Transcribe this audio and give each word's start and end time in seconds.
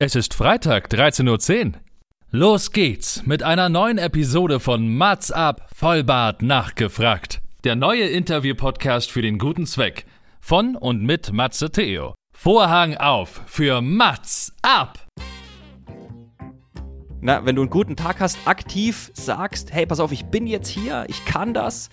Es 0.00 0.14
ist 0.14 0.32
Freitag, 0.32 0.92
13.10 0.92 1.66
Uhr. 1.66 1.72
Los 2.30 2.70
geht's 2.70 3.26
mit 3.26 3.42
einer 3.42 3.68
neuen 3.68 3.98
Episode 3.98 4.60
von 4.60 4.94
Mats 4.96 5.32
ab, 5.32 5.68
Vollbart 5.74 6.40
nachgefragt. 6.40 7.40
Der 7.64 7.74
neue 7.74 8.04
Interview-Podcast 8.04 9.10
für 9.10 9.22
den 9.22 9.38
guten 9.38 9.66
Zweck. 9.66 10.06
Von 10.40 10.76
und 10.76 11.02
mit 11.02 11.32
Matze 11.32 11.72
Theo. 11.72 12.14
Vorhang 12.32 12.96
auf 12.96 13.42
für 13.46 13.80
Mats 13.80 14.54
ab! 14.62 15.04
Na, 17.20 17.44
wenn 17.44 17.56
du 17.56 17.62
einen 17.62 17.70
guten 17.70 17.96
Tag 17.96 18.20
hast, 18.20 18.38
aktiv 18.44 19.10
sagst, 19.14 19.72
hey, 19.72 19.84
pass 19.84 19.98
auf, 19.98 20.12
ich 20.12 20.26
bin 20.26 20.46
jetzt 20.46 20.68
hier, 20.68 21.06
ich 21.08 21.24
kann 21.24 21.54
das 21.54 21.90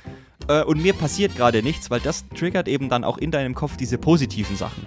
äh, 0.48 0.62
und 0.62 0.80
mir 0.80 0.94
passiert 0.94 1.36
gerade 1.36 1.64
nichts, 1.64 1.90
weil 1.90 2.02
das 2.02 2.30
triggert 2.30 2.68
eben 2.68 2.88
dann 2.88 3.04
auch 3.04 3.18
in 3.18 3.32
deinem 3.32 3.56
Kopf 3.56 3.78
diese 3.78 3.98
positiven 3.98 4.58
Sachen 4.58 4.86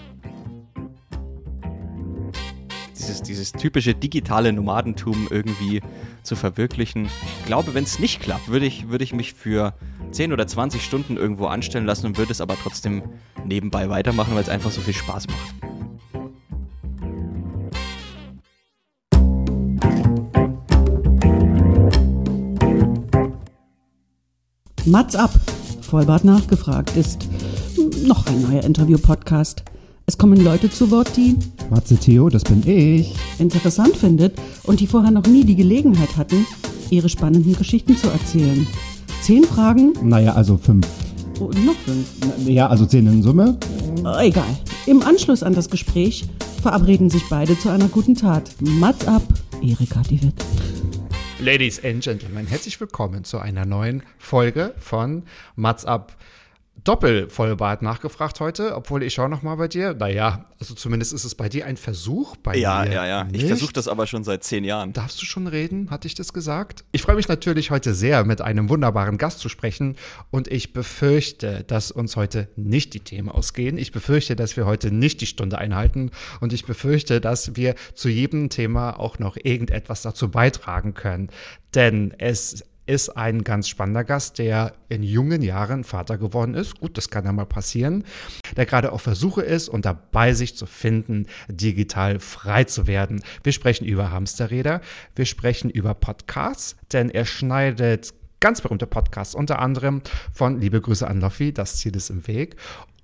dieses, 3.08 3.22
dieses 3.22 3.52
typische 3.52 3.94
digitale 3.94 4.52
Nomadentum 4.52 5.28
irgendwie 5.30 5.80
zu 6.22 6.36
verwirklichen. 6.36 7.06
Ich 7.06 7.46
glaube, 7.46 7.74
wenn 7.74 7.84
es 7.84 7.98
nicht 7.98 8.20
klappt, 8.20 8.48
würde 8.48 8.66
ich, 8.66 8.88
würd 8.88 9.02
ich 9.02 9.12
mich 9.14 9.32
für 9.34 9.74
10 10.10 10.32
oder 10.32 10.46
20 10.46 10.84
Stunden 10.84 11.16
irgendwo 11.16 11.46
anstellen 11.46 11.86
lassen 11.86 12.06
und 12.06 12.18
würde 12.18 12.32
es 12.32 12.40
aber 12.40 12.56
trotzdem 12.62 13.02
nebenbei 13.44 13.88
weitermachen, 13.88 14.34
weil 14.34 14.42
es 14.42 14.48
einfach 14.48 14.70
so 14.70 14.80
viel 14.80 14.94
Spaß 14.94 15.26
macht. 15.28 15.54
Mats 24.84 25.16
ab, 25.16 25.30
Vollbart 25.82 26.24
nachgefragt 26.24 26.96
ist 26.96 27.28
noch 28.04 28.26
ein 28.26 28.42
neuer 28.42 28.64
Interview-Podcast. 28.64 29.62
Es 30.08 30.16
kommen 30.16 30.42
Leute 30.42 30.70
zu 30.70 30.90
Wort, 30.90 31.14
die 31.18 31.36
Matze 31.68 31.98
Theo, 31.98 32.30
das 32.30 32.42
bin 32.42 32.66
ich. 32.66 33.14
interessant 33.38 33.94
findet 33.94 34.40
und 34.62 34.80
die 34.80 34.86
vorher 34.86 35.10
noch 35.10 35.26
nie 35.26 35.44
die 35.44 35.54
Gelegenheit 35.54 36.16
hatten, 36.16 36.46
ihre 36.88 37.10
spannenden 37.10 37.54
Geschichten 37.54 37.94
zu 37.94 38.08
erzählen. 38.08 38.66
Zehn 39.20 39.44
Fragen? 39.44 39.92
Naja, 40.02 40.32
also 40.32 40.56
fünf. 40.56 40.88
Oh, 41.40 41.50
noch 41.66 41.76
fünf. 41.84 42.08
Ja, 42.46 42.68
also 42.68 42.86
zehn 42.86 43.06
in 43.06 43.22
Summe. 43.22 43.58
Oh, 44.02 44.18
egal. 44.18 44.48
Im 44.86 45.02
Anschluss 45.02 45.42
an 45.42 45.52
das 45.52 45.68
Gespräch 45.68 46.24
verabreden 46.62 47.10
sich 47.10 47.24
beide 47.28 47.58
zu 47.58 47.68
einer 47.68 47.88
guten 47.88 48.14
Tat. 48.14 48.50
Mats 48.60 49.06
ab, 49.06 49.24
Erika 49.60 50.00
Diewit. 50.00 50.32
Ladies 51.38 51.84
and 51.84 52.02
Gentlemen, 52.02 52.46
herzlich 52.46 52.80
willkommen 52.80 53.24
zu 53.24 53.40
einer 53.40 53.66
neuen 53.66 54.02
Folge 54.18 54.72
von 54.78 55.24
Mats 55.54 55.84
ab. 55.84 56.16
Doppelvollbart 56.84 57.82
nachgefragt 57.82 58.40
heute, 58.40 58.74
obwohl 58.74 59.02
ich 59.02 59.14
schaue 59.14 59.28
noch 59.28 59.42
mal 59.42 59.56
bei 59.56 59.68
dir. 59.68 59.94
Naja, 59.94 60.46
also 60.60 60.74
zumindest 60.74 61.12
ist 61.12 61.24
es 61.24 61.34
bei 61.34 61.48
dir 61.48 61.66
ein 61.66 61.76
Versuch. 61.76 62.36
Bei 62.36 62.56
ja, 62.56 62.84
mir 62.84 62.92
ja, 62.92 63.06
ja. 63.06 63.24
Nicht. 63.24 63.42
Ich 63.42 63.46
versuche 63.46 63.72
das 63.72 63.88
aber 63.88 64.06
schon 64.06 64.24
seit 64.24 64.44
zehn 64.44 64.64
Jahren. 64.64 64.92
Darfst 64.92 65.20
du 65.20 65.26
schon 65.26 65.46
reden? 65.46 65.90
Hatte 65.90 66.06
ich 66.06 66.14
das 66.14 66.32
gesagt? 66.32 66.84
Ich 66.92 67.02
freue 67.02 67.16
mich 67.16 67.28
natürlich 67.28 67.70
heute 67.70 67.94
sehr, 67.94 68.24
mit 68.24 68.40
einem 68.40 68.68
wunderbaren 68.68 69.18
Gast 69.18 69.40
zu 69.40 69.48
sprechen. 69.48 69.96
Und 70.30 70.48
ich 70.48 70.72
befürchte, 70.72 71.64
dass 71.64 71.90
uns 71.90 72.16
heute 72.16 72.48
nicht 72.56 72.94
die 72.94 73.00
Themen 73.00 73.28
ausgehen. 73.28 73.78
Ich 73.78 73.92
befürchte, 73.92 74.36
dass 74.36 74.56
wir 74.56 74.66
heute 74.66 74.90
nicht 74.90 75.20
die 75.20 75.26
Stunde 75.26 75.58
einhalten. 75.58 76.10
Und 76.40 76.52
ich 76.52 76.64
befürchte, 76.64 77.20
dass 77.20 77.56
wir 77.56 77.74
zu 77.94 78.08
jedem 78.08 78.50
Thema 78.50 78.98
auch 78.98 79.18
noch 79.18 79.36
irgendetwas 79.36 80.02
dazu 80.02 80.30
beitragen 80.30 80.94
können. 80.94 81.28
Denn 81.74 82.14
es 82.18 82.64
ist 82.88 83.10
ein 83.10 83.44
ganz 83.44 83.68
spannender 83.68 84.02
Gast, 84.02 84.38
der 84.38 84.72
in 84.88 85.02
jungen 85.02 85.42
Jahren 85.42 85.84
Vater 85.84 86.16
geworden 86.16 86.54
ist. 86.54 86.80
Gut, 86.80 86.96
das 86.96 87.10
kann 87.10 87.24
ja 87.24 87.32
mal 87.32 87.44
passieren. 87.44 88.04
Der 88.56 88.66
gerade 88.66 88.92
auf 88.92 89.02
Versuche 89.02 89.42
ist 89.42 89.68
und 89.68 89.84
dabei 89.84 90.32
sich 90.32 90.56
zu 90.56 90.64
finden, 90.64 91.26
digital 91.48 92.18
frei 92.18 92.64
zu 92.64 92.86
werden. 92.86 93.22
Wir 93.42 93.52
sprechen 93.52 93.84
über 93.84 94.10
Hamsterräder. 94.10 94.80
Wir 95.14 95.26
sprechen 95.26 95.68
über 95.68 95.92
Podcasts, 95.94 96.76
denn 96.92 97.10
er 97.10 97.26
schneidet 97.26 98.14
ganz 98.40 98.60
berühmte 98.60 98.86
Podcasts, 98.86 99.34
unter 99.34 99.58
anderem 99.58 100.00
von 100.32 100.60
Liebe 100.60 100.80
Grüße 100.80 101.06
an 101.06 101.20
Loffi, 101.20 101.52
das 101.52 101.76
Ziel 101.76 101.94
ist 101.96 102.08
im 102.08 102.26
Weg 102.26 102.56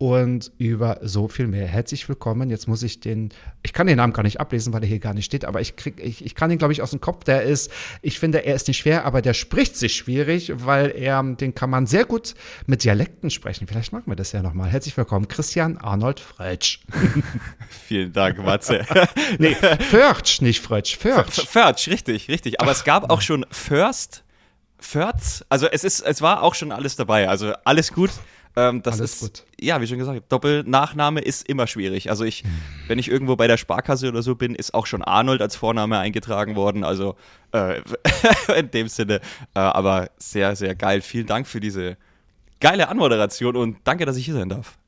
und 0.05 0.53
über 0.59 0.99
so 1.01 1.29
viel 1.29 1.47
mehr. 1.47 1.67
Herzlich 1.67 2.07
willkommen. 2.11 2.51
Jetzt 2.51 2.69
muss 2.69 2.83
ich 2.83 3.01
den, 3.01 3.31
ich 3.63 3.73
kann 3.73 3.87
den 3.87 3.97
Namen 3.97 4.13
gar 4.13 4.23
nicht 4.23 4.39
ablesen, 4.39 4.75
weil 4.75 4.83
er 4.83 4.87
hier 4.87 4.99
gar 4.99 5.15
nicht 5.15 5.25
steht, 5.25 5.47
aber 5.47 5.63
ich 5.63 5.77
krieg, 5.77 5.99
ich, 5.99 6.23
ich 6.23 6.35
kann 6.35 6.51
ihn, 6.51 6.59
glaube 6.59 6.75
ich, 6.75 6.83
aus 6.83 6.91
dem 6.91 7.01
Kopf. 7.01 7.25
Der 7.25 7.45
ist, 7.45 7.71
ich 8.03 8.19
finde, 8.19 8.45
er 8.45 8.55
ist 8.55 8.69
nicht 8.69 8.77
schwer, 8.77 9.07
aber 9.07 9.23
der 9.23 9.33
spricht 9.33 9.79
sich 9.79 9.97
schwierig, 9.97 10.53
weil 10.57 10.91
er, 10.91 11.23
den 11.23 11.55
kann 11.55 11.71
man 11.71 11.87
sehr 11.87 12.05
gut 12.05 12.35
mit 12.67 12.85
Dialekten 12.85 13.31
sprechen. 13.31 13.67
Vielleicht 13.67 13.95
machen 13.95 14.05
wir 14.05 14.15
das 14.15 14.33
ja 14.33 14.43
nochmal. 14.43 14.69
Herzlich 14.69 14.95
willkommen, 14.95 15.27
Christian 15.27 15.79
Arnold 15.79 16.21
Frötsch. 16.21 16.81
Vielen 17.87 18.13
Dank, 18.13 18.37
Matze. 18.45 18.85
nee, 19.39 19.57
Förtsch, 19.89 20.43
nicht 20.43 20.61
Frötsch, 20.61 20.99
Förtsch. 20.99 21.47
Förtsch, 21.47 21.89
richtig, 21.89 22.29
richtig. 22.29 22.61
Aber 22.61 22.73
Ach. 22.73 22.77
es 22.77 22.85
gab 22.85 23.11
auch 23.11 23.23
schon 23.23 23.47
First, 23.51 24.23
Förtz. 24.79 25.47
Also 25.49 25.67
es 25.67 25.83
ist, 25.83 26.01
es 26.01 26.21
war 26.21 26.43
auch 26.43 26.55
schon 26.55 26.73
alles 26.73 26.95
dabei. 26.95 27.27
Also 27.27 27.55
alles 27.65 27.91
gut. 27.91 28.11
Ähm, 28.57 28.83
das 28.83 29.01
Alles 29.01 29.15
ist, 29.15 29.21
gut. 29.21 29.45
ja, 29.61 29.81
wie 29.81 29.87
schon 29.87 29.99
gesagt, 29.99 30.31
Doppelnachname 30.31 31.21
ist 31.21 31.49
immer 31.49 31.67
schwierig. 31.67 32.11
Also 32.11 32.25
ich, 32.25 32.45
hm. 32.45 32.51
wenn 32.87 32.99
ich 32.99 33.11
irgendwo 33.11 33.37
bei 33.37 33.47
der 33.47 33.57
Sparkasse 33.57 34.09
oder 34.09 34.23
so 34.23 34.37
bin, 34.37 34.55
ist 34.55 34.75
auch 34.75 34.87
schon 34.87 35.03
Arnold 35.03 35.43
als 35.43 35.57
Vorname 35.57 35.99
eingetragen 35.99 36.55
worden. 36.55 36.85
Also 36.85 37.17
äh, 37.53 37.81
in 38.59 38.71
dem 38.71 38.89
Sinne, 38.89 39.21
äh, 39.55 39.59
aber 39.59 40.11
sehr, 40.19 40.55
sehr 40.57 40.75
geil. 40.75 41.01
Vielen 41.01 41.27
Dank 41.27 41.47
für 41.47 41.61
diese 41.61 41.97
geile 42.61 42.89
Anmoderation 42.89 43.57
und 43.57 43.79
danke, 43.85 44.07
dass 44.07 44.17
ich 44.17 44.25
hier 44.25 44.35
sein 44.35 44.49
darf. 44.49 44.79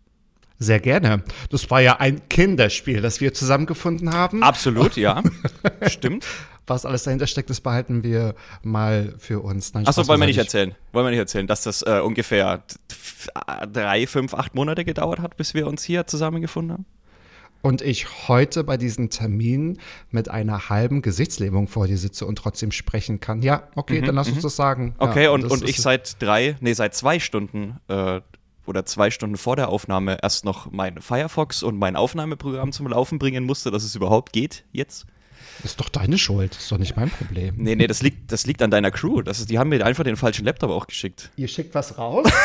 Sehr 0.58 0.80
gerne. 0.80 1.22
Das 1.50 1.70
war 1.70 1.80
ja 1.80 1.96
ein 1.96 2.28
Kinderspiel, 2.28 3.02
das 3.02 3.20
wir 3.20 3.34
zusammengefunden 3.34 4.14
haben. 4.14 4.42
Absolut, 4.42 4.96
ja. 4.96 5.22
Stimmt. 5.86 6.24
Was 6.66 6.84
alles 6.84 7.04
dahinter 7.04 7.26
steckt, 7.26 7.48
das 7.48 7.60
behalten 7.60 8.02
wir 8.02 8.34
mal 8.62 9.14
für 9.18 9.40
uns. 9.40 9.72
Achso, 9.74 10.06
wollen 10.08 10.20
wir 10.20 10.26
nicht 10.26 10.38
erzählen. 10.38 10.74
Wollen 10.92 11.06
wir 11.06 11.10
nicht 11.10 11.20
erzählen, 11.20 11.46
dass 11.46 11.62
das 11.62 11.82
äh, 11.82 12.00
ungefähr 12.02 12.62
drei, 13.72 14.06
fünf, 14.06 14.34
acht 14.34 14.54
Monate 14.54 14.84
gedauert 14.84 15.20
hat, 15.20 15.36
bis 15.36 15.54
wir 15.54 15.66
uns 15.66 15.84
hier 15.84 16.06
zusammengefunden 16.06 16.72
haben? 16.72 16.86
Und 17.62 17.82
ich 17.82 18.28
heute 18.28 18.62
bei 18.64 18.76
diesem 18.76 19.10
Termin 19.10 19.78
mit 20.10 20.28
einer 20.28 20.68
halben 20.68 21.02
Gesichtslähmung 21.02 21.66
vor 21.66 21.86
dir 21.88 21.98
sitze 21.98 22.26
und 22.26 22.36
trotzdem 22.36 22.70
sprechen 22.70 23.18
kann. 23.18 23.42
Ja, 23.42 23.64
okay, 23.74 24.00
mhm, 24.00 24.06
dann 24.06 24.14
lass 24.14 24.28
uns 24.28 24.38
mhm. 24.38 24.42
das 24.42 24.56
sagen. 24.56 24.94
Okay, 24.98 25.24
ja, 25.24 25.30
und, 25.30 25.44
und 25.44 25.68
ich 25.68 25.78
seit 25.78 26.20
drei, 26.22 26.56
nee, 26.60 26.74
seit 26.74 26.94
zwei 26.94 27.18
Stunden 27.18 27.80
äh, 27.88 28.20
oder 28.66 28.84
zwei 28.84 29.10
Stunden 29.10 29.36
vor 29.36 29.56
der 29.56 29.68
Aufnahme 29.68 30.18
erst 30.22 30.44
noch 30.44 30.70
mein 30.70 31.00
Firefox 31.00 31.62
und 31.62 31.78
mein 31.78 31.96
Aufnahmeprogramm 31.96 32.72
zum 32.72 32.86
Laufen 32.88 33.18
bringen 33.18 33.44
musste, 33.44 33.70
dass 33.70 33.84
es 33.84 33.94
überhaupt 33.94 34.32
geht 34.32 34.64
jetzt. 34.72 35.06
Das 35.62 35.72
ist 35.72 35.80
doch 35.80 35.88
deine 35.88 36.18
Schuld, 36.18 36.52
das 36.52 36.62
ist 36.64 36.72
doch 36.72 36.78
nicht 36.78 36.96
mein 36.96 37.10
Problem. 37.10 37.54
Nee, 37.56 37.76
nee, 37.76 37.86
das 37.86 38.02
liegt, 38.02 38.30
das 38.32 38.46
liegt 38.46 38.62
an 38.62 38.70
deiner 38.70 38.90
Crew. 38.90 39.22
Das 39.22 39.40
ist, 39.40 39.50
die 39.50 39.58
haben 39.58 39.70
mir 39.70 39.84
einfach 39.84 40.04
den 40.04 40.16
falschen 40.16 40.44
Laptop 40.44 40.70
auch 40.70 40.86
geschickt. 40.86 41.30
Ihr 41.36 41.48
schickt 41.48 41.74
was 41.74 41.98
raus? 41.98 42.26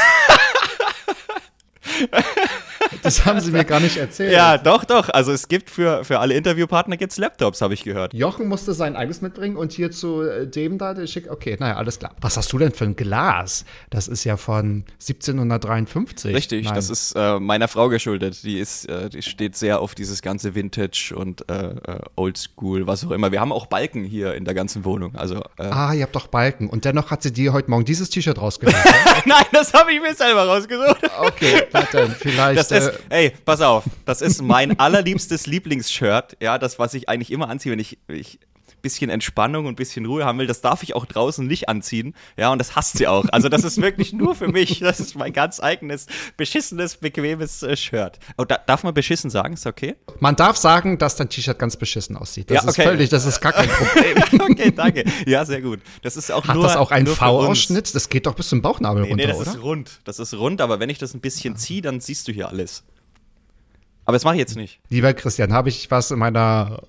Das 3.04 3.26
haben 3.26 3.40
sie 3.40 3.52
mir 3.52 3.66
gar 3.66 3.80
nicht 3.80 3.98
erzählt. 3.98 4.32
Ja, 4.32 4.58
doch, 4.58 4.84
doch. 4.84 5.10
Also 5.10 5.32
es 5.32 5.48
gibt 5.48 5.70
für, 5.70 6.04
für 6.04 6.20
alle 6.20 6.34
Interviewpartner 6.36 6.98
gibt's 6.98 7.18
Laptops, 7.18 7.62
habe 7.62 7.74
ich 7.74 7.84
gehört. 7.84 8.14
Jochen 8.14 8.48
musste 8.48 8.74
sein 8.74 8.96
eigenes 8.96 9.22
mitbringen 9.22 9.56
und 9.56 9.72
hier 9.72 9.92
zu 9.92 10.22
äh, 10.22 10.48
dem 10.48 10.78
da, 10.78 10.94
der 10.94 11.08
schickt, 11.08 11.30
okay, 11.30 11.58
naja, 11.60 11.76
alles 11.76 12.00
klar. 12.00 12.14
Was 12.22 12.38
hast 12.38 12.52
du 12.54 12.58
denn 12.58 12.72
für 12.72 12.86
ein 12.86 12.96
Glas? 12.96 13.66
Das 13.90 14.08
ist 14.08 14.24
ja 14.24 14.38
von 14.38 14.86
1753. 15.00 16.36
Richtig, 16.36 16.66
Nein. 16.66 16.76
das 16.76 16.90
ist 16.90 17.14
äh, 17.16 17.40
meiner 17.40 17.68
Frau 17.68 17.90
geschuldet. 17.90 18.44
Die 18.44 18.60
ist, 18.60 18.86
äh, 18.90 19.10
die 19.10 19.22
steht 19.22 19.56
sehr 19.56 19.80
auf 19.80 19.96
dieses 19.96 20.22
ganze 20.22 20.56
Vintage 20.56 21.14
und 21.16 21.50
äh, 21.50 21.70
äh 21.70 22.00
Oldschool, 22.16 22.88
was 22.88 23.06
auch 23.06 23.12
immer. 23.12 23.32
Wir 23.32 23.40
haben 23.40 23.52
auch 23.52 23.68
Balken 23.68 24.04
hier 24.04 24.36
in 24.36 24.46
der 24.46 24.54
ganzen 24.54 24.86
Wohnung. 24.86 25.16
Also, 25.16 25.42
äh 25.58 25.64
ah, 25.64 25.94
ihr 25.94 26.04
habt 26.04 26.16
doch 26.16 26.28
Balken. 26.28 26.70
Und 26.70 26.86
dennoch 26.86 27.12
hat 27.12 27.24
sie 27.24 27.32
dir 27.32 27.54
heute 27.54 27.70
Morgen 27.70 27.86
dieses 27.86 28.10
T-Shirt 28.10 28.40
rausgesucht. 28.40 28.78
Nein, 29.26 29.46
das 29.52 29.74
habe 29.74 29.92
ich 29.94 30.02
mir 30.02 30.14
selber 30.14 30.46
rausgesucht. 30.46 31.00
Okay, 31.20 31.64
dann 31.92 32.12
vielleicht. 32.12 32.60
Das 32.60 32.72
ist, 32.88 33.00
ey, 33.10 33.32
pass 33.46 33.62
auf, 33.62 33.84
das 34.06 34.22
ist 34.22 34.42
mein 34.42 34.80
allerliebstes 34.80 35.48
Lieblingsshirt. 35.48 36.38
Ja, 36.42 36.58
das, 36.58 36.80
was 36.80 36.94
ich 36.94 37.10
eigentlich 37.10 37.32
immer 37.32 37.50
anziehe, 37.50 37.72
wenn 37.72 37.80
ich, 37.80 37.98
ich 38.08 38.40
bisschen 38.82 39.10
Entspannung 39.10 39.66
und 39.66 39.74
ein 39.74 39.76
bisschen 39.76 40.06
Ruhe 40.06 40.26
haben 40.26 40.40
will, 40.40 40.48
das 40.48 40.62
darf 40.62 40.84
ich 40.84 40.96
auch 40.96 41.06
draußen 41.06 41.46
nicht 41.46 41.70
anziehen. 41.70 42.14
Ja, 42.38 42.52
und 42.52 42.60
das 42.60 42.76
hasst 42.76 42.98
sie 42.98 43.08
auch. 43.08 43.26
Also 43.32 43.50
das 43.50 43.64
ist 43.64 43.82
wirklich 43.82 44.14
nur 44.14 44.36
für 44.36 44.48
mich. 44.48 44.80
Das 44.80 45.00
ist 45.00 45.16
mein 45.16 45.32
ganz 45.32 45.62
eigenes, 45.62 46.08
beschissenes, 46.38 46.98
bequemes 46.98 47.64
äh, 47.64 47.78
Shirt. 47.78 48.20
Oh, 48.38 48.46
da, 48.46 48.58
darf 48.58 48.84
man 48.84 48.94
beschissen 48.94 49.30
sagen? 49.30 49.54
Ist 49.54 49.66
okay? 49.66 49.96
Man 50.20 50.36
darf 50.36 50.58
sagen, 50.58 50.98
dass 50.98 51.16
dein 51.16 51.30
T-Shirt 51.30 51.58
ganz 51.58 51.78
beschissen 51.78 52.18
aussieht. 52.18 52.50
Das 52.50 52.56
ja, 52.56 52.62
okay. 52.70 52.82
ist 52.82 52.88
völlig, 52.88 53.10
das 53.10 53.26
ist 53.26 53.40
gar 53.40 53.54
kein 53.54 53.70
Problem. 53.70 54.52
okay, 54.52 54.72
danke. 54.72 55.06
Ja, 55.26 55.46
sehr 55.46 55.62
gut. 55.62 55.80
Das 56.02 56.18
ist 56.18 56.32
auch 56.32 56.46
Hat 56.48 56.56
nur, 56.56 56.64
das 56.64 56.76
auch 56.76 56.92
einen 56.92 57.08
V-Ausschnitt? 57.08 57.94
Das 57.96 58.10
geht 58.10 58.26
doch 58.26 58.36
bis 58.36 58.50
zum 58.50 58.62
Bauchnabel 58.62 59.04
nee, 59.04 59.10
runter, 59.10 59.26
nee, 59.26 59.32
das 59.32 59.42
oder? 59.42 59.52
ist 59.52 59.64
rund. 59.64 60.00
Das 60.04 60.20
ist 60.20 60.34
rund, 60.34 60.62
aber 60.62 60.80
wenn 60.80 60.90
ich 60.90 60.98
das 60.98 61.14
ein 61.14 61.22
bisschen 61.22 61.56
ziehe, 61.56 61.82
dann 61.82 62.00
siehst 62.02 62.28
du 62.28 62.32
hier 62.32 62.50
alles. 62.50 62.84
Aber 64.06 64.16
das 64.16 64.24
mache 64.24 64.36
ich 64.36 64.40
jetzt 64.40 64.56
nicht. 64.56 64.80
Lieber 64.90 65.14
Christian, 65.14 65.54
habe 65.54 65.70
ich 65.70 65.90
was 65.92 66.12
in 66.12 66.20
meiner 66.20 66.82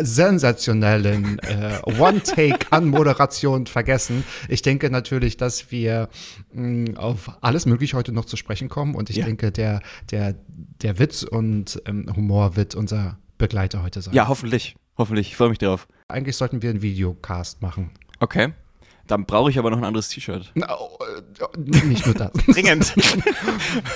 sensationellen 0.00 1.38
äh, 1.40 1.80
One-Take-Anmoderation 1.98 3.66
vergessen. 3.66 4.24
Ich 4.48 4.62
denke 4.62 4.90
natürlich, 4.90 5.36
dass 5.36 5.70
wir 5.70 6.08
mh, 6.52 6.92
mm, 6.92 6.96
auf 6.96 7.30
alles 7.40 7.66
Mögliche 7.66 7.96
heute 7.96 8.12
noch 8.12 8.24
zu 8.24 8.36
sprechen 8.36 8.68
kommen 8.68 8.94
und 8.94 9.10
ich 9.10 9.16
ja. 9.16 9.26
denke, 9.26 9.52
der, 9.52 9.80
der, 10.10 10.34
der 10.82 10.98
Witz 10.98 11.22
und 11.22 11.82
ähm, 11.86 12.10
Humor 12.14 12.56
wird 12.56 12.74
unser 12.74 13.18
Begleiter 13.38 13.82
heute 13.82 14.02
sein. 14.02 14.14
Ja, 14.14 14.28
hoffentlich. 14.28 14.76
Hoffentlich. 14.96 15.28
Ich 15.28 15.36
freue 15.36 15.50
mich 15.50 15.58
drauf. 15.58 15.86
Eigentlich 16.08 16.36
sollten 16.36 16.60
wir 16.62 16.70
einen 16.70 16.82
Videocast 16.82 17.62
machen. 17.62 17.90
Okay. 18.18 18.52
Dann 19.08 19.24
brauche 19.24 19.50
ich 19.50 19.58
aber 19.58 19.70
noch 19.70 19.78
ein 19.78 19.84
anderes 19.84 20.10
T-Shirt. 20.10 20.52
No, 20.54 20.66
äh, 20.66 21.58
nicht 21.58 22.04
nur 22.04 22.14
das. 22.14 22.30
Dringend. 22.46 22.94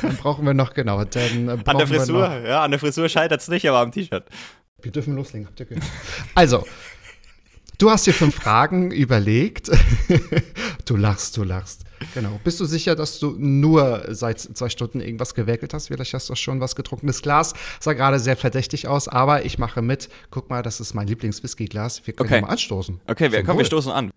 dann 0.00 0.16
brauchen 0.16 0.46
wir 0.46 0.54
noch, 0.54 0.72
genau. 0.72 1.04
Dann 1.04 1.50
an 1.50 1.78
der 1.78 1.86
Frisur, 1.86 2.40
ja, 2.40 2.62
an 2.62 2.70
der 2.70 2.80
Frisur 2.80 3.08
scheitert 3.10 3.42
es 3.42 3.48
nicht, 3.48 3.68
aber 3.68 3.80
am 3.80 3.92
T-Shirt. 3.92 4.24
Wir 4.82 4.92
dürfen 4.92 5.14
loslegen, 5.14 5.46
habt 5.46 5.60
ihr 5.60 5.66
gehört. 5.66 5.84
Also, 6.34 6.66
du 7.78 7.90
hast 7.90 8.06
dir 8.06 8.12
fünf 8.12 8.34
Fragen 8.34 8.90
überlegt. 8.90 9.70
du 10.84 10.96
lachst, 10.96 11.36
du 11.36 11.44
lachst. 11.44 11.84
Genau. 12.14 12.40
Bist 12.42 12.58
du 12.58 12.64
sicher, 12.64 12.96
dass 12.96 13.20
du 13.20 13.36
nur 13.38 14.06
seit 14.08 14.40
zwei 14.40 14.68
Stunden 14.68 15.00
irgendwas 15.00 15.34
gewerkelt 15.34 15.72
hast? 15.72 15.88
Vielleicht 15.88 16.14
hast 16.14 16.28
du 16.28 16.34
schon 16.34 16.60
was 16.60 16.74
getrunkenes 16.74 17.22
Glas. 17.22 17.54
Sah 17.80 17.92
gerade 17.92 18.18
sehr 18.18 18.36
verdächtig 18.36 18.88
aus, 18.88 19.08
aber 19.08 19.44
ich 19.44 19.58
mache 19.58 19.82
mit. 19.82 20.08
Guck 20.30 20.50
mal, 20.50 20.62
das 20.62 20.80
ist 20.80 20.94
mein 20.94 21.06
Lieblings-Whisky-Glas. 21.06 22.06
Wir 22.06 22.14
können 22.14 22.28
okay. 22.28 22.40
mal 22.40 22.48
anstoßen. 22.48 23.00
Okay, 23.06 23.30
wir, 23.30 23.44
komm, 23.44 23.58
wir 23.58 23.64
stoßen 23.64 23.92
an. 23.92 24.10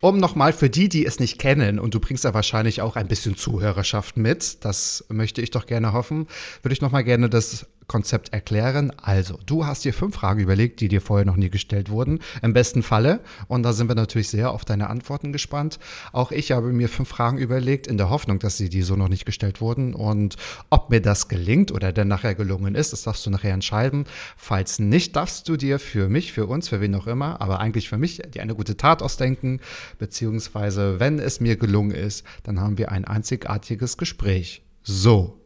Um 0.00 0.18
nochmal 0.18 0.52
für 0.52 0.68
die, 0.68 0.88
die 0.88 1.06
es 1.06 1.20
nicht 1.20 1.38
kennen, 1.38 1.78
und 1.78 1.94
du 1.94 2.00
bringst 2.00 2.24
ja 2.24 2.34
wahrscheinlich 2.34 2.82
auch 2.82 2.96
ein 2.96 3.06
bisschen 3.06 3.36
Zuhörerschaft 3.36 4.16
mit, 4.16 4.64
das 4.64 5.04
möchte 5.08 5.40
ich 5.40 5.50
doch 5.50 5.64
gerne 5.64 5.92
hoffen, 5.92 6.26
würde 6.62 6.72
ich 6.72 6.80
nochmal 6.80 7.04
gerne 7.04 7.28
das 7.28 7.66
Konzept 7.92 8.32
erklären. 8.32 8.90
Also, 8.96 9.38
du 9.44 9.66
hast 9.66 9.84
dir 9.84 9.92
fünf 9.92 10.14
Fragen 10.14 10.40
überlegt, 10.40 10.80
die 10.80 10.88
dir 10.88 11.02
vorher 11.02 11.26
noch 11.26 11.36
nie 11.36 11.50
gestellt 11.50 11.90
wurden, 11.90 12.20
im 12.40 12.54
besten 12.54 12.82
Falle. 12.82 13.20
Und 13.48 13.64
da 13.64 13.74
sind 13.74 13.88
wir 13.88 13.94
natürlich 13.94 14.30
sehr 14.30 14.50
auf 14.50 14.64
deine 14.64 14.88
Antworten 14.88 15.30
gespannt. 15.30 15.78
Auch 16.10 16.32
ich 16.32 16.52
habe 16.52 16.72
mir 16.72 16.88
fünf 16.88 17.10
Fragen 17.10 17.36
überlegt, 17.36 17.86
in 17.86 17.98
der 17.98 18.08
Hoffnung, 18.08 18.38
dass 18.38 18.56
sie 18.56 18.70
dir 18.70 18.86
so 18.86 18.96
noch 18.96 19.10
nicht 19.10 19.26
gestellt 19.26 19.60
wurden. 19.60 19.92
Und 19.92 20.36
ob 20.70 20.88
mir 20.88 21.02
das 21.02 21.28
gelingt 21.28 21.70
oder 21.70 21.92
denn 21.92 22.08
nachher 22.08 22.34
gelungen 22.34 22.74
ist, 22.74 22.94
das 22.94 23.02
darfst 23.02 23.26
du 23.26 23.30
nachher 23.30 23.52
entscheiden. 23.52 24.06
Falls 24.38 24.78
nicht, 24.78 25.14
darfst 25.14 25.46
du 25.50 25.58
dir 25.58 25.78
für 25.78 26.08
mich, 26.08 26.32
für 26.32 26.46
uns, 26.46 26.70
für 26.70 26.80
wen 26.80 26.94
auch 26.94 27.06
immer, 27.06 27.42
aber 27.42 27.60
eigentlich 27.60 27.90
für 27.90 27.98
mich, 27.98 28.22
dir 28.34 28.40
eine 28.40 28.54
gute 28.54 28.78
Tat 28.78 29.02
ausdenken. 29.02 29.60
Beziehungsweise, 29.98 30.98
wenn 30.98 31.18
es 31.18 31.40
mir 31.40 31.56
gelungen 31.56 31.90
ist, 31.90 32.24
dann 32.44 32.58
haben 32.58 32.78
wir 32.78 32.90
ein 32.90 33.04
einzigartiges 33.04 33.98
Gespräch. 33.98 34.62
So, 34.82 35.41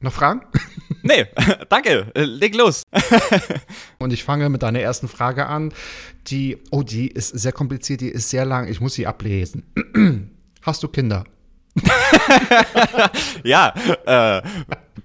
noch 0.00 0.12
Fragen? 0.12 0.42
Nee, 1.02 1.26
danke. 1.68 2.10
Äh, 2.14 2.24
leg 2.24 2.54
los. 2.54 2.82
Und 3.98 4.12
ich 4.12 4.24
fange 4.24 4.48
mit 4.48 4.62
deiner 4.62 4.80
ersten 4.80 5.08
Frage 5.08 5.46
an. 5.46 5.72
Die, 6.26 6.58
oh, 6.70 6.82
die 6.82 7.08
ist 7.08 7.28
sehr 7.28 7.52
kompliziert, 7.52 8.00
die 8.00 8.08
ist 8.08 8.30
sehr 8.30 8.44
lang. 8.44 8.68
Ich 8.68 8.80
muss 8.80 8.94
sie 8.94 9.06
ablesen. 9.06 9.64
Hast 10.62 10.82
du 10.82 10.88
Kinder? 10.88 11.24
ja, 13.44 13.72
äh, 14.04 14.42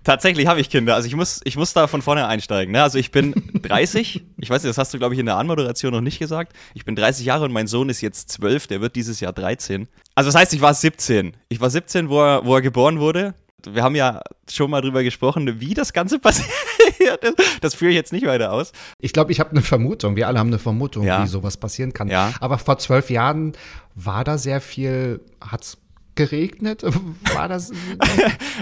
tatsächlich 0.03 0.47
habe 0.47 0.59
ich 0.59 0.69
Kinder. 0.69 0.95
Also 0.95 1.07
ich 1.07 1.15
muss, 1.15 1.39
ich 1.45 1.55
muss 1.55 1.71
da 1.71 1.87
von 1.87 2.01
vorne 2.01 2.27
einsteigen. 2.27 2.73
Ne? 2.73 2.83
Also 2.83 2.97
ich 2.97 3.11
bin 3.11 3.33
30. 3.61 4.23
Ich 4.37 4.49
weiß 4.49 4.63
nicht, 4.63 4.69
das 4.69 4.77
hast 4.77 4.93
du, 4.93 4.97
glaube 4.97 5.13
ich, 5.13 5.19
in 5.19 5.27
der 5.27 5.37
Anmoderation 5.37 5.93
noch 5.93 6.01
nicht 6.01 6.19
gesagt. 6.19 6.53
Ich 6.73 6.83
bin 6.83 6.95
30 6.95 7.25
Jahre 7.25 7.45
und 7.45 7.53
mein 7.53 7.67
Sohn 7.67 7.87
ist 7.87 8.01
jetzt 8.01 8.29
12. 8.31 8.67
Der 8.67 8.81
wird 8.81 8.97
dieses 8.97 9.21
Jahr 9.21 9.31
13. 9.31 9.87
Also 10.15 10.27
das 10.27 10.35
heißt, 10.35 10.53
ich 10.53 10.59
war 10.59 10.73
17. 10.73 11.37
Ich 11.47 11.61
war 11.61 11.69
17, 11.69 12.09
wo 12.09 12.21
er, 12.21 12.45
wo 12.45 12.55
er 12.55 12.61
geboren 12.61 12.99
wurde 12.99 13.33
wir 13.63 13.83
haben 13.83 13.95
ja 13.95 14.21
schon 14.49 14.69
mal 14.69 14.81
drüber 14.81 15.03
gesprochen, 15.03 15.59
wie 15.59 15.73
das 15.73 15.93
Ganze 15.93 16.19
passiert 16.19 17.23
ist. 17.23 17.35
Das 17.61 17.75
führe 17.75 17.91
ich 17.91 17.95
jetzt 17.95 18.13
nicht 18.13 18.25
weiter 18.25 18.51
aus. 18.51 18.71
Ich 18.99 19.13
glaube, 19.13 19.31
ich 19.31 19.39
habe 19.39 19.51
eine 19.51 19.61
Vermutung. 19.61 20.15
Wir 20.15 20.27
alle 20.27 20.39
haben 20.39 20.47
eine 20.47 20.59
Vermutung, 20.59 21.05
ja. 21.05 21.23
wie 21.23 21.27
sowas 21.27 21.57
passieren 21.57 21.93
kann. 21.93 22.07
Ja. 22.07 22.33
Aber 22.39 22.57
vor 22.57 22.77
zwölf 22.77 23.09
Jahren 23.09 23.53
war 23.95 24.23
da 24.23 24.37
sehr 24.37 24.61
viel, 24.61 25.21
hat 25.41 25.63
es 25.63 25.77
geregnet? 26.15 26.83
War 27.33 27.49
das? 27.49 27.73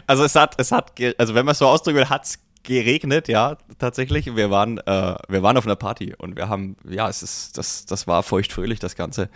also 0.08 0.24
es 0.24 0.36
hat, 0.36 0.56
es 0.58 0.72
hat, 0.72 0.94
also 1.20 1.36
wenn 1.36 1.46
man 1.46 1.52
es 1.52 1.60
so 1.60 1.68
ausdrücken 1.68 1.98
will, 1.98 2.10
hat 2.10 2.26
es 2.26 2.40
geregnet, 2.64 3.28
ja, 3.28 3.58
tatsächlich. 3.78 4.36
Wir 4.36 4.50
waren, 4.50 4.80
äh, 4.80 5.16
wir 5.28 5.44
waren 5.44 5.58
auf 5.58 5.66
einer 5.66 5.76
Party 5.76 6.16
und 6.18 6.36
wir 6.36 6.50
haben, 6.50 6.78
ja, 6.90 7.08
es 7.08 7.22
ist, 7.22 7.58
das, 7.58 7.86
das 7.86 8.08
war 8.08 8.24
feuchtfröhlich, 8.24 8.80
das 8.80 8.96
Ganze. 8.96 9.30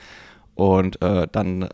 Und 0.56 1.01
äh, 1.01 1.27
dann 1.31 1.69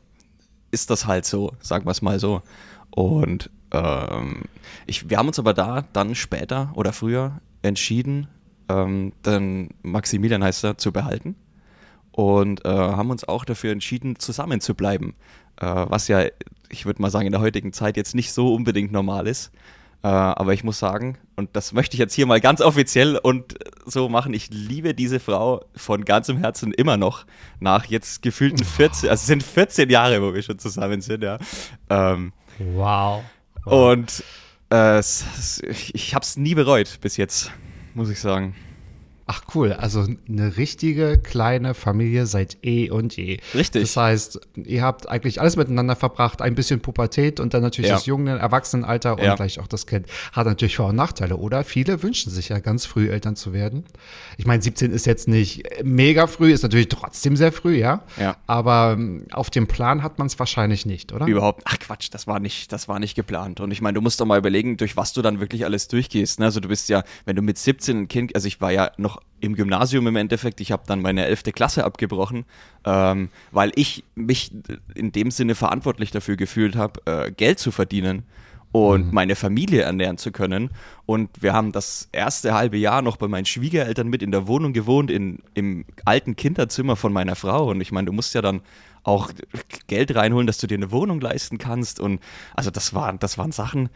ist 0.71 0.89
das 0.89 1.05
halt 1.05 1.25
so, 1.25 1.53
sagen 1.61 1.85
wir 1.85 1.91
es 1.91 2.01
mal 2.01 2.19
so. 2.19 2.41
Und 2.89 3.49
ähm, 3.73 4.43
ich, 4.85 5.09
wir 5.09 5.17
haben 5.17 5.27
uns 5.27 5.39
aber 5.39 5.53
da 5.53 5.83
dann 5.93 6.15
später 6.15 6.71
oder 6.75 6.93
früher 6.93 7.41
entschieden, 7.61 8.27
ähm, 8.69 9.13
den 9.25 9.69
Maximilian 9.81 10.43
heißt 10.43 10.63
er, 10.63 10.77
zu 10.77 10.91
behalten. 10.91 11.35
Und 12.11 12.63
äh, 12.63 12.69
haben 12.69 13.09
uns 13.09 13.27
auch 13.27 13.43
dafür 13.43 13.71
entschieden, 13.71 14.19
zusammen 14.19 14.61
zu 14.61 14.75
bleiben. 14.75 15.15
Äh, 15.59 15.65
was 15.65 16.07
ja, 16.07 16.25
ich 16.69 16.85
würde 16.85 17.01
mal 17.01 17.09
sagen, 17.09 17.25
in 17.25 17.31
der 17.31 17.41
heutigen 17.41 17.73
Zeit 17.73 17.97
jetzt 17.97 18.13
nicht 18.13 18.31
so 18.33 18.53
unbedingt 18.53 18.91
normal 18.91 19.25
ist. 19.25 19.51
Äh, 20.03 20.07
aber 20.07 20.53
ich 20.53 20.63
muss 20.63 20.77
sagen, 20.77 21.17
und 21.35 21.55
das 21.55 21.71
möchte 21.71 21.95
ich 21.95 21.99
jetzt 21.99 22.13
hier 22.13 22.27
mal 22.27 22.39
ganz 22.39 22.61
offiziell 22.61 23.17
und 23.17 23.55
so 23.85 24.09
machen, 24.09 24.33
ich 24.33 24.49
liebe 24.51 24.93
diese 24.93 25.19
Frau 25.19 25.65
von 25.75 26.05
ganzem 26.05 26.37
Herzen 26.37 26.71
immer 26.73 26.97
noch. 26.97 27.25
Nach 27.59 27.85
jetzt 27.85 28.21
gefühlten 28.21 28.63
14, 28.63 29.09
also 29.09 29.21
es 29.21 29.27
sind 29.27 29.41
14 29.41 29.89
Jahre, 29.89 30.21
wo 30.21 30.33
wir 30.33 30.43
schon 30.43 30.59
zusammen 30.59 31.01
sind, 31.01 31.23
ja. 31.23 31.39
Ähm, 31.89 32.33
wow. 32.59 33.23
Und 33.65 34.23
äh, 34.71 34.99
ich 34.99 36.15
habe 36.15 36.23
es 36.23 36.37
nie 36.37 36.55
bereut 36.55 36.99
bis 37.01 37.17
jetzt, 37.17 37.51
muss 37.93 38.09
ich 38.09 38.19
sagen. 38.19 38.55
Ach 39.25 39.43
cool, 39.55 39.71
also 39.71 40.05
eine 40.27 40.57
richtige 40.57 41.17
kleine 41.17 41.73
Familie 41.73 42.25
seit 42.25 42.57
eh 42.63 42.89
und 42.89 43.15
je. 43.15 43.39
Richtig. 43.55 43.83
Das 43.83 43.95
heißt, 43.95 44.39
ihr 44.57 44.81
habt 44.81 45.07
eigentlich 45.07 45.39
alles 45.39 45.55
miteinander 45.55 45.95
verbracht, 45.95 46.41
ein 46.41 46.55
bisschen 46.55 46.81
Pubertät 46.81 47.39
und 47.39 47.53
dann 47.53 47.61
natürlich 47.61 47.89
ja. 47.89 47.95
das 47.95 48.05
junge 48.05 48.37
Erwachsenenalter 48.37 49.13
und 49.13 49.23
ja. 49.23 49.35
gleich 49.35 49.59
auch 49.59 49.67
das 49.67 49.87
Kind. 49.87 50.07
Hat 50.33 50.45
natürlich 50.45 50.75
Vor- 50.75 50.89
und 50.89 50.97
Nachteile, 50.97 51.37
oder? 51.37 51.63
Viele 51.63 52.03
wünschen 52.03 52.31
sich 52.31 52.49
ja 52.49 52.59
ganz 52.59 52.85
früh 52.85 53.09
Eltern 53.09 53.37
zu 53.37 53.53
werden. 53.53 53.85
Ich 54.37 54.45
meine, 54.45 54.61
17 54.61 54.91
ist 54.91 55.05
jetzt 55.05 55.29
nicht 55.29 55.63
mega 55.83 56.27
früh, 56.27 56.51
ist 56.51 56.63
natürlich 56.63 56.89
trotzdem 56.89 57.37
sehr 57.37 57.53
früh, 57.53 57.77
ja. 57.77 58.03
Ja. 58.19 58.35
Aber 58.45 58.95
ähm, 58.97 59.25
auf 59.31 59.49
dem 59.49 59.67
Plan 59.67 60.03
hat 60.03 60.17
man 60.17 60.27
es 60.27 60.37
wahrscheinlich 60.37 60.85
nicht, 60.85 61.13
oder? 61.13 61.27
Überhaupt. 61.27 61.61
Ach 61.65 61.79
Quatsch, 61.79 62.09
das 62.11 62.27
war 62.27 62.39
nicht, 62.39 62.73
das 62.73 62.89
war 62.89 62.99
nicht 62.99 63.15
geplant. 63.15 63.61
Und 63.61 63.71
ich 63.71 63.81
meine, 63.81 63.95
du 63.95 64.01
musst 64.01 64.19
doch 64.19 64.25
mal 64.25 64.37
überlegen, 64.37 64.75
durch 64.75 64.97
was 64.97 65.13
du 65.13 65.21
dann 65.21 65.39
wirklich 65.39 65.63
alles 65.63 65.87
durchgehst. 65.87 66.39
Ne? 66.39 66.45
Also 66.45 66.59
du 66.59 66.67
bist 66.67 66.89
ja, 66.89 67.03
wenn 67.25 67.37
du 67.37 67.41
mit 67.41 67.57
17 67.57 68.01
ein 68.01 68.07
Kind, 68.09 68.35
also 68.35 68.47
ich 68.47 68.59
war 68.59 68.71
ja 68.71 68.91
noch 68.97 69.12
im 69.39 69.55
Gymnasium 69.55 70.07
im 70.07 70.15
Endeffekt. 70.15 70.61
Ich 70.61 70.71
habe 70.71 70.83
dann 70.87 71.01
meine 71.01 71.25
11. 71.25 71.43
Klasse 71.53 71.83
abgebrochen, 71.83 72.45
ähm, 72.85 73.29
weil 73.51 73.71
ich 73.75 74.03
mich 74.15 74.51
in 74.95 75.11
dem 75.11 75.31
Sinne 75.31 75.55
verantwortlich 75.55 76.11
dafür 76.11 76.37
gefühlt 76.37 76.75
habe, 76.75 77.01
äh, 77.05 77.31
Geld 77.31 77.59
zu 77.59 77.71
verdienen 77.71 78.23
und 78.71 79.07
mhm. 79.07 79.13
meine 79.13 79.35
Familie 79.35 79.81
ernähren 79.81 80.17
zu 80.17 80.31
können. 80.31 80.71
Und 81.05 81.29
wir 81.41 81.53
haben 81.53 81.71
das 81.71 82.09
erste 82.11 82.53
halbe 82.53 82.77
Jahr 82.77 83.01
noch 83.01 83.17
bei 83.17 83.27
meinen 83.27 83.45
Schwiegereltern 83.45 84.07
mit 84.07 84.23
in 84.23 84.31
der 84.31 84.47
Wohnung 84.47 84.73
gewohnt, 84.73 85.11
in, 85.11 85.39
im 85.53 85.85
alten 86.05 86.35
Kinderzimmer 86.35 86.95
von 86.95 87.13
meiner 87.13 87.35
Frau. 87.35 87.69
Und 87.69 87.81
ich 87.81 87.91
meine, 87.91 88.05
du 88.05 88.13
musst 88.13 88.33
ja 88.33 88.41
dann 88.41 88.61
auch 89.03 89.29
Geld 89.87 90.15
reinholen, 90.15 90.47
dass 90.47 90.57
du 90.57 90.67
dir 90.67 90.77
eine 90.77 90.91
Wohnung 90.91 91.21
leisten 91.21 91.57
kannst. 91.57 91.99
Und 91.99 92.19
also 92.55 92.71
das 92.71 92.93
waren, 92.93 93.19
das 93.19 93.37
waren 93.37 93.51
Sachen, 93.51 93.89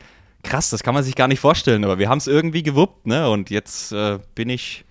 krass, 0.44 0.70
das 0.70 0.84
kann 0.84 0.94
man 0.94 1.04
sich 1.04 1.16
gar 1.16 1.28
nicht 1.28 1.40
vorstellen, 1.40 1.84
aber 1.84 1.98
wir 1.98 2.10
haben 2.10 2.20
es 2.20 2.28
irgendwie 2.28 2.64
gewuppt, 2.64 3.08
ne? 3.08 3.30
Und 3.30 3.50
jetzt 3.50 3.92
äh, 3.92 4.20
bin 4.36 4.50
ich 4.50 4.86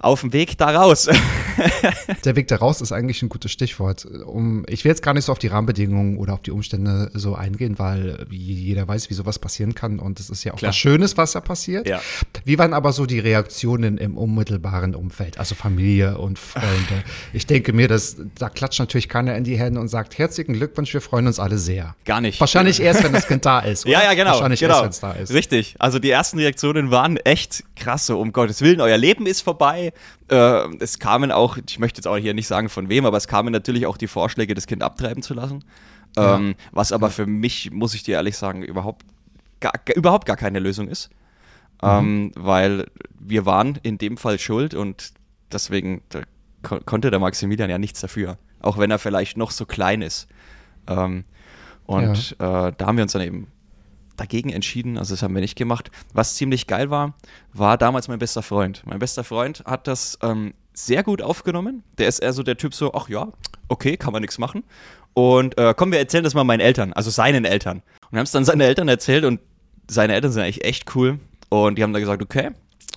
auf 0.00 0.22
dem 0.22 0.32
Weg 0.32 0.58
da 0.58 0.70
raus. 0.70 1.08
Der 2.24 2.36
Weg 2.36 2.48
da 2.48 2.56
raus 2.56 2.80
ist 2.80 2.92
eigentlich 2.92 3.22
ein 3.22 3.28
gutes 3.28 3.52
Stichwort. 3.52 4.04
Um, 4.04 4.64
ich 4.68 4.84
will 4.84 4.90
jetzt 4.90 5.02
gar 5.02 5.14
nicht 5.14 5.24
so 5.24 5.32
auf 5.32 5.38
die 5.38 5.48
Rahmenbedingungen 5.48 6.16
oder 6.16 6.34
auf 6.34 6.42
die 6.42 6.50
Umstände 6.50 7.10
so 7.14 7.34
eingehen, 7.34 7.78
weil 7.78 8.26
jeder 8.30 8.88
weiß, 8.88 9.10
wie 9.10 9.14
sowas 9.14 9.38
passieren 9.38 9.74
kann 9.74 9.98
und 9.98 10.18
es 10.20 10.30
ist 10.30 10.44
ja 10.44 10.54
auch 10.54 10.56
Klar. 10.56 10.70
was 10.70 10.76
Schönes, 10.76 11.16
was 11.16 11.32
da 11.32 11.40
passiert. 11.40 11.86
Ja. 11.86 12.00
Wie 12.44 12.58
waren 12.58 12.72
aber 12.72 12.92
so 12.92 13.04
die 13.06 13.18
Reaktionen 13.18 13.98
im 13.98 14.16
unmittelbaren 14.16 14.94
Umfeld, 14.94 15.38
also 15.38 15.54
Familie 15.54 16.18
und 16.18 16.38
Freunde? 16.38 17.04
Ich 17.32 17.46
denke 17.46 17.72
mir, 17.72 17.88
dass 17.88 18.16
da 18.38 18.48
klatscht 18.48 18.80
natürlich 18.80 19.08
keiner 19.08 19.36
in 19.36 19.44
die 19.44 19.58
Hände 19.58 19.80
und 19.80 19.88
sagt, 19.88 20.18
herzlichen 20.18 20.54
Glückwunsch, 20.54 20.94
wir 20.94 21.00
freuen 21.00 21.26
uns 21.26 21.38
alle 21.38 21.58
sehr. 21.58 21.94
Gar 22.04 22.22
nicht. 22.22 22.40
Wahrscheinlich 22.40 22.80
erst, 22.80 23.04
wenn 23.04 23.12
das 23.12 23.26
Kind 23.26 23.44
da 23.44 23.60
ist. 23.60 23.84
Oder? 23.84 23.92
Ja, 23.92 24.04
ja, 24.04 24.14
genau. 24.14 24.30
Wahrscheinlich 24.30 24.60
genau. 24.60 24.82
erst, 24.82 24.82
wenn 24.82 24.90
es 24.90 25.00
da 25.00 25.12
ist. 25.12 25.32
Richtig. 25.34 25.74
Also 25.78 25.98
die 25.98 26.10
ersten 26.10 26.38
Reaktionen 26.38 26.90
waren 26.90 27.18
echt 27.18 27.64
krasse. 27.76 28.16
Um 28.16 28.32
Gottes 28.32 28.62
Willen, 28.62 28.80
euer 28.80 28.96
Leben 28.96 29.26
ist 29.26 29.42
vorbei 29.42 29.89
äh, 30.28 30.76
es 30.78 30.98
kamen 30.98 31.32
auch, 31.32 31.56
ich 31.56 31.78
möchte 31.78 31.98
jetzt 31.98 32.06
auch 32.06 32.16
hier 32.16 32.34
nicht 32.34 32.46
sagen 32.46 32.68
von 32.68 32.88
wem, 32.88 33.06
aber 33.06 33.16
es 33.16 33.28
kamen 33.28 33.52
natürlich 33.52 33.86
auch 33.86 33.96
die 33.96 34.06
Vorschläge, 34.06 34.54
das 34.54 34.66
Kind 34.66 34.82
abtreiben 34.82 35.22
zu 35.22 35.34
lassen. 35.34 35.64
Ja. 36.16 36.36
Ähm, 36.36 36.54
was 36.72 36.92
aber 36.92 37.10
für 37.10 37.26
mich, 37.26 37.70
muss 37.70 37.94
ich 37.94 38.02
dir 38.02 38.16
ehrlich 38.16 38.36
sagen, 38.36 38.62
überhaupt 38.62 39.04
gar, 39.60 39.72
überhaupt 39.94 40.26
gar 40.26 40.36
keine 40.36 40.58
Lösung 40.58 40.88
ist. 40.88 41.10
Mhm. 41.82 41.88
Ähm, 41.88 42.32
weil 42.36 42.86
wir 43.18 43.46
waren 43.46 43.78
in 43.82 43.98
dem 43.98 44.16
Fall 44.16 44.38
schuld 44.38 44.74
und 44.74 45.12
deswegen 45.52 46.02
ko 46.62 46.78
konnte 46.84 47.10
der 47.10 47.20
Maximilian 47.20 47.70
ja 47.70 47.78
nichts 47.78 48.00
dafür. 48.00 48.38
Auch 48.60 48.76
wenn 48.76 48.90
er 48.90 48.98
vielleicht 48.98 49.36
noch 49.36 49.50
so 49.50 49.64
klein 49.64 50.02
ist. 50.02 50.28
Ähm, 50.86 51.24
und 51.86 52.36
ja. 52.38 52.68
äh, 52.68 52.72
da 52.76 52.86
haben 52.86 52.96
wir 52.96 53.02
uns 53.02 53.12
dann 53.12 53.22
eben 53.22 53.46
dagegen 54.20 54.50
entschieden, 54.50 54.98
also 54.98 55.14
das 55.14 55.22
haben 55.22 55.34
wir 55.34 55.40
nicht 55.40 55.56
gemacht. 55.56 55.90
Was 56.12 56.34
ziemlich 56.34 56.66
geil 56.66 56.90
war, 56.90 57.14
war 57.52 57.78
damals 57.78 58.06
mein 58.08 58.18
bester 58.18 58.42
Freund. 58.42 58.82
Mein 58.84 58.98
bester 58.98 59.24
Freund 59.24 59.64
hat 59.64 59.86
das 59.86 60.18
ähm, 60.22 60.52
sehr 60.74 61.02
gut 61.02 61.22
aufgenommen. 61.22 61.82
Der 61.98 62.06
ist 62.06 62.18
eher 62.18 62.32
so 62.32 62.42
der 62.42 62.56
Typ 62.56 62.74
so, 62.74 62.92
ach 62.92 63.08
ja, 63.08 63.28
okay, 63.68 63.96
kann 63.96 64.12
man 64.12 64.20
nichts 64.20 64.38
machen. 64.38 64.62
Und 65.14 65.58
äh, 65.58 65.74
komm, 65.76 65.90
wir 65.90 65.98
erzählen 65.98 66.24
das 66.24 66.34
mal 66.34 66.44
meinen 66.44 66.60
Eltern, 66.60 66.92
also 66.92 67.10
seinen 67.10 67.44
Eltern. 67.44 67.82
Und 68.10 68.18
haben 68.18 68.24
es 68.24 68.30
dann 68.30 68.44
seinen 68.44 68.60
Eltern 68.60 68.88
erzählt 68.88 69.24
und 69.24 69.40
seine 69.88 70.14
Eltern 70.14 70.32
sind 70.32 70.42
eigentlich 70.42 70.64
echt 70.64 70.94
cool. 70.94 71.18
Und 71.48 71.78
die 71.78 71.82
haben 71.82 71.92
dann 71.92 72.02
gesagt, 72.02 72.22
okay, 72.22 72.50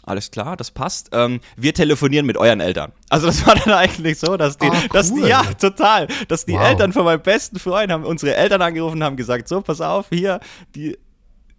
alles 0.05 0.31
klar, 0.31 0.57
das 0.57 0.69
passt. 0.69 1.09
Ähm, 1.13 1.39
wir 1.55 1.73
telefonieren 1.73 2.25
mit 2.25 2.37
euren 2.37 2.59
Eltern. 2.59 2.91
Also 3.09 3.27
das 3.27 3.47
war 3.47 3.55
dann 3.55 3.73
eigentlich 3.73 4.19
so, 4.19 4.35
dass 4.37 4.57
die, 4.57 4.67
oh, 4.67 4.73
cool. 4.73 4.89
dass 4.91 5.13
die 5.13 5.21
ja, 5.21 5.43
total, 5.59 6.07
dass 6.27 6.45
die 6.45 6.53
wow. 6.53 6.67
Eltern 6.67 6.91
von 6.91 7.05
meinem 7.05 7.21
besten 7.21 7.57
Freund 7.57 7.91
haben 7.91 8.03
unsere 8.03 8.35
Eltern 8.35 8.61
angerufen 8.61 8.97
und 8.97 9.03
haben 9.03 9.15
gesagt, 9.15 9.47
so, 9.47 9.61
pass 9.61 9.81
auf, 9.81 10.07
hier, 10.09 10.39
die 10.75 10.97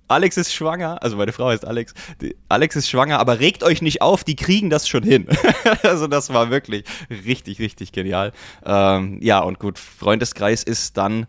Alex 0.08 0.37
ist 0.37 0.52
schwanger, 0.52 1.02
also 1.02 1.16
meine 1.16 1.32
Frau 1.32 1.49
heißt 1.49 1.66
Alex, 1.66 1.94
die, 2.20 2.37
Alex 2.49 2.76
ist 2.76 2.88
schwanger, 2.88 3.18
aber 3.18 3.40
regt 3.40 3.62
euch 3.62 3.82
nicht 3.82 4.02
auf, 4.02 4.25
die 4.25 4.37
kriegen 4.37 4.70
das 4.70 4.87
schon 4.88 5.02
hin. 5.02 5.26
also 5.82 6.06
das 6.06 6.32
war 6.32 6.50
wirklich 6.50 6.84
richtig, 7.11 7.58
richtig 7.58 7.92
genial. 7.92 8.32
Ähm, 8.64 9.18
ja, 9.23 9.40
und 9.40 9.58
gut, 9.58 9.78
Freundeskreis 9.78 10.62
ist 10.62 10.96
dann 10.96 11.26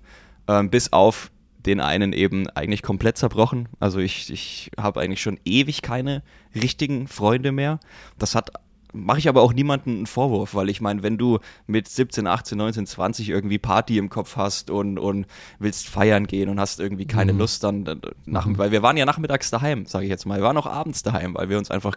ähm, 0.48 0.70
bis 0.70 0.92
auf 0.92 1.32
den 1.66 1.80
einen 1.80 2.14
eben 2.14 2.48
eigentlich 2.50 2.84
komplett 2.84 3.18
zerbrochen. 3.18 3.70
Also 3.80 4.00
ich, 4.00 4.32
ich 4.32 4.72
habe 4.80 5.02
eigentlich 5.02 5.22
schon 5.22 5.40
ewig 5.46 5.82
keine 5.82 6.22
richtigen 6.54 7.08
Freunde 7.08 7.52
mehr. 7.52 7.80
Das 8.20 8.36
hat 8.36 8.52
mache 8.96 9.20
ich 9.20 9.28
aber 9.28 9.42
auch 9.42 9.54
niemanden 9.54 9.98
einen 9.98 10.06
Vorwurf, 10.06 10.56
weil 10.56 10.70
ich 10.70 10.82
meine, 10.82 11.04
wenn 11.04 11.18
du 11.18 11.40
mit 11.68 11.88
17, 11.88 12.26
18, 12.26 12.58
19, 12.58 12.88
20 12.88 13.30
irgendwie 13.30 13.58
Party 13.58 13.98
im 13.98 14.10
Kopf 14.10 14.38
hast 14.38 14.70
und, 14.70 14.98
und 14.98 15.28
willst 15.60 15.88
feiern 15.88 16.28
gehen 16.28 16.50
und 16.50 16.60
hast 16.60 16.80
irgendwie 16.80 17.06
keine 17.06 17.34
mhm. 17.34 17.40
Lust, 17.40 17.64
dann, 17.64 17.84
dann 17.84 18.02
nach, 18.26 18.46
mhm. 18.46 18.58
weil 18.58 18.72
wir 18.72 18.82
waren 18.82 18.98
ja 18.98 19.06
nachmittags 19.06 19.52
daheim, 19.52 19.86
sage 19.86 20.06
ich 20.06 20.10
jetzt 20.10 20.26
mal. 20.26 20.40
Wir 20.40 20.46
waren 20.46 20.58
auch 20.58 20.66
abends 20.66 21.04
daheim, 21.04 21.36
weil 21.36 21.50
wir 21.50 21.58
uns 21.58 21.70
einfach 21.70 21.96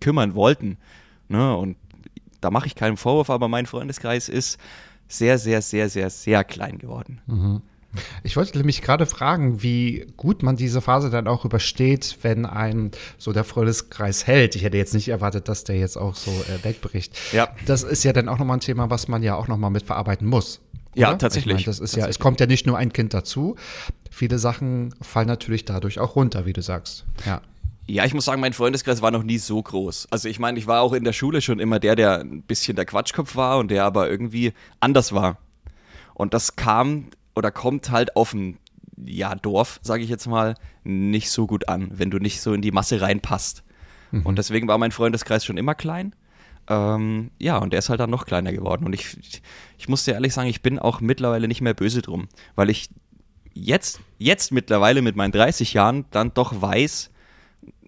kümmern 0.00 0.34
wollten. 0.34 0.76
Ne? 1.28 1.56
Und 1.56 1.76
da 2.40 2.50
mache 2.50 2.66
ich 2.66 2.74
keinen 2.74 2.96
Vorwurf, 2.96 3.30
aber 3.30 3.48
mein 3.48 3.66
Freundeskreis 3.66 4.28
ist 4.28 4.58
sehr, 5.08 5.38
sehr, 5.38 5.62
sehr, 5.62 5.88
sehr, 5.88 6.10
sehr 6.10 6.44
klein 6.44 6.78
geworden. 6.78 7.20
Mhm. 7.26 7.62
Ich 8.22 8.36
wollte 8.36 8.62
mich 8.64 8.82
gerade 8.82 9.06
fragen, 9.06 9.62
wie 9.62 10.06
gut 10.16 10.42
man 10.42 10.56
diese 10.56 10.80
Phase 10.80 11.10
dann 11.10 11.26
auch 11.26 11.44
übersteht, 11.44 12.18
wenn 12.22 12.46
ein 12.46 12.90
so 13.18 13.32
der 13.32 13.44
Freundeskreis 13.44 14.26
hält. 14.26 14.56
Ich 14.56 14.62
hätte 14.62 14.76
jetzt 14.76 14.94
nicht 14.94 15.08
erwartet, 15.08 15.48
dass 15.48 15.64
der 15.64 15.76
jetzt 15.76 15.96
auch 15.96 16.14
so 16.14 16.30
äh, 16.30 16.64
wegbricht. 16.64 17.16
Ja. 17.32 17.48
Das 17.66 17.82
ist 17.82 18.04
ja 18.04 18.12
dann 18.12 18.28
auch 18.28 18.38
nochmal 18.38 18.58
ein 18.58 18.60
Thema, 18.60 18.90
was 18.90 19.08
man 19.08 19.22
ja 19.22 19.36
auch 19.36 19.48
nochmal 19.48 19.70
mit 19.70 19.84
verarbeiten 19.84 20.26
muss. 20.26 20.60
Oder? 20.92 21.00
Ja, 21.00 21.14
tatsächlich. 21.14 21.60
Ich 21.60 21.66
mein, 21.66 21.72
das 21.72 21.80
ist 21.80 21.96
ja, 21.96 22.06
es 22.06 22.18
kommt 22.18 22.40
ja 22.40 22.46
nicht 22.46 22.66
nur 22.66 22.78
ein 22.78 22.92
Kind 22.92 23.14
dazu. 23.14 23.56
Viele 24.10 24.38
Sachen 24.38 24.94
fallen 25.00 25.26
natürlich 25.26 25.64
dadurch 25.64 25.98
auch 25.98 26.16
runter, 26.16 26.46
wie 26.46 26.52
du 26.52 26.62
sagst. 26.62 27.04
Ja. 27.26 27.40
Ja, 27.86 28.06
ich 28.06 28.14
muss 28.14 28.24
sagen, 28.24 28.40
mein 28.40 28.54
Freundeskreis 28.54 29.02
war 29.02 29.10
noch 29.10 29.24
nie 29.24 29.36
so 29.36 29.62
groß. 29.62 30.08
Also 30.10 30.28
ich 30.28 30.38
meine, 30.38 30.58
ich 30.58 30.66
war 30.66 30.80
auch 30.80 30.94
in 30.94 31.04
der 31.04 31.12
Schule 31.12 31.42
schon 31.42 31.58
immer 31.58 31.78
der, 31.78 31.96
der 31.96 32.20
ein 32.20 32.42
bisschen 32.42 32.76
der 32.76 32.86
Quatschkopf 32.86 33.36
war 33.36 33.58
und 33.58 33.70
der 33.70 33.84
aber 33.84 34.08
irgendwie 34.08 34.54
anders 34.80 35.12
war. 35.12 35.36
Und 36.14 36.32
das 36.32 36.56
kam 36.56 37.08
oder 37.34 37.50
kommt 37.50 37.90
halt 37.90 38.16
auf 38.16 38.34
ein 38.34 38.58
ja, 39.04 39.34
Dorf, 39.34 39.80
sage 39.82 40.02
ich 40.02 40.10
jetzt 40.10 40.26
mal, 40.26 40.54
nicht 40.84 41.30
so 41.30 41.46
gut 41.46 41.68
an, 41.68 41.90
wenn 41.92 42.10
du 42.10 42.18
nicht 42.18 42.40
so 42.40 42.52
in 42.52 42.62
die 42.62 42.70
Masse 42.70 43.00
reinpasst. 43.00 43.64
Mhm. 44.10 44.22
Und 44.22 44.38
deswegen 44.38 44.68
war 44.68 44.78
mein 44.78 44.92
Freundeskreis 44.92 45.44
schon 45.44 45.56
immer 45.56 45.74
klein. 45.74 46.14
Ähm, 46.68 47.30
ja, 47.38 47.58
und 47.58 47.72
der 47.72 47.78
ist 47.78 47.88
halt 47.88 48.00
dann 48.00 48.10
noch 48.10 48.26
kleiner 48.26 48.52
geworden. 48.52 48.84
Und 48.84 48.94
ich, 48.94 49.42
ich 49.78 49.88
muss 49.88 50.04
dir 50.04 50.14
ehrlich 50.14 50.32
sagen, 50.32 50.48
ich 50.48 50.62
bin 50.62 50.78
auch 50.78 51.00
mittlerweile 51.00 51.48
nicht 51.48 51.60
mehr 51.60 51.74
böse 51.74 52.02
drum, 52.02 52.28
weil 52.54 52.70
ich 52.70 52.88
jetzt, 53.52 54.00
jetzt 54.18 54.52
mittlerweile 54.52 55.02
mit 55.02 55.16
meinen 55.16 55.32
30 55.32 55.74
Jahren 55.74 56.04
dann 56.10 56.32
doch 56.32 56.60
weiß, 56.60 57.10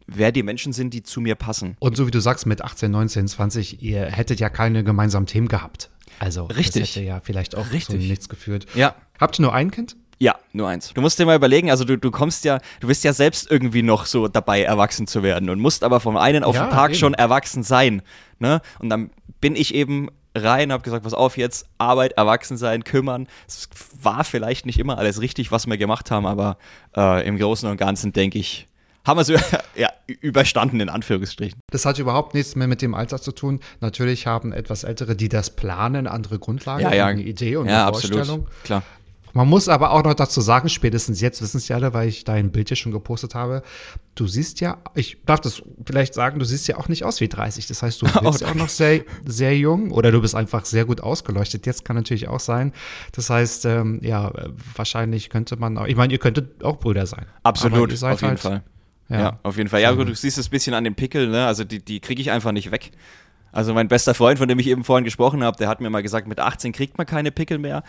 wer 0.07 0.33
die 0.33 0.43
Menschen 0.43 0.73
sind, 0.73 0.95
die 0.95 1.03
zu 1.03 1.21
mir 1.21 1.35
passen. 1.35 1.77
Und 1.79 1.97
so 1.97 2.07
wie 2.07 2.11
du 2.11 2.21
sagst, 2.21 2.47
mit 2.47 2.63
18, 2.63 2.91
19, 2.91 3.29
20, 3.29 3.83
ihr 3.83 4.07
hättet 4.07 4.41
ja 4.41 4.49
keine 4.49 4.85
gemeinsamen 4.85 5.27
Themen 5.27 5.49
gehabt. 5.49 5.91
Also, 6.19 6.45
Richtig. 6.45 6.83
das 6.83 6.97
hätte 6.97 7.07
ja 7.07 7.21
vielleicht 7.21 7.57
auch 7.57 7.71
Richtig. 7.73 8.01
zu 8.01 8.07
nichts 8.07 8.29
geführt. 8.29 8.67
Ja. 8.75 8.95
Habt 9.21 9.39
ihr 9.39 9.43
nur 9.43 9.55
ein 9.55 9.71
Kind? 9.71 9.97
Ja, 10.19 10.37
nur 10.53 10.69
eins. 10.69 10.93
Du 10.95 11.03
musst 11.03 11.19
dir 11.19 11.27
mal 11.27 11.37
überlegen, 11.37 11.71
also 11.71 11.85
du, 11.85 11.99
du 11.99 12.11
kommst 12.11 12.45
ja, 12.45 12.59
du 12.81 12.87
bist 12.87 13.05
ja 13.05 13.13
selbst 13.13 13.51
irgendwie 13.51 13.83
noch 13.83 14.07
so 14.07 14.29
dabei, 14.29 14.63
erwachsen 14.63 15.07
zu 15.07 15.23
werden 15.23 15.51
und 15.51 15.61
musst 15.61 15.85
aber 15.85 16.01
vom 16.01 16.17
einen 16.17 16.43
auf 16.43 16.55
ja, 16.55 16.67
den 16.67 16.71
Tag 16.71 16.91
eben. 16.91 16.99
schon 16.99 17.15
erwachsen 17.15 17.63
sein. 17.63 18.01
Ne? 18.39 18.63
Und 18.79 18.89
dann 18.89 19.11
bin 19.41 19.57
ich 19.57 19.75
eben 19.75 20.09
rein, 20.35 20.73
hab 20.73 20.83
gesagt, 20.83 21.05
pass 21.05 21.13
auf 21.13 21.37
jetzt, 21.37 21.67
Arbeit, 21.77 22.13
erwachsen 22.13 22.57
sein, 22.57 22.83
kümmern. 22.85 23.29
Es 23.47 23.69
war 24.01 24.25
vielleicht 24.25 24.65
nicht 24.65 24.79
immer 24.79 24.97
alles 24.97 25.21
richtig, 25.21 25.53
was 25.53 25.67
wir 25.67 25.77
gemacht 25.77 26.11
haben, 26.11 26.27
aber 26.27 26.57
äh, 26.97 27.27
im 27.27 27.37
Großen 27.39 27.69
und 27.69 27.77
Ganzen 27.77 28.13
denke 28.13 28.39
ich, 28.39 28.69
haben 29.07 29.19
wir 29.19 29.23
es 29.23 29.29
ja, 29.77 29.89
überstanden, 30.21 30.81
in 30.81 30.89
Anführungsstrichen. 30.89 31.61
Das 31.71 31.87
hat 31.87 31.99
überhaupt 31.99 32.35
nichts 32.35 32.57
mehr 32.57 32.67
mit 32.67 32.83
dem 32.83 32.95
Alter 32.95 33.21
zu 33.21 33.33
tun. 33.33 33.61
Natürlich 33.81 34.27
haben 34.27 34.53
etwas 34.53 34.85
Ältere, 34.85 35.17
die 35.17 35.29
das 35.29 35.51
planen, 35.51 36.07
andere 36.07 36.39
Grundlagen, 36.39 36.83
ja, 36.83 36.95
ja. 36.95 37.07
eine 37.07 37.23
Idee 37.23 37.57
und 37.57 37.69
eine 37.69 37.89
Vorstellung. 37.93 38.21
Absolut. 38.21 38.65
Klar. 38.65 38.83
Man 39.37 39.49
muss 39.49 39.69
aber 39.69 39.91
auch 39.91 40.03
noch 40.03 40.15
dazu 40.15 40.41
sagen, 40.41 40.71
spätestens 40.71 41.21
jetzt 41.21 41.43
wissen 41.43 41.59
es 41.59 41.69
ja 41.69 41.77
alle, 41.77 41.93
weil 41.93 42.09
ich 42.09 42.25
dein 42.25 42.53
Bild 42.53 42.71
ja 42.71 42.77
schon 42.77 42.91
gepostet 42.91 43.35
habe. 43.35 43.63
Du 44.15 44.27
siehst 44.27 44.61
ja, 44.61 44.79
ich 44.95 45.19
darf 45.27 45.43
das 45.43 45.63
vielleicht 45.85 46.15
sagen, 46.15 46.39
du 46.39 46.47
siehst 46.47 46.67
ja 46.69 46.79
auch 46.79 46.89
nicht 46.89 47.05
aus 47.05 47.21
wie 47.21 47.29
30. 47.29 47.67
Das 47.67 47.83
heißt, 47.83 48.01
du 48.01 48.07
bist 48.23 48.41
ja 48.41 48.49
auch 48.49 48.55
noch 48.55 48.71
sehr, 48.71 49.03
sehr 49.27 49.55
jung 49.55 49.91
oder 49.91 50.11
du 50.11 50.23
bist 50.23 50.35
einfach 50.35 50.65
sehr 50.65 50.87
gut 50.87 51.03
ausgeleuchtet. 51.03 51.67
Jetzt 51.67 51.85
kann 51.85 51.97
natürlich 51.97 52.29
auch 52.29 52.41
sein. 52.41 52.73
Das 53.13 53.29
heißt, 53.29 53.67
ähm, 53.67 54.01
ja, 54.03 54.33
wahrscheinlich 54.75 55.29
könnte 55.29 55.57
man 55.57 55.77
auch, 55.77 55.87
ich 55.87 55.97
meine, 55.97 56.15
ihr 56.15 56.19
könntet 56.19 56.65
auch 56.65 56.79
Brüder 56.79 57.05
sein. 57.05 57.27
Absolut, 57.43 57.93
auf 57.93 58.23
jeden 58.23 58.29
halt, 58.29 58.41
Fall. 58.41 58.63
Ja. 59.09 59.19
ja. 59.19 59.39
auf 59.43 59.57
jeden 59.57 59.69
Fall. 59.69 59.83
Ja, 59.83 59.93
gut, 59.93 60.09
du 60.09 60.15
siehst 60.15 60.39
es 60.39 60.49
ein 60.49 60.51
bisschen 60.51 60.75
an 60.75 60.85
dem 60.85 60.95
Pickel, 60.95 61.29
ne? 61.29 61.47
Also 61.47 61.65
die, 61.65 61.85
die 61.85 62.01
kriege 62.01 62.21
ich 62.21 62.31
einfach 62.31 62.53
nicht 62.53 62.71
weg. 62.71 62.93
Also 63.57 63.73
mein 63.73 63.89
bester 63.89 64.13
Freund, 64.13 64.39
von 64.39 64.49
dem 64.49 64.59
ich 64.59 64.67
eben 64.67 64.85
vorhin 64.85 65.05
gesprochen 65.05 65.43
habe, 65.43 65.57
der 65.57 65.69
hat 65.69 65.81
mir 65.81 65.89
mal 65.89 66.03
gesagt, 66.03 66.29
mit 66.29 66.41
18 66.41 66.73
kriegt 66.73 66.99
man 66.99 67.07
keine 67.07 67.33
Pickel 67.33 67.57
mehr. 67.57 67.85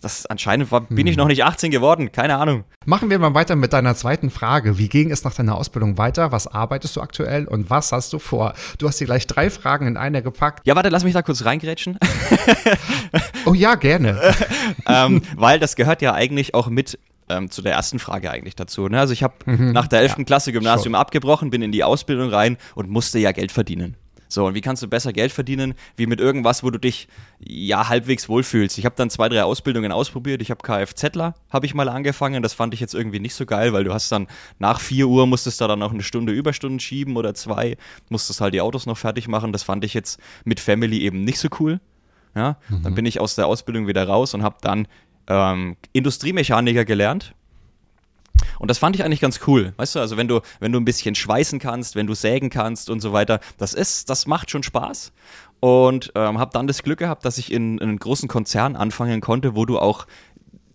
Das 0.00 0.24
anscheinend 0.24 0.72
war, 0.72 0.80
bin 0.80 1.06
ich 1.06 1.16
hm. 1.16 1.18
noch 1.18 1.26
nicht 1.26 1.44
18 1.44 1.70
geworden, 1.70 2.12
keine 2.12 2.38
Ahnung. 2.38 2.64
Machen 2.86 3.10
wir 3.10 3.18
mal 3.18 3.34
weiter 3.34 3.54
mit 3.54 3.74
deiner 3.74 3.94
zweiten 3.94 4.30
Frage. 4.30 4.78
Wie 4.78 4.88
ging 4.88 5.10
es 5.10 5.22
nach 5.22 5.34
deiner 5.34 5.56
Ausbildung 5.58 5.98
weiter? 5.98 6.32
Was 6.32 6.46
arbeitest 6.46 6.96
du 6.96 7.02
aktuell 7.02 7.46
und 7.46 7.68
was 7.68 7.92
hast 7.92 8.10
du 8.14 8.18
vor? 8.18 8.54
Du 8.78 8.88
hast 8.88 8.98
hier 8.98 9.06
gleich 9.06 9.26
drei 9.26 9.50
Fragen 9.50 9.86
in 9.86 9.98
einer 9.98 10.22
gepackt. 10.22 10.66
Ja, 10.66 10.76
warte, 10.76 10.88
lass 10.88 11.04
mich 11.04 11.12
da 11.12 11.20
kurz 11.20 11.44
reingrätschen. 11.44 11.98
oh 13.44 13.52
ja, 13.52 13.74
gerne. 13.74 14.18
ähm, 14.88 15.20
weil 15.36 15.60
das 15.60 15.76
gehört 15.76 16.00
ja 16.00 16.14
eigentlich 16.14 16.54
auch 16.54 16.68
mit 16.68 16.98
ähm, 17.36 17.50
zu 17.50 17.62
der 17.62 17.72
ersten 17.72 17.98
Frage 17.98 18.30
eigentlich 18.30 18.56
dazu. 18.56 18.88
Ne? 18.88 18.98
Also 18.98 19.12
ich 19.12 19.22
habe 19.22 19.34
mhm. 19.46 19.72
nach 19.72 19.86
der 19.86 20.00
11. 20.00 20.18
Ja, 20.18 20.24
Klasse 20.24 20.52
Gymnasium 20.52 20.94
schon. 20.94 21.00
abgebrochen, 21.00 21.50
bin 21.50 21.62
in 21.62 21.72
die 21.72 21.84
Ausbildung 21.84 22.30
rein 22.30 22.56
und 22.74 22.90
musste 22.90 23.18
ja 23.18 23.32
Geld 23.32 23.52
verdienen. 23.52 23.96
So, 24.32 24.46
und 24.46 24.54
wie 24.54 24.62
kannst 24.62 24.82
du 24.82 24.88
besser 24.88 25.12
Geld 25.12 25.30
verdienen, 25.30 25.74
wie 25.96 26.06
mit 26.06 26.18
irgendwas, 26.18 26.64
wo 26.64 26.70
du 26.70 26.78
dich 26.78 27.06
ja 27.38 27.90
halbwegs 27.90 28.30
wohlfühlst? 28.30 28.78
Ich 28.78 28.86
habe 28.86 28.94
dann 28.96 29.10
zwei, 29.10 29.28
drei 29.28 29.44
Ausbildungen 29.44 29.92
ausprobiert. 29.92 30.40
Ich 30.40 30.50
habe 30.50 30.62
Kfzler, 30.62 31.34
habe 31.50 31.66
ich 31.66 31.74
mal 31.74 31.90
angefangen. 31.90 32.42
Das 32.42 32.54
fand 32.54 32.72
ich 32.72 32.80
jetzt 32.80 32.94
irgendwie 32.94 33.20
nicht 33.20 33.34
so 33.34 33.44
geil, 33.44 33.74
weil 33.74 33.84
du 33.84 33.92
hast 33.92 34.10
dann 34.10 34.26
nach 34.58 34.80
4 34.80 35.06
Uhr 35.06 35.26
musstest 35.26 35.60
du 35.60 35.68
dann 35.68 35.80
noch 35.80 35.92
eine 35.92 36.02
Stunde 36.02 36.32
Überstunden 36.32 36.80
schieben 36.80 37.16
oder 37.16 37.34
zwei, 37.34 37.76
musstest 38.08 38.40
halt 38.40 38.54
die 38.54 38.62
Autos 38.62 38.86
noch 38.86 38.96
fertig 38.96 39.28
machen. 39.28 39.52
Das 39.52 39.64
fand 39.64 39.84
ich 39.84 39.92
jetzt 39.92 40.18
mit 40.44 40.60
Family 40.60 41.02
eben 41.02 41.24
nicht 41.24 41.38
so 41.38 41.48
cool. 41.60 41.80
Ja, 42.34 42.56
mhm. 42.70 42.82
dann 42.84 42.94
bin 42.94 43.04
ich 43.04 43.20
aus 43.20 43.34
der 43.34 43.46
Ausbildung 43.46 43.86
wieder 43.86 44.08
raus 44.08 44.32
und 44.32 44.42
habe 44.42 44.56
dann 44.62 44.88
ähm, 45.28 45.76
Industriemechaniker 45.92 46.84
gelernt 46.84 47.34
und 48.58 48.70
das 48.70 48.78
fand 48.78 48.96
ich 48.96 49.04
eigentlich 49.04 49.20
ganz 49.20 49.40
cool. 49.46 49.72
Weißt 49.76 49.94
du, 49.94 50.00
also 50.00 50.16
wenn 50.16 50.28
du, 50.28 50.40
wenn 50.60 50.72
du 50.72 50.78
ein 50.78 50.84
bisschen 50.84 51.14
schweißen 51.14 51.58
kannst, 51.58 51.96
wenn 51.96 52.06
du 52.06 52.14
sägen 52.14 52.50
kannst 52.50 52.90
und 52.90 53.00
so 53.00 53.12
weiter, 53.12 53.40
das 53.58 53.74
ist, 53.74 54.10
das 54.10 54.26
macht 54.26 54.50
schon 54.50 54.62
Spaß. 54.62 55.12
Und 55.60 56.12
ähm, 56.14 56.38
habe 56.38 56.50
dann 56.52 56.66
das 56.66 56.82
Glück 56.82 56.98
gehabt, 56.98 57.24
dass 57.24 57.38
ich 57.38 57.52
in, 57.52 57.78
in 57.78 57.88
einen 57.88 57.98
großen 57.98 58.28
Konzern 58.28 58.74
anfangen 58.74 59.20
konnte, 59.20 59.54
wo 59.54 59.64
du 59.64 59.78
auch 59.78 60.06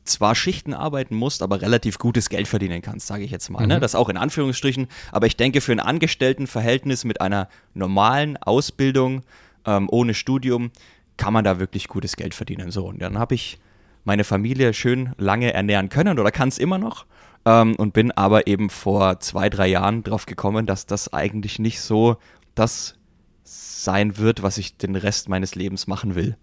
zwar 0.05 0.35
Schichten 0.35 0.73
arbeiten 0.73 1.15
musst, 1.15 1.41
aber 1.41 1.61
relativ 1.61 1.97
gutes 1.99 2.29
Geld 2.29 2.47
verdienen 2.47 2.81
kannst, 2.81 3.07
sage 3.07 3.25
ich 3.25 3.31
jetzt 3.31 3.49
mal. 3.49 3.59
Ne? 3.59 3.65
Mhm. 3.65 3.69
Ne? 3.69 3.79
Das 3.81 3.95
auch 3.95 4.07
in 4.07 4.15
Anführungsstrichen. 4.15 4.87
Aber 5.11 5.27
ich 5.27 5.35
denke, 5.35 5.59
für 5.59 5.73
ein 5.73 5.81
Angestelltenverhältnis 5.81 7.03
mit 7.03 7.19
einer 7.19 7.49
normalen 7.73 8.37
Ausbildung 8.37 9.23
ähm, 9.65 9.89
ohne 9.91 10.13
Studium 10.13 10.71
kann 11.17 11.33
man 11.33 11.43
da 11.43 11.59
wirklich 11.59 11.89
gutes 11.89 12.15
Geld 12.15 12.33
verdienen. 12.33 12.71
So, 12.71 12.87
und 12.87 13.01
dann 13.01 13.17
habe 13.17 13.35
ich 13.35 13.59
meine 14.07 14.23
Familie 14.23 14.73
schön 14.73 15.11
lange 15.17 15.53
ernähren 15.53 15.89
können 15.89 16.17
oder 16.17 16.31
kann 16.31 16.47
es 16.47 16.57
immer 16.57 16.77
noch 16.77 17.05
ähm, 17.45 17.75
und 17.75 17.91
bin 17.91 18.11
aber 18.13 18.47
eben 18.47 18.69
vor 18.69 19.19
zwei, 19.19 19.49
drei 19.49 19.67
Jahren 19.67 20.01
drauf 20.01 20.25
gekommen, 20.25 20.65
dass 20.65 20.85
das 20.85 21.11
eigentlich 21.13 21.59
nicht 21.59 21.81
so 21.81 22.15
das 22.55 22.95
sein 23.43 24.17
wird, 24.17 24.43
was 24.43 24.57
ich 24.57 24.77
den 24.77 24.95
Rest 24.95 25.27
meines 25.27 25.55
Lebens 25.55 25.87
machen 25.87 26.15
will. 26.15 26.37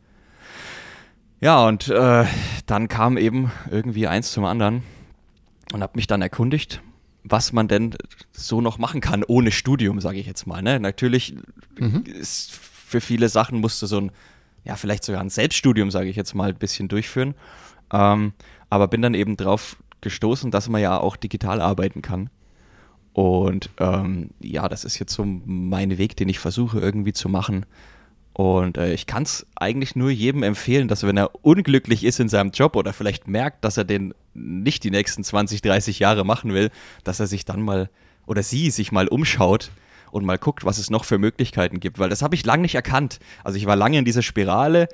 Ja, 1.41 1.67
und 1.67 1.89
äh, 1.89 2.27
dann 2.67 2.89
kam 2.89 3.17
eben 3.17 3.51
irgendwie 3.71 4.07
eins 4.09 4.31
zum 4.31 4.45
anderen 4.45 4.83
und 5.73 5.83
habe 5.83 5.97
mich 5.97 6.07
dann 6.07 6.21
erkundigt, 6.21 6.83
was 7.23 7.55
man 7.55 7.67
denn 7.67 7.97
so 8.33 8.61
noch 8.61 8.77
machen 8.77 9.01
kann 9.01 9.25
ohne 9.25 9.51
Studium, 9.51 10.01
sage 10.01 10.19
ich 10.19 10.27
jetzt 10.27 10.47
mal. 10.47 10.61
Ne? 10.61 10.79
Natürlich 10.81 11.35
mhm. 11.79 12.05
ist 12.05 12.53
für 12.53 13.01
viele 13.01 13.31
Sachen 13.31 13.61
musst 13.61 13.81
du 13.81 13.87
so 13.87 13.99
ein, 13.99 14.13
ja, 14.65 14.77
vielleicht 14.77 15.05
sogar 15.05 15.21
ein 15.21 15.31
Selbststudium, 15.31 15.91
sage 15.91 16.09
ich 16.09 16.17
jetzt 16.17 16.35
mal, 16.35 16.51
ein 16.51 16.59
bisschen 16.59 16.89
durchführen. 16.89 17.35
Ähm, 17.93 18.33
aber 18.71 18.89
bin 18.89 19.03
dann 19.03 19.15
eben 19.15 19.37
drauf 19.37 19.77
gestoßen, 20.01 20.51
dass 20.51 20.69
man 20.69 20.81
ja 20.81 20.99
auch 20.99 21.17
digital 21.17 21.61
arbeiten 21.61 22.03
kann. 22.03 22.31
Und 23.13 23.71
ähm, 23.79 24.31
ja, 24.41 24.69
das 24.69 24.85
ist 24.85 24.99
jetzt 24.99 25.13
so 25.13 25.25
mein 25.25 25.99
Weg, 25.99 26.17
den 26.17 26.29
ich 26.29 26.39
versuche 26.39 26.81
irgendwie 26.81 27.13
zu 27.13 27.29
machen. 27.29 27.65
Und 28.33 28.77
äh, 28.77 28.93
ich 28.93 29.07
kann 29.07 29.23
es 29.23 29.47
eigentlich 29.55 29.95
nur 29.95 30.11
jedem 30.11 30.43
empfehlen, 30.43 30.89
dass 30.89 31.05
wenn 31.05 31.17
er 31.17 31.31
unglücklich 31.45 32.03
ist 32.03 32.19
in 32.19 32.29
seinem 32.29 32.51
Job 32.51 32.75
oder 32.75 32.93
vielleicht 32.93 33.29
merkt, 33.29 33.65
dass 33.65 33.77
er 33.77 33.85
den 33.85 34.13
nicht 34.35 34.83
die 34.83 34.91
nächsten 34.91 35.23
20, 35.23 35.63
30 35.63 36.01
Jahre 36.01 36.25
machen 36.25 36.53
will, 36.53 36.71
dass 37.05 37.21
er 37.21 37.29
sich 37.29 37.45
dann 37.45 37.63
mal 37.63 37.89
oder 38.27 38.43
sie 38.43 38.71
sich 38.71 38.91
mal 38.91 39.07
umschaut 39.07 39.71
und 40.15 40.25
mal 40.25 40.39
guckt, 40.39 40.65
was 40.65 40.79
es 40.79 40.91
noch 40.91 41.05
für 41.05 41.19
Möglichkeiten 41.19 41.81
gibt, 41.81 41.99
weil 41.99 42.09
das 42.09 42.23
habe 42.23 42.37
ich 42.37 42.47
lange 42.47 42.63
nicht 42.63 42.77
erkannt. 42.77 43.19
Also 43.43 43.59
ich 43.59 43.67
war 43.67 43.75
lange 43.75 43.99
in 43.99 44.05
dieser 44.05 44.23
Spirale, 44.23 44.89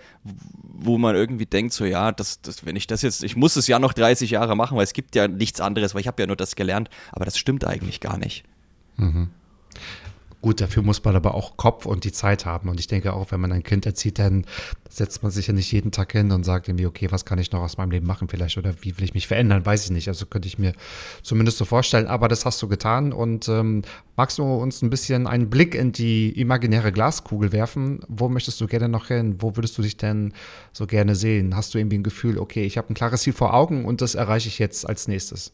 wo 0.63 0.97
man 0.97 1.15
irgendwie 1.15 1.45
denkt, 1.45 1.75
so 1.75 1.85
ja, 1.85 2.11
das, 2.11 2.41
das, 2.41 2.65
wenn 2.65 2.75
ich 2.75 2.87
das 2.87 3.03
jetzt, 3.03 3.23
ich 3.23 3.37
muss 3.37 3.55
es 3.57 3.67
ja 3.67 3.79
noch 3.79 3.93
30 3.93 4.31
Jahre 4.31 4.57
machen, 4.57 4.79
weil 4.79 4.85
es 4.85 4.95
gibt 4.95 5.15
ja 5.15 5.29
nichts 5.29 5.61
anderes, 5.61 5.95
weil 5.95 6.01
ich 6.01 6.07
habe 6.07 6.23
ja 6.23 6.27
nur 6.27 6.37
das 6.37 6.57
gelernt, 6.57 6.89
aber 7.13 7.27
das 7.27 7.37
stimmt 7.37 7.67
eigentlich 7.67 8.01
gar 8.01 8.17
nicht. 8.17 8.45
Mhm. 8.97 9.29
Gut, 10.43 10.63
dafür 10.63 10.83
muss 10.83 11.05
man 11.05 11.17
aber 11.17 11.35
auch 11.35 11.59
Kopf 11.59 11.85
und 11.85 12.05
die 12.05 12.13
Zeit 12.13 12.47
haben. 12.47 12.71
Und 12.71 12.81
ich 12.81 12.87
denke 12.87 13.13
auch, 13.13 13.31
wenn 13.31 13.41
man 13.41 13.53
ein 13.53 13.63
Kind 13.63 13.85
erzieht, 13.85 14.19
dann 14.19 14.47
setzt 14.89 15.23
man 15.23 15.31
sich 15.31 15.49
ja 15.49 15.53
nicht 15.53 15.71
jeden 15.71 15.93
Tag 15.93 16.13
hin 16.13 16.33
und 16.33 16.45
sagt 16.45 16.67
irgendwie, 16.67 16.87
okay, 16.87 17.09
was 17.11 17.27
kann 17.27 17.39
ich 17.39 17.53
noch 17.53 17.61
aus 17.61 17.77
meinem 17.77 17.91
Leben 17.91 18.07
machen 18.07 18.27
vielleicht 18.27 18.57
oder 18.57 18.73
wie 18.81 18.97
will 18.97 19.05
ich 19.05 19.13
mich 19.13 19.27
verändern, 19.27 19.67
weiß 19.67 19.85
ich 19.85 19.91
nicht. 19.91 20.09
Also 20.09 20.25
könnte 20.25 20.49
ich 20.49 20.59
mir 20.59 20.73
zumindest 21.23 21.59
so 21.59 21.67
vorstellen. 21.67 22.07
Aber 22.07 22.27
das 22.29 22.47
hast 22.47 22.63
du 22.63 22.69
getan. 22.69 23.13
Und 23.13 23.49
ähm, 23.49 23.83
magst 24.17 24.39
du 24.39 24.45
uns 24.45 24.81
ein 24.81 24.89
bisschen 24.89 25.27
einen 25.27 25.51
Blick 25.51 25.75
in 25.75 25.93
die 25.93 26.31
imaginäre 26.41 26.91
Glaskugel 26.91 27.53
werfen? 27.53 28.01
Wo 28.09 28.31
möchtest 28.31 28.59
du 28.63 28.67
gerne 28.67 28.89
noch 28.89 29.09
hin? 29.09 29.37
Wo 29.41 29.57
würdest 29.57 29.77
du 29.77 29.83
dich 29.83 29.99
denn 29.99 30.33
so 30.73 30.87
gerne 30.87 31.17
sehen? 31.17 31.55
Hast 31.55 31.75
du 31.75 31.79
irgendwie 31.79 31.99
ein 31.99 32.03
Gefühl, 32.03 32.39
okay, 32.39 32.65
ich 32.65 32.79
habe 32.79 32.91
ein 32.91 32.95
klares 32.95 33.23
Ziel 33.23 33.35
vor 33.35 33.53
Augen 33.53 33.85
und 33.85 34.01
das 34.01 34.15
erreiche 34.15 34.49
ich 34.49 34.59
jetzt 34.59 34.89
als 34.89 35.07
nächstes? 35.07 35.53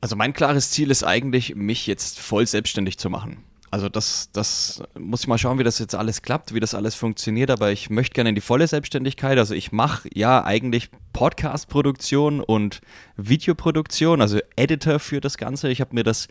Also 0.00 0.16
mein 0.16 0.32
klares 0.32 0.72
Ziel 0.72 0.90
ist 0.90 1.04
eigentlich, 1.04 1.54
mich 1.54 1.86
jetzt 1.86 2.18
voll 2.18 2.48
selbstständig 2.48 2.98
zu 2.98 3.08
machen. 3.08 3.44
Also 3.72 3.88
das, 3.88 4.28
das 4.34 4.82
muss 4.98 5.22
ich 5.22 5.28
mal 5.28 5.38
schauen, 5.38 5.58
wie 5.58 5.64
das 5.64 5.78
jetzt 5.78 5.94
alles 5.94 6.20
klappt, 6.20 6.52
wie 6.52 6.60
das 6.60 6.74
alles 6.74 6.94
funktioniert, 6.94 7.50
aber 7.50 7.72
ich 7.72 7.88
möchte 7.88 8.12
gerne 8.12 8.28
in 8.28 8.34
die 8.34 8.42
volle 8.42 8.66
Selbstständigkeit. 8.66 9.38
Also 9.38 9.54
ich 9.54 9.72
mache 9.72 10.10
ja 10.12 10.44
eigentlich 10.44 10.90
Podcast-Produktion 11.14 12.40
und 12.40 12.82
Videoproduktion, 13.16 14.20
also 14.20 14.40
Editor 14.56 14.98
für 14.98 15.22
das 15.22 15.38
Ganze. 15.38 15.70
Ich 15.70 15.80
habe 15.80 15.94
mir 15.94 16.04
das 16.04 16.28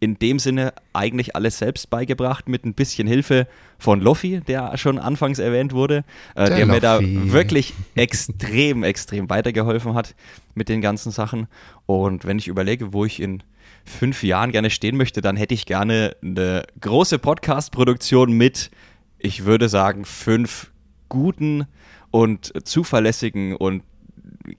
in 0.00 0.18
dem 0.18 0.38
Sinne 0.38 0.72
eigentlich 0.94 1.36
alles 1.36 1.58
selbst 1.58 1.90
beigebracht 1.90 2.48
mit 2.48 2.64
ein 2.64 2.72
bisschen 2.72 3.06
Hilfe 3.06 3.46
von 3.78 4.00
Loffi, 4.00 4.40
der 4.40 4.74
schon 4.78 4.98
anfangs 4.98 5.40
erwähnt 5.40 5.74
wurde, 5.74 6.04
äh, 6.36 6.46
der, 6.46 6.56
der 6.56 6.66
mir 6.66 6.80
da 6.80 7.00
wirklich 7.02 7.74
extrem, 7.96 8.82
extrem 8.82 9.28
weitergeholfen 9.28 9.92
hat 9.92 10.14
mit 10.54 10.70
den 10.70 10.80
ganzen 10.80 11.12
Sachen. 11.12 11.48
Und 11.84 12.24
wenn 12.24 12.38
ich 12.38 12.48
überlege, 12.48 12.94
wo 12.94 13.04
ich 13.04 13.20
in 13.20 13.42
fünf 13.84 14.22
Jahren 14.22 14.52
gerne 14.52 14.70
stehen 14.70 14.96
möchte, 14.96 15.20
dann 15.20 15.36
hätte 15.36 15.54
ich 15.54 15.66
gerne 15.66 16.16
eine 16.22 16.64
große 16.80 17.18
Podcast-Produktion 17.18 18.32
mit, 18.32 18.70
ich 19.18 19.44
würde 19.44 19.68
sagen, 19.68 20.04
fünf 20.04 20.70
guten 21.08 21.66
und 22.10 22.52
zuverlässigen 22.66 23.56
und 23.56 23.82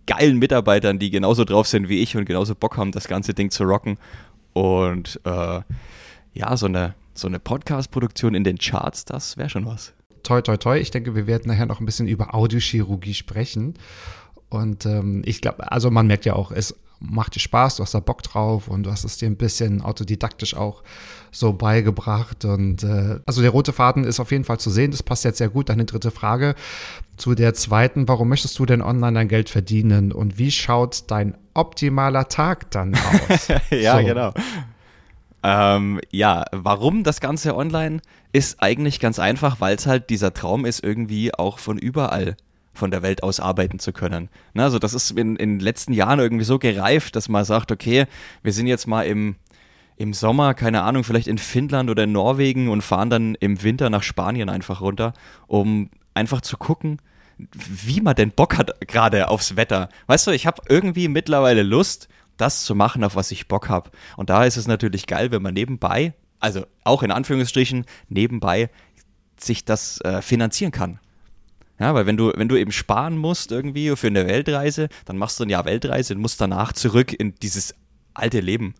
geilen 0.05 0.37
Mitarbeitern, 0.37 0.99
die 0.99 1.09
genauso 1.09 1.45
drauf 1.45 1.67
sind 1.67 1.89
wie 1.89 2.01
ich 2.01 2.15
und 2.15 2.25
genauso 2.25 2.55
Bock 2.55 2.77
haben, 2.77 2.91
das 2.91 3.07
ganze 3.07 3.33
Ding 3.33 3.51
zu 3.51 3.63
rocken. 3.63 3.97
Und 4.53 5.19
äh, 5.25 5.61
ja, 6.33 6.57
so 6.57 6.65
eine, 6.65 6.95
so 7.13 7.27
eine 7.27 7.39
Podcast-Produktion 7.39 8.35
in 8.35 8.43
den 8.43 8.57
Charts, 8.57 9.05
das 9.05 9.37
wäre 9.37 9.49
schon 9.49 9.65
was. 9.65 9.93
Toi, 10.23 10.41
toi, 10.41 10.57
toi. 10.57 10.77
Ich 10.77 10.91
denke, 10.91 11.15
wir 11.15 11.27
werden 11.27 11.47
nachher 11.47 11.65
noch 11.65 11.79
ein 11.79 11.85
bisschen 11.85 12.07
über 12.07 12.35
Audiochirurgie 12.35 13.13
sprechen. 13.13 13.75
Und 14.49 14.85
ähm, 14.85 15.21
ich 15.25 15.41
glaube, 15.41 15.71
also 15.71 15.91
man 15.91 16.07
merkt 16.07 16.25
ja 16.25 16.33
auch, 16.33 16.51
es 16.51 16.75
macht 16.99 17.35
dir 17.35 17.39
Spaß, 17.39 17.77
du 17.77 17.83
hast 17.83 17.93
da 17.93 17.99
Bock 17.99 18.23
drauf 18.23 18.67
und 18.67 18.83
du 18.83 18.91
hast 18.91 19.05
es 19.05 19.17
dir 19.17 19.27
ein 19.27 19.37
bisschen 19.37 19.81
autodidaktisch 19.81 20.55
auch 20.55 20.83
so 21.31 21.53
beigebracht. 21.53 22.45
Und 22.45 22.83
äh, 22.83 23.19
also 23.25 23.41
der 23.41 23.51
rote 23.51 23.73
Faden 23.73 24.03
ist 24.03 24.19
auf 24.19 24.31
jeden 24.31 24.43
Fall 24.43 24.59
zu 24.59 24.69
sehen. 24.69 24.91
Das 24.91 25.03
passt 25.03 25.23
jetzt 25.23 25.37
sehr 25.37 25.49
gut. 25.49 25.69
Deine 25.69 25.85
dritte 25.85 26.11
Frage 26.11 26.55
zu 27.17 27.35
der 27.35 27.53
zweiten. 27.53 28.07
Warum 28.07 28.29
möchtest 28.29 28.57
du 28.59 28.65
denn 28.65 28.81
online 28.81 29.13
dein 29.13 29.27
Geld 29.27 29.49
verdienen? 29.49 30.11
Und 30.11 30.37
wie 30.37 30.51
schaut 30.51 31.09
dein 31.09 31.37
optimaler 31.53 32.27
Tag 32.27 32.69
dann 32.71 32.95
aus? 32.95 33.47
ja, 33.69 33.97
so. 33.97 34.05
genau. 34.05 34.33
Ähm, 35.41 36.01
ja, 36.11 36.45
warum 36.51 37.03
das 37.03 37.21
Ganze 37.21 37.55
online 37.55 38.01
ist 38.33 38.61
eigentlich 38.61 38.99
ganz 38.99 39.19
einfach, 39.19 39.61
weil 39.61 39.75
es 39.75 39.87
halt 39.87 40.09
dieser 40.09 40.33
Traum 40.33 40.65
ist, 40.65 40.83
irgendwie 40.83 41.33
auch 41.33 41.59
von 41.59 41.77
überall 41.77 42.35
von 42.79 42.89
der 42.89 43.03
Welt 43.03 43.21
aus 43.21 43.39
arbeiten 43.39 43.77
zu 43.77 43.93
können. 43.93 44.29
Ne, 44.53 44.63
also 44.63 44.79
das 44.79 44.93
ist 44.93 45.11
in, 45.11 45.35
in 45.35 45.57
den 45.57 45.59
letzten 45.59 45.93
Jahren 45.93 46.19
irgendwie 46.19 46.45
so 46.45 46.57
gereift, 46.57 47.15
dass 47.15 47.29
man 47.29 47.45
sagt, 47.45 47.71
okay, 47.71 48.05
wir 48.41 48.53
sind 48.53 48.65
jetzt 48.65 48.87
mal 48.87 49.03
im, 49.03 49.35
im 49.97 50.13
Sommer, 50.13 50.55
keine 50.55 50.81
Ahnung, 50.81 51.03
vielleicht 51.03 51.27
in 51.27 51.37
Finnland 51.37 51.89
oder 51.89 52.05
in 52.05 52.11
Norwegen 52.11 52.69
und 52.69 52.81
fahren 52.81 53.09
dann 53.09 53.35
im 53.35 53.61
Winter 53.61 53.89
nach 53.89 54.03
Spanien 54.03 54.49
einfach 54.49 54.81
runter, 54.81 55.13
um 55.45 55.89
einfach 56.15 56.41
zu 56.41 56.57
gucken, 56.57 56.99
wie 57.53 58.01
man 58.01 58.15
denn 58.15 58.31
Bock 58.31 58.57
hat 58.57 58.87
gerade 58.87 59.29
aufs 59.29 59.55
Wetter. 59.55 59.89
Weißt 60.07 60.27
du, 60.27 60.31
ich 60.31 60.47
habe 60.47 60.61
irgendwie 60.67 61.07
mittlerweile 61.07 61.63
Lust, 61.63 62.09
das 62.37 62.63
zu 62.63 62.75
machen, 62.75 63.03
auf 63.03 63.15
was 63.15 63.31
ich 63.31 63.47
Bock 63.47 63.69
habe. 63.69 63.91
Und 64.17 64.29
da 64.29 64.45
ist 64.45 64.57
es 64.57 64.67
natürlich 64.67 65.07
geil, 65.07 65.31
wenn 65.31 65.41
man 65.41 65.53
nebenbei, 65.53 66.13
also 66.39 66.65
auch 66.83 67.03
in 67.03 67.11
Anführungsstrichen, 67.11 67.85
nebenbei 68.07 68.69
sich 69.37 69.65
das 69.65 70.01
äh, 70.01 70.21
finanzieren 70.21 70.71
kann. 70.71 70.99
Ja, 71.79 71.93
weil 71.93 72.05
wenn 72.05 72.17
du, 72.17 72.33
wenn 72.35 72.49
du 72.49 72.57
eben 72.57 72.71
sparen 72.71 73.17
musst 73.17 73.51
irgendwie 73.51 73.95
für 73.95 74.07
eine 74.07 74.27
Weltreise, 74.27 74.89
dann 75.05 75.17
machst 75.17 75.39
du 75.39 75.43
ein 75.43 75.49
Jahr 75.49 75.65
Weltreise 75.65 76.13
und 76.13 76.21
musst 76.21 76.41
danach 76.41 76.73
zurück 76.73 77.13
in 77.17 77.35
dieses 77.35 77.73
alte 78.13 78.41
Leben. 78.41 78.75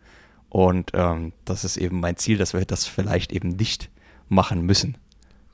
Und 0.50 0.92
ähm, 0.94 1.32
das 1.46 1.64
ist 1.64 1.78
eben 1.78 2.00
mein 2.00 2.18
Ziel, 2.18 2.38
dass 2.38 2.54
wir 2.54 2.66
das 2.66 2.86
vielleicht 2.86 3.32
eben 3.32 3.50
nicht 3.50 3.90
machen 4.28 4.66
müssen. 4.66 4.98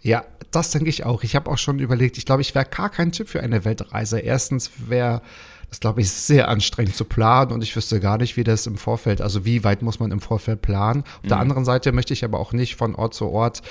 Ja, 0.02 0.26
das 0.52 0.72
denke 0.72 0.90
ich 0.90 1.06
auch. 1.06 1.24
Ich 1.24 1.36
habe 1.36 1.52
auch 1.52 1.58
schon 1.58 1.80
überlegt, 1.80 2.18
ich 2.18 2.26
glaube, 2.26 2.42
ich 2.42 2.56
wäre 2.56 2.66
gar 2.66 2.90
kein 2.90 3.12
Typ 3.12 3.28
für 3.28 3.42
eine 3.42 3.66
Weltreise. 3.66 4.20
Erstens 4.20 4.72
wäre 4.88 5.22
das, 5.70 5.80
glaube 5.80 6.02
ich, 6.02 6.12
sehr 6.12 6.48
anstrengend 6.48 6.96
zu 6.96 7.06
planen 7.06 7.52
und 7.52 7.64
ich 7.64 7.76
wüsste 7.76 8.00
gar 8.00 8.18
nicht, 8.18 8.38
wie 8.38 8.44
das 8.44 8.68
im 8.68 8.78
Vorfeld, 8.78 9.22
also 9.22 9.46
wie 9.46 9.64
weit 9.64 9.82
muss 9.82 10.00
man 10.00 10.12
im 10.12 10.22
Vorfeld 10.22 10.62
planen. 10.62 11.02
Auf 11.02 11.24
mhm. 11.24 11.28
der 11.30 11.40
anderen 11.40 11.66
Seite 11.66 11.92
möchte 11.92 12.14
ich 12.14 12.24
aber 12.24 12.40
auch 12.40 12.54
nicht 12.54 12.76
von 12.76 12.96
Ort 12.96 13.14
zu 13.14 13.30
Ort 13.30 13.62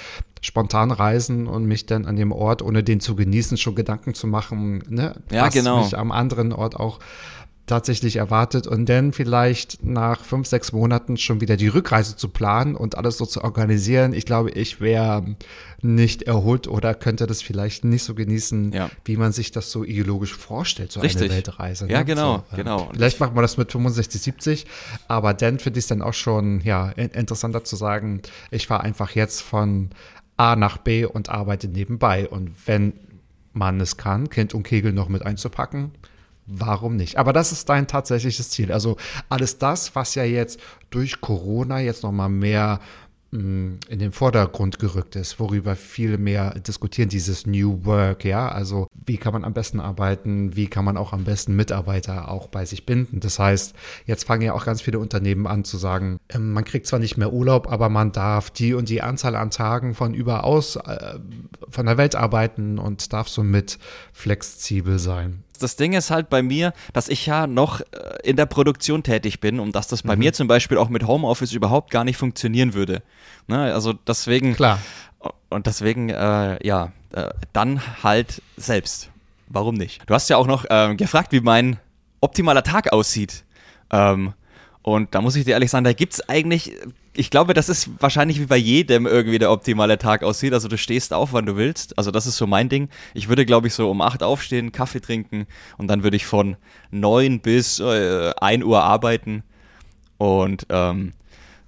spontan 0.41 0.91
reisen 0.91 1.47
und 1.47 1.65
mich 1.65 1.87
dann 1.87 2.05
an 2.05 2.17
dem 2.17 2.31
Ort, 2.31 2.61
ohne 2.63 2.83
den 2.83 3.01
zu 3.01 3.17
genießen, 3.17 3.57
schon 3.57 3.75
Gedanken 3.75 4.15
zu 4.15 4.27
machen, 4.27 4.83
ne, 4.89 5.17
ja, 5.31 5.47
was 5.47 5.55
genau. 5.55 5.83
mich 5.83 5.97
am 5.97 6.13
anderen 6.13 6.53
Ort 6.53 6.77
auch 6.77 6.99
tatsächlich 7.67 8.17
erwartet 8.17 8.67
und 8.67 8.89
dann 8.89 9.13
vielleicht 9.13 9.85
nach 9.85 10.23
fünf, 10.23 10.47
sechs 10.47 10.73
Monaten 10.73 11.17
schon 11.17 11.41
wieder 11.41 11.57
die 11.57 11.69
Rückreise 11.69 12.15
zu 12.15 12.29
planen 12.29 12.77
und 12.77 12.99
alles 12.99 13.17
so 13.17 13.25
zu 13.25 13.43
organisieren. 13.43 14.13
Ich 14.13 14.27
glaube, 14.27 14.51
ich 14.51 14.81
wäre 14.81 15.37
nicht 15.81 16.23
erholt 16.23 16.69
oder 16.69 16.95
könnte 16.95 17.27
das 17.27 17.41
vielleicht 17.41 17.85
nicht 17.85 18.05
so 18.05 18.15
genießen, 18.15 18.73
ja. 18.73 18.91
wie 19.05 19.17
man 19.17 19.33
sich 19.33 19.51
das 19.51 19.71
so 19.71 19.83
ideologisch 19.83 20.35
vorstellt, 20.35 20.93
so 20.93 21.01
Richtig. 21.01 21.23
eine 21.23 21.33
Weltreise. 21.33 21.87
Ne? 21.87 21.93
Ja, 21.93 22.03
genau, 22.03 22.45
so, 22.51 22.55
äh, 22.55 22.57
genau. 22.57 22.91
Vielleicht 22.93 23.21
macht 23.21 23.35
man 23.35 23.43
das 23.43 23.57
mit 23.57 23.73
65, 23.73 24.21
70, 24.21 24.67
aber 25.09 25.33
dann 25.33 25.59
finde 25.59 25.79
ich 25.79 25.85
es 25.85 25.89
dann 25.89 26.03
auch 26.03 26.15
schon 26.15 26.61
ja, 26.61 26.91
interessanter 26.91 27.65
zu 27.65 27.77
sagen, 27.77 28.21
ich 28.51 28.67
fahre 28.67 28.83
einfach 28.83 29.13
jetzt 29.13 29.41
von 29.41 29.91
A 30.37 30.57
nach 30.57 30.79
B 30.79 31.07
und 31.07 31.31
arbeite 31.31 31.69
nebenbei. 31.69 32.29
Und 32.29 32.51
wenn 32.67 32.93
man 33.53 33.81
es 33.81 33.97
kann, 33.97 34.29
Kind 34.29 34.53
und 34.53 34.65
Kegel 34.65 34.93
noch 34.93 35.09
mit 35.09 35.25
einzupacken, 35.25 35.93
warum 36.47 36.97
nicht? 36.97 37.17
Aber 37.17 37.33
das 37.33 37.53
ist 37.53 37.69
dein 37.69 37.87
tatsächliches 37.87 38.51
Ziel. 38.51 38.73
Also 38.73 38.97
alles 39.29 39.59
das, 39.59 39.95
was 39.95 40.15
ja 40.15 40.25
jetzt 40.25 40.61
durch 40.91 41.21
Corona 41.21 41.81
jetzt 41.81 42.03
noch 42.03 42.13
mal 42.13 42.29
mehr 42.29 42.81
mm, 43.31 43.75
in 43.89 43.99
den 43.99 44.13
Vordergrund 44.13 44.79
gerückt 44.79 45.17
ist, 45.17 45.41
worüber 45.41 45.75
viele 45.77 46.19
mehr 46.19 46.59
diskutieren, 46.61 47.09
dieses 47.09 47.47
New 47.47 47.85
Work, 47.85 48.25
ja, 48.25 48.49
also 48.49 48.89
wie 49.07 49.17
kann 49.17 49.33
man 49.33 49.45
am 49.45 49.55
besten 49.55 49.81
arbeiten, 49.81 50.55
wie 50.57 50.67
kann 50.67 50.85
man 50.85 50.97
auch 50.97 51.13
am 51.13 51.25
besten 51.25 51.57
Mitarbeiter 51.57 52.31
auch 52.31 52.49
bei 52.49 52.65
sich 52.65 52.87
binden. 52.87 53.21
Das 53.21 53.39
heißt, 53.39 53.75
jetzt 54.07 54.25
fangen 54.25 54.43
ja 54.43 54.53
auch 54.53 54.65
ganz 54.65 54.83
viele 54.83 54.99
Unternehmen 54.99 55.47
an 55.47 55.65
zu 55.65 55.79
sagen, 55.79 56.19
ähm, 56.29 56.53
man 56.53 56.65
kriegt 56.65 56.87
zwar 56.87 56.99
nicht 56.99 57.17
mehr 57.17 57.33
Urlaub, 57.33 57.71
aber 57.71 57.89
man 57.89 58.13
darf 58.13 58.51
die 58.51 58.75
und 58.75 58.89
die 58.89 59.03
Anzahl 59.03 59.37
an 59.37 59.51
Tagen 59.51 59.95
von 59.95 60.15
überaus 60.15 60.77
äh, 60.77 61.19
von 61.69 61.87
der 61.87 61.97
Welt 61.97 62.15
arbeiten 62.15 62.79
und 62.79 63.13
darf 63.13 63.29
somit 63.29 63.79
flexibel 64.13 64.99
sein 64.99 65.44
das 65.65 65.77
Ding 65.77 65.95
ist 65.95 66.11
halt 66.11 66.31
bei 66.31 66.43
mir, 66.43 66.73
dass 66.93 67.09
ich 67.09 67.27
ja 67.27 67.47
noch 67.47 67.81
äh, 67.81 67.85
in 68.23 68.37
der 68.37 68.47
Produktion 68.47 69.03
tätig 69.03 69.41
bin 69.41 69.59
und 69.59 69.75
dass 69.75 69.89
das 69.89 70.03
bei 70.03 70.15
mhm. 70.15 70.21
mir 70.21 70.33
zum 70.33 70.47
Beispiel 70.47 70.79
auch 70.79 70.89
mit 70.89 71.07
Homeoffice 71.07 71.53
überhaupt 71.53 71.91
gar 71.91 72.05
nicht 72.05 72.17
funktionieren 72.17 72.75
würde. 72.75 73.03
Ne? 73.49 73.73
Also 73.75 73.93
deswegen. 73.93 74.55
Klar. 74.55 74.79
Und 75.49 75.67
deswegen, 75.67 76.11
äh, 76.11 76.65
ja, 76.67 76.93
äh, 77.13 77.31
dann 77.53 77.81
halt 78.03 78.43
selbst. 78.57 79.11
Warum 79.49 79.75
nicht? 79.75 80.03
Du 80.07 80.15
hast 80.15 80.29
ja 80.29 80.37
auch 80.37 80.47
noch 80.47 80.67
ähm, 80.69 80.97
gefragt, 80.97 81.33
wie 81.33 81.41
mein 81.41 81.79
optimaler 82.21 82.63
Tag 82.63 82.93
aussieht. 82.93 83.45
Ähm, 83.91 84.35
und 84.85 85.13
da 85.17 85.21
muss 85.21 85.35
ich 85.35 85.45
dir 85.45 85.53
ehrlich 85.53 85.73
sagen, 85.73 85.85
da 85.85 85.93
gibt 85.93 86.13
es 86.13 86.29
eigentlich 86.29 86.77
ich 87.17 87.31
glaube, 87.31 87.55
das 87.55 87.69
ist 87.69 87.91
wahrscheinlich 88.01 88.41
wie 88.41 88.47
bei 88.47 88.57
jedem 88.57 89.07
irgendwie 89.07 89.39
der 89.39 89.53
optimale 89.53 89.99
Tag 89.99 90.25
aussieht. 90.25 90.53
Also 90.53 90.67
du 90.67 90.77
stehst 90.77 91.13
auf, 91.13 91.33
wann 91.33 91.47
du 91.47 91.57
willst. 91.57 91.97
Also 91.97 92.11
das 92.11 92.27
ist 92.27 92.37
so 92.37 92.47
mein 92.47 92.69
Ding. 92.69 92.89
Ich 93.15 93.29
würde, 93.29 93.47
glaube 93.47 93.69
ich, 93.69 93.75
so 93.75 93.89
um 93.89 94.01
acht 94.01 94.23
aufstehen, 94.23 94.73
Kaffee 94.73 95.01
trinken 95.01 95.47
und 95.79 95.87
dann 95.87 96.03
würde 96.03 96.17
ich 96.17 96.27
von 96.27 96.57
neun 96.91 97.41
bis 97.41 97.79
äh, 97.79 98.33
1 98.41 98.65
Uhr 98.65 98.83
arbeiten. 98.83 99.45
Und 100.19 100.67
ähm, 100.71 101.13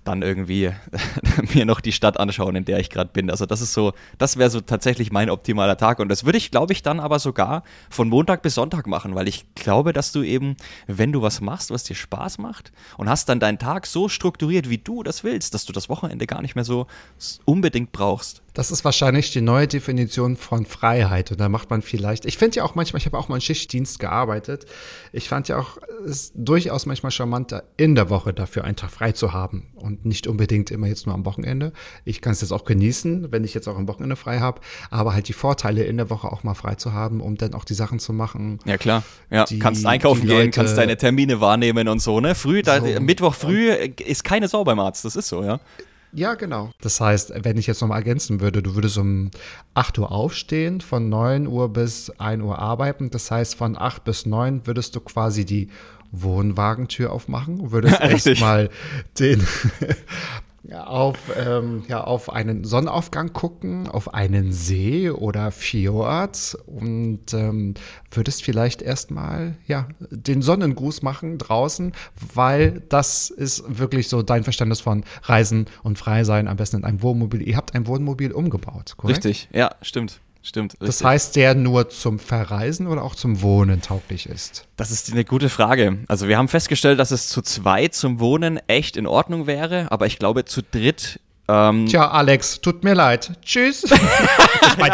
dann 0.07 0.23
irgendwie 0.23 0.73
mir 1.55 1.65
noch 1.65 1.81
die 1.81 1.93
Stadt 1.93 2.19
anschauen, 2.19 2.57
in 2.57 2.65
der 2.65 2.79
ich 2.79 2.91
gerade 2.91 3.11
bin. 3.13 3.31
Also 3.31 3.47
das 3.47 3.61
ist 3.61 3.73
so, 3.73 3.93
das 4.19 4.37
wäre 4.37 4.51
so 4.51 4.61
tatsächlich 4.61 5.13
mein 5.13 5.31
optimaler 5.31 5.77
Tag. 5.77 5.99
Und 5.99 6.09
das 6.09 6.25
würde 6.25 6.39
ich, 6.39 6.51
glaube 6.51 6.73
ich, 6.73 6.83
dann 6.83 7.01
aber 7.01 7.19
sogar 7.19 7.63
von 7.91 8.09
Montag 8.09 8.43
bis 8.43 8.55
Sonntag 8.55 8.87
machen, 8.87 9.15
weil 9.15 9.29
ich 9.29 9.45
glaube, 9.55 9.93
dass 9.93 10.13
du 10.13 10.23
eben, 10.23 10.57
wenn 10.87 11.13
du 11.13 11.23
was 11.23 11.41
machst, 11.41 11.71
was 11.71 11.85
dir 11.85 11.95
Spaß 11.95 12.39
macht 12.39 12.73
und 12.97 13.09
hast 13.09 13.29
dann 13.29 13.41
deinen 13.41 13.59
Tag 13.59 13.87
so 13.87 14.09
strukturiert, 14.09 14.71
wie 14.71 14.79
du 14.79 15.03
das 15.03 15.25
willst, 15.25 15.55
dass 15.55 15.65
du 15.65 15.73
das 15.73 15.89
Wochenende 15.89 16.27
gar 16.27 16.43
nicht 16.43 16.55
mehr 16.55 16.65
so 16.65 16.87
unbedingt 17.45 17.93
brauchst. 17.93 18.43
Das 18.57 18.71
ist 18.71 18.87
wahrscheinlich 18.87 19.33
die 19.33 19.43
neue 19.43 19.69
Definition 19.69 20.35
von 20.35 20.65
Freiheit. 20.65 21.31
Und 21.31 21.39
da 21.41 21.51
macht 21.51 21.69
man 21.69 21.83
vielleicht, 21.83 22.25
ich 22.25 22.39
finde 22.39 22.57
ja 22.57 22.65
auch 22.65 22.75
manchmal, 22.75 23.01
ich 23.01 23.05
habe 23.05 23.19
auch 23.19 23.29
mal 23.29 23.35
einen 23.35 23.43
Schichtdienst 23.43 23.99
gearbeitet. 23.99 24.65
Ich 25.13 25.29
fand 25.29 25.49
ja 25.49 25.59
auch 25.59 25.77
es 26.07 26.33
durchaus 26.35 26.87
manchmal 26.87 27.13
charmanter, 27.13 27.65
in 27.77 27.95
der 27.95 28.09
Woche 28.09 28.33
dafür 28.33 28.65
einen 28.65 28.77
Tag 28.77 28.91
frei 28.91 29.13
zu 29.13 29.35
haben 29.35 29.67
und 29.75 30.07
nicht 30.07 30.27
unbedingt 30.27 30.71
immer 30.71 30.87
jetzt 30.87 31.05
nur 31.05 31.15
am 31.15 31.27
Wochenende. 31.27 31.75
Ich 32.07 32.23
kann 32.23 32.33
es 32.33 32.41
jetzt 32.41 32.53
auch 32.53 32.65
genießen, 32.65 33.31
wenn 33.31 33.45
ich 33.45 33.53
jetzt 33.53 33.69
auch 33.69 33.77
am 33.77 33.89
Wochenende 33.89 34.17
frei 34.17 34.39
habe, 34.39 34.63
aber 34.89 35.13
halt 35.13 35.29
die 35.29 35.35
Vorteile 35.35 35.85
in 35.85 35.99
der 35.99 36.09
Woche 36.09 36.33
auch 36.33 36.43
mal 36.43 36.55
frei 36.55 36.77
zu 36.77 36.95
haben, 36.95 37.21
um 37.21 37.37
dann 37.37 37.53
auch 37.53 37.65
die 37.65 37.75
Sachen 37.75 37.99
zu 37.99 38.15
machen. 38.15 38.61
Ja, 38.65 38.79
klar. 38.79 39.03
Ja, 39.31 39.45
die, 39.45 39.59
kannst 39.59 39.85
einkaufen 39.85 40.27
gehen, 40.27 40.51
kannst 40.51 40.79
deine 40.79 40.97
Termine 40.97 41.43
wahrnehmen 41.43 41.89
und 41.89 42.01
so, 42.01 42.21
ne? 42.21 42.35
Früh, 42.35 42.63
da, 42.63 42.81
so, 42.81 43.01
Mittwoch 43.03 43.35
früh 43.35 43.71
ist 43.71 44.25
keine 44.25 44.49
Sau 44.49 44.65
beim 44.65 44.81
Arzt, 44.81 45.05
das 45.05 45.15
ist 45.15 45.29
so, 45.29 45.45
ja. 45.45 45.61
Ja, 46.17 46.35
genau. 46.35 46.71
Das 46.81 46.99
heißt, 46.99 47.45
wenn 47.45 47.59
ich 47.59 47.67
jetzt 47.67 47.83
nochmal 47.83 47.99
ergänzen 47.99 48.41
würde, 48.41 48.63
du 48.63 48.75
würdest 48.75 48.97
um 48.97 49.31
8 49.75 49.99
Uhr 49.99 50.11
aufstehen, 50.11 50.81
von 50.81 51.11
9 51.11 51.47
Uhr 51.47 51.71
bis 51.71 52.09
1 52.09 52.43
Uhr 52.43 52.59
arbeiten. 52.59 53.11
Das 53.11 53.31
heißt, 53.31 53.55
von 53.55 53.77
8 53.77 54.03
bis 54.03 54.25
9 54.25 54.67
würdest 54.67 54.97
du 54.97 55.01
quasi 55.01 55.45
die 55.45 55.69
Wohnwagentür 56.13 57.13
aufmachen, 57.13 57.71
würdest 57.71 58.01
erstmal 58.29 58.71
den 59.19 59.47
auf, 60.75 61.19
ähm, 61.37 61.85
ja, 61.89 62.03
auf 62.03 62.33
einen 62.33 62.65
Sonnenaufgang 62.65 63.33
gucken, 63.33 63.89
auf 63.89 64.15
einen 64.15 64.53
See 64.53 65.11
oder 65.11 65.51
Fjord 65.51 66.57
und 66.67 67.33
ähm, 67.33 67.75
würdest 68.11 68.43
vielleicht 68.43 68.83
erstmal 68.83 69.57
ja, 69.67 69.89
den 70.11 70.43
Sonnengruß 70.43 71.03
machen 71.03 71.39
draußen, 71.39 71.93
weil 72.35 72.83
das 72.89 73.31
ist 73.31 73.79
wirklich 73.79 74.09
so 74.09 74.23
dein 74.23 74.45
Verständnis 74.45 74.81
von 74.81 75.05
Reisen 75.23 75.67
und 75.83 75.99
Freisein, 75.99 76.49
am 76.49 76.57
besten 76.57 76.79
in 76.79 76.85
einem 76.85 77.03
Wohnmobil. 77.03 77.43
Ihr 77.47 77.57
habt 77.57 77.75
ein 77.75 77.87
Wohnmobil 77.87 78.33
umgebaut, 78.33 78.95
korrekt? 78.97 79.25
Richtig, 79.25 79.49
ja, 79.53 79.71
stimmt. 79.83 80.21
Stimmt. 80.47 80.75
Richtig. 80.75 80.87
Das 80.87 81.03
heißt, 81.03 81.35
der 81.35 81.57
nur 81.57 81.89
zum 81.89 82.21
Verreisen 82.21 82.87
oder 82.87 83.03
auch 83.03 83.17
zum 83.17 83.43
Wohnen 83.43 83.83
tauglich 83.83 84.27
ist? 84.27 84.65
Das 84.77 84.93
ist 84.93 85.11
eine 85.11 85.25
gute 85.25 85.49
Frage. 85.49 85.99
Also 86.07 86.29
wir 86.29 86.39
haben 86.39 86.47
festgestellt, 86.47 87.01
dass 87.01 87.11
es 87.11 87.29
zu 87.29 87.43
zweit 87.43 87.97
zum 87.97 88.21
Wohnen 88.21 88.61
echt 88.69 88.97
in 88.97 89.09
Ordnung 89.09 89.49
wäre, 89.49 89.91
aber 89.91 90.07
ich 90.07 90.21
glaube 90.21 90.45
zu 90.45 90.63
dritt 90.63 91.19
ähm 91.49 91.87
Tja, 91.87 92.09
Alex, 92.13 92.61
tut 92.61 92.85
mir 92.85 92.95
leid. 92.95 93.33
Tschüss. 93.45 93.83
ich 93.91 94.77
mein, 94.79 94.93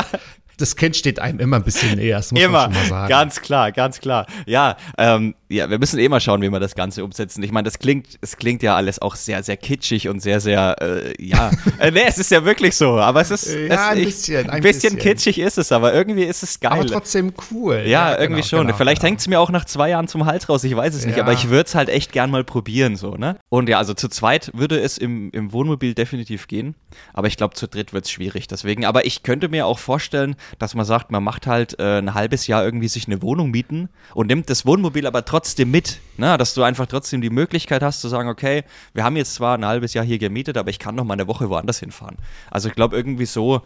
das 0.63 0.77
Kind 0.77 0.97
steht 0.97 1.19
einem 1.19 1.41
immer 1.41 1.57
ein 1.57 1.65
bisschen 1.65 1.97
näher, 1.97 2.19
das 2.19 2.31
muss 2.31 2.41
immer, 2.41 2.69
man 2.69 2.73
schon 2.73 2.83
mal 2.83 2.89
sagen. 2.89 3.09
Ganz 3.09 3.41
klar, 3.41 3.73
ganz 3.73 4.01
klar. 4.01 4.27
Ja, 4.47 4.77
ähm, 4.97 5.35
ja, 5.49 5.69
wir 5.69 5.79
müssen 5.79 5.99
eh 5.99 6.09
mal 6.09 6.21
schauen, 6.21 6.41
wie 6.41 6.49
wir 6.49 6.61
das 6.61 6.75
Ganze 6.75 7.05
umsetzen. 7.05 7.43
Ich 7.43 7.51
meine, 7.51 7.65
das 7.65 7.79
klingt, 7.79 8.17
es 8.21 8.37
klingt 8.37 8.63
ja 8.63 8.77
alles 8.77 9.03
auch 9.03 9.17
sehr, 9.17 9.43
sehr 9.43 9.57
kitschig 9.57 10.09
und 10.09 10.21
sehr, 10.21 10.41
sehr, 10.41 10.77
äh, 10.81 11.15
ja. 11.23 11.51
äh, 11.79 11.91
nee, 11.91 12.05
es 12.07 12.19
ist 12.19 12.31
ja 12.31 12.45
wirklich 12.45 12.77
so, 12.77 12.99
aber 12.99 13.21
es 13.21 13.31
ist. 13.33 13.53
Ja, 13.53 13.57
es, 13.57 13.81
ein 13.81 14.05
bisschen. 14.05 14.51
Ein 14.51 14.63
bisschen, 14.63 14.97
bisschen 14.97 14.99
kitschig 14.99 15.39
ist 15.39 15.59
es, 15.59 15.73
aber 15.73 15.93
irgendwie 15.93 16.23
ist 16.23 16.43
es 16.43 16.61
geil. 16.61 16.73
Aber 16.73 16.87
trotzdem 16.87 17.33
cool. 17.51 17.83
Ja, 17.85 18.13
ja 18.13 18.21
irgendwie 18.21 18.41
genau, 18.41 18.49
schon. 18.49 18.67
Genau, 18.69 18.79
Vielleicht 18.79 19.01
genau. 19.01 19.09
hängt 19.11 19.21
es 19.21 19.29
mir 19.29 19.41
auch 19.41 19.51
nach 19.51 19.65
zwei 19.65 19.91
Jahren 19.91 20.07
zum 20.07 20.25
Hals 20.25 20.49
raus, 20.49 20.63
ich 20.65 20.77
weiß 20.77 20.95
es 20.95 21.05
nicht, 21.05 21.17
ja. 21.17 21.25
aber 21.25 21.33
ich 21.33 21.49
würde 21.49 21.67
es 21.67 21.75
halt 21.75 21.89
echt 21.89 22.13
gern 22.13 22.31
mal 22.31 22.45
probieren, 22.45 22.97
so, 22.97 23.17
ne? 23.17 23.37
Und 23.49 23.69
ja, 23.69 23.79
also 23.79 23.95
zu 23.95 24.09
zweit 24.09 24.53
würde 24.55 24.81
es 24.81 24.97
im, 24.97 25.31
im 25.33 25.53
Wohnmobil 25.53 25.95
definitiv 25.95 26.47
gehen, 26.47 26.77
aber 27.13 27.27
ich 27.27 27.37
glaube, 27.37 27.55
zu 27.55 27.67
dritt 27.67 27.93
wird 27.93 28.05
es 28.05 28.11
schwierig. 28.11 28.47
Deswegen, 28.47 28.85
aber 28.85 29.07
ich 29.07 29.23
könnte 29.23 29.49
mir 29.49 29.67
auch 29.67 29.79
vorstellen, 29.79 30.37
dass 30.59 30.75
man 30.75 30.85
sagt, 30.85 31.11
man 31.11 31.23
macht 31.23 31.47
halt 31.47 31.79
äh, 31.79 31.99
ein 31.99 32.15
halbes 32.15 32.47
Jahr 32.47 32.65
irgendwie 32.65 32.89
sich 32.89 33.07
eine 33.07 33.23
Wohnung 33.23 33.51
mieten 33.51 33.89
und 34.15 34.29
nimmt 34.29 34.51
das 34.51 34.67
Wohnmobil 34.67 35.07
aber 35.07 35.25
trotzdem 35.25 35.71
mit. 35.71 35.99
Ne? 36.17 36.37
Dass 36.37 36.55
du 36.55 36.63
einfach 36.63 36.87
trotzdem 36.87 37.21
die 37.21 37.31
Möglichkeit 37.31 37.83
hast 37.83 38.01
zu 38.01 38.09
sagen, 38.09 38.29
okay, 38.29 38.65
wir 38.93 39.05
haben 39.05 39.17
jetzt 39.17 39.35
zwar 39.35 39.57
ein 39.57 39.65
halbes 39.65 39.95
Jahr 39.95 40.05
hier 40.05 40.19
gemietet, 40.19 40.57
aber 40.57 40.71
ich 40.71 40.79
kann 40.79 40.95
noch 40.95 41.05
mal 41.05 41.15
eine 41.15 41.27
Woche 41.27 41.49
woanders 41.49 41.81
hinfahren. 41.81 42.17
Also 42.51 42.69
ich 42.69 42.75
glaube, 42.75 42.97
irgendwie 42.97 43.27
so 43.27 43.63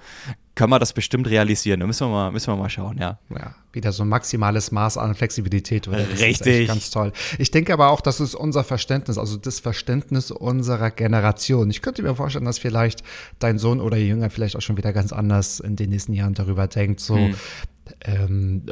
können 0.54 0.70
wir 0.70 0.78
das 0.78 0.92
bestimmt 0.92 1.28
realisieren. 1.28 1.80
Da 1.80 1.86
müssen 1.86 2.06
wir 2.06 2.12
mal, 2.12 2.32
müssen 2.32 2.46
wir 2.48 2.56
mal 2.56 2.70
schauen, 2.70 2.96
ja. 2.98 3.18
Ja, 3.30 3.54
wieder 3.72 3.92
so 3.92 4.04
ein 4.04 4.08
maximales 4.08 4.72
Maß 4.72 4.96
an 4.96 5.14
Flexibilität. 5.14 5.86
Oder? 5.86 5.98
Das 5.98 6.20
Richtig. 6.20 6.68
ganz 6.68 6.90
toll. 6.90 7.12
Ich 7.38 7.50
denke 7.50 7.72
aber 7.72 7.90
auch, 7.90 8.00
das 8.00 8.20
ist 8.20 8.34
unser 8.34 8.64
Verständnis, 8.64 9.18
also 9.18 9.36
das 9.36 9.60
Verständnis 9.60 10.30
unserer 10.30 10.90
Generation. 10.90 11.68
Ich 11.68 11.82
könnte 11.82 12.02
mir 12.02 12.14
vorstellen, 12.14 12.46
dass 12.46 12.58
vielleicht 12.58 13.02
dein 13.38 13.58
Sohn 13.58 13.80
oder 13.80 13.98
Jünger 13.98 14.30
vielleicht 14.30 14.56
auch 14.56 14.62
schon 14.62 14.76
wieder 14.78 14.92
ganz 14.92 15.12
anders 15.12 15.60
in 15.60 15.76
den 15.76 15.90
nächsten 15.90 16.14
Jahren 16.14 16.34
darüber 16.34 16.66
denkt, 16.66 17.00
so, 17.00 17.16
hm 17.16 17.34
ähm, 18.04 18.64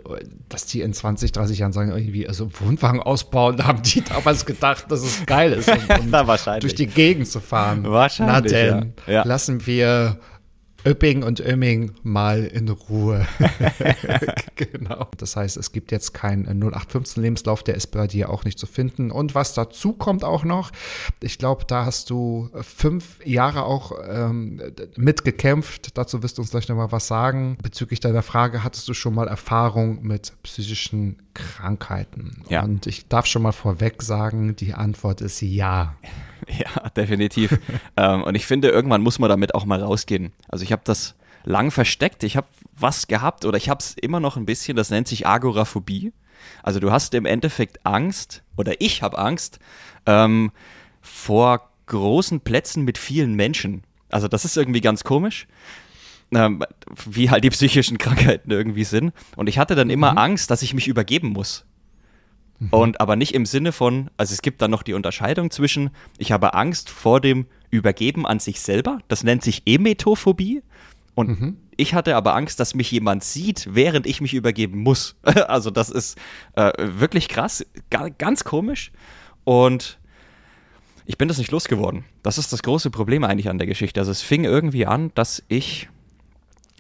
dass 0.49 0.67
die 0.67 0.81
in 0.81 0.93
20, 0.93 1.33
30 1.33 1.59
Jahren 1.59 1.73
sagen, 1.73 1.91
irgendwie, 1.91 2.29
also 2.29 2.51
Wohnwagen 2.61 3.01
ausbauen, 3.01 3.57
da 3.57 3.65
haben 3.69 3.83
die 3.83 4.03
damals 4.03 4.47
gedacht, 4.47 4.91
dass 4.91 5.03
es 5.03 5.25
geil 5.27 5.53
ist, 5.53 5.69
um, 5.99 6.13
um 6.13 6.37
durch 6.61 6.75
die 6.75 6.87
Gegend 6.87 7.29
zu 7.29 7.41
fahren. 7.41 7.85
Wahrscheinlich. 7.85 8.35
Na 8.35 8.41
denn, 8.41 8.93
ja. 9.07 9.13
Ja. 9.13 9.23
lassen 9.25 9.67
wir 9.67 10.19
Öpping 10.85 11.23
und 11.23 11.41
Ömming 11.41 11.93
mal 12.03 12.45
in 12.45 12.69
Ruhe. 12.69 13.27
genau. 14.57 15.09
Das 15.17 15.37
heißt, 15.37 15.57
es 15.57 15.73
gibt 15.73 15.93
jetzt 15.93 16.13
keinen 16.13 16.45
0815 16.45 17.23
Lebenslauf, 17.23 17.63
der 17.63 17.75
ist 17.75 17.89
bei 17.89 18.07
dir 18.07 18.31
auch 18.31 18.45
nicht 18.45 18.59
zu 18.59 18.67
finden. 18.67 19.11
Und 19.11 19.35
was 19.35 19.55
dazu 19.55 19.93
kommt 19.93 20.25
auch 20.25 20.45
noch, 20.45 20.71
ich 21.21 21.39
glaube, 21.39 21.65
da 21.67 21.87
hast 21.87 22.11
du 22.11 22.51
fünf 22.61 23.25
Jahre 23.25 23.65
auch 23.65 23.93
ähm, 24.07 24.61
mitgekämpft. 24.97 25.97
Dazu 25.97 26.23
wirst 26.23 26.39
du 26.39 26.43
uns 26.43 26.51
gleich 26.51 26.69
nochmal 26.69 26.93
was 26.93 27.07
sagen. 27.07 27.57
Bezüglich 27.63 28.01
deiner 28.01 28.23
Frage, 28.23 28.63
hattest 28.63 28.87
du 28.89 28.95
schon 28.95 29.15
mal 29.15 29.29
Erfahrung 29.29 30.03
mit 30.03 30.33
psychischen 30.43 31.17
Krankheiten? 31.33 32.43
Ja. 32.49 32.63
Und 32.63 32.87
ich 32.87 33.09
darf 33.09 33.27
schon 33.27 33.43
mal 33.43 33.53
vorweg 33.53 34.03
sagen, 34.03 34.55
die 34.57 34.75
Antwort 34.75 35.21
ist 35.21 35.41
ja. 35.41 35.97
Ja, 36.59 36.91
definitiv. 36.91 37.59
ähm, 37.97 38.23
und 38.23 38.35
ich 38.35 38.47
finde, 38.47 38.69
irgendwann 38.69 39.03
muss 39.03 39.19
man 39.19 39.29
damit 39.31 39.55
auch 39.55 39.65
mal 39.65 39.83
rausgehen. 39.83 40.33
Also 40.49 40.65
ich 40.65 40.73
habe 40.73 40.83
das 40.85 41.15
lang 41.45 41.71
versteckt. 41.71 42.23
Ich 42.23 42.37
habe 42.37 42.47
was 42.77 43.07
gehabt 43.07 43.45
oder 43.45 43.57
ich 43.57 43.69
habe 43.69 43.81
es 43.81 43.95
immer 43.95 44.21
noch 44.21 44.37
ein 44.37 44.47
bisschen. 44.47 44.77
Das 44.77 44.91
nennt 44.91 45.09
sich 45.09 45.27
Agoraphobie. 45.27 46.13
Also 46.63 46.81
du 46.81 46.91
hast 46.91 47.15
im 47.15 47.27
Endeffekt 47.27 47.85
Angst 47.87 48.43
oder 48.57 48.81
ich 48.81 49.03
habe 49.03 49.19
Angst 49.19 49.59
ähm, 50.07 50.53
vor 51.01 51.71
großen 51.87 52.41
Plätzen 52.41 52.85
mit 52.85 52.99
vielen 52.99 53.35
Menschen. 53.35 53.85
Also 54.11 54.29
das 54.29 54.45
ist 54.45 54.57
irgendwie 54.57 54.81
ganz 54.81 55.05
komisch. 55.05 55.47
Ähm, 56.33 56.65
wie 57.07 57.31
halt 57.31 57.45
die 57.45 57.51
psychischen 57.51 57.99
Krankheiten 57.99 58.51
irgendwie 58.51 58.85
sind. 58.85 59.13
Und 59.37 59.49
ich 59.49 59.59
hatte 59.59 59.75
dann 59.75 59.91
immer 59.91 60.13
mhm. 60.13 60.19
Angst, 60.19 60.51
dass 60.51 60.63
ich 60.63 60.75
mich 60.75 60.89
übergeben 60.89 61.29
muss. 61.29 61.65
Mhm. 62.65 62.69
Und 62.71 63.01
aber 63.01 63.17
nicht 63.17 63.35
im 63.35 63.47
Sinne 63.47 63.73
von, 63.73 64.11
also 64.17 64.33
es 64.33 64.43
gibt 64.43 64.63
dann 64.63 64.71
noch 64.71 64.83
die 64.83 64.95
Unterscheidung 64.95 65.51
zwischen, 65.51 65.91
ich 66.19 66.33
habe 66.33 66.55
Angst 66.55 66.91
vor 66.91 67.21
dem 67.21 67.47
Übergeben 67.71 68.27
an 68.27 68.39
sich 68.39 68.61
selber, 68.61 68.99
das 69.09 69.25
nennt 69.25 69.43
sich 69.43 69.63
Emetophobie. 69.67 70.63
Und 71.15 71.41
mhm. 71.41 71.57
ich 71.77 71.95
hatte 71.95 72.17
aber 72.17 72.35
Angst, 72.35 72.59
dass 72.59 72.75
mich 72.75 72.91
jemand 72.91 73.23
sieht, 73.23 73.69
während 73.71 74.07
ich 74.07 74.21
mich 74.21 74.35
übergeben 74.35 74.81
muss. 74.81 75.17
also 75.23 75.71
das 75.71 75.91
ist 75.91 76.19
äh, 76.55 76.73
wirklich 76.79 77.29
krass, 77.29 77.65
ganz 78.19 78.45
komisch. 78.45 78.91
Und 79.45 79.99
ich 81.07 81.19
bin 81.19 81.29
das 81.29 81.39
nicht 81.39 81.51
losgeworden. 81.51 82.05
Das 82.23 82.39
ist 82.39 82.53
das 82.53 82.63
große 82.63 82.91
Problem 82.91 83.25
eigentlich 83.25 83.49
an 83.49 83.59
der 83.59 83.67
Geschichte. 83.67 84.01
Also 84.01 84.11
es 84.11 84.23
fing 84.23 84.45
irgendwie 84.45 84.87
an, 84.87 85.13
dass 85.15 85.43
ich 85.49 85.89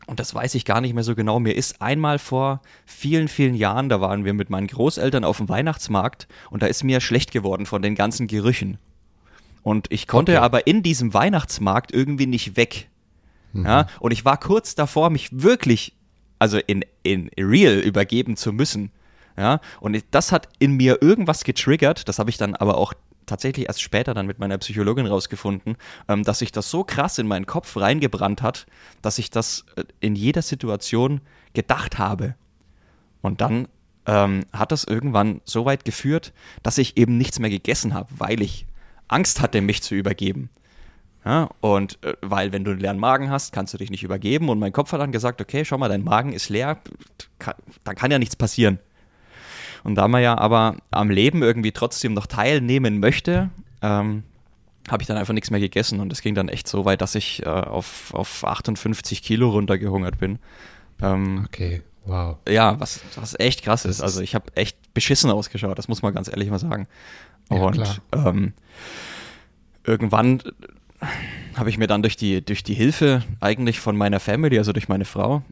und 0.07 0.21
das 0.21 0.35
weiß 0.35 0.55
ich 0.55 0.64
gar 0.64 0.81
nicht 0.81 0.95
mehr 0.95 1.05
so 1.05 1.14
genau. 1.14 1.40
Mir 1.40 1.57
ist 1.57 1.81
einmal 1.81 2.19
vor 2.19 2.61
vielen, 2.85 3.29
vielen 3.29 3.55
Jahren, 3.55 3.88
da 3.88 4.01
waren 4.01 4.25
wir 4.25 4.35
mit 4.35 4.51
meinen 4.51 4.67
Großeltern 4.67 5.25
auf 5.25 5.38
dem 5.38 5.49
Weihnachtsmarkt 5.49 6.29
und 6.51 6.62
da 6.62 6.67
ist 6.67 6.85
mir 6.85 7.01
schlecht 7.01 7.33
geworden 7.33 7.67
von 7.67 7.83
den 7.83 7.95
ganzen 7.95 8.27
Gerüchen. 8.27 8.79
Und 9.62 9.90
ich 9.90 10.07
konnte 10.07 10.33
okay. 10.33 10.45
aber 10.45 10.67
in 10.67 10.83
diesem 10.83 11.14
Weihnachtsmarkt 11.14 11.93
irgendwie 11.93 12.27
nicht 12.27 12.57
weg. 12.57 12.88
Mhm. 13.53 13.64
Ja, 13.64 13.87
und 13.99 14.12
ich 14.12 14.25
war 14.25 14.37
kurz 14.38 14.75
davor, 14.75 15.09
mich 15.09 15.29
wirklich, 15.33 15.95
also 16.38 16.59
in, 16.59 16.85
in 17.03 17.31
real 17.38 17.79
übergeben 17.79 18.37
zu 18.37 18.53
müssen. 18.53 18.90
Ja, 19.37 19.61
und 19.81 19.99
das 20.12 20.31
hat 20.31 20.49
in 20.59 20.73
mir 20.73 21.03
irgendwas 21.03 21.43
getriggert, 21.45 22.09
das 22.09 22.19
habe 22.19 22.31
ich 22.31 22.37
dann 22.37 22.55
aber 22.55 22.77
auch 22.77 22.93
tatsächlich 23.26 23.66
erst 23.66 23.82
später 23.82 24.14
dann 24.14 24.26
mit 24.26 24.38
meiner 24.38 24.58
Psychologin 24.58 25.06
rausgefunden, 25.06 25.76
ähm, 26.08 26.24
dass 26.24 26.40
sich 26.40 26.52
das 26.52 26.70
so 26.70 26.84
krass 26.84 27.18
in 27.18 27.26
meinen 27.26 27.46
Kopf 27.46 27.76
reingebrannt 27.76 28.42
hat, 28.42 28.66
dass 29.02 29.18
ich 29.18 29.30
das 29.30 29.64
äh, 29.76 29.84
in 30.00 30.16
jeder 30.16 30.42
Situation 30.42 31.20
gedacht 31.52 31.98
habe. 31.98 32.34
Und 33.22 33.40
dann 33.40 33.68
ähm, 34.06 34.44
hat 34.52 34.72
das 34.72 34.84
irgendwann 34.84 35.40
so 35.44 35.64
weit 35.64 35.84
geführt, 35.84 36.32
dass 36.62 36.78
ich 36.78 36.96
eben 36.96 37.16
nichts 37.16 37.38
mehr 37.38 37.50
gegessen 37.50 37.94
habe, 37.94 38.08
weil 38.18 38.42
ich 38.42 38.66
Angst 39.08 39.40
hatte, 39.40 39.60
mich 39.60 39.82
zu 39.82 39.94
übergeben. 39.94 40.50
Ja, 41.24 41.48
und 41.60 42.02
äh, 42.04 42.14
weil, 42.20 42.52
wenn 42.52 42.64
du 42.64 42.72
einen 42.72 42.80
leeren 42.80 42.98
Magen 42.98 43.30
hast, 43.30 43.52
kannst 43.52 43.72
du 43.72 43.78
dich 43.78 43.90
nicht 43.90 44.02
übergeben. 44.02 44.50
Und 44.50 44.58
mein 44.58 44.72
Kopf 44.72 44.92
hat 44.92 45.00
dann 45.00 45.12
gesagt, 45.12 45.40
okay, 45.40 45.64
schau 45.64 45.78
mal, 45.78 45.88
dein 45.88 46.04
Magen 46.04 46.32
ist 46.34 46.50
leer, 46.50 46.78
kann, 47.38 47.54
dann 47.84 47.96
kann 47.96 48.10
ja 48.10 48.18
nichts 48.18 48.37
passieren. 48.37 48.78
Und 49.85 49.97
da 49.97 50.09
man 50.09 50.23
ja 50.23 50.37
aber 50.37 50.77
am 50.90 51.11
Leben 51.11 51.42
irgendwie 51.42 51.73
trotzdem 51.73 52.14
noch 52.14 52.27
teilnehmen 52.27 53.01
möchte, 53.01 53.51
ähm, 53.83 54.25
habe 54.88 55.03
ich 55.03 55.07
dann 55.07 55.16
einfach 55.16 55.35
nichts 55.35 55.51
mehr 55.51 55.61
gegessen 55.61 56.01
und 56.01 56.12
es 56.12 56.20
ging 56.20 56.35
dann 56.35 56.49
echt 56.49 56.68
so 56.68 56.85
weit, 56.85 57.01
dass 57.01 57.14
ich 57.14 57.44
äh, 57.44 57.49
auf, 57.49 58.12
auf 58.14 58.44
58 58.44 59.23
Kilo 59.23 59.51
runtergehungert 59.51 60.18
bin. 60.18 60.38
Ähm, 61.03 61.44
okay, 61.47 61.83
wow. 62.05 62.37
Ja, 62.49 62.81
was, 62.81 63.01
was 63.16 63.38
echt 63.38 63.62
krass 63.62 63.85
ist. 63.85 64.01
Also 64.01 64.20
ich 64.20 64.35
habe 64.35 64.47
echt 64.57 64.77
beschissen 64.94 65.31
ausgeschaut, 65.31 65.79
das 65.79 65.88
muss 65.88 66.03
man 66.03 66.14
ganz 66.14 66.29
ehrlich 66.29 66.51
mal 66.51 66.59
sagen. 66.59 66.87
Ja, 67.51 67.59
und 67.59 68.03
ähm, 68.12 68.53
irgendwann 69.85 70.42
habe 71.55 71.70
ich 71.70 71.79
mir 71.79 71.87
dann 71.87 72.03
durch 72.03 72.16
die, 72.16 72.44
durch 72.44 72.62
die 72.62 72.75
Hilfe 72.75 73.23
eigentlich 73.40 73.81
von 73.81 73.97
meiner 73.97 74.20
Family, 74.20 74.59
also 74.59 74.73
durch 74.73 74.88
meine 74.88 75.05
Frau, 75.05 75.42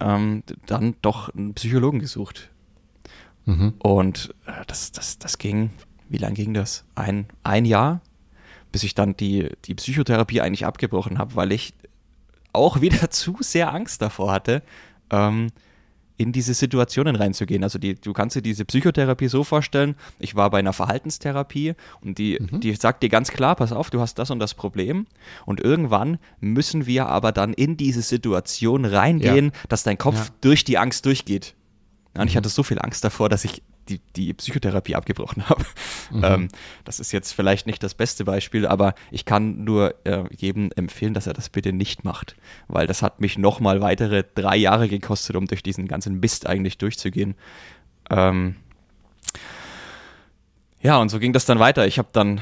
ähm, 0.00 0.42
dann 0.66 0.94
doch 1.02 1.34
einen 1.34 1.54
Psychologen 1.54 2.00
gesucht. 2.00 2.50
Mhm. 3.48 3.72
Und 3.78 4.34
äh, 4.46 4.52
das, 4.66 4.92
das, 4.92 5.18
das 5.18 5.38
ging, 5.38 5.70
wie 6.10 6.18
lange 6.18 6.34
ging 6.34 6.52
das? 6.52 6.84
Ein, 6.94 7.26
ein 7.44 7.64
Jahr, 7.64 8.02
bis 8.72 8.82
ich 8.82 8.94
dann 8.94 9.16
die, 9.16 9.48
die 9.64 9.74
Psychotherapie 9.74 10.42
eigentlich 10.42 10.66
abgebrochen 10.66 11.18
habe, 11.18 11.34
weil 11.34 11.52
ich 11.52 11.72
auch 12.52 12.80
wieder 12.82 13.10
zu 13.10 13.38
sehr 13.40 13.72
Angst 13.72 14.02
davor 14.02 14.32
hatte, 14.32 14.62
ähm, 15.10 15.48
in 16.18 16.32
diese 16.32 16.52
Situationen 16.52 17.16
reinzugehen. 17.16 17.62
Also 17.62 17.78
die, 17.78 17.94
du 17.94 18.12
kannst 18.12 18.36
dir 18.36 18.42
diese 18.42 18.66
Psychotherapie 18.66 19.28
so 19.28 19.44
vorstellen, 19.44 19.94
ich 20.18 20.34
war 20.34 20.50
bei 20.50 20.58
einer 20.58 20.74
Verhaltenstherapie 20.74 21.74
und 22.02 22.18
die, 22.18 22.38
mhm. 22.38 22.60
die 22.60 22.74
sagt 22.74 23.02
dir 23.02 23.08
ganz 23.08 23.30
klar, 23.30 23.56
pass 23.56 23.72
auf, 23.72 23.88
du 23.88 24.00
hast 24.00 24.18
das 24.18 24.30
und 24.30 24.40
das 24.40 24.52
Problem 24.52 25.06
und 25.46 25.60
irgendwann 25.60 26.18
müssen 26.40 26.84
wir 26.84 27.06
aber 27.06 27.32
dann 27.32 27.54
in 27.54 27.78
diese 27.78 28.02
Situation 28.02 28.84
reingehen, 28.84 29.46
ja. 29.46 29.60
dass 29.70 29.84
dein 29.84 29.96
Kopf 29.96 30.16
ja. 30.16 30.34
durch 30.42 30.64
die 30.64 30.76
Angst 30.76 31.06
durchgeht. 31.06 31.54
Und 32.20 32.28
ich 32.28 32.36
hatte 32.36 32.48
so 32.48 32.62
viel 32.62 32.78
Angst 32.78 33.04
davor, 33.04 33.28
dass 33.28 33.44
ich 33.44 33.62
die, 33.88 34.00
die 34.16 34.34
Psychotherapie 34.34 34.94
abgebrochen 34.94 35.48
habe. 35.48 35.64
Mhm. 36.10 36.24
Ähm, 36.24 36.48
das 36.84 37.00
ist 37.00 37.12
jetzt 37.12 37.32
vielleicht 37.32 37.66
nicht 37.66 37.82
das 37.82 37.94
beste 37.94 38.24
Beispiel, 38.24 38.66
aber 38.66 38.94
ich 39.10 39.24
kann 39.24 39.64
nur 39.64 39.94
äh, 40.04 40.24
jedem 40.36 40.70
empfehlen, 40.76 41.14
dass 41.14 41.26
er 41.26 41.32
das 41.32 41.48
bitte 41.48 41.72
nicht 41.72 42.04
macht, 42.04 42.36
weil 42.68 42.86
das 42.86 43.02
hat 43.02 43.20
mich 43.20 43.38
nochmal 43.38 43.80
weitere 43.80 44.24
drei 44.34 44.56
Jahre 44.56 44.88
gekostet, 44.88 45.36
um 45.36 45.46
durch 45.46 45.62
diesen 45.62 45.88
ganzen 45.88 46.20
Mist 46.20 46.46
eigentlich 46.46 46.78
durchzugehen. 46.78 47.34
Ähm, 48.10 48.56
ja, 50.80 50.98
und 50.98 51.08
so 51.08 51.18
ging 51.18 51.32
das 51.32 51.44
dann 51.44 51.58
weiter. 51.58 51.86
Ich 51.86 51.98
habe 51.98 52.08
dann 52.12 52.40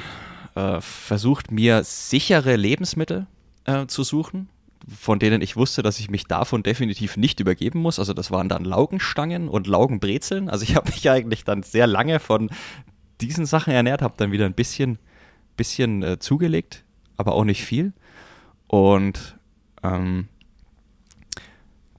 äh, 0.54 0.80
versucht, 0.80 1.50
mir 1.50 1.84
sichere 1.84 2.56
Lebensmittel 2.56 3.26
äh, 3.64 3.86
zu 3.86 4.04
suchen 4.04 4.48
von 4.88 5.18
denen 5.18 5.42
ich 5.42 5.56
wusste, 5.56 5.82
dass 5.82 5.98
ich 5.98 6.10
mich 6.10 6.24
davon 6.26 6.62
definitiv 6.62 7.16
nicht 7.16 7.40
übergeben 7.40 7.80
muss. 7.80 7.98
Also 7.98 8.12
das 8.12 8.30
waren 8.30 8.48
dann 8.48 8.64
Laugenstangen 8.64 9.48
und 9.48 9.66
Laugenbrezeln. 9.66 10.48
Also 10.48 10.62
ich 10.62 10.76
habe 10.76 10.90
mich 10.90 11.08
eigentlich 11.10 11.44
dann 11.44 11.62
sehr 11.62 11.86
lange 11.86 12.20
von 12.20 12.50
diesen 13.20 13.46
Sachen 13.46 13.72
ernährt, 13.72 14.02
habe 14.02 14.14
dann 14.16 14.32
wieder 14.32 14.44
ein 14.44 14.54
bisschen, 14.54 14.98
bisschen 15.56 16.02
äh, 16.02 16.18
zugelegt, 16.18 16.84
aber 17.16 17.32
auch 17.32 17.44
nicht 17.44 17.64
viel. 17.64 17.92
Und 18.68 19.38
ähm, 19.82 20.28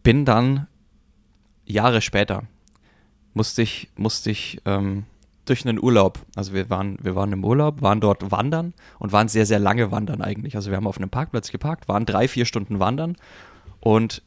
bin 0.04 0.26
dann 0.26 0.67
Jahre 1.65 2.02
später, 2.02 2.43
musste 3.34 3.62
ich, 3.62 3.89
musste 3.97 4.32
ich 4.32 4.62
ähm, 4.65 5.04
durch 5.50 5.66
einen 5.66 5.82
Urlaub. 5.82 6.20
Also 6.36 6.54
wir 6.54 6.70
waren, 6.70 6.98
wir 7.02 7.16
waren 7.16 7.32
im 7.32 7.44
Urlaub, 7.44 7.82
waren 7.82 8.00
dort 8.00 8.32
wandern 8.32 8.74
und 9.00 9.12
waren 9.12 9.28
sehr, 9.28 9.46
sehr 9.46 9.60
lange 9.60 9.92
wandern 9.92 10.22
eigentlich. 10.22 10.56
Also 10.56 10.70
wir 10.70 10.78
haben 10.78 10.88
auf 10.88 10.98
einem 10.98 11.10
Parkplatz 11.10 11.52
geparkt, 11.52 11.88
waren 11.88 12.06
drei, 12.06 12.28
vier 12.28 12.46
Stunden 12.46 12.80
wandern 12.80 13.16
und 13.80 14.22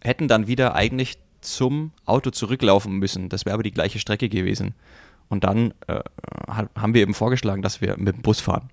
hätten 0.00 0.28
dann 0.28 0.46
wieder 0.46 0.74
eigentlich 0.74 1.18
zum 1.40 1.92
Auto 2.04 2.30
zurücklaufen 2.30 2.98
müssen. 2.98 3.28
Das 3.28 3.44
wäre 3.44 3.54
aber 3.54 3.62
die 3.62 3.72
gleiche 3.72 3.98
Strecke 3.98 4.28
gewesen. 4.28 4.74
Und 5.28 5.44
dann 5.44 5.74
äh, 5.86 6.00
haben 6.48 6.94
wir 6.94 7.02
eben 7.02 7.14
vorgeschlagen, 7.14 7.62
dass 7.62 7.80
wir 7.80 7.96
mit 7.98 8.16
dem 8.16 8.22
Bus 8.22 8.40
fahren. 8.40 8.70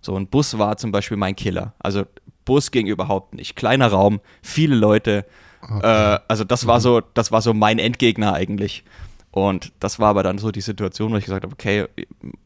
So, 0.00 0.16
ein 0.16 0.26
Bus 0.26 0.58
war 0.58 0.76
zum 0.76 0.92
Beispiel 0.92 1.16
mein 1.16 1.36
Killer. 1.36 1.74
Also 1.78 2.04
Bus 2.44 2.70
ging 2.70 2.86
überhaupt 2.86 3.34
nicht. 3.34 3.56
Kleiner 3.56 3.88
Raum, 3.88 4.20
viele 4.42 4.74
Leute. 4.74 5.24
Okay. 5.62 6.14
Äh, 6.14 6.18
also 6.28 6.44
das 6.44 6.66
war 6.66 6.80
so, 6.80 7.00
das 7.00 7.32
war 7.32 7.42
so 7.42 7.54
mein 7.54 7.78
Endgegner 7.78 8.32
eigentlich. 8.32 8.84
Und 9.36 9.74
das 9.80 9.98
war 9.98 10.08
aber 10.08 10.22
dann 10.22 10.38
so 10.38 10.50
die 10.50 10.62
Situation, 10.62 11.12
wo 11.12 11.18
ich 11.18 11.26
gesagt 11.26 11.44
habe, 11.44 11.52
okay, 11.52 11.84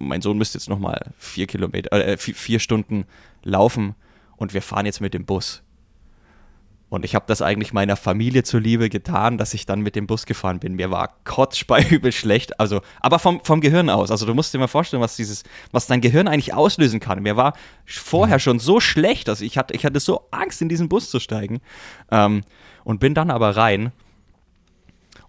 mein 0.01 0.23
Sohn 0.23 0.37
müsste 0.37 0.59
jetzt 0.59 0.69
nochmal 0.69 1.13
vier 1.19 1.47
Kilometer, 1.47 1.93
äh, 1.93 2.17
vier, 2.17 2.35
vier 2.35 2.59
Stunden 2.59 3.05
laufen 3.45 3.95
und 4.37 4.55
wir 4.55 4.61
fahren 4.61 4.87
jetzt 4.87 5.01
mit 5.01 5.15
dem 5.15 5.25
Bus. 5.25 5.63
Und 6.89 7.05
ich 7.05 7.15
habe 7.15 7.27
das 7.29 7.43
eigentlich 7.43 7.73
meiner 7.73 7.95
Familie 7.95 8.43
zuliebe 8.43 8.89
getan, 8.89 9.39
dass 9.39 9.55
ich 9.55 9.67
dann 9.67 9.83
mit 9.83 9.95
dem 9.95 10.09
Bus 10.09 10.27
gefahren 10.27 10.59
bin. 10.59 10.75
Mir 10.75 10.91
war 10.91 11.15
kotzspeiübel 11.23 12.11
schlecht, 12.11 12.59
also, 12.59 12.81
aber 12.99 13.21
vom, 13.21 13.41
vom 13.45 13.61
Gehirn 13.61 13.89
aus. 13.89 14.11
Also 14.11 14.27
du 14.27 14.35
musst 14.35 14.53
dir 14.53 14.59
mal 14.59 14.67
vorstellen, 14.67 15.01
was 15.01 15.15
dieses, 15.15 15.45
was 15.71 15.87
dein 15.87 16.01
Gehirn 16.01 16.27
eigentlich 16.27 16.55
auslösen 16.55 16.99
kann. 16.99 17.23
Mir 17.23 17.37
war 17.37 17.53
vorher 17.87 18.39
mhm. 18.39 18.41
schon 18.41 18.59
so 18.59 18.81
schlecht, 18.81 19.29
dass 19.29 19.43
ich 19.43 19.57
hatte, 19.57 19.75
ich 19.75 19.85
hatte 19.85 20.01
so 20.01 20.27
Angst, 20.33 20.61
in 20.61 20.69
diesen 20.69 20.89
Bus 20.89 21.09
zu 21.09 21.21
steigen. 21.21 21.61
Ähm, 22.11 22.41
und 22.83 22.99
bin 22.99 23.15
dann 23.15 23.31
aber 23.31 23.57
rein 23.57 23.93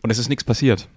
und 0.01 0.09
es 0.09 0.17
ist 0.17 0.29
nichts 0.29 0.43
passiert. 0.43 0.87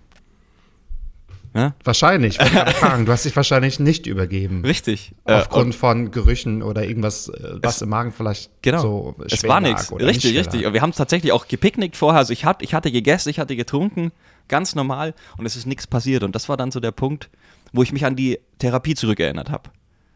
Ja? 1.55 1.75
Wahrscheinlich. 1.85 2.37
fragen. 2.37 3.07
Du 3.07 3.12
hast 3.12 3.25
dich 3.25 3.35
wahrscheinlich 3.37 3.79
nicht 3.79 4.07
übergeben. 4.07 4.64
Richtig. 4.64 5.12
Äh, 5.25 5.35
Aufgrund 5.35 5.75
äh, 5.75 5.79
von 5.79 6.11
Gerüchen 6.11 6.62
oder 6.62 6.85
irgendwas, 6.85 7.29
äh, 7.29 7.59
was 7.62 7.81
im 7.81 7.90
Magen 7.90 8.12
vielleicht 8.12 8.51
genau. 8.61 8.81
so 8.81 9.14
Es 9.27 9.45
war 9.45 9.61
nichts. 9.61 9.93
Richtig, 9.93 10.37
richtig. 10.37 10.67
Und 10.67 10.73
wir 10.73 10.83
haben 10.83 10.93
tatsächlich 10.93 11.33
auch 11.33 11.47
gepicknickt 11.47 11.97
vorher. 11.97 12.19
Also 12.19 12.33
ich, 12.33 12.45
hat, 12.45 12.61
ich 12.62 12.75
hatte 12.75 12.90
gegessen, 12.90 13.29
ich 13.29 13.38
hatte 13.38 13.55
getrunken, 13.55 14.11
ganz 14.49 14.75
normal. 14.75 15.14
Und 15.38 15.47
es 15.47 15.55
ist 15.55 15.67
nichts 15.67 15.87
passiert. 15.87 16.25
Und 16.25 16.35
das 16.35 16.49
war 16.49 16.57
dann 16.57 16.73
so 16.73 16.81
der 16.81 16.90
Punkt, 16.90 17.31
wo 17.73 17.83
ich 17.83 17.93
mich 17.93 18.05
an 18.05 18.17
die 18.17 18.40
Therapie 18.59 18.97
zurückerinnert 18.97 19.49
habe. 19.49 19.71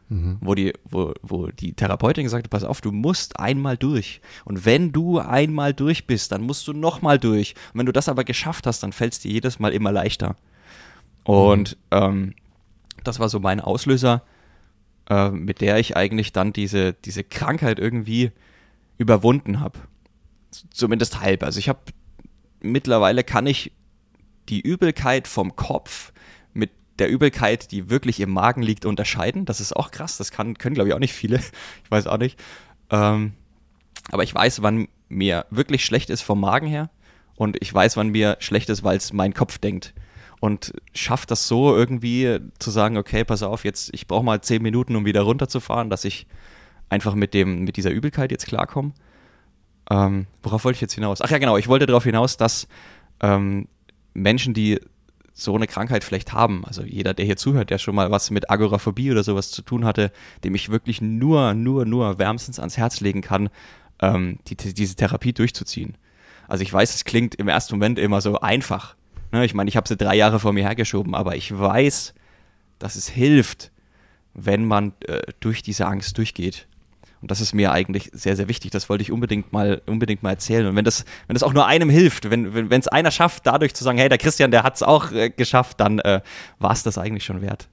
Mhm. 0.08 0.38
Wo, 0.40 0.54
die, 0.56 0.72
wo, 0.90 1.12
wo 1.22 1.48
die 1.48 1.74
Therapeutin 1.74 2.24
gesagt 2.24 2.44
hat, 2.44 2.50
pass 2.50 2.64
auf, 2.64 2.80
du 2.80 2.90
musst 2.90 3.38
einmal 3.38 3.76
durch. 3.76 4.20
Und 4.44 4.64
wenn 4.64 4.90
du 4.90 5.20
einmal 5.20 5.72
durch 5.72 6.06
bist, 6.06 6.32
dann 6.32 6.42
musst 6.42 6.66
du 6.66 6.72
nochmal 6.72 7.18
durch. 7.18 7.54
Und 7.72 7.80
wenn 7.80 7.86
du 7.86 7.92
das 7.92 8.08
aber 8.08 8.24
geschafft 8.24 8.66
hast, 8.66 8.82
dann 8.82 8.92
fällt 8.92 9.12
es 9.12 9.20
dir 9.20 9.30
jedes 9.30 9.60
Mal 9.60 9.72
immer 9.72 9.92
leichter. 9.92 10.34
Und 11.28 11.76
ähm, 11.90 12.32
das 13.04 13.20
war 13.20 13.28
so 13.28 13.38
mein 13.38 13.60
Auslöser, 13.60 14.22
äh, 15.10 15.28
mit 15.28 15.60
der 15.60 15.76
ich 15.76 15.94
eigentlich 15.94 16.32
dann 16.32 16.54
diese, 16.54 16.94
diese 16.94 17.22
Krankheit 17.22 17.78
irgendwie 17.78 18.32
überwunden 18.96 19.60
habe. 19.60 19.78
Zumindest 20.70 21.20
halb. 21.20 21.42
Also 21.42 21.58
ich 21.58 21.68
habe 21.68 21.80
mittlerweile 22.62 23.24
kann 23.24 23.46
ich 23.46 23.72
die 24.48 24.62
Übelkeit 24.62 25.28
vom 25.28 25.54
Kopf 25.54 26.14
mit 26.54 26.70
der 26.98 27.10
Übelkeit, 27.10 27.72
die 27.72 27.90
wirklich 27.90 28.20
im 28.20 28.30
Magen 28.30 28.62
liegt, 28.62 28.86
unterscheiden. 28.86 29.44
Das 29.44 29.60
ist 29.60 29.76
auch 29.76 29.90
krass. 29.90 30.16
Das 30.16 30.30
kann, 30.30 30.56
können, 30.56 30.76
glaube 30.76 30.88
ich, 30.88 30.94
auch 30.94 30.98
nicht 30.98 31.12
viele. 31.12 31.40
Ich 31.84 31.90
weiß 31.90 32.06
auch 32.06 32.16
nicht. 32.16 32.42
Ähm, 32.88 33.34
aber 34.10 34.22
ich 34.22 34.34
weiß, 34.34 34.62
wann 34.62 34.88
mir 35.10 35.44
wirklich 35.50 35.84
schlecht 35.84 36.08
ist 36.08 36.22
vom 36.22 36.40
Magen 36.40 36.68
her. 36.68 36.88
Und 37.36 37.58
ich 37.60 37.72
weiß, 37.74 37.98
wann 37.98 38.08
mir 38.08 38.38
schlecht 38.40 38.70
ist, 38.70 38.82
weil 38.82 38.96
es 38.96 39.12
mein 39.12 39.34
Kopf 39.34 39.58
denkt 39.58 39.92
und 40.40 40.72
schafft 40.94 41.30
das 41.30 41.48
so 41.48 41.74
irgendwie 41.74 42.38
zu 42.58 42.70
sagen, 42.70 42.96
okay, 42.96 43.24
pass 43.24 43.42
auf, 43.42 43.64
jetzt 43.64 43.90
ich 43.92 44.06
brauche 44.06 44.24
mal 44.24 44.40
zehn 44.40 44.62
Minuten, 44.62 44.96
um 44.96 45.04
wieder 45.04 45.22
runterzufahren, 45.22 45.90
dass 45.90 46.04
ich 46.04 46.26
einfach 46.88 47.14
mit 47.14 47.34
dem 47.34 47.64
mit 47.64 47.76
dieser 47.76 47.90
Übelkeit 47.90 48.30
jetzt 48.30 48.46
klarkomme. 48.46 48.92
Ähm, 49.90 50.26
worauf 50.42 50.64
wollte 50.64 50.76
ich 50.76 50.80
jetzt 50.80 50.94
hinaus? 50.94 51.20
Ach 51.22 51.30
ja, 51.30 51.38
genau, 51.38 51.56
ich 51.56 51.68
wollte 51.68 51.86
darauf 51.86 52.04
hinaus, 52.04 52.36
dass 52.36 52.68
ähm, 53.20 53.68
Menschen, 54.14 54.54
die 54.54 54.80
so 55.32 55.54
eine 55.54 55.68
Krankheit 55.68 56.02
vielleicht 56.02 56.32
haben, 56.32 56.64
also 56.64 56.82
jeder, 56.82 57.14
der 57.14 57.24
hier 57.24 57.36
zuhört, 57.36 57.70
der 57.70 57.78
schon 57.78 57.94
mal 57.94 58.10
was 58.10 58.30
mit 58.30 58.50
Agoraphobie 58.50 59.12
oder 59.12 59.22
sowas 59.22 59.52
zu 59.52 59.62
tun 59.62 59.84
hatte, 59.84 60.10
dem 60.42 60.54
ich 60.56 60.68
wirklich 60.68 61.00
nur, 61.00 61.54
nur, 61.54 61.84
nur 61.84 62.18
wärmstens 62.18 62.58
ans 62.58 62.76
Herz 62.76 63.00
legen 63.00 63.20
kann, 63.20 63.48
ähm, 64.00 64.40
die, 64.48 64.56
diese 64.56 64.96
Therapie 64.96 65.32
durchzuziehen. 65.32 65.96
Also 66.48 66.62
ich 66.62 66.72
weiß, 66.72 66.92
es 66.94 67.04
klingt 67.04 67.36
im 67.36 67.46
ersten 67.46 67.74
Moment 67.74 68.00
immer 68.00 68.20
so 68.20 68.40
einfach, 68.40 68.96
Ne, 69.32 69.44
ich 69.44 69.54
meine, 69.54 69.68
ich 69.68 69.76
habe 69.76 69.88
sie 69.88 69.96
drei 69.96 70.16
Jahre 70.16 70.40
vor 70.40 70.52
mir 70.52 70.64
hergeschoben, 70.64 71.14
aber 71.14 71.36
ich 71.36 71.56
weiß, 71.56 72.14
dass 72.78 72.96
es 72.96 73.08
hilft, 73.08 73.70
wenn 74.34 74.64
man 74.64 74.92
äh, 75.06 75.20
durch 75.40 75.62
diese 75.62 75.86
Angst 75.86 76.16
durchgeht. 76.16 76.66
Und 77.20 77.30
das 77.30 77.40
ist 77.40 77.52
mir 77.52 77.72
eigentlich 77.72 78.10
sehr, 78.12 78.36
sehr 78.36 78.48
wichtig. 78.48 78.70
Das 78.70 78.88
wollte 78.88 79.02
ich 79.02 79.10
unbedingt 79.10 79.52
mal, 79.52 79.82
unbedingt 79.86 80.22
mal 80.22 80.30
erzählen. 80.30 80.66
Und 80.66 80.76
wenn 80.76 80.84
das, 80.84 81.04
wenn 81.26 81.34
das 81.34 81.42
auch 81.42 81.52
nur 81.52 81.66
einem 81.66 81.90
hilft, 81.90 82.30
wenn 82.30 82.46
es 82.46 82.70
wenn, 82.70 82.86
einer 82.88 83.10
schafft, 83.10 83.46
dadurch 83.46 83.74
zu 83.74 83.82
sagen, 83.82 83.98
hey, 83.98 84.08
der 84.08 84.18
Christian, 84.18 84.50
der 84.50 84.62
hat 84.62 84.76
es 84.76 84.82
auch 84.82 85.10
äh, 85.10 85.30
geschafft, 85.30 85.80
dann 85.80 85.98
äh, 85.98 86.20
war 86.58 86.72
es 86.72 86.84
das 86.84 86.96
eigentlich 86.96 87.24
schon 87.24 87.40
wert. 87.40 87.68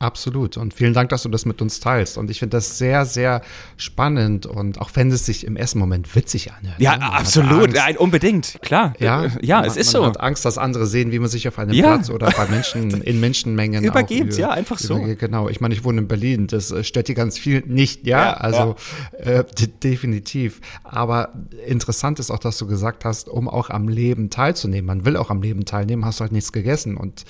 Absolut. 0.00 0.56
Und 0.56 0.72
vielen 0.72 0.94
Dank, 0.94 1.10
dass 1.10 1.24
du 1.24 1.28
das 1.28 1.44
mit 1.44 1.60
uns 1.60 1.78
teilst. 1.78 2.16
Und 2.16 2.30
ich 2.30 2.38
finde 2.38 2.56
das 2.56 2.78
sehr, 2.78 3.04
sehr 3.04 3.42
spannend. 3.76 4.46
Und 4.46 4.80
auch 4.80 4.88
wenn 4.94 5.12
es 5.12 5.26
sich 5.26 5.46
im 5.46 5.56
ersten 5.56 5.78
Moment 5.78 6.16
witzig 6.16 6.52
anhört. 6.54 6.80
Ja, 6.80 6.96
ne? 6.96 7.12
absolut. 7.12 7.74
Ja, 7.74 7.84
unbedingt. 7.98 8.56
Klar. 8.62 8.94
Ja, 8.98 9.26
ja 9.42 9.60
man, 9.60 9.66
es 9.66 9.76
ist 9.76 9.88
man 9.88 9.92
so. 9.92 10.00
Man 10.00 10.10
hat 10.12 10.20
Angst, 10.20 10.46
dass 10.46 10.56
andere 10.56 10.86
sehen, 10.86 11.12
wie 11.12 11.18
man 11.18 11.28
sich 11.28 11.46
auf 11.46 11.58
einem 11.58 11.74
ja. 11.74 11.84
Platz 11.84 12.08
oder 12.08 12.30
bei 12.30 12.46
Menschen 12.50 13.02
in 13.02 13.20
Menschenmengen 13.20 13.84
übergibt. 13.84 14.38
ja, 14.38 14.48
einfach 14.48 14.78
so. 14.78 14.98
Genau. 15.18 15.50
Ich 15.50 15.60
meine, 15.60 15.74
ich 15.74 15.84
wohne 15.84 16.00
in 16.00 16.08
Berlin. 16.08 16.46
Das 16.46 16.70
äh, 16.70 16.82
stört 16.82 17.08
dir 17.08 17.14
ganz 17.14 17.38
viel 17.38 17.62
nicht. 17.66 18.06
Ja, 18.06 18.22
ja 18.22 18.32
also 18.32 18.76
ja. 19.22 19.40
Äh, 19.40 19.44
definitiv. 19.84 20.62
Aber 20.82 21.34
interessant 21.66 22.18
ist 22.18 22.30
auch, 22.30 22.38
dass 22.38 22.56
du 22.56 22.66
gesagt 22.66 23.04
hast, 23.04 23.28
um 23.28 23.50
auch 23.50 23.68
am 23.68 23.86
Leben 23.86 24.30
teilzunehmen. 24.30 24.86
Man 24.86 25.04
will 25.04 25.18
auch 25.18 25.28
am 25.28 25.42
Leben 25.42 25.66
teilnehmen, 25.66 26.06
hast 26.06 26.20
du 26.20 26.22
halt 26.22 26.32
nichts 26.32 26.52
gegessen. 26.52 26.96
Und 26.96 27.26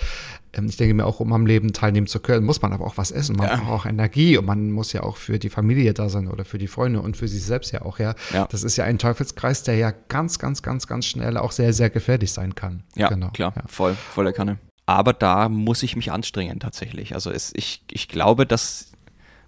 ich 0.53 0.77
denke 0.77 0.95
mir 0.95 1.07
auch, 1.07 1.21
um 1.21 1.33
am 1.33 1.47
Leben 1.47 1.73
teilnehmen 1.73 2.07
zu 2.07 2.21
können, 2.21 2.45
muss 2.45 2.61
man 2.61 2.73
aber 2.73 2.85
auch 2.85 2.97
was 2.97 3.11
essen. 3.11 3.37
Man 3.37 3.49
ja. 3.49 3.57
braucht 3.57 3.71
auch 3.71 3.87
Energie 3.87 4.37
und 4.37 4.47
man 4.47 4.73
muss 4.73 4.93
ja 4.93 5.03
auch 5.03 5.17
für 5.17 5.39
die 5.39 5.49
Familie 5.49 5.95
da 5.95 6.09
sein 6.09 6.29
oder 6.29 6.45
für 6.45 6.59
die 6.59 6.67
Freunde 6.67 7.01
und 7.01 7.17
für 7.17 7.29
sich 7.29 7.45
selbst 7.45 7.73
ja 7.73 7.83
auch, 7.83 7.99
ja. 7.99 8.15
ja. 8.33 8.47
Das 8.51 8.65
ist 8.65 8.77
ja 8.77 8.85
ein 8.85 8.99
Teufelskreis, 8.99 9.63
der 9.63 9.77
ja 9.77 9.93
ganz, 10.09 10.39
ganz, 10.39 10.63
ganz, 10.63 10.87
ganz 10.87 11.07
schnell 11.07 11.37
auch 11.37 11.53
sehr, 11.53 11.73
sehr 11.73 11.91
gefährlich 11.91 12.33
sein 12.33 12.55
kann. 12.55 12.83
Ja, 12.97 13.09
genau. 13.09 13.29
klar, 13.29 13.53
ja. 13.55 13.63
voll, 13.67 13.95
volle 13.95 14.33
Kanne. 14.33 14.59
Aber 14.87 15.13
da 15.13 15.49
muss 15.49 15.85
ich 15.85 15.95
mich 15.95 16.11
anstrengen 16.11 16.59
tatsächlich. 16.59 17.15
Also 17.15 17.31
es, 17.31 17.53
ich, 17.55 17.85
ich 17.91 18.09
glaube, 18.09 18.45
dass 18.45 18.91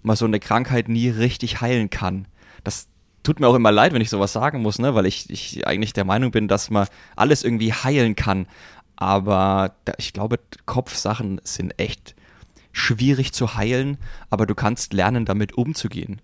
man 0.01 0.15
so 0.15 0.23
eine 0.25 0.39
Krankheit 0.39 0.87
nie 0.87 1.09
richtig 1.09 1.59
heilen 1.59 1.89
kann. 1.89 2.27
Das 2.63 2.87
tut 3.23 3.39
mir 3.39 3.47
auch 3.47 3.55
immer 3.55 3.71
leid, 3.71 3.93
wenn 3.93 4.01
ich 4.01 4.09
sowas 4.09 4.33
sagen 4.33 4.61
muss, 4.61 4.79
ne? 4.79 4.95
weil 4.95 5.05
ich, 5.05 5.29
ich 5.29 5.65
eigentlich 5.65 5.93
der 5.93 6.05
Meinung 6.05 6.31
bin, 6.31 6.47
dass 6.47 6.69
man 6.69 6.87
alles 7.15 7.43
irgendwie 7.43 7.73
heilen 7.73 8.15
kann. 8.15 8.47
Aber 8.95 9.75
da, 9.85 9.93
ich 9.97 10.13
glaube, 10.13 10.39
Kopfsachen 10.65 11.41
sind 11.43 11.79
echt 11.79 12.15
schwierig 12.71 13.33
zu 13.33 13.55
heilen, 13.55 13.97
aber 14.29 14.45
du 14.45 14.55
kannst 14.55 14.93
lernen, 14.93 15.25
damit 15.25 15.53
umzugehen. 15.53 16.21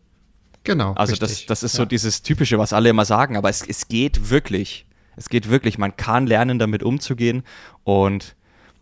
Genau. 0.64 0.94
Also 0.94 1.16
das, 1.16 1.46
das 1.46 1.64
ist 1.64 1.74
ja. 1.74 1.78
so 1.78 1.86
dieses 1.86 2.22
Typische, 2.22 2.60
was 2.60 2.74
alle 2.74 2.90
immer 2.90 3.06
sagen, 3.06 3.38
aber 3.38 3.50
es, 3.50 3.62
es 3.62 3.88
geht 3.88 4.30
wirklich. 4.30 4.86
Es 5.16 5.30
geht 5.30 5.50
wirklich. 5.50 5.78
Man 5.78 5.96
kann 5.96 6.28
lernen, 6.28 6.60
damit 6.60 6.84
umzugehen. 6.84 7.44
Und 7.84 8.36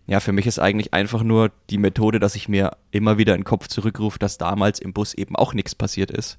ja, 0.08 0.20
für 0.20 0.32
mich 0.32 0.48
ist 0.48 0.60
eigentlich 0.60 0.94
einfach 0.94 1.24
nur 1.24 1.52
die 1.70 1.78
Methode, 1.78 2.20
dass 2.20 2.36
ich 2.36 2.48
mir 2.48 2.78
immer 2.92 3.18
wieder 3.18 3.36
in 3.36 3.42
den 3.42 3.46
Kopf 3.46 3.68
zurückrufe, 3.68 4.20
dass 4.20 4.38
damals 4.38 4.80
im 4.80 4.94
Bus 4.94 5.14
eben 5.14 5.36
auch 5.36 5.54
nichts 5.54 5.76
passiert 5.76 6.12
ist. 6.12 6.38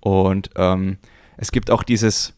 Und 0.00 0.50
ähm, 0.56 0.98
es 1.36 1.50
gibt 1.50 1.70
auch 1.70 1.82
dieses, 1.82 2.34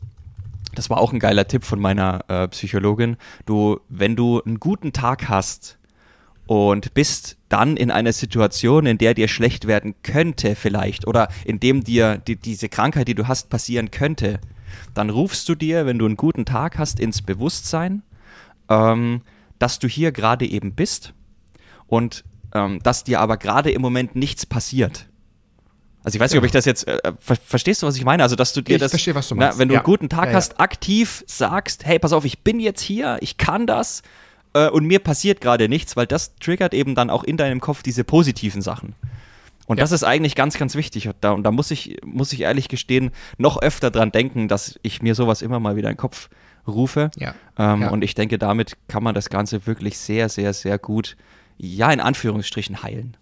das 0.77 0.91
war 0.91 0.99
auch 0.99 1.13
ein 1.13 1.19
geiler 1.19 1.49
Tipp 1.49 1.65
von 1.65 1.81
meiner 1.81 2.25
äh, 2.29 2.49
Psychologin, 2.49 3.17
du, 3.45 3.81
wenn 3.89 4.15
du 4.17 4.43
einen 4.43 4.61
guten 4.61 4.93
Tag 4.93 5.29
hast 5.29 5.79
und 6.47 6.95
bist 6.95 7.37
dann 7.49 7.77
in 7.77 7.91
einer 7.91 8.13
Situation, 8.13 8.87
in 8.87 8.99
der 8.99 9.15
dir 9.15 9.29
schlecht 9.29 9.67
werden 9.67 9.95
könnte 10.03 10.55
vielleicht 10.55 11.07
oder 11.07 11.29
in 11.45 11.59
dem 11.59 11.83
dir 11.83 12.19
die, 12.19 12.37
diese 12.37 12.69
Krankheit, 12.69 13.09
die 13.09 13.15
du 13.15 13.27
hast, 13.27 13.51
passieren 13.51 13.91
könnte, 13.91 14.41
dann 14.95 15.11
rufst 15.11 15.49
du 15.49 15.55
dir, 15.55 15.87
wenn 15.87 15.99
du 15.99 16.07
einen 16.07 16.17
guten 16.17 16.45
Tag 16.45 16.79
hast, 16.79 17.01
ins 17.01 17.23
Bewusstsein, 17.23 18.03
ähm, 18.69 19.23
dass 19.59 19.79
du 19.79 19.89
hier 19.89 20.13
gerade 20.13 20.47
eben 20.47 20.73
bist 20.73 21.15
und 21.87 22.25
ähm, 22.55 22.81
dass 22.83 23.05
dir 23.05 23.21
aber 23.21 23.37
gerade 23.37 23.71
im 23.71 23.83
Moment 23.83 24.15
nichts 24.15 24.47
passiert. 24.47 25.06
Also 26.07 26.15
ich 26.19 26.21
weiß 26.21 26.31
nicht, 26.31 26.39
ob 26.39 26.45
ich 26.45 26.53
das 26.53 26.67
jetzt, 26.67 26.87
äh, 26.87 27.01
ver 27.19 27.35
verstehst 27.35 27.83
du, 27.83 27.87
was 27.89 27.97
ich 27.97 28.05
meine? 28.05 28.23
Also, 28.23 28.37
dass 28.37 28.53
du 28.53 28.61
dir 28.61 28.77
ich 28.77 28.81
das, 28.81 28.93
verstehe, 28.93 29.17
was 29.17 29.29
du 29.29 29.35
meinst. 29.35 29.57
Na, 29.57 29.59
wenn 29.59 29.67
du 29.67 29.75
ja. 29.75 29.81
einen 29.81 29.85
guten 29.85 30.09
Tag 30.09 30.27
ja, 30.27 30.31
ja. 30.31 30.37
hast, 30.37 30.61
aktiv 30.61 31.25
sagst, 31.27 31.85
hey, 31.85 31.99
pass 31.99 32.13
auf, 32.13 32.25
ich 32.25 32.45
bin 32.45 32.61
jetzt 32.61 32.81
hier, 32.81 33.19
ich 33.23 33.39
kann 33.39 33.67
das 33.67 34.03
äh, 34.55 34.69
und 34.69 34.87
mir 34.87 35.01
passiert 35.01 35.41
gerade 35.41 35.69
nichts, 35.69 35.97
weil 35.97 36.07
das 36.07 36.37
triggert 36.37 36.75
eben 36.75 36.95
dann 36.95 37.11
auch 37.11 37.25
in 37.25 37.37
deinem 37.37 37.61
Kopf 37.61 37.83
diese 37.83 38.05
positiven 38.05 38.63
Sachen. 38.63 38.95
Und 39.67 39.81
das 39.81 39.91
ist 39.91 40.05
eigentlich 40.05 40.37
ganz, 40.37 40.59
ganz 40.59 40.77
wichtig. 40.77 41.09
Und 41.09 41.17
da, 41.23 41.33
und 41.33 41.43
da 41.43 41.51
muss 41.51 41.73
ich, 41.73 41.97
muss 42.05 42.33
ich 42.33 42.43
ehrlich 42.43 42.69
gestehen, 42.69 43.11
noch 43.37 43.61
öfter 43.61 43.91
dran 43.91 44.13
denken, 44.13 44.47
dass 44.47 44.79
ich 44.83 45.03
mir 45.03 45.17
sowas 45.17 45.43
immer 45.43 45.59
mal 45.59 45.75
wieder 45.75 45.89
in 45.89 45.95
den 45.95 46.01
Kopf 46.01 46.29
rufe. 46.69 47.11
Ähm, 47.59 47.83
Und 47.91 48.05
ich 48.05 48.15
denke, 48.15 48.39
damit 48.39 48.77
kann 48.87 49.03
man 49.03 49.17
das 49.17 49.29
Ganze 49.29 49.67
wirklich 49.67 49.99
sehr, 49.99 50.29
sehr, 50.29 50.53
sehr 50.53 50.79
gut, 50.79 51.17
ja, 51.59 51.91
in 51.91 51.99
Anführungsstrichen 51.99 52.85
heilen. 52.85 53.17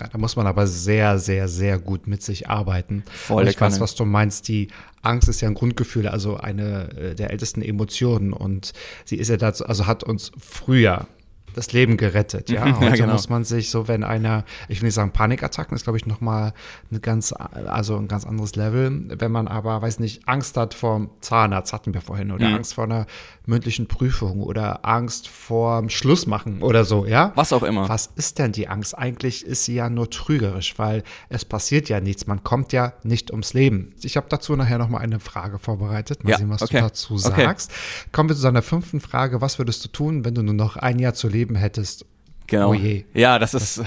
Ja, 0.00 0.08
da 0.08 0.18
muss 0.18 0.36
man 0.36 0.46
aber 0.46 0.66
sehr, 0.66 1.18
sehr, 1.18 1.46
sehr 1.48 1.78
gut 1.78 2.06
mit 2.06 2.22
sich 2.22 2.48
arbeiten. 2.48 3.04
Voll, 3.12 3.46
ich 3.48 3.60
weiß, 3.60 3.80
was 3.80 3.94
du 3.94 4.04
meinst. 4.04 4.48
Die 4.48 4.68
Angst 5.02 5.28
ist 5.28 5.40
ja 5.40 5.48
ein 5.48 5.54
Grundgefühl, 5.54 6.08
also 6.08 6.36
eine 6.36 6.90
äh, 6.96 7.14
der 7.14 7.30
ältesten 7.30 7.62
Emotionen. 7.62 8.32
Und 8.32 8.72
sie 9.04 9.16
ist 9.16 9.28
ja 9.28 9.36
dazu, 9.36 9.66
also 9.66 9.86
hat 9.86 10.02
uns 10.02 10.32
früher 10.38 11.06
das 11.54 11.72
Leben 11.72 11.96
gerettet. 11.96 12.50
Ja, 12.50 12.64
heute 12.64 12.84
ja, 12.84 12.94
genau. 13.04 13.12
muss 13.12 13.28
man 13.28 13.44
sich 13.44 13.70
so, 13.70 13.88
wenn 13.88 14.04
einer, 14.04 14.44
ich 14.68 14.80
will 14.80 14.86
nicht 14.86 14.94
sagen 14.94 15.12
Panikattacken, 15.12 15.74
ist 15.76 15.84
glaube 15.84 15.98
ich 15.98 16.06
nochmal 16.06 16.52
eine 16.90 17.00
ganz, 17.00 17.32
also 17.32 17.96
ein 17.96 18.08
ganz 18.08 18.24
anderes 18.24 18.56
Level. 18.56 19.06
Wenn 19.08 19.32
man 19.32 19.48
aber, 19.48 19.82
weiß 19.82 19.98
nicht, 19.98 20.26
Angst 20.26 20.56
hat 20.56 20.74
vor 20.74 21.10
Zahnarzt, 21.20 21.72
hatten 21.72 21.94
wir 21.94 22.00
vorhin, 22.00 22.30
oder 22.32 22.48
mhm. 22.48 22.56
Angst 22.56 22.74
vor 22.74 22.84
einer 22.84 23.06
mündlichen 23.46 23.86
Prüfung 23.86 24.42
oder 24.42 24.86
Angst 24.86 25.28
vor 25.28 25.88
Schluss 25.90 26.26
machen 26.26 26.62
oder 26.62 26.84
so, 26.84 27.04
ja? 27.04 27.32
Was 27.34 27.52
auch 27.52 27.62
immer. 27.62 27.88
Was 27.88 28.10
ist 28.16 28.38
denn 28.38 28.52
die 28.52 28.68
Angst? 28.68 28.96
Eigentlich 28.96 29.44
ist 29.44 29.64
sie 29.64 29.74
ja 29.74 29.90
nur 29.90 30.08
trügerisch, 30.08 30.78
weil 30.78 31.02
es 31.28 31.44
passiert 31.44 31.88
ja 31.88 32.00
nichts. 32.00 32.26
Man 32.26 32.42
kommt 32.44 32.72
ja 32.72 32.94
nicht 33.02 33.30
ums 33.30 33.52
Leben. 33.52 33.92
Ich 34.02 34.16
habe 34.16 34.26
dazu 34.28 34.56
nachher 34.56 34.78
nochmal 34.78 35.02
eine 35.02 35.20
Frage 35.20 35.58
vorbereitet. 35.58 36.24
Mal 36.24 36.30
ja, 36.30 36.38
sehen, 36.38 36.48
was 36.50 36.62
okay. 36.62 36.78
du 36.78 36.82
dazu 36.84 37.18
sagst. 37.18 37.70
Okay. 37.70 38.08
Kommen 38.12 38.28
wir 38.28 38.36
zu 38.36 38.42
seiner 38.42 38.62
fünften 38.62 39.00
Frage. 39.00 39.40
Was 39.40 39.58
würdest 39.58 39.84
du 39.84 39.88
tun, 39.88 40.24
wenn 40.24 40.34
du 40.34 40.42
nur 40.42 40.54
noch 40.54 40.76
ein 40.76 40.98
Jahr 40.98 41.14
zu 41.14 41.28
leben 41.28 41.39
hättest? 41.48 42.04
Genau. 42.46 42.70
Oh 42.70 42.74
je. 42.74 43.04
Ja, 43.14 43.38
das 43.38 43.54
ist 43.54 43.82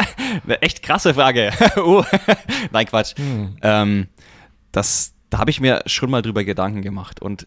eine 0.44 0.60
echt 0.60 0.82
krasse 0.82 1.14
Frage. 1.14 1.52
oh. 1.76 2.04
Nein, 2.72 2.86
Quatsch. 2.86 3.16
Hm. 3.16 3.56
Ähm, 3.62 4.08
das, 4.72 5.14
da 5.30 5.38
habe 5.38 5.50
ich 5.50 5.60
mir 5.60 5.82
schon 5.86 6.10
mal 6.10 6.20
drüber 6.20 6.42
Gedanken 6.42 6.82
gemacht. 6.82 7.22
Und 7.22 7.46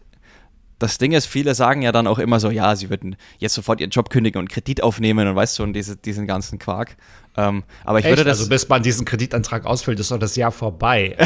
das 0.78 0.98
Ding 0.98 1.12
ist, 1.12 1.26
viele 1.26 1.54
sagen 1.54 1.82
ja 1.82 1.92
dann 1.92 2.06
auch 2.06 2.18
immer 2.18 2.40
so, 2.40 2.50
ja, 2.50 2.74
sie 2.74 2.90
würden 2.90 3.16
jetzt 3.38 3.54
sofort 3.54 3.80
ihren 3.80 3.90
Job 3.90 4.08
kündigen 4.08 4.40
und 4.40 4.48
Kredit 4.48 4.82
aufnehmen 4.82 5.28
und 5.28 5.36
weißt 5.36 5.58
du, 5.58 5.62
und 5.62 5.74
diese, 5.74 5.96
diesen 5.96 6.26
ganzen 6.26 6.58
Quark. 6.58 6.96
Ähm, 7.36 7.64
aber 7.84 7.98
ich 7.98 8.06
Echt? 8.06 8.12
würde 8.12 8.24
das. 8.24 8.38
Also 8.38 8.48
bis 8.48 8.68
man 8.68 8.82
diesen 8.82 9.04
Kreditantrag 9.04 9.66
ausfüllt, 9.66 10.00
ist 10.00 10.10
doch 10.10 10.18
das 10.18 10.36
Jahr 10.36 10.52
vorbei. 10.52 11.16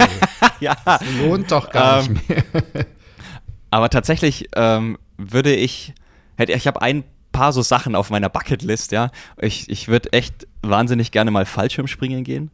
ja. 0.60 0.76
Das 0.84 1.00
lohnt 1.18 1.50
doch 1.50 1.70
gar 1.70 2.04
ähm, 2.04 2.12
nicht 2.12 2.28
mehr. 2.28 2.44
aber 3.70 3.88
tatsächlich 3.88 4.48
ähm, 4.54 4.98
würde 5.16 5.54
ich, 5.54 5.94
hätte 6.36 6.52
ich 6.52 6.66
habe 6.66 6.80
ein 6.82 7.04
paar 7.32 7.52
so 7.52 7.62
Sachen 7.62 7.94
auf 7.94 8.10
meiner 8.10 8.28
Bucketlist, 8.28 8.92
ja. 8.92 9.10
Ich, 9.40 9.68
ich 9.68 9.88
würde 9.88 10.12
echt 10.12 10.46
wahnsinnig 10.62 11.10
gerne 11.10 11.30
mal 11.30 11.46
Fallschirmspringen 11.46 12.24
gehen. 12.24 12.50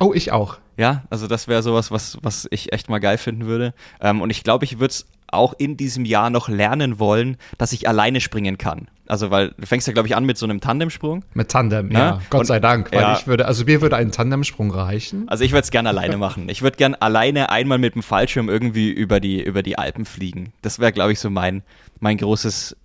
Oh, 0.00 0.12
ich 0.14 0.32
auch. 0.32 0.58
Ja, 0.76 1.04
also 1.10 1.28
das 1.28 1.48
wäre 1.48 1.62
sowas, 1.62 1.90
was, 1.90 2.18
was 2.22 2.48
ich 2.50 2.72
echt 2.72 2.88
mal 2.88 2.98
geil 2.98 3.18
finden 3.18 3.46
würde. 3.46 3.74
Ähm, 4.00 4.20
und 4.20 4.30
ich 4.30 4.42
glaube, 4.42 4.64
ich 4.64 4.80
würde 4.80 4.90
es 4.90 5.06
auch 5.28 5.54
in 5.56 5.76
diesem 5.76 6.04
Jahr 6.04 6.30
noch 6.30 6.48
lernen 6.48 6.98
wollen, 6.98 7.36
dass 7.58 7.72
ich 7.72 7.88
alleine 7.88 8.20
springen 8.20 8.58
kann. 8.58 8.88
Also, 9.06 9.30
weil 9.30 9.52
du 9.58 9.66
fängst 9.66 9.86
ja, 9.86 9.92
glaube 9.92 10.08
ich, 10.08 10.16
an 10.16 10.24
mit 10.24 10.38
so 10.38 10.46
einem 10.46 10.60
Tandemsprung. 10.60 11.24
Mit 11.34 11.50
Tandem, 11.50 11.90
ja. 11.90 11.98
ja. 11.98 12.20
Gott 12.30 12.40
und, 12.40 12.46
sei 12.46 12.60
Dank. 12.60 12.92
Weil 12.92 13.00
ja. 13.00 13.14
ich 13.14 13.26
würde, 13.26 13.46
also 13.46 13.64
mir 13.64 13.80
würde 13.80 13.96
ein 13.96 14.12
Tandemsprung 14.12 14.70
reichen. 14.70 15.28
Also 15.28 15.44
ich 15.44 15.52
würde 15.52 15.62
es 15.62 15.70
gerne 15.70 15.88
alleine 15.88 16.16
machen. 16.16 16.48
Ich 16.48 16.62
würde 16.62 16.76
gerne 16.76 17.00
alleine 17.00 17.50
einmal 17.50 17.78
mit 17.78 17.94
dem 17.94 18.02
Fallschirm 18.02 18.48
irgendwie 18.48 18.90
über 18.90 19.20
die, 19.20 19.42
über 19.42 19.62
die 19.62 19.76
Alpen 19.76 20.04
fliegen. 20.04 20.52
Das 20.62 20.78
wäre, 20.78 20.92
glaube 20.92 21.12
ich, 21.12 21.20
so 21.20 21.30
mein, 21.30 21.62
mein 22.00 22.16
großes, 22.16 22.76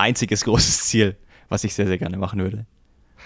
einziges 0.00 0.44
großes 0.44 0.84
Ziel, 0.84 1.16
was 1.48 1.64
ich 1.64 1.74
sehr, 1.74 1.86
sehr 1.86 1.98
gerne 1.98 2.16
machen 2.16 2.40
würde. 2.40 2.66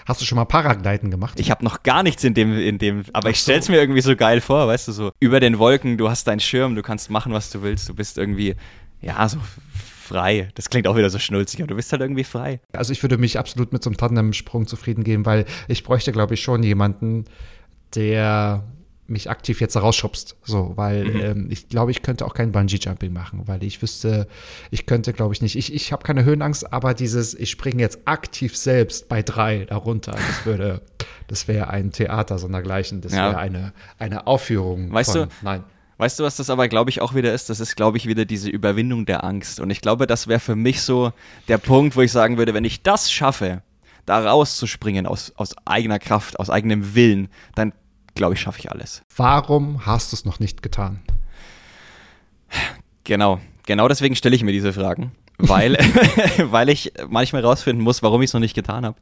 Hast 0.05 0.21
du 0.21 0.25
schon 0.25 0.35
mal 0.35 0.45
Paragliden 0.45 1.09
gemacht? 1.09 1.39
Ich 1.39 1.49
habe 1.49 1.63
noch 1.63 1.81
gar 1.81 2.03
nichts 2.03 2.23
in 2.23 2.33
dem, 2.33 2.57
in 2.57 2.77
dem, 2.77 3.05
aber 3.13 3.29
Ach 3.29 3.31
ich 3.31 3.39
stell's 3.39 3.67
so. 3.67 3.71
mir 3.71 3.79
irgendwie 3.79 4.01
so 4.01 4.15
geil 4.15 4.41
vor, 4.41 4.67
weißt 4.67 4.89
du, 4.89 4.91
so 4.91 5.11
über 5.19 5.39
den 5.39 5.57
Wolken, 5.57 5.97
du 5.97 6.09
hast 6.09 6.27
deinen 6.27 6.39
Schirm, 6.39 6.75
du 6.75 6.83
kannst 6.83 7.09
machen, 7.09 7.33
was 7.33 7.49
du 7.49 7.63
willst, 7.63 7.89
du 7.89 7.95
bist 7.95 8.17
irgendwie, 8.17 8.55
ja, 9.01 9.27
so 9.27 9.39
frei. 10.05 10.49
Das 10.55 10.69
klingt 10.69 10.87
auch 10.87 10.95
wieder 10.95 11.09
so 11.09 11.17
schnulzig, 11.17 11.61
aber 11.61 11.67
du 11.67 11.75
bist 11.75 11.91
halt 11.91 12.01
irgendwie 12.01 12.23
frei. 12.23 12.59
Also 12.73 12.91
ich 12.91 13.01
würde 13.01 13.17
mich 13.17 13.39
absolut 13.39 13.73
mit 13.73 13.83
so 13.83 13.89
einem 13.89 13.97
Tandem-Sprung 13.97 14.67
zufrieden 14.67 15.03
geben, 15.03 15.25
weil 15.25 15.45
ich 15.67 15.83
bräuchte, 15.83 16.11
glaube 16.11 16.35
ich, 16.35 16.43
schon 16.43 16.61
jemanden, 16.61 17.25
der 17.95 18.63
mich 19.07 19.29
aktiv 19.29 19.61
jetzt 19.61 19.77
rausschubst. 19.77 20.35
So, 20.43 20.73
weil 20.75 21.05
mhm. 21.05 21.19
ähm, 21.21 21.47
ich 21.51 21.69
glaube, 21.69 21.91
ich 21.91 22.01
könnte 22.01 22.25
auch 22.25 22.33
kein 22.33 22.51
Bungee-Jumping 22.51 23.13
machen, 23.13 23.43
weil 23.45 23.63
ich 23.63 23.81
wüsste, 23.81 24.27
ich 24.71 24.85
könnte, 24.85 25.13
glaube 25.13 25.33
ich, 25.33 25.41
nicht. 25.41 25.55
Ich, 25.55 25.73
ich 25.73 25.91
habe 25.91 26.03
keine 26.03 26.23
Höhenangst, 26.23 26.71
aber 26.73 26.93
dieses, 26.93 27.33
ich 27.33 27.51
springe 27.51 27.81
jetzt 27.81 27.99
aktiv 28.05 28.57
selbst 28.57 29.07
bei 29.07 29.21
drei 29.21 29.65
darunter, 29.65 30.11
das 30.11 30.45
würde, 30.45 30.81
das 31.27 31.47
wäre 31.47 31.69
ein 31.69 31.91
Theater 31.91 32.39
sondergleichen. 32.39 33.01
Das 33.01 33.13
ja. 33.13 33.29
wäre 33.29 33.37
eine, 33.37 33.73
eine 33.99 34.27
Aufführung. 34.27 34.91
Weißt 34.91 35.11
von, 35.11 35.29
du? 35.29 35.35
Nein. 35.41 35.63
Weißt 35.97 36.19
du, 36.19 36.23
was 36.23 36.35
das 36.35 36.49
aber, 36.49 36.67
glaube 36.67 36.89
ich, 36.89 37.01
auch 37.01 37.15
wieder 37.15 37.33
ist? 37.33 37.49
Das 37.49 37.61
ist, 37.61 37.75
glaube 37.75 37.97
ich, 37.97 38.05
wieder 38.05 38.25
diese 38.25 38.49
Überwindung 38.49 39.05
der 39.05 39.23
Angst. 39.23 39.61
Und 39.61 39.69
ich 39.69 39.79
glaube, 39.79 40.07
das 40.07 40.27
wäre 40.27 40.41
für 40.41 40.55
mich 40.55 40.81
so 40.81 41.13
der 41.47 41.57
Punkt, 41.57 41.95
wo 41.95 42.01
ich 42.01 42.11
sagen 42.11 42.37
würde, 42.37 42.53
wenn 42.53 42.65
ich 42.65 42.83
das 42.83 43.09
schaffe, 43.09 43.61
da 44.05 44.19
rauszuspringen 44.19 45.05
aus, 45.07 45.31
aus 45.37 45.55
eigener 45.65 45.99
Kraft, 45.99 46.37
aus 46.39 46.49
eigenem 46.49 46.95
Willen, 46.95 47.29
dann 47.55 47.71
glaube 48.15 48.33
ich, 48.33 48.41
schaffe 48.41 48.59
ich 48.59 48.71
alles. 48.71 49.03
Warum 49.15 49.85
hast 49.85 50.11
du 50.11 50.15
es 50.15 50.25
noch 50.25 50.39
nicht 50.39 50.63
getan? 50.63 51.01
Genau, 53.03 53.39
genau 53.65 53.87
deswegen 53.87 54.15
stelle 54.15 54.35
ich 54.35 54.43
mir 54.43 54.51
diese 54.51 54.73
Fragen, 54.73 55.11
weil, 55.37 55.73
weil 56.51 56.69
ich 56.69 56.93
manchmal 57.07 57.43
rausfinden 57.43 57.83
muss, 57.83 58.01
warum 58.01 58.21
ich 58.21 58.29
es 58.29 58.33
noch 58.33 58.39
nicht 58.39 58.55
getan 58.55 58.85
habe. 58.85 58.97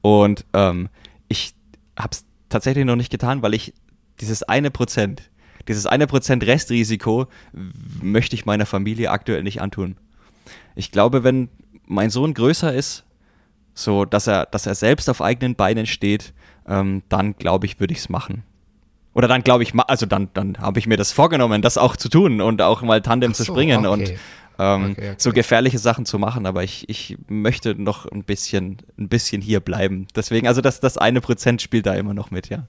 Und 0.00 0.44
ähm, 0.52 0.88
ich 1.28 1.54
habe 1.98 2.10
es 2.12 2.24
tatsächlich 2.48 2.84
noch 2.84 2.96
nicht 2.96 3.10
getan, 3.10 3.42
weil 3.42 3.54
ich 3.54 3.74
dieses 4.20 4.42
eine 4.42 4.70
Prozent, 4.70 5.30
dieses 5.66 5.86
eine 5.86 6.06
Prozent 6.06 6.46
Restrisiko 6.46 7.26
möchte 8.02 8.34
ich 8.34 8.46
meiner 8.46 8.66
Familie 8.66 9.10
aktuell 9.10 9.42
nicht 9.42 9.60
antun. 9.60 9.96
Ich 10.74 10.92
glaube, 10.92 11.24
wenn 11.24 11.48
mein 11.86 12.10
Sohn 12.10 12.34
größer 12.34 12.72
ist, 12.72 13.04
so 13.74 14.04
dass 14.04 14.26
er, 14.26 14.46
dass 14.46 14.66
er 14.66 14.74
selbst 14.74 15.08
auf 15.08 15.22
eigenen 15.22 15.54
Beinen 15.54 15.86
steht, 15.86 16.32
ähm, 16.66 17.02
dann 17.08 17.36
glaube 17.36 17.66
ich, 17.66 17.80
würde 17.80 17.92
ich 17.92 18.00
es 18.00 18.08
machen. 18.08 18.44
Oder 19.14 19.28
dann 19.28 19.42
glaube 19.42 19.62
ich, 19.62 19.74
also 19.74 20.06
dann, 20.06 20.28
dann 20.34 20.58
habe 20.58 20.78
ich 20.78 20.86
mir 20.86 20.96
das 20.96 21.12
vorgenommen, 21.12 21.62
das 21.62 21.78
auch 21.78 21.96
zu 21.96 22.08
tun 22.08 22.40
und 22.40 22.62
auch 22.62 22.82
mal 22.82 23.02
Tandem 23.02 23.34
so, 23.34 23.44
zu 23.44 23.52
springen. 23.52 23.86
Okay. 23.86 23.88
Und 23.88 24.12
ähm, 24.58 24.90
okay, 24.90 25.10
okay. 25.10 25.14
so 25.18 25.32
gefährliche 25.32 25.78
Sachen 25.78 26.04
zu 26.04 26.18
machen, 26.18 26.46
aber 26.46 26.64
ich, 26.64 26.88
ich 26.88 27.16
möchte 27.28 27.74
noch 27.80 28.06
ein 28.06 28.24
bisschen, 28.24 28.78
ein 28.98 29.08
bisschen 29.08 29.40
hier 29.40 29.60
bleiben. 29.60 30.08
Deswegen, 30.16 30.48
also 30.48 30.60
das, 30.60 30.80
das 30.80 30.98
eine 30.98 31.20
Prozent 31.20 31.62
spielt 31.62 31.86
da 31.86 31.94
immer 31.94 32.14
noch 32.14 32.30
mit, 32.30 32.48
ja. 32.48 32.66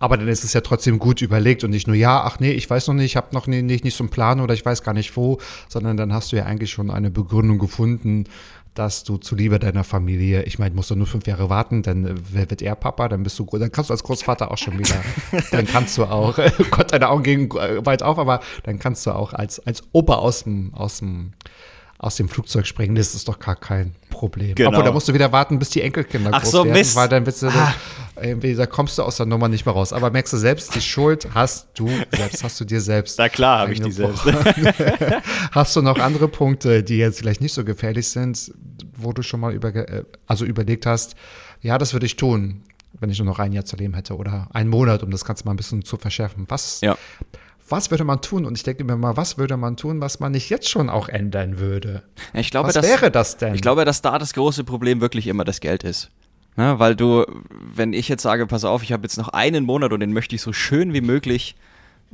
Aber 0.00 0.16
dann 0.16 0.28
ist 0.28 0.44
es 0.44 0.52
ja 0.52 0.60
trotzdem 0.60 0.98
gut 0.98 1.22
überlegt 1.22 1.64
und 1.64 1.70
nicht 1.70 1.88
nur, 1.88 1.96
ja, 1.96 2.22
ach 2.22 2.38
nee, 2.38 2.52
ich 2.52 2.70
weiß 2.70 2.86
noch 2.86 2.94
nicht, 2.94 3.06
ich 3.06 3.16
habe 3.16 3.28
noch 3.32 3.46
nie, 3.48 3.62
nicht, 3.62 3.84
nicht 3.84 3.96
so 3.96 4.04
einen 4.04 4.10
Plan 4.10 4.40
oder 4.40 4.54
ich 4.54 4.64
weiß 4.64 4.82
gar 4.82 4.94
nicht 4.94 5.16
wo, 5.16 5.38
sondern 5.68 5.96
dann 5.96 6.12
hast 6.12 6.30
du 6.30 6.36
ja 6.36 6.44
eigentlich 6.44 6.70
schon 6.70 6.90
eine 6.90 7.10
Begründung 7.10 7.58
gefunden, 7.58 8.24
dass 8.78 9.02
du 9.02 9.16
zuliebe 9.16 9.58
deiner 9.58 9.82
Familie, 9.82 10.44
ich 10.44 10.60
meine, 10.60 10.74
musst 10.74 10.90
du 10.90 10.94
nur 10.94 11.08
fünf 11.08 11.26
Jahre 11.26 11.50
warten, 11.50 11.82
dann 11.82 12.06
äh, 12.06 12.14
wird 12.32 12.62
er 12.62 12.76
Papa, 12.76 13.08
dann 13.08 13.24
bist 13.24 13.36
du, 13.38 13.44
dann 13.58 13.72
kannst 13.72 13.90
du 13.90 13.94
als 13.94 14.04
Großvater 14.04 14.52
auch 14.52 14.58
schon 14.58 14.78
wieder, 14.78 14.94
dann 15.50 15.66
kannst 15.66 15.98
du 15.98 16.04
auch, 16.04 16.38
Gott, 16.70 16.92
deine 16.92 17.08
Augen 17.08 17.24
gehen 17.24 17.50
weit 17.50 18.04
auf, 18.04 18.18
aber 18.18 18.40
dann 18.62 18.78
kannst 18.78 19.04
du 19.06 19.10
auch 19.10 19.32
als, 19.32 19.58
als 19.66 19.82
Opa 19.92 20.14
aus 20.14 20.44
dem, 20.44 20.72
aus 20.74 20.98
dem, 20.98 21.32
aus 21.98 22.14
dem 22.14 22.28
Flugzeug 22.28 22.64
springen, 22.64 22.94
das 22.94 23.14
ist 23.16 23.26
doch 23.26 23.40
gar 23.40 23.56
kein 23.56 23.92
Problem. 24.08 24.54
Genau. 24.54 24.70
Obwohl, 24.70 24.84
da 24.84 24.92
musst 24.92 25.08
du 25.08 25.14
wieder 25.14 25.32
warten, 25.32 25.58
bis 25.58 25.70
die 25.70 25.82
Enkelkinder 25.82 26.30
Ach 26.32 26.42
groß 26.42 26.50
so, 26.52 26.64
werden, 26.64 26.78
Mist. 26.78 26.94
weil 26.94 27.08
dann 27.08 27.24
bist 27.24 27.42
du, 27.42 27.48
ah. 27.48 27.74
irgendwie, 28.22 28.54
da 28.54 28.66
kommst 28.66 28.98
du 28.98 29.02
aus 29.02 29.16
der 29.16 29.26
Nummer 29.26 29.48
nicht 29.48 29.66
mehr 29.66 29.74
raus. 29.74 29.92
Aber 29.92 30.10
merkst 30.10 30.32
du 30.32 30.36
selbst, 30.36 30.76
die 30.76 30.80
Schuld 30.80 31.28
hast 31.34 31.68
du 31.74 31.88
selbst, 32.14 32.44
hast 32.44 32.60
du 32.60 32.64
dir 32.64 32.80
selbst. 32.80 33.18
Na 33.18 33.28
klar, 33.28 33.60
habe 33.60 33.72
ich 33.72 33.80
die 33.80 33.90
selbst. 33.90 34.22
hast 35.50 35.74
du 35.74 35.82
noch 35.82 35.98
andere 35.98 36.28
Punkte, 36.28 36.84
die 36.84 36.98
jetzt 36.98 37.18
vielleicht 37.18 37.40
nicht 37.40 37.52
so 37.52 37.64
gefährlich 37.64 38.08
sind, 38.08 38.52
wo 38.96 39.12
du 39.12 39.22
schon 39.22 39.40
mal 39.40 39.52
über, 39.52 39.74
äh, 39.74 40.04
also 40.28 40.44
überlegt 40.44 40.86
hast, 40.86 41.16
ja, 41.62 41.78
das 41.78 41.94
würde 41.94 42.06
ich 42.06 42.14
tun, 42.14 42.62
wenn 43.00 43.10
ich 43.10 43.18
nur 43.18 43.26
noch 43.26 43.40
ein 43.40 43.52
Jahr 43.52 43.64
zu 43.64 43.74
leben 43.76 43.94
hätte 43.94 44.16
oder 44.16 44.48
einen 44.52 44.70
Monat, 44.70 45.02
um 45.02 45.10
das 45.10 45.24
Ganze 45.24 45.44
mal 45.44 45.50
ein 45.50 45.56
bisschen 45.56 45.84
zu 45.84 45.96
verschärfen. 45.96 46.44
Was, 46.48 46.80
ja 46.80 46.96
was 47.68 47.90
würde 47.90 48.04
man 48.04 48.20
tun? 48.20 48.44
Und 48.44 48.56
ich 48.56 48.62
denke 48.62 48.84
mir 48.84 48.96
mal, 48.96 49.16
was 49.16 49.38
würde 49.38 49.56
man 49.56 49.76
tun, 49.76 50.00
was 50.00 50.20
man 50.20 50.32
nicht 50.32 50.50
jetzt 50.50 50.68
schon 50.68 50.88
auch 50.88 51.08
ändern 51.08 51.58
würde? 51.58 52.02
Ich 52.34 52.50
glaube, 52.50 52.68
was 52.68 52.74
dass, 52.74 52.86
wäre 52.86 53.10
das 53.10 53.36
denn? 53.36 53.54
Ich 53.54 53.62
glaube, 53.62 53.84
dass 53.84 54.02
da 54.02 54.18
das 54.18 54.32
große 54.32 54.64
Problem 54.64 55.00
wirklich 55.00 55.26
immer 55.26 55.44
das 55.44 55.60
Geld 55.60 55.84
ist. 55.84 56.10
Ja, 56.56 56.72
ne, 56.72 56.78
weil 56.78 56.96
du, 56.96 57.24
wenn 57.50 57.92
ich 57.92 58.08
jetzt 58.08 58.22
sage, 58.22 58.46
pass 58.46 58.64
auf, 58.64 58.82
ich 58.82 58.92
habe 58.92 59.04
jetzt 59.04 59.16
noch 59.16 59.28
einen 59.28 59.64
Monat 59.64 59.92
und 59.92 60.00
den 60.00 60.12
möchte 60.12 60.34
ich 60.34 60.42
so 60.42 60.52
schön 60.52 60.92
wie 60.92 61.00
möglich 61.00 61.54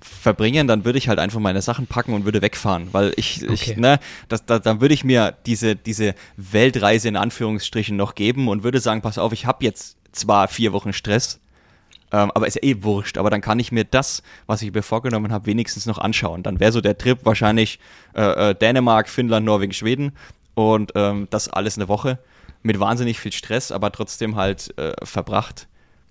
verbringen, 0.01 0.67
dann 0.67 0.85
würde 0.85 0.99
ich 0.99 1.09
halt 1.09 1.19
einfach 1.19 1.41
meine 1.41 1.63
Sachen 1.63 1.87
packen 1.87 2.15
und 2.15 2.25
würde 2.25 2.43
wegfahren, 2.43 2.89
weil 2.93 3.13
ich, 3.17 3.43
okay. 3.43 3.53
ich 3.53 3.77
ne, 3.77 4.01
das, 4.29 4.45
da, 4.45 4.59
dann 4.59 4.81
würde 4.81 4.93
ich 4.93 5.05
mir 5.05 5.35
diese, 5.47 5.77
diese 5.77 6.15
Weltreise 6.37 7.09
in 7.09 7.17
Anführungsstrichen 7.17 7.97
noch 7.97 8.15
geben 8.15 8.49
und 8.49 8.65
würde 8.65 8.81
sagen, 8.81 9.03
pass 9.03 9.19
auf, 9.19 9.33
ich 9.33 9.47
habe 9.47 9.65
jetzt 9.65 9.97
zwar 10.13 10.49
vier 10.49 10.73
Wochen 10.73 10.93
Stress, 10.93 11.41
ähm, 12.15 12.31
aber 12.33 12.47
ist 12.47 12.55
ja 12.55 12.63
eh 12.63 12.83
wurscht. 12.85 13.19
Aber 13.19 13.29
dann 13.29 13.41
kann 13.41 13.59
ich 13.59 13.73
mir 13.73 13.83
das, 13.83 14.23
was 14.47 14.63
ich 14.63 14.73
mir 14.73 14.83
vorgenommen 14.83 15.33
habe, 15.33 15.47
wenigstens 15.47 15.85
noch 15.87 15.99
anschauen. 15.99 16.45
Dann 16.45 16.61
wäre 16.61 16.71
so 16.71 16.81
der 16.81 16.97
Trip 16.97 17.19
wahrscheinlich 17.25 17.81
äh, 18.15 18.51
äh, 18.51 18.55
Dänemark, 18.55 19.09
Finnland, 19.09 19.45
Norwegen, 19.45 19.73
Schweden 19.73 20.13
und 20.55 20.93
ähm, 20.95 21.27
das 21.31 21.49
alles 21.49 21.77
eine 21.77 21.89
Woche 21.89 22.21
mit 22.63 22.79
wahnsinnig 22.79 23.19
viel 23.19 23.33
Stress, 23.33 23.73
aber 23.73 23.91
trotzdem 23.91 24.37
halt 24.37 24.73
äh, 24.79 24.93
verbracht 25.03 25.67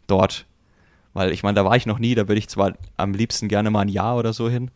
dort. 0.07 0.45
Weil 1.13 1.31
ich 1.31 1.41
meine, 1.41 1.55
da 1.55 1.63
war 1.63 1.77
ich 1.77 1.85
noch 1.85 1.99
nie, 1.99 2.15
da 2.15 2.27
würde 2.27 2.39
ich 2.39 2.49
zwar 2.49 2.73
am 2.97 3.13
liebsten 3.13 3.47
gerne 3.47 3.71
mal 3.71 3.81
ein 3.81 3.87
Jahr 3.87 4.17
oder 4.17 4.33
so 4.33 4.49
hin. 4.49 4.71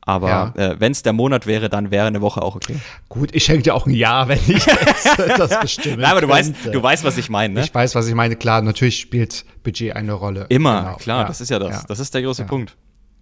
Aber 0.00 0.28
ja. 0.28 0.52
äh, 0.56 0.76
wenn 0.78 0.92
es 0.92 1.02
der 1.02 1.12
Monat 1.12 1.46
wäre, 1.46 1.68
dann 1.68 1.90
wäre 1.90 2.06
eine 2.06 2.22
Woche 2.22 2.40
auch 2.40 2.56
okay. 2.56 2.76
Gut, 3.08 3.34
ich 3.34 3.44
schenke 3.44 3.64
dir 3.64 3.74
auch 3.74 3.86
ein 3.86 3.92
Jahr, 3.92 4.28
wenn 4.28 4.38
ich 4.46 4.64
das, 5.16 5.16
das 5.36 5.60
bestimmen 5.60 6.00
Nein, 6.00 6.10
aber 6.10 6.22
du 6.22 6.28
weißt, 6.28 6.54
du 6.72 6.82
weißt, 6.82 7.04
was 7.04 7.18
ich 7.18 7.28
meine, 7.28 7.54
ne? 7.54 7.60
Ich 7.64 7.74
weiß, 7.74 7.94
was 7.94 8.08
ich 8.08 8.14
meine. 8.14 8.36
Klar, 8.36 8.62
natürlich 8.62 9.00
spielt 9.00 9.44
Budget 9.62 9.94
eine 9.96 10.12
Rolle. 10.14 10.46
Immer, 10.48 10.82
genau. 10.82 10.96
klar, 10.96 11.20
ja. 11.22 11.26
das 11.26 11.40
ist 11.42 11.50
ja 11.50 11.58
das. 11.58 11.82
Ja. 11.82 11.84
Das 11.88 11.98
ist 11.98 12.14
der 12.14 12.22
große 12.22 12.44
Punkt. 12.44 12.76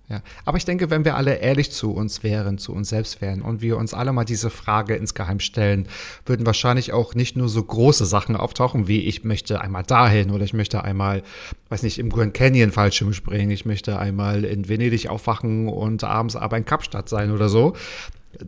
Ja, 0.09 0.23
aber 0.45 0.57
ich 0.57 0.65
denke, 0.65 0.89
wenn 0.89 1.05
wir 1.05 1.17
alle 1.17 1.35
ehrlich 1.35 1.73
zu 1.73 1.93
uns 1.93 2.23
wären, 2.23 2.59
zu 2.59 2.73
uns 2.73 2.91
selbst 2.91 3.21
wären 3.21 3.43
und 3.43 3.61
wir 3.61 3.77
uns 3.77 3.93
alle 3.93 4.13
mal 4.13 4.25
diese 4.25 4.51
Frage 4.51 4.95
insgeheim 4.95 5.41
stellen, 5.41 5.89
würden 6.25 6.47
wahrscheinlich 6.47 6.93
auch 6.93 7.17
nicht 7.17 7.37
nur 7.37 7.49
so 7.49 7.61
große 7.61 8.07
Sachen 8.07 8.37
auftauchen, 8.37 8.87
wie 8.87 9.01
ich 9.01 9.25
möchte 9.25 9.61
einmal 9.61 9.83
dahin 9.83 10.31
oder 10.31 10.45
ich 10.45 10.53
möchte 10.53 10.85
einmal, 10.85 11.25
weiß 11.71 11.83
nicht, 11.83 11.99
im 11.99 12.11
Grand 12.11 12.35
Canyon 12.35 12.71
Fallschirm 12.71 13.15
springen, 13.15 13.51
ich 13.51 13.67
möchte 13.67 13.99
einmal 13.99 14.45
in 14.45 14.69
Venedig 14.69 15.09
aufwachen 15.09 15.69
und 15.69 16.05
abends 16.05 16.37
aber 16.37 16.57
in 16.57 16.65
Kapstadt 16.65 17.09
sein 17.09 17.33
oder 17.33 17.49
so. 17.49 17.75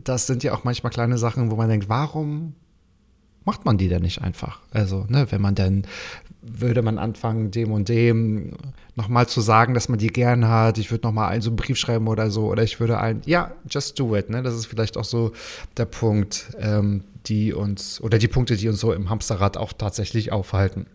Das 0.01 0.27
sind 0.27 0.43
ja 0.43 0.53
auch 0.53 0.63
manchmal 0.63 0.93
kleine 0.93 1.17
Sachen, 1.17 1.51
wo 1.51 1.57
man 1.57 1.67
denkt, 1.67 1.89
warum 1.89 2.53
macht 3.45 3.65
man 3.65 3.77
die 3.77 3.89
denn 3.89 4.01
nicht 4.01 4.21
einfach? 4.21 4.59
Also, 4.71 5.05
ne, 5.09 5.27
wenn 5.31 5.41
man 5.41 5.55
denn 5.55 5.85
würde 6.41 6.81
man 6.81 6.97
anfangen, 6.97 7.51
dem 7.51 7.71
und 7.71 7.89
dem 7.89 8.53
nochmal 8.95 9.27
zu 9.27 9.41
sagen, 9.41 9.73
dass 9.73 9.89
man 9.89 9.99
die 9.99 10.07
gern 10.07 10.47
hat. 10.47 10.77
Ich 10.77 10.91
würde 10.91 11.05
nochmal 11.05 11.31
einen 11.31 11.41
so 11.41 11.49
einen 11.49 11.57
Brief 11.57 11.77
schreiben 11.77 12.07
oder 12.07 12.31
so. 12.31 12.47
Oder 12.47 12.63
ich 12.63 12.79
würde 12.79 12.99
einen, 12.99 13.21
ja, 13.25 13.51
just 13.69 13.99
do 13.99 14.15
it. 14.15 14.29
Ne? 14.29 14.41
Das 14.41 14.55
ist 14.55 14.65
vielleicht 14.65 14.97
auch 14.97 15.03
so 15.03 15.33
der 15.77 15.85
Punkt, 15.85 16.51
ähm, 16.59 17.03
die 17.25 17.53
uns, 17.53 18.01
oder 18.01 18.17
die 18.17 18.27
Punkte, 18.27 18.55
die 18.55 18.69
uns 18.69 18.79
so 18.79 18.93
im 18.93 19.09
Hamsterrad 19.09 19.57
auch 19.57 19.73
tatsächlich 19.73 20.31
aufhalten. 20.31 20.85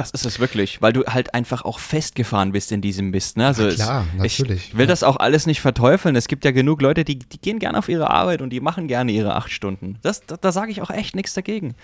Das 0.00 0.12
ist 0.12 0.24
es 0.24 0.40
wirklich, 0.40 0.80
weil 0.80 0.94
du 0.94 1.04
halt 1.04 1.34
einfach 1.34 1.62
auch 1.62 1.78
festgefahren 1.78 2.52
bist 2.52 2.72
in 2.72 2.80
diesem 2.80 3.10
Mist. 3.10 3.36
Ne? 3.36 3.46
Also 3.46 3.68
ja, 3.68 3.74
klar, 3.74 4.06
es, 4.14 4.18
natürlich. 4.18 4.68
Ich 4.68 4.74
will 4.74 4.86
ja. 4.86 4.86
das 4.86 5.02
auch 5.02 5.16
alles 5.16 5.44
nicht 5.44 5.60
verteufeln. 5.60 6.16
Es 6.16 6.26
gibt 6.26 6.46
ja 6.46 6.52
genug 6.52 6.80
Leute, 6.80 7.04
die, 7.04 7.18
die 7.18 7.38
gehen 7.38 7.58
gerne 7.58 7.76
auf 7.78 7.90
ihre 7.90 8.08
Arbeit 8.08 8.40
und 8.40 8.48
die 8.48 8.60
machen 8.60 8.88
gerne 8.88 9.12
ihre 9.12 9.36
acht 9.36 9.50
Stunden. 9.50 9.98
Das, 10.00 10.24
da, 10.24 10.38
da 10.38 10.52
sage 10.52 10.72
ich 10.72 10.80
auch 10.80 10.88
echt 10.88 11.14
nichts 11.14 11.34
dagegen. 11.34 11.74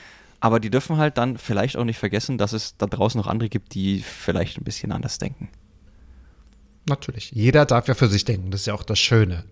Aber 0.41 0.61
die 0.61 0.71
dürfen 0.71 0.97
halt 0.97 1.19
dann 1.19 1.37
vielleicht 1.37 1.77
auch 1.77 1.85
nicht 1.85 1.99
vergessen, 1.99 2.39
dass 2.39 2.55
es 2.55 2.79
da 2.79 2.87
draußen 2.87 3.21
noch 3.21 3.27
andere 3.27 3.51
gibt, 3.51 3.75
die 3.75 4.01
vielleicht 4.01 4.57
ein 4.57 4.64
bisschen 4.64 4.93
anders 4.93 5.19
denken. 5.19 5.51
Natürlich. 6.89 7.33
Jeder 7.33 7.67
darf 7.67 7.87
ja 7.89 7.95
für 7.95 8.09
sich 8.09 8.25
denken. 8.25 8.51
Das 8.51 8.61
ist 8.61 8.67
ja 8.67 8.75
auch 8.75 8.85
das 8.85 8.99
Schöne. 8.99 9.45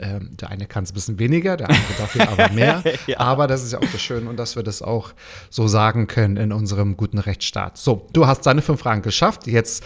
Ähm, 0.00 0.36
der 0.36 0.50
eine 0.50 0.66
kann 0.66 0.84
es 0.84 0.90
ein 0.90 0.94
bisschen 0.94 1.18
weniger, 1.18 1.56
der 1.56 1.68
andere 1.68 1.94
dafür 1.98 2.28
aber 2.28 2.48
mehr. 2.52 2.82
ja. 3.06 3.20
Aber 3.20 3.46
das 3.46 3.62
ist 3.62 3.72
ja 3.72 3.78
auch 3.78 3.92
das 3.92 4.02
Schöne 4.02 4.28
und 4.28 4.36
dass 4.36 4.56
wir 4.56 4.62
das 4.62 4.82
auch 4.82 5.12
so 5.50 5.68
sagen 5.68 6.06
können 6.06 6.36
in 6.36 6.52
unserem 6.52 6.96
guten 6.96 7.18
Rechtsstaat. 7.18 7.78
So, 7.78 8.06
du 8.12 8.26
hast 8.26 8.42
deine 8.46 8.62
fünf 8.62 8.80
Fragen 8.80 9.02
geschafft. 9.02 9.46
Jetzt 9.46 9.84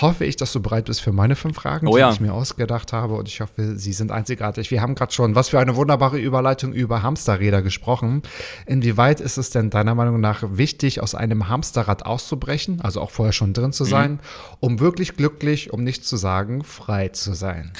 hoffe 0.00 0.24
ich, 0.24 0.36
dass 0.36 0.52
du 0.52 0.60
bereit 0.60 0.86
bist 0.86 1.00
für 1.00 1.12
meine 1.12 1.36
fünf 1.36 1.56
Fragen, 1.56 1.86
oh, 1.88 1.94
die 1.94 2.00
ja. 2.00 2.10
ich 2.10 2.20
mir 2.20 2.32
ausgedacht 2.32 2.92
habe. 2.92 3.14
Und 3.14 3.28
ich 3.28 3.40
hoffe, 3.40 3.76
sie 3.76 3.92
sind 3.92 4.12
einzigartig. 4.12 4.70
Wir 4.70 4.80
haben 4.80 4.94
gerade 4.94 5.12
schon, 5.12 5.34
was 5.34 5.48
für 5.48 5.58
eine 5.58 5.76
wunderbare 5.76 6.18
Überleitung 6.18 6.72
über 6.72 7.02
Hamsterräder 7.02 7.62
gesprochen. 7.62 8.22
Inwieweit 8.66 9.20
ist 9.20 9.36
es 9.36 9.50
denn 9.50 9.70
deiner 9.70 9.94
Meinung 9.94 10.20
nach 10.20 10.42
wichtig, 10.50 11.02
aus 11.02 11.14
einem 11.14 11.48
Hamsterrad 11.48 12.06
auszubrechen, 12.06 12.80
also 12.80 13.00
auch 13.00 13.10
vorher 13.10 13.32
schon 13.32 13.52
drin 13.52 13.72
zu 13.72 13.84
sein, 13.84 14.12
mhm. 14.12 14.18
um 14.60 14.80
wirklich 14.80 15.16
glücklich, 15.16 15.72
um 15.72 15.82
nicht 15.82 16.04
zu 16.04 16.16
sagen, 16.16 16.62
frei 16.62 17.08
zu 17.08 17.34
sein? 17.34 17.72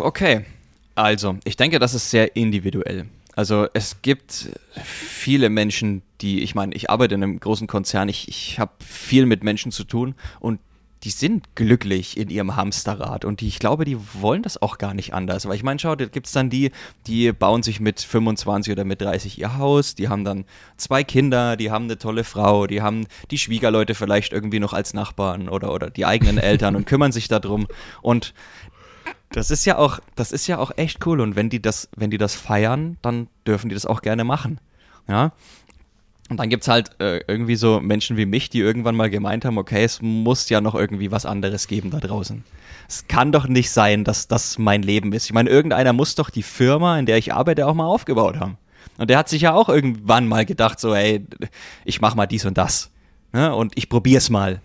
Okay. 0.00 0.44
Also, 0.94 1.36
ich 1.44 1.56
denke, 1.56 1.78
das 1.78 1.94
ist 1.94 2.10
sehr 2.10 2.34
individuell. 2.36 3.06
Also 3.38 3.68
es 3.72 4.02
gibt 4.02 4.50
viele 4.82 5.48
Menschen, 5.48 6.02
die, 6.20 6.40
ich 6.40 6.56
meine, 6.56 6.74
ich 6.74 6.90
arbeite 6.90 7.14
in 7.14 7.22
einem 7.22 7.38
großen 7.38 7.68
Konzern, 7.68 8.08
ich, 8.08 8.26
ich 8.26 8.58
habe 8.58 8.72
viel 8.84 9.26
mit 9.26 9.44
Menschen 9.44 9.70
zu 9.70 9.84
tun 9.84 10.16
und 10.40 10.58
die 11.04 11.10
sind 11.10 11.54
glücklich 11.54 12.16
in 12.16 12.30
ihrem 12.30 12.56
Hamsterrad 12.56 13.24
und 13.24 13.40
die, 13.40 13.46
ich 13.46 13.60
glaube, 13.60 13.84
die 13.84 13.96
wollen 14.14 14.42
das 14.42 14.60
auch 14.60 14.78
gar 14.78 14.92
nicht 14.92 15.14
anders. 15.14 15.46
Weil 15.46 15.54
ich 15.54 15.62
meine, 15.62 15.78
schau, 15.78 15.94
da 15.94 16.06
gibt 16.06 16.26
es 16.26 16.32
dann 16.32 16.50
die, 16.50 16.72
die 17.06 17.30
bauen 17.30 17.62
sich 17.62 17.78
mit 17.78 18.00
25 18.00 18.72
oder 18.72 18.84
mit 18.84 19.00
30 19.00 19.38
ihr 19.38 19.56
Haus, 19.56 19.94
die 19.94 20.08
haben 20.08 20.24
dann 20.24 20.44
zwei 20.76 21.04
Kinder, 21.04 21.56
die 21.56 21.70
haben 21.70 21.84
eine 21.84 21.98
tolle 21.98 22.24
Frau, 22.24 22.66
die 22.66 22.82
haben 22.82 23.06
die 23.30 23.38
Schwiegerleute 23.38 23.94
vielleicht 23.94 24.32
irgendwie 24.32 24.58
noch 24.58 24.72
als 24.72 24.94
Nachbarn 24.94 25.48
oder, 25.48 25.72
oder 25.72 25.90
die 25.90 26.06
eigenen 26.06 26.38
Eltern 26.38 26.74
und 26.74 26.86
kümmern 26.86 27.12
sich 27.12 27.28
darum. 27.28 27.68
Und 28.02 28.34
das 29.30 29.50
ist 29.50 29.64
ja 29.64 29.76
auch, 29.76 30.00
das 30.14 30.32
ist 30.32 30.46
ja 30.46 30.58
auch 30.58 30.72
echt 30.76 31.04
cool. 31.06 31.20
Und 31.20 31.36
wenn 31.36 31.50
die 31.50 31.60
das, 31.60 31.88
wenn 31.96 32.10
die 32.10 32.18
das 32.18 32.34
feiern, 32.34 32.96
dann 33.02 33.28
dürfen 33.46 33.68
die 33.68 33.74
das 33.74 33.86
auch 33.86 34.02
gerne 34.02 34.24
machen. 34.24 34.60
Ja. 35.06 35.32
Und 36.30 36.38
dann 36.38 36.50
gibt 36.50 36.62
es 36.62 36.68
halt 36.68 36.90
äh, 37.00 37.20
irgendwie 37.26 37.56
so 37.56 37.80
Menschen 37.80 38.18
wie 38.18 38.26
mich, 38.26 38.50
die 38.50 38.60
irgendwann 38.60 38.94
mal 38.94 39.08
gemeint 39.08 39.46
haben, 39.46 39.56
okay, 39.56 39.84
es 39.84 40.02
muss 40.02 40.48
ja 40.50 40.60
noch 40.60 40.74
irgendwie 40.74 41.10
was 41.10 41.24
anderes 41.24 41.68
geben 41.68 41.90
da 41.90 42.00
draußen. 42.00 42.44
Es 42.86 43.08
kann 43.08 43.32
doch 43.32 43.48
nicht 43.48 43.70
sein, 43.70 44.04
dass 44.04 44.28
das 44.28 44.58
mein 44.58 44.82
Leben 44.82 45.12
ist. 45.12 45.24
Ich 45.24 45.32
meine, 45.32 45.48
irgendeiner 45.48 45.94
muss 45.94 46.14
doch 46.14 46.28
die 46.28 46.42
Firma, 46.42 46.98
in 46.98 47.06
der 47.06 47.16
ich 47.16 47.32
arbeite, 47.32 47.66
auch 47.66 47.74
mal 47.74 47.86
aufgebaut 47.86 48.38
haben. 48.38 48.58
Und 48.98 49.08
der 49.08 49.18
hat 49.18 49.28
sich 49.28 49.42
ja 49.42 49.54
auch 49.54 49.68
irgendwann 49.68 50.28
mal 50.28 50.44
gedacht, 50.44 50.80
so, 50.80 50.94
ey, 50.94 51.24
ich 51.84 52.00
mach 52.00 52.14
mal 52.14 52.26
dies 52.26 52.44
und 52.44 52.58
das. 52.58 52.90
Ne? 53.32 53.54
Und 53.54 53.72
ich 53.76 53.88
probier's 53.88 54.28
mal. 54.28 54.60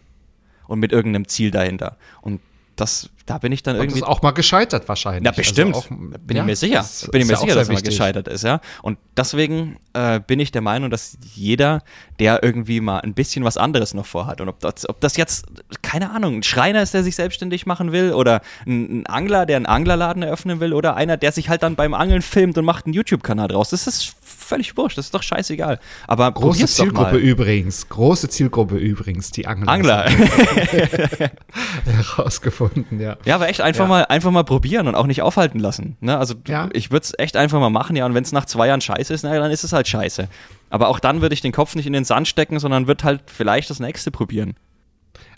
Und 0.68 0.80
mit 0.80 0.91
irgendeinem 0.91 1.28
Ziel 1.28 1.51
dahinter. 1.51 1.97
Und 2.22 2.41
das, 2.76 3.09
da 3.26 3.38
bin 3.38 3.51
ich 3.51 3.63
dann 3.63 3.76
irgendwie. 3.76 3.93
Und 3.93 4.01
das 4.01 4.09
ist 4.09 4.17
auch 4.17 4.21
mal 4.21 4.32
gescheitert 4.32 4.88
wahrscheinlich. 4.88 5.26
Ja, 5.26 5.32
bestimmt. 5.32 5.76
Also 5.76 5.88
auch, 5.88 5.89
bin 5.89 6.38
ja, 6.38 6.43
ich 6.43 6.47
mir 6.47 6.55
sicher. 6.55 6.86
Bin 7.11 7.21
ich 7.21 7.28
mir 7.28 7.38
sicher, 7.38 7.55
dass 7.55 7.69
es 7.69 7.74
mal 7.74 7.82
gescheitert 7.82 8.28
ist, 8.28 8.43
ja. 8.43 8.61
Und 8.82 8.97
deswegen 9.15 9.78
äh, 9.93 10.19
bin 10.19 10.39
ich 10.39 10.51
der 10.51 10.61
Meinung, 10.61 10.89
dass 10.89 11.17
jeder, 11.34 11.84
der 12.19 12.43
irgendwie 12.43 12.80
mal 12.80 12.99
ein 12.99 13.13
bisschen 13.13 13.43
was 13.43 13.57
anderes 13.57 13.93
noch 13.93 14.05
vorhat 14.05 14.41
und 14.41 14.49
ob 14.49 14.59
das, 14.59 14.89
ob 14.89 14.99
das 15.01 15.17
jetzt, 15.17 15.45
keine 15.82 16.11
Ahnung, 16.11 16.38
ein 16.38 16.43
Schreiner 16.43 16.82
ist, 16.82 16.93
der 16.93 17.03
sich 17.03 17.15
selbstständig 17.15 17.65
machen 17.65 17.91
will 17.91 18.13
oder 18.13 18.41
ein, 18.65 19.01
ein 19.01 19.07
Angler, 19.07 19.45
der 19.45 19.57
einen 19.57 19.65
Anglerladen 19.67 20.24
eröffnen 20.24 20.59
will 20.59 20.74
oder 20.74 20.95
einer, 20.95 21.17
der 21.17 21.32
sich 21.32 21.49
halt 21.49 21.63
dann 21.63 21.76
beim 21.76 21.93
Angeln 21.93 22.21
filmt 22.21 22.57
und 22.57 22.65
macht 22.65 22.86
einen 22.86 22.93
YouTube-Kanal 22.93 23.47
draus. 23.49 23.69
Das 23.69 23.88
ist 23.88 24.15
völlig 24.43 24.77
wurscht, 24.77 24.97
das 24.97 25.05
ist 25.05 25.13
doch 25.13 25.23
scheißegal. 25.23 25.79
Aber 26.07 26.31
große 26.31 26.67
Zielgruppe 26.67 27.17
übrigens, 27.17 27.89
große 27.89 28.29
Zielgruppe 28.29 28.77
übrigens, 28.77 29.31
die 29.31 29.47
Angler. 29.47 29.71
Angler. 29.71 30.05
Herausgefunden, 31.85 32.99
ja. 32.99 33.17
Ja, 33.25 33.35
aber 33.35 33.49
echt 33.49 33.61
einfach 33.61 33.85
ja. 33.85 33.89
mal 33.89 34.05
einfach 34.05 34.31
mal 34.31 34.43
probieren 34.43 34.87
und 34.87 34.95
auch 34.95 35.07
nicht 35.07 35.21
aufhalten 35.21 35.59
lassen. 35.59 35.97
Ne? 36.01 36.17
Also 36.17 36.35
ja. 36.47 36.69
ich 36.73 36.91
würde 36.91 37.05
es 37.05 37.13
echt 37.17 37.35
einfach 37.37 37.59
mal 37.59 37.69
machen, 37.69 37.95
ja. 37.95 38.05
Und 38.05 38.13
wenn 38.13 38.23
es 38.23 38.31
nach 38.31 38.45
zwei 38.45 38.67
Jahren 38.67 38.81
scheiße 38.81 39.13
ist, 39.13 39.23
na, 39.23 39.37
dann 39.37 39.51
ist 39.51 39.63
es 39.63 39.73
halt 39.73 39.87
scheiße. 39.87 40.27
Aber 40.69 40.87
auch 40.89 40.99
dann 40.99 41.21
würde 41.21 41.33
ich 41.33 41.41
den 41.41 41.51
Kopf 41.51 41.75
nicht 41.75 41.85
in 41.85 41.93
den 41.93 42.05
Sand 42.05 42.27
stecken, 42.27 42.59
sondern 42.59 42.87
würde 42.87 43.03
halt 43.03 43.21
vielleicht 43.27 43.69
das 43.69 43.79
nächste 43.79 44.11
probieren. 44.11 44.55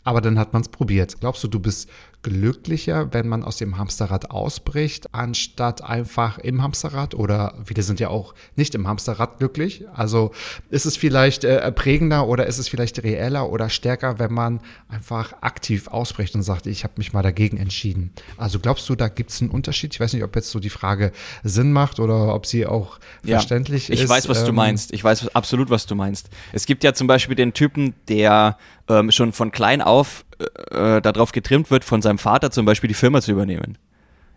Aber 0.05 0.21
dann 0.21 0.37
hat 0.37 0.53
man 0.53 0.61
es 0.61 0.69
probiert. 0.69 1.19
Glaubst 1.19 1.43
du, 1.43 1.47
du 1.47 1.59
bist 1.59 1.89
glücklicher, 2.25 3.13
wenn 3.13 3.27
man 3.27 3.43
aus 3.43 3.57
dem 3.57 3.77
Hamsterrad 3.77 4.31
ausbricht, 4.31 5.13
anstatt 5.13 5.83
einfach 5.83 6.39
im 6.39 6.63
Hamsterrad 6.63 7.13
oder 7.13 7.53
viele 7.65 7.83
sind 7.83 7.99
ja 7.99 8.09
auch 8.09 8.33
nicht 8.55 8.73
im 8.73 8.87
Hamsterrad 8.87 9.37
glücklich. 9.37 9.85
Also 9.93 10.31
ist 10.71 10.87
es 10.87 10.97
vielleicht 10.97 11.43
äh, 11.43 11.71
prägender 11.71 12.27
oder 12.27 12.47
ist 12.47 12.57
es 12.57 12.67
vielleicht 12.67 13.03
reeller 13.03 13.51
oder 13.51 13.69
stärker, 13.69 14.17
wenn 14.17 14.33
man 14.33 14.59
einfach 14.89 15.33
aktiv 15.41 15.87
ausbricht 15.87 16.33
und 16.33 16.41
sagt, 16.41 16.65
ich 16.65 16.83
habe 16.83 16.95
mich 16.97 17.13
mal 17.13 17.21
dagegen 17.21 17.57
entschieden. 17.57 18.11
Also 18.37 18.57
glaubst 18.57 18.89
du, 18.89 18.95
da 18.95 19.07
gibt 19.07 19.29
es 19.29 19.43
einen 19.43 19.51
Unterschied? 19.51 19.93
Ich 19.93 19.99
weiß 19.99 20.13
nicht, 20.13 20.23
ob 20.23 20.35
jetzt 20.35 20.49
so 20.49 20.59
die 20.59 20.71
Frage 20.71 21.11
Sinn 21.43 21.73
macht 21.73 21.99
oder 21.99 22.33
ob 22.33 22.47
sie 22.47 22.65
auch 22.65 22.99
ja, 23.23 23.37
verständlich 23.37 23.91
ich 23.91 23.99
ist. 23.99 24.03
Ich 24.05 24.09
weiß, 24.09 24.29
was 24.29 24.39
ähm, 24.39 24.45
du 24.47 24.53
meinst. 24.53 24.93
Ich 24.93 25.03
weiß 25.03 25.35
absolut, 25.35 25.69
was 25.69 25.85
du 25.85 25.93
meinst. 25.93 26.31
Es 26.53 26.65
gibt 26.65 26.83
ja 26.83 26.95
zum 26.95 27.05
Beispiel 27.05 27.35
den 27.35 27.53
Typen, 27.53 27.93
der 28.07 28.57
ähm, 28.89 29.11
schon 29.11 29.33
von 29.33 29.51
klein 29.51 29.81
auf 29.81 30.25
äh, 30.71 31.01
darauf 31.01 31.31
getrimmt 31.31 31.71
wird, 31.71 31.85
von 31.85 32.01
seinem 32.01 32.17
Vater 32.17 32.51
zum 32.51 32.65
Beispiel 32.65 32.87
die 32.87 32.93
Firma 32.93 33.21
zu 33.21 33.31
übernehmen. 33.31 33.77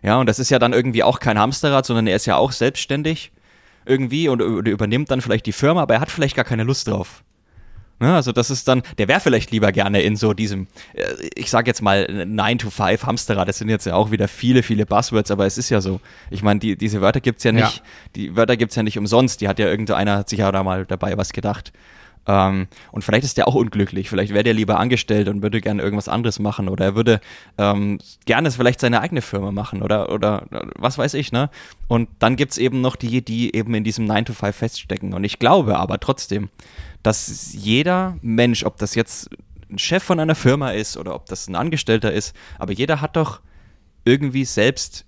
Ja, 0.01 0.17
und 0.17 0.27
das 0.27 0.39
ist 0.39 0.49
ja 0.49 0.59
dann 0.59 0.73
irgendwie 0.73 1.03
auch 1.03 1.19
kein 1.19 1.37
Hamsterrad, 1.37 1.85
sondern 1.85 2.07
er 2.07 2.15
ist 2.15 2.25
ja 2.25 2.37
auch 2.37 2.51
selbstständig 2.51 3.31
irgendwie 3.85 4.29
und, 4.29 4.41
und 4.41 4.67
übernimmt 4.67 5.11
dann 5.11 5.21
vielleicht 5.21 5.45
die 5.45 5.51
Firma, 5.51 5.81
aber 5.81 5.95
er 5.95 6.01
hat 6.01 6.11
vielleicht 6.11 6.35
gar 6.35 6.45
keine 6.45 6.63
Lust 6.63 6.87
drauf. 6.87 7.23
Ja, 8.01 8.15
also 8.15 8.31
das 8.31 8.49
ist 8.49 8.65
dann, 8.69 8.81
der 8.97 9.09
wäre 9.09 9.19
vielleicht 9.19 9.51
lieber 9.51 9.73
gerne 9.73 10.01
in 10.01 10.15
so 10.15 10.33
diesem, 10.33 10.67
äh, 10.93 11.03
ich 11.35 11.49
sag 11.49 11.67
jetzt 11.67 11.81
mal 11.81 12.25
9 12.25 12.57
to 12.59 12.69
5 12.69 13.05
Hamsterrad, 13.05 13.47
das 13.49 13.57
sind 13.57 13.67
jetzt 13.67 13.85
ja 13.85 13.95
auch 13.95 14.09
wieder 14.09 14.29
viele, 14.29 14.63
viele 14.63 14.85
Buzzwords, 14.85 15.31
aber 15.31 15.45
es 15.45 15.57
ist 15.57 15.69
ja 15.69 15.81
so. 15.81 15.99
Ich 16.29 16.41
meine, 16.41 16.61
die, 16.61 16.77
diese 16.77 17.01
Wörter 17.01 17.19
gibt's 17.19 17.43
ja 17.43 17.51
nicht, 17.51 17.77
ja. 17.77 17.83
die 18.15 18.35
Wörter 18.37 18.55
gibt's 18.55 18.75
ja 18.75 18.83
nicht 18.83 18.97
umsonst, 18.97 19.41
die 19.41 19.49
hat 19.49 19.59
ja 19.59 19.67
irgendeiner, 19.67 20.19
hat 20.19 20.29
sich 20.29 20.39
ja 20.39 20.51
da 20.51 20.63
mal 20.63 20.85
dabei 20.85 21.17
was 21.17 21.33
gedacht. 21.33 21.73
Ähm, 22.27 22.67
und 22.91 23.03
vielleicht 23.03 23.23
ist 23.23 23.37
der 23.37 23.47
auch 23.47 23.55
unglücklich. 23.55 24.09
Vielleicht 24.09 24.33
wäre 24.33 24.43
der 24.43 24.53
lieber 24.53 24.79
angestellt 24.79 25.27
und 25.29 25.41
würde 25.41 25.61
gerne 25.61 25.81
irgendwas 25.81 26.07
anderes 26.07 26.39
machen. 26.39 26.69
Oder 26.69 26.85
er 26.85 26.95
würde 26.95 27.21
ähm, 27.57 27.99
gerne 28.25 28.51
vielleicht 28.51 28.79
seine 28.79 29.01
eigene 29.01 29.21
Firma 29.21 29.51
machen 29.51 29.81
oder, 29.81 30.11
oder 30.11 30.45
was 30.75 30.97
weiß 30.97 31.13
ich, 31.15 31.31
ne? 31.31 31.49
Und 31.87 32.09
dann 32.19 32.35
gibt 32.35 32.51
es 32.51 32.57
eben 32.57 32.81
noch 32.81 32.95
die, 32.95 33.23
die 33.23 33.55
eben 33.55 33.73
in 33.73 33.83
diesem 33.83 34.05
9 34.05 34.25
to 34.25 34.33
5 34.33 34.55
feststecken. 34.55 35.13
Und 35.13 35.23
ich 35.23 35.39
glaube 35.39 35.77
aber 35.77 35.99
trotzdem, 35.99 36.49
dass 37.03 37.53
jeder 37.53 38.17
Mensch, 38.21 38.63
ob 38.63 38.77
das 38.77 38.95
jetzt 38.95 39.29
ein 39.71 39.79
Chef 39.79 40.03
von 40.03 40.19
einer 40.19 40.35
Firma 40.35 40.71
ist 40.71 40.97
oder 40.97 41.15
ob 41.15 41.27
das 41.27 41.47
ein 41.47 41.55
Angestellter 41.55 42.11
ist, 42.11 42.35
aber 42.57 42.73
jeder 42.73 43.01
hat 43.01 43.15
doch 43.15 43.39
irgendwie 44.05 44.45
selbst 44.45 45.05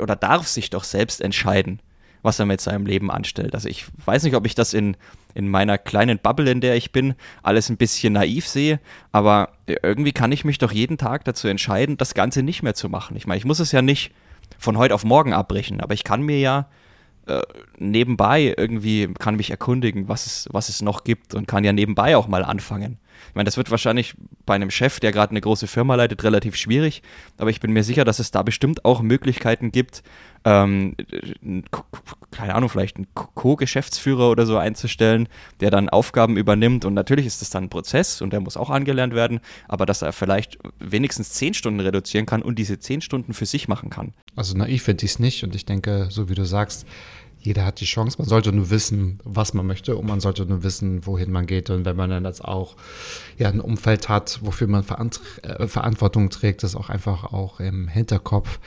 oder 0.00 0.16
darf 0.16 0.46
sich 0.46 0.70
doch 0.70 0.84
selbst 0.84 1.20
entscheiden 1.20 1.80
was 2.22 2.38
er 2.38 2.46
mit 2.46 2.60
seinem 2.60 2.86
Leben 2.86 3.10
anstellt. 3.10 3.54
Also 3.54 3.68
ich 3.68 3.86
weiß 4.04 4.22
nicht, 4.22 4.34
ob 4.34 4.46
ich 4.46 4.54
das 4.54 4.74
in, 4.74 4.96
in 5.34 5.48
meiner 5.48 5.78
kleinen 5.78 6.18
Bubble, 6.18 6.50
in 6.50 6.60
der 6.60 6.76
ich 6.76 6.92
bin, 6.92 7.14
alles 7.42 7.68
ein 7.68 7.76
bisschen 7.76 8.12
naiv 8.12 8.46
sehe, 8.46 8.80
aber 9.10 9.50
irgendwie 9.66 10.12
kann 10.12 10.32
ich 10.32 10.44
mich 10.44 10.58
doch 10.58 10.72
jeden 10.72 10.98
Tag 10.98 11.24
dazu 11.24 11.48
entscheiden, 11.48 11.96
das 11.96 12.14
Ganze 12.14 12.42
nicht 12.42 12.62
mehr 12.62 12.74
zu 12.74 12.88
machen. 12.88 13.16
Ich 13.16 13.26
meine, 13.26 13.38
ich 13.38 13.44
muss 13.44 13.60
es 13.60 13.72
ja 13.72 13.82
nicht 13.82 14.12
von 14.58 14.78
heute 14.78 14.94
auf 14.94 15.04
morgen 15.04 15.32
abbrechen, 15.32 15.80
aber 15.80 15.94
ich 15.94 16.04
kann 16.04 16.22
mir 16.22 16.38
ja 16.38 16.68
äh, 17.26 17.42
nebenbei 17.78 18.54
irgendwie, 18.56 19.12
kann 19.18 19.36
mich 19.36 19.50
erkundigen, 19.50 20.08
was 20.08 20.26
es, 20.26 20.48
was 20.52 20.68
es 20.68 20.82
noch 20.82 21.04
gibt 21.04 21.34
und 21.34 21.46
kann 21.46 21.64
ja 21.64 21.72
nebenbei 21.72 22.16
auch 22.16 22.28
mal 22.28 22.44
anfangen. 22.44 22.98
Ich 23.28 23.34
meine, 23.34 23.46
das 23.46 23.56
wird 23.56 23.70
wahrscheinlich 23.70 24.14
bei 24.46 24.54
einem 24.54 24.70
Chef, 24.70 25.00
der 25.00 25.12
gerade 25.12 25.30
eine 25.30 25.40
große 25.40 25.66
Firma 25.66 25.94
leitet, 25.94 26.24
relativ 26.24 26.56
schwierig, 26.56 27.02
aber 27.38 27.50
ich 27.50 27.60
bin 27.60 27.72
mir 27.72 27.84
sicher, 27.84 28.04
dass 28.04 28.18
es 28.18 28.30
da 28.30 28.42
bestimmt 28.42 28.84
auch 28.84 29.02
Möglichkeiten 29.02 29.72
gibt, 29.72 30.02
ähm, 30.44 30.96
keine 32.30 32.54
Ahnung, 32.54 32.68
vielleicht 32.68 32.96
einen 32.96 33.06
Co-Geschäftsführer 33.14 34.30
oder 34.30 34.46
so 34.46 34.56
einzustellen, 34.56 35.28
der 35.60 35.70
dann 35.70 35.88
Aufgaben 35.88 36.36
übernimmt. 36.36 36.84
Und 36.84 36.94
natürlich 36.94 37.26
ist 37.26 37.42
das 37.42 37.50
dann 37.50 37.64
ein 37.64 37.70
Prozess 37.70 38.20
und 38.20 38.32
der 38.32 38.40
muss 38.40 38.56
auch 38.56 38.70
angelernt 38.70 39.14
werden, 39.14 39.40
aber 39.68 39.86
dass 39.86 40.02
er 40.02 40.12
vielleicht 40.12 40.58
wenigstens 40.80 41.30
zehn 41.30 41.54
Stunden 41.54 41.80
reduzieren 41.80 42.26
kann 42.26 42.42
und 42.42 42.58
diese 42.58 42.78
zehn 42.78 43.00
Stunden 43.00 43.34
für 43.34 43.46
sich 43.46 43.68
machen 43.68 43.90
kann. 43.90 44.14
Also 44.34 44.56
naiv 44.56 44.82
finde 44.82 45.04
ich 45.04 45.12
es 45.12 45.18
nicht 45.18 45.44
und 45.44 45.54
ich 45.54 45.64
denke, 45.64 46.06
so 46.10 46.28
wie 46.28 46.34
du 46.34 46.44
sagst, 46.44 46.86
jeder 47.42 47.66
hat 47.66 47.80
die 47.80 47.86
Chance. 47.86 48.18
Man 48.18 48.28
sollte 48.28 48.52
nur 48.52 48.70
wissen, 48.70 49.18
was 49.24 49.52
man 49.52 49.66
möchte 49.66 49.96
und 49.96 50.06
man 50.06 50.20
sollte 50.20 50.46
nur 50.46 50.62
wissen, 50.62 51.04
wohin 51.06 51.32
man 51.32 51.46
geht. 51.46 51.70
Und 51.70 51.84
wenn 51.84 51.96
man 51.96 52.08
dann 52.08 52.24
jetzt 52.24 52.44
auch 52.44 52.76
ja, 53.36 53.48
ein 53.48 53.60
Umfeld 53.60 54.08
hat, 54.08 54.38
wofür 54.42 54.68
man 54.68 54.84
Verant 54.84 55.20
äh, 55.42 55.66
Verantwortung 55.66 56.30
trägt, 56.30 56.62
das 56.62 56.76
auch 56.76 56.88
einfach 56.88 57.32
auch 57.32 57.58
im 57.58 57.88
Hinterkopf 57.88 58.60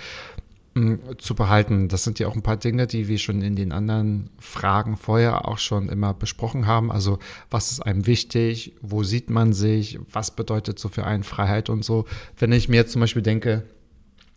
mm, 0.74 0.96
zu 1.18 1.36
behalten. 1.36 1.88
Das 1.88 2.04
sind 2.04 2.20
ja 2.20 2.28
auch 2.28 2.36
ein 2.36 2.42
paar 2.42 2.58
Dinge, 2.58 2.86
die 2.86 3.08
wir 3.08 3.18
schon 3.18 3.42
in 3.42 3.56
den 3.56 3.72
anderen 3.72 4.30
Fragen 4.40 4.98
vorher 4.98 5.48
auch 5.48 5.58
schon 5.58 5.88
immer 5.88 6.14
besprochen 6.14 6.68
haben. 6.68 6.92
Also 6.92 7.20
was 7.50 7.72
ist 7.72 7.80
einem 7.80 8.06
wichtig? 8.08 8.74
Wo 8.82 9.04
sieht 9.04 9.30
man 9.30 9.54
sich? 9.54 10.00
Was 10.12 10.32
bedeutet 10.32 10.80
so 10.80 10.90
für 10.90 11.06
einen 11.06 11.24
Freiheit 11.24 11.70
und 11.70 11.86
so? 11.86 12.06
Wenn 12.38 12.52
ich 12.52 12.68
mir 12.68 12.76
jetzt 12.76 12.92
zum 12.92 13.00
Beispiel 13.00 13.22
denke, 13.22 13.64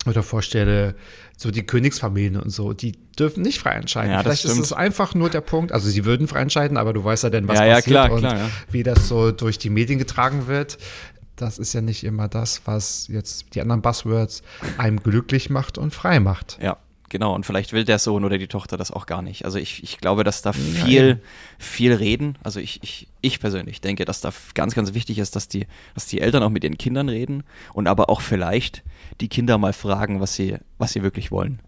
oder 0.08 0.22
vorstelle, 0.22 0.94
so 1.36 1.50
die 1.50 1.64
Königsfamilien 1.64 2.36
und 2.36 2.50
so, 2.50 2.72
die 2.72 2.92
dürfen 3.18 3.42
nicht 3.42 3.58
frei 3.58 3.72
entscheiden. 3.72 4.12
Ja, 4.12 4.22
Vielleicht 4.22 4.44
ist 4.44 4.58
es 4.58 4.72
einfach 4.72 5.14
nur 5.14 5.30
der 5.30 5.40
Punkt, 5.40 5.72
also 5.72 5.88
sie 5.88 6.04
würden 6.04 6.28
frei 6.28 6.40
entscheiden, 6.40 6.76
aber 6.76 6.92
du 6.92 7.04
weißt 7.04 7.24
ja 7.24 7.30
denn, 7.30 7.46
was 7.48 7.58
ja, 7.58 7.74
passiert 7.74 7.86
ja, 7.86 8.06
klar, 8.06 8.12
und 8.12 8.20
klar, 8.20 8.50
wie 8.70 8.82
das 8.82 9.08
so 9.08 9.30
durch 9.30 9.58
die 9.58 9.70
Medien 9.70 9.98
getragen 9.98 10.46
wird. 10.46 10.78
Das 11.36 11.58
ist 11.58 11.72
ja 11.72 11.80
nicht 11.80 12.02
immer 12.02 12.26
das, 12.26 12.62
was 12.64 13.06
jetzt 13.08 13.54
die 13.54 13.60
anderen 13.60 13.80
Buzzwords 13.80 14.42
einem 14.76 15.00
glücklich 15.00 15.50
macht 15.50 15.78
und 15.78 15.94
frei 15.94 16.18
macht. 16.18 16.58
Ja, 16.60 16.78
genau. 17.08 17.34
Und 17.34 17.46
vielleicht 17.46 17.72
will 17.72 17.84
der 17.84 17.98
Sohn 17.98 18.24
oder 18.24 18.38
die 18.38 18.48
Tochter 18.48 18.76
das 18.76 18.90
auch 18.90 19.06
gar 19.06 19.22
nicht. 19.22 19.44
Also 19.44 19.58
ich, 19.58 19.82
ich 19.82 19.98
glaube, 19.98 20.24
dass 20.24 20.42
da 20.42 20.52
viel, 20.52 21.14
Nein. 21.14 21.20
viel 21.58 21.92
reden. 21.92 22.36
Also 22.42 22.60
ich, 22.60 22.82
ich, 22.82 23.08
ich 23.20 23.40
persönlich 23.40 23.80
denke, 23.80 24.04
dass 24.04 24.20
da 24.20 24.32
ganz, 24.54 24.74
ganz 24.74 24.94
wichtig 24.94 25.18
ist, 25.18 25.36
dass 25.36 25.48
die, 25.48 25.66
dass 25.94 26.06
die 26.06 26.20
Eltern 26.20 26.42
auch 26.42 26.50
mit 26.50 26.64
ihren 26.64 26.78
Kindern 26.78 27.08
reden 27.08 27.44
und 27.72 27.86
aber 27.86 28.10
auch 28.10 28.20
vielleicht 28.20 28.82
die 29.20 29.28
Kinder 29.28 29.58
mal 29.58 29.72
fragen, 29.72 30.20
was 30.20 30.34
sie, 30.34 30.56
was 30.78 30.92
sie 30.92 31.02
wirklich 31.02 31.30
wollen. 31.30 31.60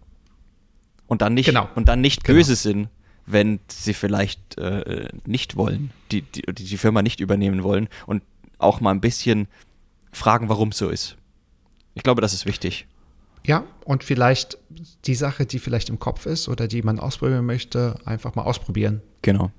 Und 1.07 1.21
dann 1.21 1.33
nicht, 1.33 1.47
genau. 1.47 1.67
und 1.75 1.89
dann 1.89 2.01
nicht 2.01 2.23
genau. 2.23 2.37
böse 2.37 2.55
sind, 2.55 2.89
wenn 3.25 3.59
sie 3.67 3.93
vielleicht 3.93 4.57
äh, 4.57 5.09
nicht 5.25 5.55
wollen, 5.55 5.91
die, 6.11 6.21
die, 6.21 6.41
die 6.53 6.77
Firma 6.77 7.01
nicht 7.01 7.19
übernehmen 7.19 7.63
wollen 7.63 7.87
und 8.05 8.23
auch 8.57 8.79
mal 8.79 8.91
ein 8.91 9.01
bisschen 9.01 9.47
fragen, 10.11 10.49
warum 10.49 10.69
es 10.69 10.77
so 10.77 10.89
ist. 10.89 11.17
Ich 11.93 12.03
glaube, 12.03 12.21
das 12.21 12.33
ist 12.33 12.45
wichtig. 12.45 12.87
Ja, 13.45 13.63
und 13.85 14.03
vielleicht 14.03 14.57
die 15.05 15.15
Sache, 15.15 15.45
die 15.45 15.59
vielleicht 15.59 15.89
im 15.89 15.99
Kopf 15.99 16.25
ist 16.25 16.47
oder 16.47 16.67
die 16.67 16.81
man 16.81 16.99
ausprobieren 16.99 17.45
möchte, 17.45 17.95
einfach 18.05 18.35
mal 18.35 18.43
ausprobieren. 18.43 19.01
Genau. 19.21 19.51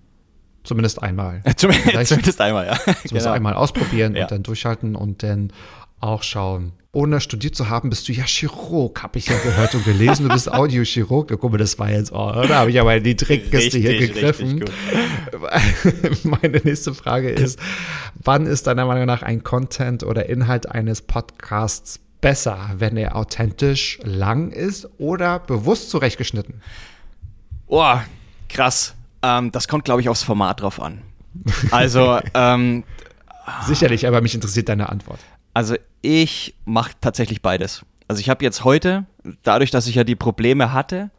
Zumindest 0.64 1.02
einmal. 1.02 1.42
Zumindest 1.56 2.40
einmal, 2.40 2.66
ja. 2.66 2.76
Zumindest 2.84 3.12
genau. 3.12 3.30
einmal 3.32 3.54
ausprobieren 3.54 4.14
ja. 4.14 4.22
und 4.22 4.30
dann 4.30 4.42
durchhalten 4.42 4.94
und 4.94 5.22
dann 5.22 5.52
auch 6.00 6.22
schauen. 6.22 6.72
Ohne 6.94 7.20
studiert 7.20 7.54
zu 7.54 7.70
haben, 7.70 7.88
bist 7.88 8.06
du 8.08 8.12
ja 8.12 8.24
Chirurg, 8.24 9.02
habe 9.02 9.18
ich 9.18 9.26
ja 9.26 9.38
gehört 9.38 9.74
und 9.74 9.84
gelesen. 9.84 10.28
Du 10.28 10.34
bist 10.34 10.52
Audiochirurg. 10.52 11.28
Guck 11.40 11.50
mal, 11.50 11.56
das 11.56 11.78
war 11.78 11.90
jetzt, 11.90 12.12
oh, 12.12 12.30
da 12.32 12.56
habe 12.56 12.70
ich 12.70 12.78
aber 12.78 13.00
die 13.00 13.16
Trickkiste 13.16 13.78
hier 13.78 13.98
gegriffen. 13.98 14.62
Meine 16.24 16.58
nächste 16.58 16.92
Frage 16.92 17.30
ist, 17.30 17.58
wann 18.22 18.46
ist 18.46 18.66
deiner 18.66 18.84
Meinung 18.84 19.06
nach 19.06 19.22
ein 19.22 19.42
Content 19.42 20.02
oder 20.02 20.28
Inhalt 20.28 20.68
eines 20.68 21.00
Podcasts 21.00 21.98
besser, 22.22 22.70
wenn 22.76 22.96
er 22.96 23.16
authentisch 23.16 23.98
lang 24.02 24.50
ist 24.50 24.88
oder 24.98 25.40
bewusst 25.40 25.90
zurechtgeschnitten? 25.90 26.62
Oh, 27.66 27.96
krass. 28.48 28.94
Ähm, 29.22 29.52
das 29.52 29.68
kommt, 29.68 29.84
glaube 29.84 30.00
ich, 30.00 30.08
aufs 30.08 30.22
Format 30.22 30.62
drauf 30.62 30.80
an. 30.80 31.02
Also, 31.70 32.18
ähm, 32.34 32.84
Sicherlich, 33.62 34.06
aber 34.06 34.20
mich 34.20 34.34
interessiert 34.34 34.68
deine 34.68 34.88
Antwort. 34.88 35.20
Also 35.54 35.76
ich 36.00 36.54
mache 36.64 36.92
tatsächlich 37.00 37.42
beides. 37.42 37.84
Also 38.08 38.20
ich 38.20 38.28
habe 38.28 38.44
jetzt 38.44 38.64
heute, 38.64 39.04
dadurch, 39.42 39.70
dass 39.70 39.86
ich 39.86 39.94
ja 39.94 40.04
die 40.04 40.16
Probleme 40.16 40.72
hatte 40.72 41.10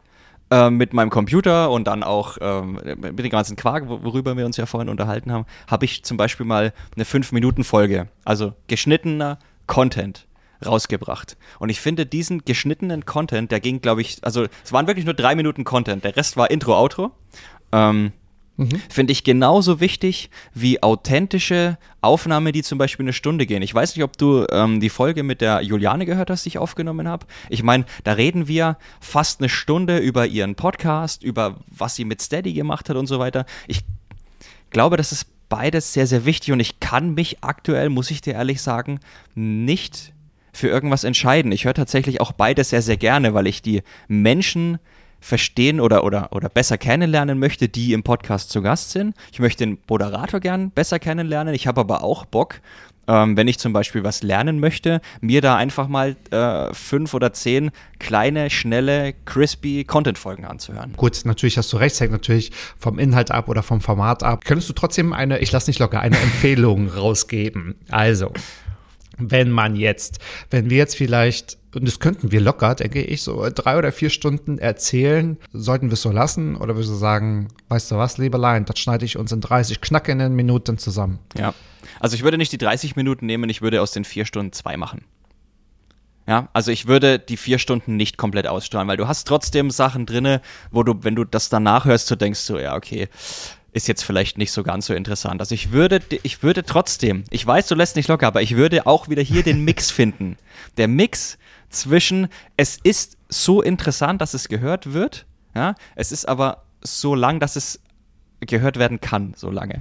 äh, 0.50 0.70
mit 0.70 0.92
meinem 0.92 1.10
Computer 1.10 1.70
und 1.70 1.84
dann 1.86 2.02
auch 2.02 2.38
ähm, 2.40 2.80
mit 2.96 3.18
dem 3.18 3.30
ganzen 3.30 3.56
Quark, 3.56 3.88
worüber 3.88 4.36
wir 4.36 4.46
uns 4.46 4.56
ja 4.56 4.66
vorhin 4.66 4.88
unterhalten 4.88 5.32
haben, 5.32 5.46
habe 5.66 5.84
ich 5.84 6.04
zum 6.04 6.16
Beispiel 6.16 6.46
mal 6.46 6.72
eine 6.94 7.04
5-Minuten-Folge, 7.04 8.08
also 8.24 8.54
geschnittener 8.66 9.38
Content 9.66 10.26
rausgebracht. 10.66 11.36
Und 11.58 11.68
ich 11.68 11.80
finde 11.80 12.06
diesen 12.06 12.44
geschnittenen 12.44 13.04
Content, 13.04 13.50
der 13.50 13.60
ging, 13.60 13.80
glaube 13.80 14.00
ich, 14.00 14.18
also 14.22 14.46
es 14.64 14.72
waren 14.72 14.86
wirklich 14.86 15.04
nur 15.04 15.14
drei 15.14 15.34
Minuten 15.34 15.64
Content, 15.64 16.04
der 16.04 16.16
Rest 16.16 16.36
war 16.36 16.50
Intro, 16.50 16.76
Outro. 16.76 17.10
Ähm, 17.72 18.12
Mhm. 18.56 18.80
Finde 18.88 19.12
ich 19.12 19.24
genauso 19.24 19.80
wichtig 19.80 20.30
wie 20.52 20.82
authentische 20.82 21.76
Aufnahme, 22.00 22.52
die 22.52 22.62
zum 22.62 22.78
Beispiel 22.78 23.04
eine 23.04 23.12
Stunde 23.12 23.46
gehen. 23.46 23.62
Ich 23.62 23.74
weiß 23.74 23.96
nicht, 23.96 24.04
ob 24.04 24.16
du 24.16 24.46
ähm, 24.50 24.80
die 24.80 24.90
Folge 24.90 25.24
mit 25.24 25.40
der 25.40 25.62
Juliane 25.62 26.06
gehört 26.06 26.30
hast, 26.30 26.44
die 26.44 26.50
ich 26.50 26.58
aufgenommen 26.58 27.08
habe. 27.08 27.26
Ich 27.48 27.62
meine, 27.62 27.84
da 28.04 28.12
reden 28.12 28.46
wir 28.46 28.78
fast 29.00 29.40
eine 29.40 29.48
Stunde 29.48 29.98
über 29.98 30.26
ihren 30.26 30.54
Podcast, 30.54 31.24
über 31.24 31.56
was 31.66 31.96
sie 31.96 32.04
mit 32.04 32.22
Steady 32.22 32.52
gemacht 32.52 32.88
hat 32.88 32.96
und 32.96 33.06
so 33.06 33.18
weiter. 33.18 33.44
Ich 33.66 33.80
glaube, 34.70 34.96
das 34.96 35.10
ist 35.10 35.26
beides 35.48 35.92
sehr, 35.92 36.06
sehr 36.06 36.24
wichtig 36.24 36.52
und 36.52 36.60
ich 36.60 36.78
kann 36.78 37.14
mich 37.14 37.42
aktuell, 37.42 37.88
muss 37.88 38.10
ich 38.10 38.20
dir 38.20 38.34
ehrlich 38.34 38.62
sagen, 38.62 39.00
nicht 39.34 40.13
für 40.54 40.68
irgendwas 40.68 41.04
entscheiden. 41.04 41.52
Ich 41.52 41.64
höre 41.64 41.74
tatsächlich 41.74 42.20
auch 42.20 42.32
beides 42.32 42.70
sehr, 42.70 42.82
sehr 42.82 42.96
gerne, 42.96 43.34
weil 43.34 43.46
ich 43.46 43.62
die 43.62 43.82
Menschen 44.08 44.78
verstehen 45.20 45.80
oder, 45.80 46.04
oder, 46.04 46.28
oder 46.32 46.48
besser 46.48 46.76
kennenlernen 46.76 47.38
möchte, 47.38 47.68
die 47.68 47.94
im 47.94 48.02
Podcast 48.02 48.50
zu 48.50 48.60
Gast 48.60 48.90
sind. 48.90 49.14
Ich 49.32 49.40
möchte 49.40 49.64
den 49.64 49.78
Moderator 49.88 50.38
gern 50.38 50.70
besser 50.70 50.98
kennenlernen. 50.98 51.54
Ich 51.54 51.66
habe 51.66 51.80
aber 51.80 52.04
auch 52.04 52.26
Bock, 52.26 52.60
ähm, 53.08 53.36
wenn 53.36 53.48
ich 53.48 53.58
zum 53.58 53.72
Beispiel 53.72 54.04
was 54.04 54.22
lernen 54.22 54.60
möchte, 54.60 55.00
mir 55.20 55.40
da 55.40 55.56
einfach 55.56 55.88
mal 55.88 56.16
äh, 56.30 56.72
fünf 56.74 57.14
oder 57.14 57.32
zehn 57.32 57.70
kleine, 57.98 58.50
schnelle, 58.50 59.14
crispy 59.24 59.84
Content-Folgen 59.84 60.44
anzuhören. 60.44 60.92
Gut, 60.96 61.22
natürlich 61.24 61.56
hast 61.58 61.72
du 61.72 61.78
recht, 61.78 61.98
hängt 62.00 62.12
natürlich 62.12 62.52
vom 62.78 62.98
Inhalt 62.98 63.30
ab 63.30 63.48
oder 63.48 63.62
vom 63.62 63.80
Format 63.80 64.22
ab. 64.22 64.44
Könntest 64.44 64.68
du 64.68 64.74
trotzdem 64.74 65.12
eine, 65.12 65.38
ich 65.38 65.52
lass 65.52 65.66
nicht 65.66 65.78
locker, 65.78 66.00
eine 66.00 66.18
Empfehlung 66.22 66.88
rausgeben? 66.88 67.76
Also, 67.90 68.30
wenn 69.18 69.50
man 69.50 69.76
jetzt, 69.76 70.18
wenn 70.50 70.70
wir 70.70 70.78
jetzt 70.78 70.96
vielleicht 70.96 71.58
und 71.74 71.86
das 71.86 71.98
könnten 71.98 72.30
wir 72.30 72.40
locker, 72.40 72.74
denke 72.74 73.02
ich, 73.02 73.22
so 73.22 73.48
drei 73.52 73.76
oder 73.76 73.90
vier 73.90 74.10
Stunden 74.10 74.58
erzählen. 74.58 75.38
Sollten 75.52 75.88
wir 75.88 75.94
es 75.94 76.02
so 76.02 76.12
lassen? 76.12 76.56
Oder 76.56 76.76
würdest 76.76 76.92
du 76.92 76.96
sagen, 76.96 77.48
weißt 77.68 77.90
du 77.90 77.96
was, 77.96 78.16
Liebelein, 78.18 78.64
das 78.64 78.78
schneide 78.78 79.04
ich 79.04 79.18
uns 79.18 79.32
in 79.32 79.40
30 79.40 79.80
knackenden 79.80 80.34
Minuten 80.34 80.78
zusammen? 80.78 81.18
Ja. 81.36 81.52
Also 82.00 82.14
ich 82.14 82.22
würde 82.22 82.38
nicht 82.38 82.52
die 82.52 82.58
30 82.58 82.96
Minuten 82.96 83.26
nehmen, 83.26 83.50
ich 83.50 83.62
würde 83.62 83.82
aus 83.82 83.90
den 83.90 84.04
vier 84.04 84.24
Stunden 84.24 84.52
zwei 84.52 84.76
machen. 84.76 85.04
Ja, 86.26 86.48
also 86.54 86.70
ich 86.70 86.86
würde 86.86 87.18
die 87.18 87.36
vier 87.36 87.58
Stunden 87.58 87.96
nicht 87.96 88.16
komplett 88.16 88.46
ausstrahlen, 88.46 88.88
weil 88.88 88.96
du 88.96 89.06
hast 89.06 89.28
trotzdem 89.28 89.70
Sachen 89.70 90.06
drinne, 90.06 90.40
wo 90.70 90.82
du, 90.82 91.02
wenn 91.02 91.14
du 91.14 91.24
das 91.24 91.50
danach 91.50 91.84
hörst, 91.84 92.10
du 92.10 92.16
denkst 92.16 92.40
so, 92.40 92.58
ja, 92.58 92.76
okay, 92.76 93.08
ist 93.74 93.88
jetzt 93.88 94.04
vielleicht 94.04 94.38
nicht 94.38 94.52
so 94.52 94.62
ganz 94.62 94.86
so 94.86 94.94
interessant. 94.94 95.40
Also 95.40 95.54
ich 95.54 95.72
würde, 95.72 96.00
ich 96.22 96.42
würde 96.42 96.62
trotzdem, 96.62 97.24
ich 97.30 97.44
weiß, 97.44 97.66
du 97.66 97.74
lässt 97.74 97.96
nicht 97.96 98.08
locker, 98.08 98.28
aber 98.28 98.40
ich 98.40 98.56
würde 98.56 98.86
auch 98.86 99.08
wieder 99.08 99.20
hier 99.20 99.42
den 99.42 99.64
Mix 99.64 99.90
finden. 99.90 100.36
Der 100.76 100.88
Mix 100.88 101.36
zwischen, 101.68 102.28
es 102.56 102.78
ist 102.82 103.18
so 103.28 103.60
interessant, 103.60 104.20
dass 104.20 104.32
es 104.32 104.48
gehört 104.48 104.92
wird, 104.92 105.26
ja, 105.54 105.74
es 105.96 106.12
ist 106.12 106.26
aber 106.28 106.62
so 106.82 107.14
lang, 107.16 107.40
dass 107.40 107.56
es 107.56 107.80
gehört 108.40 108.78
werden 108.78 109.00
kann, 109.00 109.34
so 109.36 109.50
lange. 109.50 109.78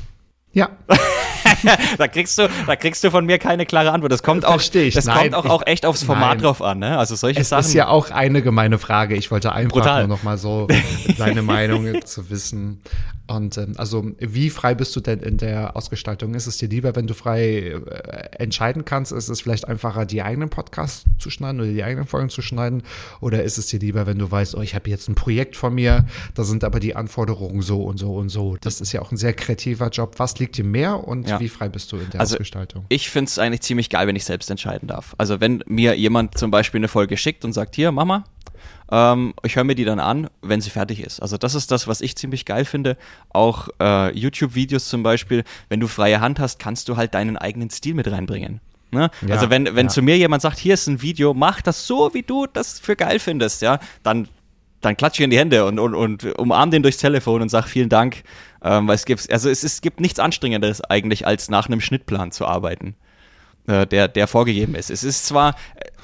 Ja. 0.53 0.69
da 1.97 2.07
kriegst 2.07 2.37
du, 2.37 2.49
da 2.67 2.75
kriegst 2.75 3.03
du 3.03 3.11
von 3.11 3.25
mir 3.25 3.37
keine 3.37 3.65
klare 3.65 3.91
Antwort. 3.91 4.11
Das 4.11 4.23
kommt 4.23 4.45
auch, 4.45 4.61
ich. 4.61 4.93
das 4.93 5.05
nein, 5.05 5.31
kommt 5.31 5.35
auch, 5.35 5.45
ich, 5.45 5.51
auch 5.51 5.67
echt 5.67 5.85
aufs 5.85 6.03
Format 6.03 6.35
nein. 6.35 6.39
drauf 6.39 6.61
an, 6.61 6.79
ne? 6.79 6.97
Also 6.97 7.15
solche 7.15 7.41
es 7.41 7.49
Sachen. 7.49 7.59
Das 7.59 7.67
ist 7.67 7.73
ja 7.73 7.87
auch 7.87 8.11
eine 8.11 8.41
gemeine 8.41 8.77
Frage. 8.77 9.15
Ich 9.15 9.31
wollte 9.31 9.51
einfach 9.51 9.71
Brutal. 9.71 10.07
nur 10.07 10.17
noch 10.17 10.23
mal 10.23 10.37
so 10.37 10.67
deine 11.17 11.41
Meinung 11.41 12.05
zu 12.05 12.29
wissen. 12.29 12.81
Und 13.25 13.57
ähm, 13.57 13.73
also, 13.77 14.11
wie 14.19 14.49
frei 14.49 14.75
bist 14.75 14.95
du 14.95 14.99
denn 14.99 15.19
in 15.19 15.37
der 15.37 15.77
Ausgestaltung? 15.77 16.33
Ist 16.35 16.45
es 16.45 16.57
dir 16.57 16.67
lieber, 16.67 16.95
wenn 16.95 17.07
du 17.07 17.13
frei 17.13 17.69
äh, 17.69 18.37
entscheiden 18.37 18.83
kannst? 18.83 19.13
Ist 19.13 19.29
es 19.29 19.41
vielleicht 19.41 19.67
einfacher, 19.67 20.05
die 20.05 20.21
eigenen 20.21 20.49
Podcasts 20.49 21.05
zu 21.19 21.29
schneiden 21.29 21.61
oder 21.61 21.69
die 21.69 21.83
eigenen 21.83 22.05
Folgen 22.05 22.29
zu 22.29 22.41
schneiden? 22.41 22.83
Oder 23.21 23.43
ist 23.43 23.57
es 23.57 23.67
dir 23.67 23.79
lieber, 23.79 24.05
wenn 24.07 24.19
du 24.19 24.29
weißt, 24.29 24.55
oh, 24.55 24.61
ich 24.61 24.75
habe 24.75 24.89
jetzt 24.89 25.07
ein 25.07 25.15
Projekt 25.15 25.55
von 25.55 25.73
mir, 25.73 26.05
da 26.35 26.43
sind 26.43 26.65
aber 26.65 26.81
die 26.81 26.97
Anforderungen 26.97 27.61
so 27.61 27.83
und 27.83 27.97
so 27.97 28.13
und 28.15 28.27
so? 28.27 28.57
Das 28.59 28.81
ist 28.81 28.91
ja 28.91 29.01
auch 29.01 29.11
ein 29.11 29.17
sehr 29.17 29.33
kreativer 29.33 29.87
Job. 29.87 30.15
Was 30.17 30.37
liegt 30.43 30.57
dir 30.57 30.63
mehr 30.63 31.07
und 31.07 31.27
ja. 31.27 31.39
wie 31.39 31.49
frei 31.49 31.69
bist 31.69 31.91
du 31.91 31.97
in 31.97 32.09
der 32.11 32.19
also, 32.19 32.35
Ausgestaltung? 32.35 32.85
Ich 32.89 33.09
finde 33.09 33.29
es 33.29 33.39
eigentlich 33.39 33.61
ziemlich 33.61 33.89
geil, 33.89 34.07
wenn 34.07 34.15
ich 34.15 34.25
selbst 34.25 34.49
entscheiden 34.51 34.87
darf. 34.87 35.15
Also, 35.17 35.41
wenn 35.41 35.63
mir 35.67 35.97
jemand 35.97 36.37
zum 36.37 36.51
Beispiel 36.51 36.79
eine 36.79 36.87
Folge 36.87 37.17
schickt 37.17 37.45
und 37.45 37.53
sagt, 37.53 37.75
hier, 37.75 37.91
Mama, 37.91 38.25
ähm, 38.91 39.33
ich 39.43 39.55
höre 39.55 39.63
mir 39.63 39.75
die 39.75 39.85
dann 39.85 39.99
an, 39.99 40.29
wenn 40.41 40.61
sie 40.61 40.69
fertig 40.69 41.01
ist. 41.01 41.19
Also 41.19 41.37
das 41.37 41.55
ist 41.55 41.71
das, 41.71 41.87
was 41.87 42.01
ich 42.01 42.15
ziemlich 42.15 42.45
geil 42.45 42.65
finde. 42.65 42.97
Auch 43.29 43.69
äh, 43.81 44.15
YouTube-Videos 44.17 44.87
zum 44.87 45.03
Beispiel, 45.03 45.43
wenn 45.69 45.79
du 45.79 45.87
freie 45.87 46.19
Hand 46.21 46.39
hast, 46.39 46.59
kannst 46.59 46.89
du 46.89 46.97
halt 46.97 47.13
deinen 47.13 47.37
eigenen 47.37 47.69
Stil 47.69 47.93
mit 47.95 48.09
reinbringen. 48.09 48.61
Ne? 48.91 49.09
Ja, 49.25 49.35
also 49.35 49.49
wenn, 49.49 49.75
wenn 49.75 49.87
ja. 49.87 49.91
zu 49.91 50.01
mir 50.01 50.17
jemand 50.17 50.43
sagt, 50.43 50.59
hier 50.59 50.75
ist 50.75 50.87
ein 50.87 51.01
Video, 51.01 51.33
mach 51.33 51.61
das 51.61 51.87
so, 51.87 52.13
wie 52.13 52.21
du 52.21 52.45
das 52.45 52.79
für 52.79 52.95
geil 52.95 53.17
findest, 53.19 53.63
ja, 53.63 53.79
dann, 54.03 54.27
dann 54.81 54.95
klatsche 54.95 55.23
ich 55.23 55.25
in 55.25 55.31
die 55.31 55.39
Hände 55.39 55.65
und, 55.65 55.79
und, 55.79 55.95
und 55.95 56.25
umarm 56.37 56.69
den 56.69 56.83
durchs 56.83 56.99
Telefon 56.99 57.41
und 57.41 57.49
sag 57.49 57.67
vielen 57.67 57.89
Dank. 57.89 58.23
Ähm, 58.63 58.87
weil 58.87 58.95
es 58.95 59.05
gibt, 59.05 59.31
also 59.31 59.49
es, 59.49 59.63
es 59.63 59.81
gibt 59.81 59.99
nichts 59.99 60.19
Anstrengenderes 60.19 60.81
eigentlich, 60.81 61.27
als 61.27 61.49
nach 61.49 61.67
einem 61.67 61.81
Schnittplan 61.81 62.31
zu 62.31 62.45
arbeiten. 62.45 62.95
Äh, 63.65 63.87
der, 63.87 64.09
der 64.09 64.27
vorgegeben 64.27 64.75
ist. 64.75 64.89
Es 64.89 65.05
ist 65.05 65.25
zwar 65.25 65.55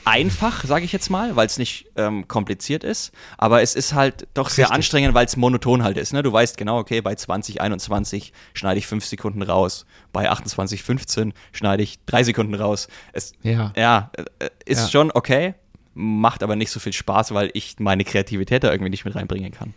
einfach, 0.06 0.64
sage 0.64 0.86
ich 0.86 0.94
jetzt 0.94 1.10
mal, 1.10 1.36
weil 1.36 1.46
es 1.46 1.58
nicht 1.58 1.88
ähm, 1.98 2.26
kompliziert 2.26 2.86
ist, 2.86 3.12
aber 3.38 3.62
es 3.62 3.76
ist 3.76 3.94
halt 3.94 4.28
doch 4.34 4.48
sehr 4.48 4.66
Richtig. 4.66 4.76
anstrengend, 4.76 5.14
weil 5.14 5.26
es 5.26 5.36
monoton 5.36 5.84
halt 5.84 5.98
ist. 5.98 6.14
Ne? 6.14 6.24
Du 6.24 6.32
weißt 6.32 6.58
genau, 6.58 6.78
okay, 6.80 7.02
bei 7.02 7.16
2021 7.16 8.32
schneide 8.54 8.80
ich 8.80 8.88
fünf 8.88 9.04
Sekunden 9.04 9.42
raus, 9.42 9.86
bei 10.14 10.32
28,15 10.32 11.34
schneide 11.52 11.84
ich 11.84 12.00
drei 12.06 12.24
Sekunden 12.24 12.56
raus. 12.56 12.88
Es, 13.12 13.34
ja, 13.44 13.74
ja 13.76 14.12
äh, 14.16 14.50
ist 14.66 14.84
ja. 14.84 14.88
schon 14.88 15.12
okay, 15.12 15.54
macht 15.94 16.44
aber 16.44 16.56
nicht 16.56 16.72
so 16.72 16.80
viel 16.80 16.94
Spaß, 16.94 17.34
weil 17.34 17.52
ich 17.54 17.76
meine 17.80 18.06
Kreativität 18.06 18.64
da 18.64 18.72
irgendwie 18.72 18.92
nicht 18.92 19.04
mit 19.04 19.16
reinbringen 19.16 19.52
kann. 19.52 19.74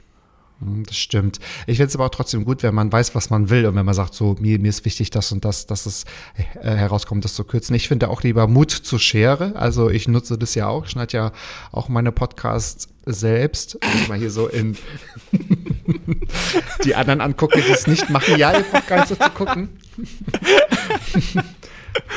Hm, 0.62 0.84
das 0.86 0.96
stimmt. 0.96 1.40
Ich 1.66 1.78
finde 1.78 1.88
es 1.88 1.96
aber 1.96 2.06
auch 2.06 2.10
trotzdem 2.10 2.44
gut, 2.44 2.62
wenn 2.62 2.74
man 2.74 2.92
weiß, 2.92 3.14
was 3.14 3.30
man 3.30 3.50
will 3.50 3.66
und 3.66 3.74
wenn 3.74 3.84
man 3.84 3.94
sagt, 3.94 4.14
so, 4.14 4.36
mir, 4.40 4.58
mir 4.58 4.68
ist 4.68 4.84
wichtig, 4.84 5.10
das 5.10 5.32
und 5.32 5.44
das, 5.44 5.66
dass 5.66 5.86
es 5.86 6.04
äh, 6.60 6.70
herauskommt, 6.70 7.24
das 7.24 7.34
zu 7.34 7.44
kürzen. 7.44 7.74
Ich 7.74 7.88
finde 7.88 8.08
auch 8.08 8.22
lieber 8.22 8.46
Mut 8.46 8.70
zur 8.70 8.98
Schere. 8.98 9.56
Also 9.56 9.90
ich 9.90 10.08
nutze 10.08 10.38
das 10.38 10.54
ja 10.54 10.68
auch. 10.68 10.86
Schneide 10.86 11.16
ja 11.16 11.32
auch 11.72 11.88
meine 11.88 12.12
Podcasts 12.12 12.88
selbst. 13.04 13.78
Wenn 13.80 14.02
ich 14.02 14.08
mal 14.08 14.18
hier 14.18 14.30
so 14.30 14.46
in 14.46 14.76
die 16.84 16.94
anderen 16.94 17.20
angucke, 17.20 17.60
die 17.60 17.72
es 17.72 17.86
nicht 17.86 18.08
machen. 18.10 18.38
Ja, 18.38 18.56
ihr 18.56 18.64
braucht 18.64 18.86
gar 18.86 18.98
nicht 18.98 19.08
so 19.08 19.16
zu 19.16 19.30
gucken. 19.30 19.68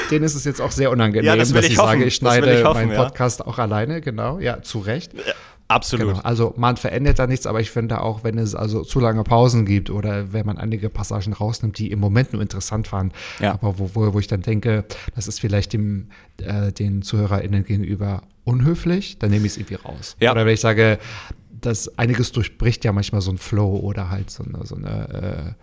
Denen 0.10 0.24
ist 0.24 0.36
es 0.36 0.46
jetzt 0.46 0.62
auch 0.62 0.72
sehr 0.72 0.90
unangenehm, 0.90 1.26
ja, 1.26 1.36
das 1.36 1.52
dass 1.52 1.66
ich, 1.66 1.72
ich 1.72 1.78
sage, 1.78 2.06
ich 2.06 2.16
schneide 2.16 2.60
ich 2.60 2.64
hoffen, 2.64 2.88
meinen 2.88 2.96
Podcast 2.96 3.42
ja. 3.42 3.48
auch 3.48 3.58
alleine, 3.58 4.00
genau, 4.00 4.40
ja, 4.40 4.62
zu 4.62 4.80
Recht. 4.80 5.14
Ja. 5.14 5.34
Absolut. 5.68 6.10
Genau. 6.10 6.20
Also 6.22 6.54
man 6.58 6.78
verändert 6.78 7.18
da 7.18 7.26
nichts, 7.26 7.48
aber 7.48 7.60
ich 7.60 7.72
finde 7.72 8.02
auch, 8.02 8.24
wenn 8.24 8.38
es 8.38 8.54
also 8.54 8.84
zu 8.84 9.00
lange 9.00 9.24
Pausen 9.24 9.66
gibt 9.66 9.90
oder 9.90 10.32
wenn 10.32 10.46
man 10.46 10.58
einige 10.60 10.90
Passagen 10.90 11.34
rausnimmt, 11.34 11.80
die 11.80 11.90
im 11.90 12.00
Moment 12.00 12.34
nur 12.34 12.42
interessant 12.42 12.92
waren, 12.92 13.12
ja. 13.40 13.54
aber 13.54 13.80
wo, 13.80 13.90
wo, 13.94 14.14
wo 14.14 14.20
ich 14.20 14.28
dann 14.28 14.42
denke, 14.42 14.86
das 15.16 15.28
ist 15.28 15.40
vielleicht 15.40 15.74
dem, 15.74 16.10
äh, 16.38 16.72
den 16.72 17.02
ZuhörerInnen 17.02 17.64
gegenüber 17.64 18.22
unhöflich, 18.44 19.18
dann 19.18 19.32
nehme 19.32 19.48
ich 19.48 19.54
es 19.54 19.58
irgendwie 19.58 19.76
raus. 19.76 20.16
Ja. 20.20 20.32
Oder 20.32 20.46
wenn 20.46 20.54
ich 20.54 20.62
sage, 20.62 21.00
dass 21.50 21.98
einiges 21.98 22.32
durchbricht 22.32 22.86
ja 22.86 22.92
manchmal 22.92 23.22
so 23.22 23.32
ein 23.32 23.40
Flow 23.40 23.78
oder 23.78 24.12
halt 24.12 24.30
so 24.30 24.44
eine, 24.44 24.66
so 24.66 24.76
eine 24.76 25.56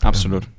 äh, 0.00 0.06
Absolut. 0.06 0.44
Ähm, 0.44 0.50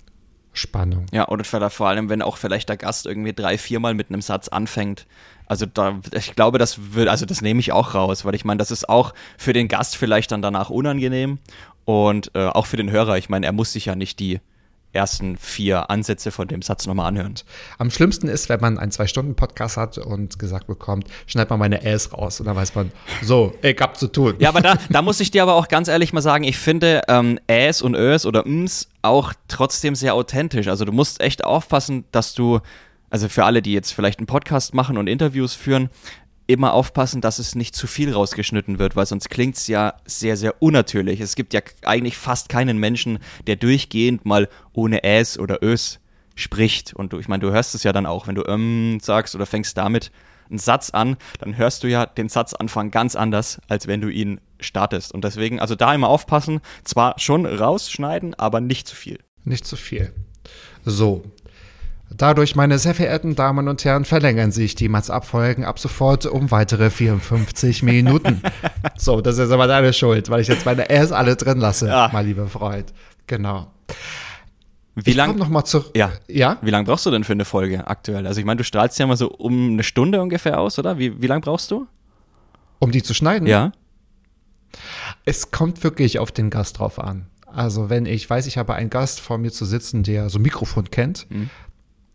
Spannung. 0.53 1.05
Ja, 1.13 1.29
oder 1.29 1.43
vor 1.69 1.87
allem, 1.87 2.09
wenn 2.09 2.21
auch 2.21 2.37
vielleicht 2.37 2.67
der 2.67 2.77
Gast 2.77 3.05
irgendwie 3.05 3.33
drei, 3.33 3.57
viermal 3.57 3.93
mit 3.93 4.09
einem 4.09 4.21
Satz 4.21 4.49
anfängt. 4.49 5.07
Also 5.51 5.65
da, 5.65 5.99
ich 6.13 6.33
glaube, 6.33 6.59
das 6.59 6.93
wird, 6.93 7.09
also 7.09 7.25
das 7.25 7.41
nehme 7.41 7.59
ich 7.59 7.73
auch 7.73 7.93
raus, 7.93 8.23
weil 8.23 8.33
ich 8.35 8.45
meine, 8.45 8.57
das 8.59 8.71
ist 8.71 8.87
auch 8.87 9.13
für 9.37 9.51
den 9.51 9.67
Gast 9.67 9.97
vielleicht 9.97 10.31
dann 10.31 10.41
danach 10.41 10.69
unangenehm 10.69 11.39
und 11.83 12.31
äh, 12.35 12.45
auch 12.45 12.67
für 12.67 12.77
den 12.77 12.89
Hörer. 12.89 13.17
Ich 13.17 13.27
meine, 13.27 13.47
er 13.47 13.51
muss 13.51 13.73
sich 13.73 13.83
ja 13.83 13.97
nicht 13.97 14.19
die 14.21 14.39
ersten 14.93 15.35
vier 15.35 15.89
Ansätze 15.89 16.31
von 16.31 16.47
dem 16.47 16.61
Satz 16.61 16.87
nochmal 16.87 17.07
anhören. 17.07 17.35
Am 17.79 17.91
schlimmsten 17.91 18.29
ist, 18.29 18.47
wenn 18.47 18.61
man 18.61 18.79
einen 18.79 18.91
Zwei-Stunden-Podcast 18.93 19.75
hat 19.75 19.97
und 19.97 20.39
gesagt 20.39 20.67
bekommt, 20.67 21.05
schneid 21.27 21.49
mal 21.49 21.57
meine 21.57 21.83
Äs 21.83 22.13
raus. 22.13 22.39
Und 22.39 22.45
dann 22.45 22.55
weiß 22.55 22.73
man, 22.75 22.89
so, 23.21 23.53
ich 23.61 23.77
hab 23.81 23.97
zu 23.97 24.07
tun. 24.07 24.35
Ja, 24.39 24.47
aber 24.47 24.61
da, 24.61 24.77
da 24.89 25.01
muss 25.01 25.19
ich 25.19 25.31
dir 25.31 25.43
aber 25.43 25.55
auch 25.55 25.67
ganz 25.67 25.89
ehrlich 25.89 26.13
mal 26.13 26.21
sagen, 26.21 26.45
ich 26.45 26.57
finde 26.57 27.01
ähm, 27.09 27.41
Äs 27.47 27.81
und 27.81 27.95
Ös 27.95 28.25
oder 28.25 28.45
Ms 28.45 28.87
auch 29.01 29.33
trotzdem 29.49 29.95
sehr 29.95 30.15
authentisch. 30.15 30.69
Also 30.69 30.85
du 30.85 30.93
musst 30.93 31.19
echt 31.19 31.43
aufpassen, 31.43 32.05
dass 32.13 32.33
du, 32.33 32.61
also 33.11 33.29
für 33.29 33.45
alle, 33.45 33.61
die 33.61 33.73
jetzt 33.73 33.91
vielleicht 33.91 34.19
einen 34.19 34.25
Podcast 34.25 34.73
machen 34.73 34.97
und 34.97 35.07
Interviews 35.07 35.53
führen, 35.53 35.89
immer 36.47 36.73
aufpassen, 36.73 37.21
dass 37.21 37.39
es 37.39 37.55
nicht 37.55 37.75
zu 37.75 37.87
viel 37.87 38.13
rausgeschnitten 38.13 38.79
wird, 38.79 38.95
weil 38.95 39.05
sonst 39.05 39.29
klingt 39.29 39.57
es 39.57 39.67
ja 39.67 39.93
sehr, 40.05 40.35
sehr 40.35 40.61
unnatürlich. 40.61 41.21
Es 41.21 41.35
gibt 41.35 41.53
ja 41.53 41.61
eigentlich 41.83 42.17
fast 42.17 42.49
keinen 42.49 42.77
Menschen, 42.77 43.19
der 43.47 43.55
durchgehend 43.55 44.25
mal 44.25 44.49
ohne 44.73 45.03
Äs 45.03 45.37
oder 45.37 45.63
Ös 45.63 45.99
spricht. 46.35 46.93
Und 46.93 47.13
du, 47.13 47.19
ich 47.19 47.27
meine, 47.27 47.41
du 47.41 47.51
hörst 47.51 47.75
es 47.75 47.83
ja 47.83 47.93
dann 47.93 48.05
auch, 48.05 48.27
wenn 48.27 48.35
du 48.35 48.43
ähm 48.47 48.99
sagst 49.01 49.35
oder 49.35 49.45
fängst 49.45 49.77
damit 49.77 50.11
einen 50.49 50.59
Satz 50.59 50.89
an, 50.89 51.15
dann 51.39 51.55
hörst 51.55 51.83
du 51.83 51.87
ja 51.87 52.05
den 52.05 52.27
Satzanfang 52.27 52.91
ganz 52.91 53.15
anders, 53.15 53.61
als 53.69 53.87
wenn 53.87 54.01
du 54.01 54.09
ihn 54.09 54.41
startest. 54.59 55.13
Und 55.13 55.23
deswegen, 55.23 55.59
also 55.59 55.75
da 55.75 55.93
immer 55.93 56.09
aufpassen, 56.09 56.59
zwar 56.83 57.17
schon 57.17 57.45
rausschneiden, 57.45 58.35
aber 58.35 58.59
nicht 58.59 58.87
zu 58.87 58.95
viel. 58.95 59.19
Nicht 59.45 59.65
zu 59.65 59.77
viel. 59.77 60.13
So, 60.83 61.23
Dadurch, 62.13 62.55
meine 62.55 62.77
sehr 62.77 62.93
verehrten 62.93 63.35
Damen 63.35 63.69
und 63.69 63.85
Herren, 63.85 64.03
verlängern 64.03 64.51
sich 64.51 64.75
die 64.75 64.89
Mats-Abfolgen 64.89 65.63
ab 65.63 65.79
sofort 65.79 66.25
um 66.25 66.51
weitere 66.51 66.89
54 66.89 67.83
Minuten. 67.83 68.41
so, 68.97 69.21
das 69.21 69.37
ist 69.37 69.51
aber 69.51 69.67
deine 69.67 69.93
Schuld, 69.93 70.29
weil 70.29 70.41
ich 70.41 70.47
jetzt 70.47 70.65
meine 70.65 70.87
Rs 70.89 71.13
alle 71.13 71.37
drin 71.37 71.59
lasse, 71.59 71.87
ja. 71.87 72.09
mein 72.11 72.25
lieber 72.25 72.47
Freund. 72.47 72.93
Genau. 73.27 73.71
Wie 74.95 75.13
lange 75.13 75.35
noch 75.35 75.47
mal 75.47 75.63
zu 75.63 75.85
ja. 75.95 76.11
ja? 76.27 76.57
Wie 76.61 76.69
lange 76.69 76.85
brauchst 76.85 77.05
du 77.05 77.11
denn 77.11 77.23
für 77.23 77.31
eine 77.31 77.45
Folge 77.45 77.87
aktuell? 77.87 78.27
Also 78.27 78.41
ich 78.41 78.45
meine, 78.45 78.57
du 78.57 78.65
strahlst 78.65 78.99
ja 78.99 79.07
mal 79.07 79.15
so 79.15 79.29
um 79.29 79.71
eine 79.71 79.83
Stunde 79.83 80.21
ungefähr 80.21 80.59
aus, 80.59 80.77
oder? 80.79 80.97
Wie, 80.97 81.21
wie 81.21 81.27
lange 81.27 81.41
brauchst 81.41 81.71
du? 81.71 81.87
Um 82.79 82.91
die 82.91 83.01
zu 83.01 83.13
schneiden? 83.13 83.47
Ja. 83.47 83.71
Es 85.23 85.51
kommt 85.51 85.83
wirklich 85.83 86.19
auf 86.19 86.31
den 86.33 86.49
Gast 86.49 86.79
drauf 86.79 86.99
an. 86.99 87.27
Also 87.45 87.89
wenn 87.89 88.05
ich 88.05 88.29
weiß, 88.29 88.47
ich 88.47 88.57
habe 88.57 88.73
einen 88.73 88.89
Gast 88.89 89.21
vor 89.21 89.37
mir 89.37 89.51
zu 89.51 89.65
sitzen, 89.65 90.03
der 90.03 90.29
so 90.29 90.39
ein 90.39 90.41
Mikrofon 90.41 90.89
kennt, 90.91 91.29
mhm. 91.29 91.49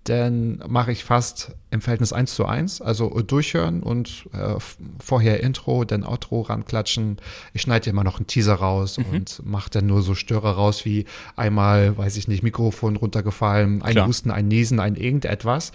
Dann 0.08 0.62
mache 0.68 0.92
ich 0.92 1.04
fast 1.04 1.56
im 1.70 1.80
Verhältnis 1.80 2.12
1 2.12 2.34
zu 2.34 2.46
1, 2.46 2.80
also 2.80 3.08
durchhören 3.08 3.82
und 3.82 4.28
äh, 4.32 4.54
vorher 4.98 5.42
Intro, 5.42 5.84
dann 5.84 6.04
Outro 6.04 6.42
ranklatschen. 6.42 7.16
Ich 7.52 7.62
schneide 7.62 7.90
immer 7.90 8.04
noch 8.04 8.18
einen 8.18 8.28
Teaser 8.28 8.54
raus 8.54 8.98
mhm. 8.98 9.04
und 9.10 9.46
mache 9.46 9.70
dann 9.70 9.86
nur 9.86 10.02
so 10.02 10.14
Störer 10.14 10.52
raus 10.52 10.84
wie 10.84 11.06
einmal, 11.34 11.98
weiß 11.98 12.16
ich 12.16 12.28
nicht, 12.28 12.42
Mikrofon 12.42 12.96
runtergefallen, 12.96 13.82
ein 13.82 13.92
Klar. 13.92 14.06
Husten, 14.06 14.30
ein 14.30 14.46
Niesen, 14.46 14.78
ein 14.78 14.94
irgendetwas. 14.94 15.72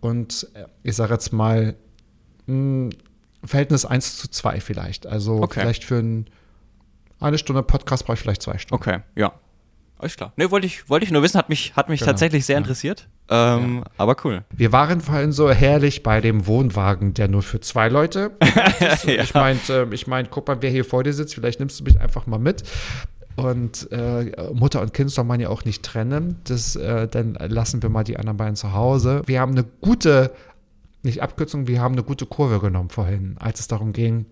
Und 0.00 0.48
äh, 0.54 0.66
ich 0.82 0.94
sage 0.94 1.14
jetzt 1.14 1.32
mal, 1.32 1.74
mh, 2.46 2.54
hm, 2.54 2.90
Verhältnis 3.44 3.84
1 3.84 4.18
zu 4.18 4.28
2 4.28 4.60
vielleicht. 4.60 5.06
Also 5.06 5.42
okay. 5.42 5.60
vielleicht 5.60 5.84
für 5.84 5.98
ein, 5.98 6.26
eine 7.20 7.38
Stunde 7.38 7.62
Podcast 7.62 8.04
brauche 8.04 8.14
ich 8.14 8.20
vielleicht 8.20 8.42
zwei 8.42 8.58
Stunden. 8.58 8.82
Okay, 8.82 9.00
ja. 9.16 9.32
Alles 10.02 10.16
klar. 10.16 10.32
Ne, 10.36 10.50
wollte 10.50 10.66
ich, 10.66 10.90
wollte 10.90 11.04
ich 11.04 11.12
nur 11.12 11.22
wissen, 11.22 11.38
hat 11.38 11.48
mich, 11.48 11.76
hat 11.76 11.88
mich 11.88 12.00
genau. 12.00 12.10
tatsächlich 12.10 12.44
sehr 12.44 12.54
ja. 12.54 12.58
interessiert. 12.58 13.08
Ähm, 13.28 13.76
ja. 13.76 13.84
Aber 13.98 14.16
cool. 14.24 14.44
Wir 14.50 14.72
waren 14.72 15.00
vorhin 15.00 15.30
so 15.30 15.48
herrlich 15.48 16.02
bei 16.02 16.20
dem 16.20 16.46
Wohnwagen, 16.48 17.14
der 17.14 17.28
nur 17.28 17.42
für 17.42 17.60
zwei 17.60 17.88
Leute 17.88 18.32
ist. 18.80 19.04
ja. 19.04 19.22
Ich 19.22 19.32
meinte, 19.32 19.88
äh, 19.90 19.94
ich 19.94 20.08
mein, 20.08 20.28
guck 20.28 20.48
mal, 20.48 20.60
wer 20.60 20.70
hier 20.70 20.84
vor 20.84 21.04
dir 21.04 21.12
sitzt, 21.12 21.36
vielleicht 21.36 21.60
nimmst 21.60 21.78
du 21.78 21.84
mich 21.84 22.00
einfach 22.00 22.26
mal 22.26 22.40
mit. 22.40 22.64
Und 23.36 23.90
äh, 23.92 24.32
Mutter 24.52 24.82
und 24.82 24.92
Kind 24.92 25.12
soll 25.12 25.24
man 25.24 25.38
ja 25.38 25.50
auch 25.50 25.64
nicht 25.64 25.84
trennen. 25.84 26.40
Das, 26.44 26.74
äh, 26.74 27.06
dann 27.06 27.34
lassen 27.34 27.80
wir 27.80 27.88
mal 27.88 28.02
die 28.02 28.16
anderen 28.16 28.36
beiden 28.36 28.56
zu 28.56 28.72
Hause. 28.72 29.22
Wir 29.26 29.40
haben 29.40 29.52
eine 29.52 29.64
gute 29.80 30.32
nicht 31.04 31.22
Abkürzung, 31.22 31.66
wir 31.66 31.80
haben 31.80 31.94
eine 31.94 32.02
gute 32.02 32.26
Kurve 32.26 32.60
genommen 32.60 32.90
vorhin, 32.90 33.36
als 33.38 33.60
es 33.60 33.68
darum 33.68 33.92
ging, 33.92 34.26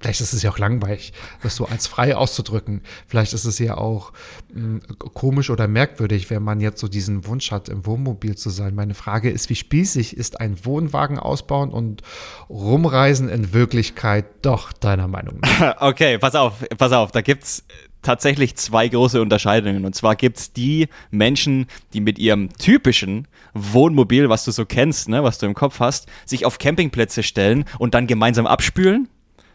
Vielleicht 0.00 0.20
ist 0.20 0.32
es 0.32 0.42
ja 0.42 0.50
auch 0.50 0.58
langweilig, 0.58 1.12
das 1.42 1.56
so 1.56 1.66
als 1.66 1.86
frei 1.86 2.16
auszudrücken. 2.16 2.82
Vielleicht 3.06 3.32
ist 3.32 3.44
es 3.44 3.58
ja 3.58 3.76
auch 3.76 4.12
mh, 4.52 4.80
hm, 4.86 4.98
komisch 5.14 5.50
oder 5.50 5.68
merkwürdig, 5.68 6.30
wenn 6.30 6.42
man 6.42 6.60
jetzt 6.60 6.80
so 6.80 6.88
diesen 6.88 7.26
Wunsch 7.26 7.50
hat, 7.50 7.68
im 7.68 7.86
Wohnmobil 7.86 8.36
zu 8.36 8.50
sein. 8.50 8.74
Meine 8.74 8.94
Frage 8.94 9.30
ist, 9.30 9.50
wie 9.50 9.56
spießig 9.56 10.16
ist 10.16 10.40
ein 10.40 10.64
Wohnwagen 10.64 11.18
ausbauen 11.18 11.70
und 11.70 12.02
rumreisen 12.48 13.28
in 13.28 13.52
Wirklichkeit 13.52 14.26
doch, 14.42 14.72
deiner 14.72 15.08
Meinung 15.08 15.40
nach? 15.40 15.76
Okay, 15.92 16.18
pass 16.18 16.34
auf, 16.34 16.54
pass 16.78 16.92
auf, 16.92 17.12
da 17.12 17.22
gibt's 17.22 17.64
tatsächlich 18.02 18.56
zwei 18.56 18.88
große 18.88 19.22
Unterscheidungen. 19.22 19.84
Und 19.84 19.94
zwar 19.94 20.16
gibt 20.16 20.38
es 20.38 20.52
die 20.52 20.88
Menschen, 21.10 21.66
die 21.92 22.00
mit 22.00 22.18
ihrem 22.18 22.50
typischen 22.58 23.28
Wohnmobil, 23.54 24.28
was 24.28 24.44
du 24.44 24.50
so 24.50 24.66
kennst, 24.66 25.08
ne, 25.08 25.22
was 25.22 25.38
du 25.38 25.46
im 25.46 25.54
Kopf 25.54 25.80
hast, 25.80 26.08
sich 26.26 26.44
auf 26.44 26.58
Campingplätze 26.58 27.22
stellen 27.22 27.64
und 27.78 27.94
dann 27.94 28.06
gemeinsam 28.06 28.46
abspülen. 28.46 29.08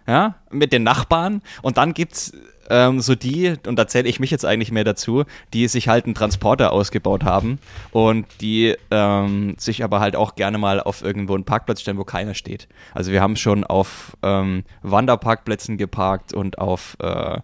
Ja, 0.07 0.35
mit 0.49 0.71
den 0.71 0.83
Nachbarn. 0.83 1.41
Und 1.61 1.77
dann 1.77 1.93
gibt's 1.93 2.31
ähm, 2.69 3.01
so 3.01 3.15
die, 3.15 3.55
und 3.65 3.77
da 3.77 3.87
zähle 3.87 4.07
ich 4.07 4.19
mich 4.19 4.31
jetzt 4.31 4.45
eigentlich 4.45 4.71
mehr 4.71 4.83
dazu, 4.83 5.23
die 5.53 5.67
sich 5.67 5.87
halt 5.87 6.05
einen 6.05 6.15
Transporter 6.15 6.71
ausgebaut 6.71 7.23
haben 7.23 7.59
und 7.91 8.25
die 8.41 8.75
ähm, 8.91 9.55
sich 9.57 9.83
aber 9.83 9.99
halt 9.99 10.15
auch 10.15 10.35
gerne 10.35 10.57
mal 10.57 10.79
auf 10.79 11.01
irgendwo 11.01 11.35
einen 11.35 11.45
Parkplatz 11.45 11.81
stellen, 11.81 11.97
wo 11.97 12.03
keiner 12.03 12.33
steht. 12.33 12.67
Also 12.93 13.11
wir 13.11 13.21
haben 13.21 13.35
schon 13.35 13.63
auf 13.63 14.15
ähm, 14.23 14.63
Wanderparkplätzen 14.81 15.77
geparkt 15.77 16.33
und 16.33 16.59
auf 16.59 16.97
äh, 16.99 17.39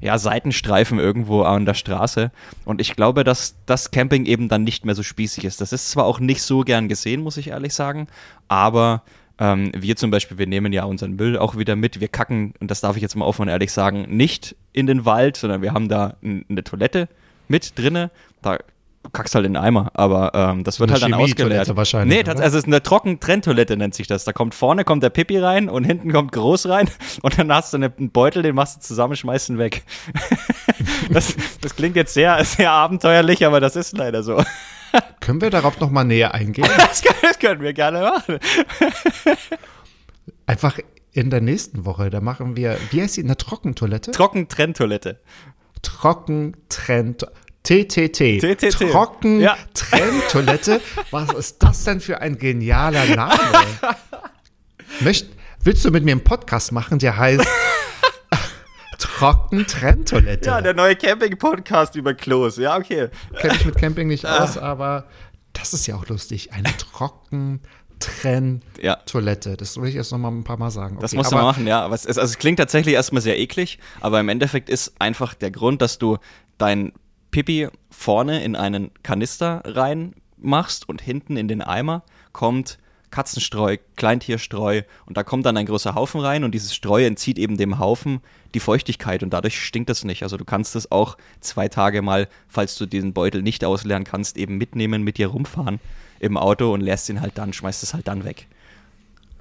ja, 0.00 0.18
Seitenstreifen 0.18 0.98
irgendwo 0.98 1.42
an 1.42 1.64
der 1.64 1.74
Straße. 1.74 2.32
Und 2.64 2.80
ich 2.80 2.96
glaube, 2.96 3.24
dass 3.24 3.54
das 3.66 3.90
Camping 3.92 4.26
eben 4.26 4.48
dann 4.48 4.64
nicht 4.64 4.84
mehr 4.84 4.96
so 4.96 5.02
spießig 5.02 5.44
ist. 5.44 5.60
Das 5.60 5.72
ist 5.72 5.90
zwar 5.90 6.04
auch 6.04 6.18
nicht 6.18 6.42
so 6.42 6.60
gern 6.62 6.88
gesehen, 6.88 7.22
muss 7.22 7.36
ich 7.36 7.48
ehrlich 7.48 7.72
sagen, 7.72 8.08
aber 8.48 9.02
ähm, 9.42 9.72
wir 9.76 9.96
zum 9.96 10.12
Beispiel, 10.12 10.38
wir 10.38 10.46
nehmen 10.46 10.72
ja 10.72 10.84
unseren 10.84 11.16
Müll 11.16 11.36
auch 11.36 11.56
wieder 11.56 11.74
mit. 11.74 11.98
Wir 11.98 12.06
kacken, 12.06 12.54
und 12.60 12.70
das 12.70 12.80
darf 12.80 12.94
ich 12.94 13.02
jetzt 13.02 13.16
mal 13.16 13.24
offen 13.24 13.42
und 13.42 13.48
ehrlich 13.48 13.72
sagen, 13.72 14.06
nicht 14.08 14.54
in 14.72 14.86
den 14.86 15.04
Wald, 15.04 15.36
sondern 15.36 15.62
wir 15.62 15.72
haben 15.72 15.88
da 15.88 16.16
eine 16.22 16.62
Toilette 16.62 17.08
mit 17.48 17.76
drinne. 17.76 18.12
Da 18.40 18.58
du 19.02 19.10
kackst 19.10 19.34
halt 19.34 19.44
in 19.44 19.54
den 19.54 19.62
Eimer, 19.62 19.90
aber 19.94 20.30
ähm, 20.32 20.62
das 20.62 20.78
wird 20.78 20.92
halt 20.92 21.02
dann 21.02 21.14
ausgeleert. 21.14 21.74
wahrscheinlich. 21.74 22.18
Nee, 22.18 22.22
das, 22.22 22.36
also 22.40 22.56
es 22.56 22.62
ist 22.62 22.68
eine 22.68 22.84
Trockentrenntoilette 22.84 23.76
nennt 23.76 23.96
sich 23.96 24.06
das. 24.06 24.22
Da 24.22 24.32
kommt 24.32 24.54
vorne 24.54 24.84
kommt 24.84 25.02
der 25.02 25.10
Pipi 25.10 25.38
rein 25.38 25.68
und 25.68 25.82
hinten 25.82 26.12
kommt 26.12 26.30
Groß 26.30 26.68
rein 26.68 26.88
und 27.22 27.36
dann 27.36 27.52
hast 27.52 27.72
du 27.72 27.78
einen 27.78 28.10
Beutel, 28.10 28.44
den 28.44 28.54
machst 28.54 28.76
du 28.76 28.80
zusammen, 28.80 29.16
schmeißt 29.16 29.48
ihn 29.48 29.58
weg. 29.58 29.82
das, 31.10 31.34
das 31.60 31.74
klingt 31.74 31.96
jetzt 31.96 32.14
sehr, 32.14 32.44
sehr 32.44 32.70
abenteuerlich, 32.70 33.44
aber 33.44 33.58
das 33.58 33.74
ist 33.74 33.98
leider 33.98 34.22
so. 34.22 34.40
Können 35.20 35.40
wir 35.40 35.50
darauf 35.50 35.80
noch 35.80 35.90
mal 35.90 36.04
näher 36.04 36.34
eingehen? 36.34 36.68
Das, 36.76 37.02
können, 37.02 37.18
das 37.22 37.38
können 37.38 37.62
wir 37.62 37.72
gerne 37.72 38.00
machen. 38.02 38.38
Einfach 40.46 40.78
in 41.12 41.30
der 41.30 41.40
nächsten 41.40 41.84
Woche, 41.84 42.10
da 42.10 42.20
machen 42.20 42.56
wir, 42.56 42.78
wie 42.90 43.02
heißt 43.02 43.16
die, 43.16 43.22
eine 43.22 43.36
Trockentoilette? 43.36 44.10
Trockentrenntoilette. 44.10 45.20
Trockentrenntoilette. 45.82 47.32
TTT. 47.64 48.40
TTT. 48.40 48.70
Trockentrenntoilette. 48.90 50.72
Ja. 50.72 50.80
Was 51.12 51.32
ist 51.32 51.62
das 51.62 51.84
denn 51.84 52.00
für 52.00 52.20
ein 52.20 52.36
genialer 52.36 53.06
Name? 53.14 53.38
Möcht, 55.00 55.28
willst 55.62 55.84
du 55.84 55.92
mit 55.92 56.04
mir 56.04 56.10
einen 56.12 56.24
Podcast 56.24 56.72
machen, 56.72 56.98
der 56.98 57.16
heißt 57.16 57.46
Trockentrenntoilette? 59.02 60.48
Ja, 60.48 60.60
der 60.60 60.74
neue 60.74 60.94
Camping-Podcast 60.94 61.96
über 61.96 62.14
Klos. 62.14 62.56
Ja, 62.56 62.76
okay. 62.76 63.08
Kenne 63.36 63.56
ich 63.56 63.66
mit 63.66 63.76
Camping 63.76 64.06
nicht 64.06 64.24
aus, 64.24 64.56
aber 64.56 65.06
das 65.54 65.74
ist 65.74 65.88
ja 65.88 65.96
auch 65.96 66.06
lustig. 66.06 66.52
Eine 66.52 66.68
Trockentrenntoilette. 66.76 69.50
Ja. 69.50 69.56
Das 69.56 69.80
will 69.80 69.88
ich 69.88 69.96
erst 69.96 70.12
noch 70.12 70.18
mal 70.18 70.30
ein 70.30 70.44
paar 70.44 70.56
Mal 70.56 70.70
sagen. 70.70 70.98
Okay, 70.98 71.02
das 71.02 71.14
musst 71.14 71.32
du 71.32 71.36
mal 71.36 71.42
machen, 71.42 71.66
ja. 71.66 71.80
Aber 71.80 71.96
es, 71.96 72.06
also 72.06 72.20
es 72.20 72.38
klingt 72.38 72.60
tatsächlich 72.60 72.94
erstmal 72.94 73.22
sehr 73.22 73.40
eklig, 73.40 73.80
aber 74.00 74.20
im 74.20 74.28
Endeffekt 74.28 74.70
ist 74.70 74.92
einfach 75.00 75.34
der 75.34 75.50
Grund, 75.50 75.82
dass 75.82 75.98
du 75.98 76.18
dein 76.58 76.92
Pipi 77.32 77.66
vorne 77.90 78.44
in 78.44 78.54
einen 78.54 78.92
Kanister 79.02 79.62
reinmachst 79.64 80.88
und 80.88 81.02
hinten 81.02 81.36
in 81.36 81.48
den 81.48 81.60
Eimer 81.60 82.04
kommt 82.30 82.78
Katzenstreu, 83.12 83.76
Kleintierstreu 83.94 84.82
und 85.06 85.16
da 85.16 85.22
kommt 85.22 85.46
dann 85.46 85.56
ein 85.56 85.66
großer 85.66 85.94
Haufen 85.94 86.20
rein 86.20 86.42
und 86.42 86.52
dieses 86.52 86.74
Streu 86.74 87.04
entzieht 87.04 87.38
eben 87.38 87.56
dem 87.56 87.78
Haufen 87.78 88.20
die 88.54 88.60
Feuchtigkeit 88.60 89.22
und 89.22 89.32
dadurch 89.32 89.60
stinkt 89.60 89.90
es 89.90 90.02
nicht. 90.02 90.24
Also 90.24 90.36
du 90.36 90.44
kannst 90.44 90.74
es 90.74 90.90
auch 90.90 91.16
zwei 91.40 91.68
Tage 91.68 92.02
mal, 92.02 92.28
falls 92.48 92.76
du 92.76 92.86
diesen 92.86 93.12
Beutel 93.12 93.42
nicht 93.42 93.64
ausleeren 93.64 94.02
kannst, 94.02 94.36
eben 94.36 94.58
mitnehmen, 94.58 95.02
mit 95.02 95.18
dir 95.18 95.28
rumfahren 95.28 95.78
im 96.18 96.36
Auto 96.36 96.72
und 96.72 96.80
leerst 96.80 97.08
ihn 97.08 97.20
halt 97.20 97.38
dann, 97.38 97.52
schmeißt 97.52 97.82
es 97.84 97.94
halt 97.94 98.08
dann 98.08 98.24
weg. 98.24 98.48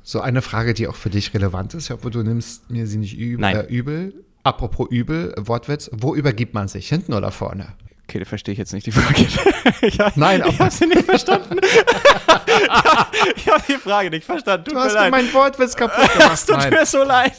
So 0.04 0.20
eine 0.20 0.42
Frage, 0.42 0.74
die 0.74 0.88
auch 0.88 0.96
für 0.96 1.10
dich 1.10 1.34
relevant 1.34 1.74
ist, 1.74 1.92
obwohl 1.92 2.12
du 2.12 2.24
nimmst 2.24 2.70
mir 2.70 2.88
sie 2.88 2.98
nicht 2.98 3.18
übel. 3.18 3.46
Äh, 3.46 3.66
übel. 3.68 4.26
Apropos 4.44 4.88
übel, 4.90 5.34
Wortwitz, 5.38 5.90
wo 5.94 6.16
übergibt 6.16 6.54
man 6.56 6.68
sich? 6.68 6.90
Hinten 6.90 7.14
oder 7.14 7.32
vorne? 7.32 7.74
Okay, 8.12 8.20
da 8.20 8.26
verstehe 8.26 8.52
ich 8.52 8.58
jetzt 8.58 8.74
nicht 8.74 8.86
die 8.86 8.92
Frage. 8.92 9.26
ich, 9.82 9.98
Nein, 10.18 10.44
ich 10.46 10.60
habe 10.60 10.70
sie 10.70 10.86
nicht 10.86 11.06
verstanden. 11.06 11.62
ich 13.38 13.48
habe 13.48 13.64
die 13.70 13.78
Frage 13.78 14.10
nicht 14.10 14.26
verstanden. 14.26 14.66
Tut 14.66 14.76
du 14.76 14.80
hast 14.82 14.96
mir 14.96 15.10
mein 15.10 15.34
Wortwitz 15.34 15.78
kaputt 15.78 16.12
gemacht. 16.18 16.34
Es 16.34 16.46
tut 16.46 16.58
Nein. 16.58 16.72
mir 16.72 16.86
so 16.86 17.04
leid. 17.04 17.32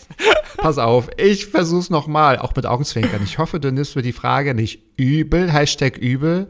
Pass 0.56 0.78
auf, 0.78 1.10
ich 1.18 1.44
versuch's 1.48 1.90
nochmal, 1.90 2.38
auch 2.38 2.56
mit 2.56 2.64
Augenzwinkern. 2.64 3.20
Ich 3.22 3.36
hoffe, 3.36 3.60
du 3.60 3.70
nimmst 3.70 3.96
mir 3.96 4.02
die 4.02 4.14
Frage 4.14 4.54
nicht 4.54 4.80
übel, 4.96 5.52
Hashtag 5.52 5.98
übel, 5.98 6.48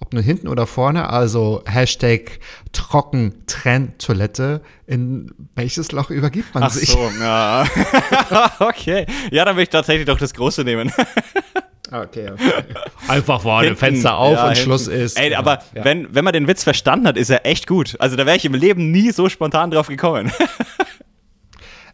ob 0.00 0.12
nur 0.12 0.24
hinten 0.24 0.48
oder 0.48 0.66
vorne, 0.66 1.08
also 1.08 1.62
Hashtag 1.64 2.40
Trockentrenntoilette. 2.72 4.62
In 4.88 5.32
welches 5.54 5.92
Loch 5.92 6.10
übergibt 6.10 6.52
man 6.52 6.64
Ach 6.64 6.70
sich? 6.70 6.88
so, 6.90 7.12
ja. 7.20 7.64
okay. 8.58 9.06
Ja, 9.30 9.44
dann 9.44 9.54
will 9.54 9.62
ich 9.62 9.70
tatsächlich 9.70 10.06
doch 10.06 10.18
das 10.18 10.34
Große 10.34 10.64
nehmen. 10.64 10.92
Okay, 11.92 12.30
okay. 12.32 12.52
Einfach 13.08 13.42
vorne, 13.42 13.76
Fenster 13.76 14.16
auf 14.16 14.32
ja, 14.32 14.42
und 14.44 14.48
hinten. 14.52 14.64
Schluss 14.64 14.86
ist. 14.86 15.18
Ey, 15.18 15.34
aber 15.34 15.58
ja. 15.74 15.84
wenn, 15.84 16.14
wenn 16.14 16.24
man 16.24 16.32
den 16.32 16.48
Witz 16.48 16.64
verstanden 16.64 17.06
hat, 17.06 17.16
ist 17.16 17.28
er 17.28 17.44
echt 17.44 17.66
gut. 17.66 17.96
Also 17.98 18.16
da 18.16 18.24
wäre 18.24 18.36
ich 18.36 18.44
im 18.44 18.54
Leben 18.54 18.90
nie 18.90 19.10
so 19.10 19.28
spontan 19.28 19.70
drauf 19.70 19.88
gekommen. 19.88 20.32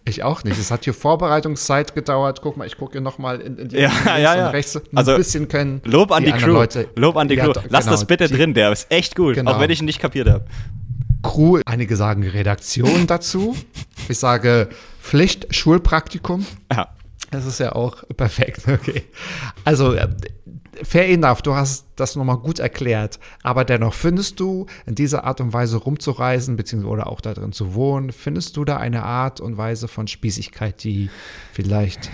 Ich 0.04 0.22
auch 0.22 0.42
nicht. 0.42 0.58
Es 0.58 0.70
hat 0.70 0.84
hier 0.84 0.94
Vorbereitungszeit 0.94 1.94
gedauert. 1.94 2.40
Guck 2.42 2.56
mal, 2.56 2.66
ich 2.66 2.78
gucke 2.78 2.92
hier 2.92 3.02
nochmal 3.02 3.42
in, 3.42 3.58
in 3.58 3.68
die 3.68 3.76
ja, 3.76 3.92
ja, 4.06 4.36
ja. 4.36 4.48
rechts 4.48 4.74
ein 4.76 4.82
also, 4.94 5.14
bisschen 5.16 5.48
können. 5.48 5.82
Lob 5.84 6.12
an 6.12 6.24
die, 6.24 6.32
die 6.32 6.38
Crew. 6.38 6.52
Leute, 6.52 6.88
Lob 6.96 7.16
an 7.18 7.28
die 7.28 7.36
Crew. 7.36 7.52
Lass 7.68 7.84
genau, 7.84 7.92
das 7.92 8.06
bitte 8.06 8.26
die, 8.26 8.34
drin, 8.34 8.54
der 8.54 8.72
ist 8.72 8.90
echt 8.90 9.14
gut, 9.14 9.34
genau. 9.34 9.52
auch 9.52 9.60
wenn 9.60 9.68
ich 9.68 9.80
ihn 9.80 9.84
nicht 9.84 10.00
kapiert 10.00 10.30
habe. 10.30 10.46
Crew, 11.22 11.60
einige 11.66 11.94
sagen 11.96 12.26
Redaktion 12.26 13.06
dazu. 13.06 13.54
Ich 14.08 14.18
sage 14.18 14.70
Pflicht, 15.02 15.54
Schulpraktikum. 15.54 16.46
Ja. 16.72 16.88
Das 17.30 17.44
ist 17.46 17.60
ja 17.60 17.72
auch 17.72 18.04
perfekt, 18.16 18.66
okay. 18.68 19.04
Also, 19.64 19.92
äh, 19.94 20.08
fair 20.82 21.08
enough, 21.08 21.42
du 21.42 21.54
hast 21.54 21.86
das 21.96 22.16
nochmal 22.16 22.38
gut 22.38 22.58
erklärt. 22.58 23.18
Aber 23.42 23.64
dennoch, 23.64 23.94
findest 23.94 24.40
du 24.40 24.66
in 24.86 24.94
dieser 24.94 25.24
Art 25.24 25.40
und 25.40 25.52
Weise 25.52 25.76
rumzureisen, 25.76 26.56
beziehungsweise 26.56 26.92
oder 26.92 27.06
auch 27.08 27.20
da 27.20 27.34
drin 27.34 27.52
zu 27.52 27.74
wohnen, 27.74 28.12
findest 28.12 28.56
du 28.56 28.64
da 28.64 28.76
eine 28.76 29.02
Art 29.02 29.40
und 29.40 29.56
Weise 29.56 29.88
von 29.88 30.08
Spießigkeit, 30.08 30.82
die 30.84 31.10
vielleicht 31.52 32.10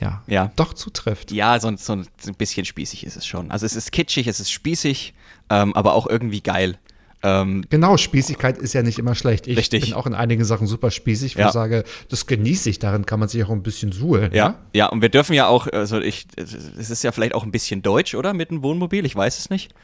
ja, 0.00 0.22
Ja. 0.26 0.50
doch 0.56 0.74
zutrifft. 0.74 1.30
Ja, 1.30 1.58
so, 1.60 1.72
so 1.76 1.92
ein 1.94 2.06
bisschen 2.36 2.64
spießig 2.64 3.06
ist 3.06 3.16
es 3.16 3.26
schon. 3.26 3.50
Also 3.50 3.64
es 3.64 3.76
ist 3.76 3.92
kitschig, 3.92 4.26
es 4.26 4.40
ist 4.40 4.50
spießig, 4.50 5.14
ähm, 5.50 5.74
aber 5.74 5.94
auch 5.94 6.06
irgendwie 6.06 6.40
geil. 6.40 6.78
Ähm, 7.24 7.64
Genau, 7.70 7.96
Spießigkeit 7.96 8.58
ist 8.58 8.74
ja 8.74 8.82
nicht 8.82 8.98
immer 8.98 9.14
schlecht. 9.14 9.46
Ich 9.48 9.56
Richtig. 9.56 9.84
bin 9.86 9.94
auch 9.94 10.06
in 10.06 10.14
einigen 10.14 10.44
Sachen 10.44 10.66
super 10.66 10.90
spießig, 10.90 11.36
wo 11.36 11.40
Ja. 11.40 11.46
ich 11.46 11.52
sage, 11.52 11.84
das 12.10 12.26
genieße 12.26 12.68
ich, 12.70 12.78
darin 12.78 13.06
kann 13.06 13.18
man 13.18 13.28
sich 13.28 13.42
auch 13.42 13.50
ein 13.50 13.62
bisschen 13.62 13.90
suhlen. 13.92 14.30
ja, 14.34 14.56
ja, 14.74 14.86
und 14.88 15.00
wir 15.02 15.08
dürfen 15.08 15.32
ja 15.32 15.46
auch, 15.48 15.66
also 15.66 16.00
ich, 16.00 16.26
es 16.36 16.90
ist 16.90 17.02
ja 17.02 17.10
vielleicht 17.12 17.34
auch 17.34 17.42
ein 17.44 17.50
bisschen 17.50 17.82
deutsch, 17.82 18.14
oder? 18.14 18.34
Mit 18.34 18.50
dem 18.50 18.62
Wohnmobil, 18.62 19.04
ich 19.06 19.16
weiß 19.16 19.38
es 19.38 19.50
nicht. 19.50 19.74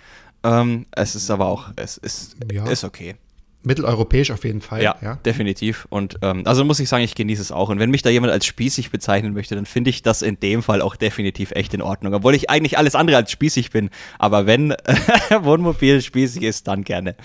Ähm, 0.44 0.86
es 0.92 1.14
ist 1.14 1.30
aber 1.30 1.46
auch, 1.46 1.70
es 1.76 1.96
ist, 1.96 2.36
Ja. 2.52 2.66
ist 2.68 2.84
okay. 2.84 3.16
Mitteleuropäisch 3.62 4.30
auf 4.30 4.44
jeden 4.44 4.62
Fall. 4.62 4.82
Ja, 4.82 4.96
ja. 5.02 5.16
definitiv. 5.16 5.86
Und 5.90 6.18
ähm, 6.22 6.42
also 6.46 6.64
muss 6.64 6.80
ich 6.80 6.88
sagen, 6.88 7.04
ich 7.04 7.14
genieße 7.14 7.42
es 7.42 7.52
auch. 7.52 7.68
Und 7.68 7.78
wenn 7.78 7.90
mich 7.90 8.00
da 8.02 8.08
jemand 8.08 8.32
als 8.32 8.46
spießig 8.46 8.90
bezeichnen 8.90 9.34
möchte, 9.34 9.54
dann 9.54 9.66
finde 9.66 9.90
ich 9.90 10.02
das 10.02 10.22
in 10.22 10.40
dem 10.40 10.62
Fall 10.62 10.80
auch 10.80 10.96
definitiv 10.96 11.50
echt 11.52 11.74
in 11.74 11.82
Ordnung. 11.82 12.14
Obwohl 12.14 12.34
ich 12.34 12.48
eigentlich 12.48 12.78
alles 12.78 12.94
andere 12.94 13.18
als 13.18 13.30
spießig 13.30 13.70
bin. 13.70 13.90
Aber 14.18 14.46
wenn 14.46 14.70
Wohnmobil 15.42 16.00
spießig 16.00 16.42
ist, 16.42 16.68
dann 16.68 16.84
gerne. 16.84 17.16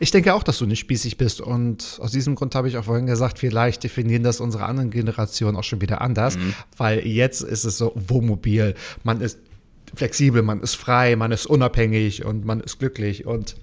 Ich 0.00 0.10
denke 0.10 0.34
auch, 0.34 0.42
dass 0.42 0.58
du 0.58 0.66
nicht 0.66 0.80
spießig 0.80 1.16
bist. 1.18 1.40
Und 1.40 1.98
aus 2.00 2.10
diesem 2.10 2.34
Grund 2.34 2.54
habe 2.56 2.68
ich 2.68 2.76
auch 2.76 2.84
vorhin 2.84 3.06
gesagt, 3.06 3.38
vielleicht 3.38 3.84
definieren 3.84 4.24
das 4.24 4.40
unsere 4.40 4.64
anderen 4.64 4.90
Generationen 4.90 5.56
auch 5.56 5.64
schon 5.64 5.80
wieder 5.80 6.00
anders. 6.00 6.36
Mhm. 6.36 6.54
Weil 6.76 7.06
jetzt 7.06 7.42
ist 7.42 7.64
es 7.64 7.78
so 7.78 7.92
Wohnmobil. 7.94 8.74
Man 9.04 9.20
ist 9.20 9.38
flexibel, 9.94 10.42
man 10.42 10.60
ist 10.60 10.74
frei, 10.74 11.14
man 11.14 11.30
ist 11.30 11.46
unabhängig 11.46 12.24
und 12.24 12.44
man 12.44 12.60
ist 12.60 12.80
glücklich. 12.80 13.24
Und 13.24 13.56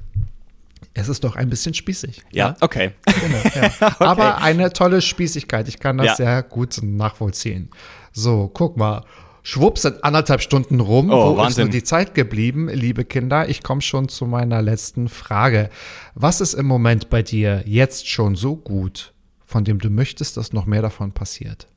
es 0.93 1.07
ist 1.09 1.23
doch 1.23 1.35
ein 1.35 1.49
bisschen 1.49 1.73
spießig. 1.73 2.23
Ja, 2.31 2.55
okay. 2.61 2.91
Genau, 3.05 3.37
ja. 3.79 3.95
Aber 3.99 4.41
eine 4.41 4.71
tolle 4.73 5.01
Spießigkeit. 5.01 5.67
Ich 5.67 5.79
kann 5.79 5.97
das 5.97 6.07
Ja. 6.07 6.15
sehr 6.15 6.43
gut 6.43 6.79
nachvollziehen. 6.81 7.69
So, 8.11 8.49
guck 8.53 8.77
mal. 8.77 9.05
Schwupps 9.43 9.81
sind 9.81 10.03
anderthalb 10.03 10.41
Stunden 10.41 10.79
rum. 10.79 11.09
Oh, 11.09 11.29
Wo 11.29 11.31
ist 11.31 11.37
Wahnsinn. 11.37 11.63
nur 11.65 11.71
die 11.71 11.83
Zeit 11.83 12.13
geblieben, 12.13 12.69
liebe 12.69 13.05
Kinder? 13.05 13.49
Ich 13.49 13.63
komme 13.63 13.81
schon 13.81 14.07
zu 14.07 14.27
meiner 14.27 14.61
letzten 14.61 15.09
Frage. 15.09 15.69
Was 16.13 16.41
ist 16.41 16.53
im 16.53 16.67
Moment 16.67 17.09
bei 17.09 17.23
dir 17.23 17.63
jetzt 17.65 18.07
schon 18.07 18.35
so 18.35 18.55
gut, 18.55 19.13
von 19.45 19.63
dem 19.63 19.79
du 19.79 19.89
möchtest, 19.89 20.37
dass 20.37 20.53
noch 20.53 20.67
mehr 20.67 20.83
davon 20.83 21.11
passiert? 21.13 21.67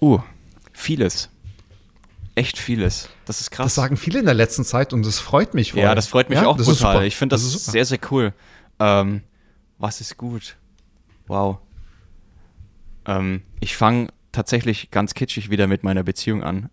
Uh, 0.00 0.20
vieles. 0.72 1.28
Echt 2.36 2.58
vieles. 2.58 3.08
Das 3.24 3.40
ist 3.40 3.50
krass. 3.50 3.66
Das 3.66 3.74
sagen 3.74 3.96
viele 3.96 4.18
in 4.20 4.26
der 4.26 4.34
letzten 4.34 4.64
Zeit 4.64 4.92
und 4.92 5.04
das 5.06 5.18
freut 5.18 5.54
mich 5.54 5.72
voll. 5.72 5.80
ja, 5.80 5.94
das 5.94 6.06
freut 6.06 6.28
mich 6.28 6.38
Ja, 6.38 6.46
auch 6.46 6.56
das 6.56 6.66
super. 6.66 7.02
Ich 7.02 7.16
finde 7.16 7.34
das, 7.34 7.42
super. 7.42 7.72
sehr, 7.72 7.84
sehr 7.86 7.98
cool. 8.10 8.34
Ähm, 8.78 9.22
was 9.78 10.02
ist 10.02 10.18
gut? 10.18 10.56
Wow. 11.26 11.58
Ähm, 13.06 13.40
ich 13.60 13.74
fange 13.74 14.08
tatsächlich 14.32 14.90
ganz 14.90 15.14
kitschig 15.14 15.48
wieder 15.48 15.66
mit 15.66 15.82
meiner 15.82 16.02
Beziehung 16.02 16.42
an. 16.42 16.68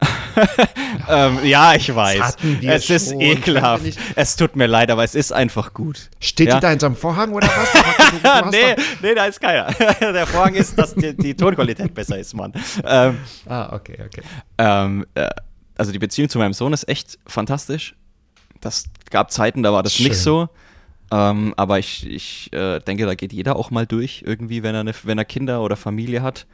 ähm, 1.10 1.40
ja, 1.46 1.76
ich 1.76 1.96
weiß. 1.96 2.36
es 2.62 2.90
ist 2.90 3.10
schon. 3.12 3.22
ekelhaft. 3.22 3.86
Es 4.16 4.36
tut 4.36 4.58
mir 4.58 4.68
leid, 4.68 4.92
aber 4.92 5.06
es 5.06 5.16
ist 5.16 5.32
einfach 5.32 5.74
gut. 5.74 6.10
Steht 6.20 6.50
ja? 6.50 6.56
die 6.56 6.60
da 6.60 6.70
hinterm 6.72 6.98
Vorhang 6.98 7.32
oder 7.32 7.48
was? 7.48 7.72
Du, 8.14 8.20
du 8.44 8.50
nee, 8.52 8.76
nee, 9.02 9.16
da 9.16 9.26
ist 9.26 9.40
keiner. 9.40 9.72
Der 10.02 10.28
Vorhang 10.28 10.54
ist, 10.56 10.78
dass 10.78 10.94
die, 10.94 11.16
die 11.16 11.34
Tonqualität 11.36 11.94
besser 11.94 12.18
ist, 12.20 12.34
Mann. 12.36 12.54
Ähm, 12.84 13.18
Ah, 13.48 13.74
okay, 13.74 13.98
okay. 14.06 14.22
ähm, 14.58 15.06
äh, 15.16 15.30
also 15.78 15.92
die 15.92 16.00
Beziehung 16.00 16.30
zu 16.30 16.38
meinem 16.38 16.54
Sohn 16.54 16.74
ist 16.74 16.88
echt 16.88 17.20
fantastisch. 17.26 17.96
Das 18.62 18.86
gab 19.10 19.32
Zeiten, 19.32 19.64
da 19.64 19.74
war 19.74 19.84
das 19.84 19.96
Schön. 19.96 20.08
nicht 20.08 20.18
so. 20.18 20.50
Ähm, 21.12 21.54
aber 21.58 21.80
ich, 21.80 22.08
ich 22.10 22.52
äh, 22.54 22.80
denke, 22.80 23.06
da 23.06 23.14
geht 23.16 23.34
jeder 23.34 23.56
auch 23.56 23.72
mal 23.72 23.86
durch, 23.86 24.24
irgendwie, 24.26 24.64
wenn 24.64 24.74
er, 24.74 24.82
eine, 24.82 24.94
wenn 25.04 25.18
er 25.18 25.26
Kinder 25.26 25.62
oder 25.62 25.76
Familie 25.76 26.22
hat. 26.24 26.48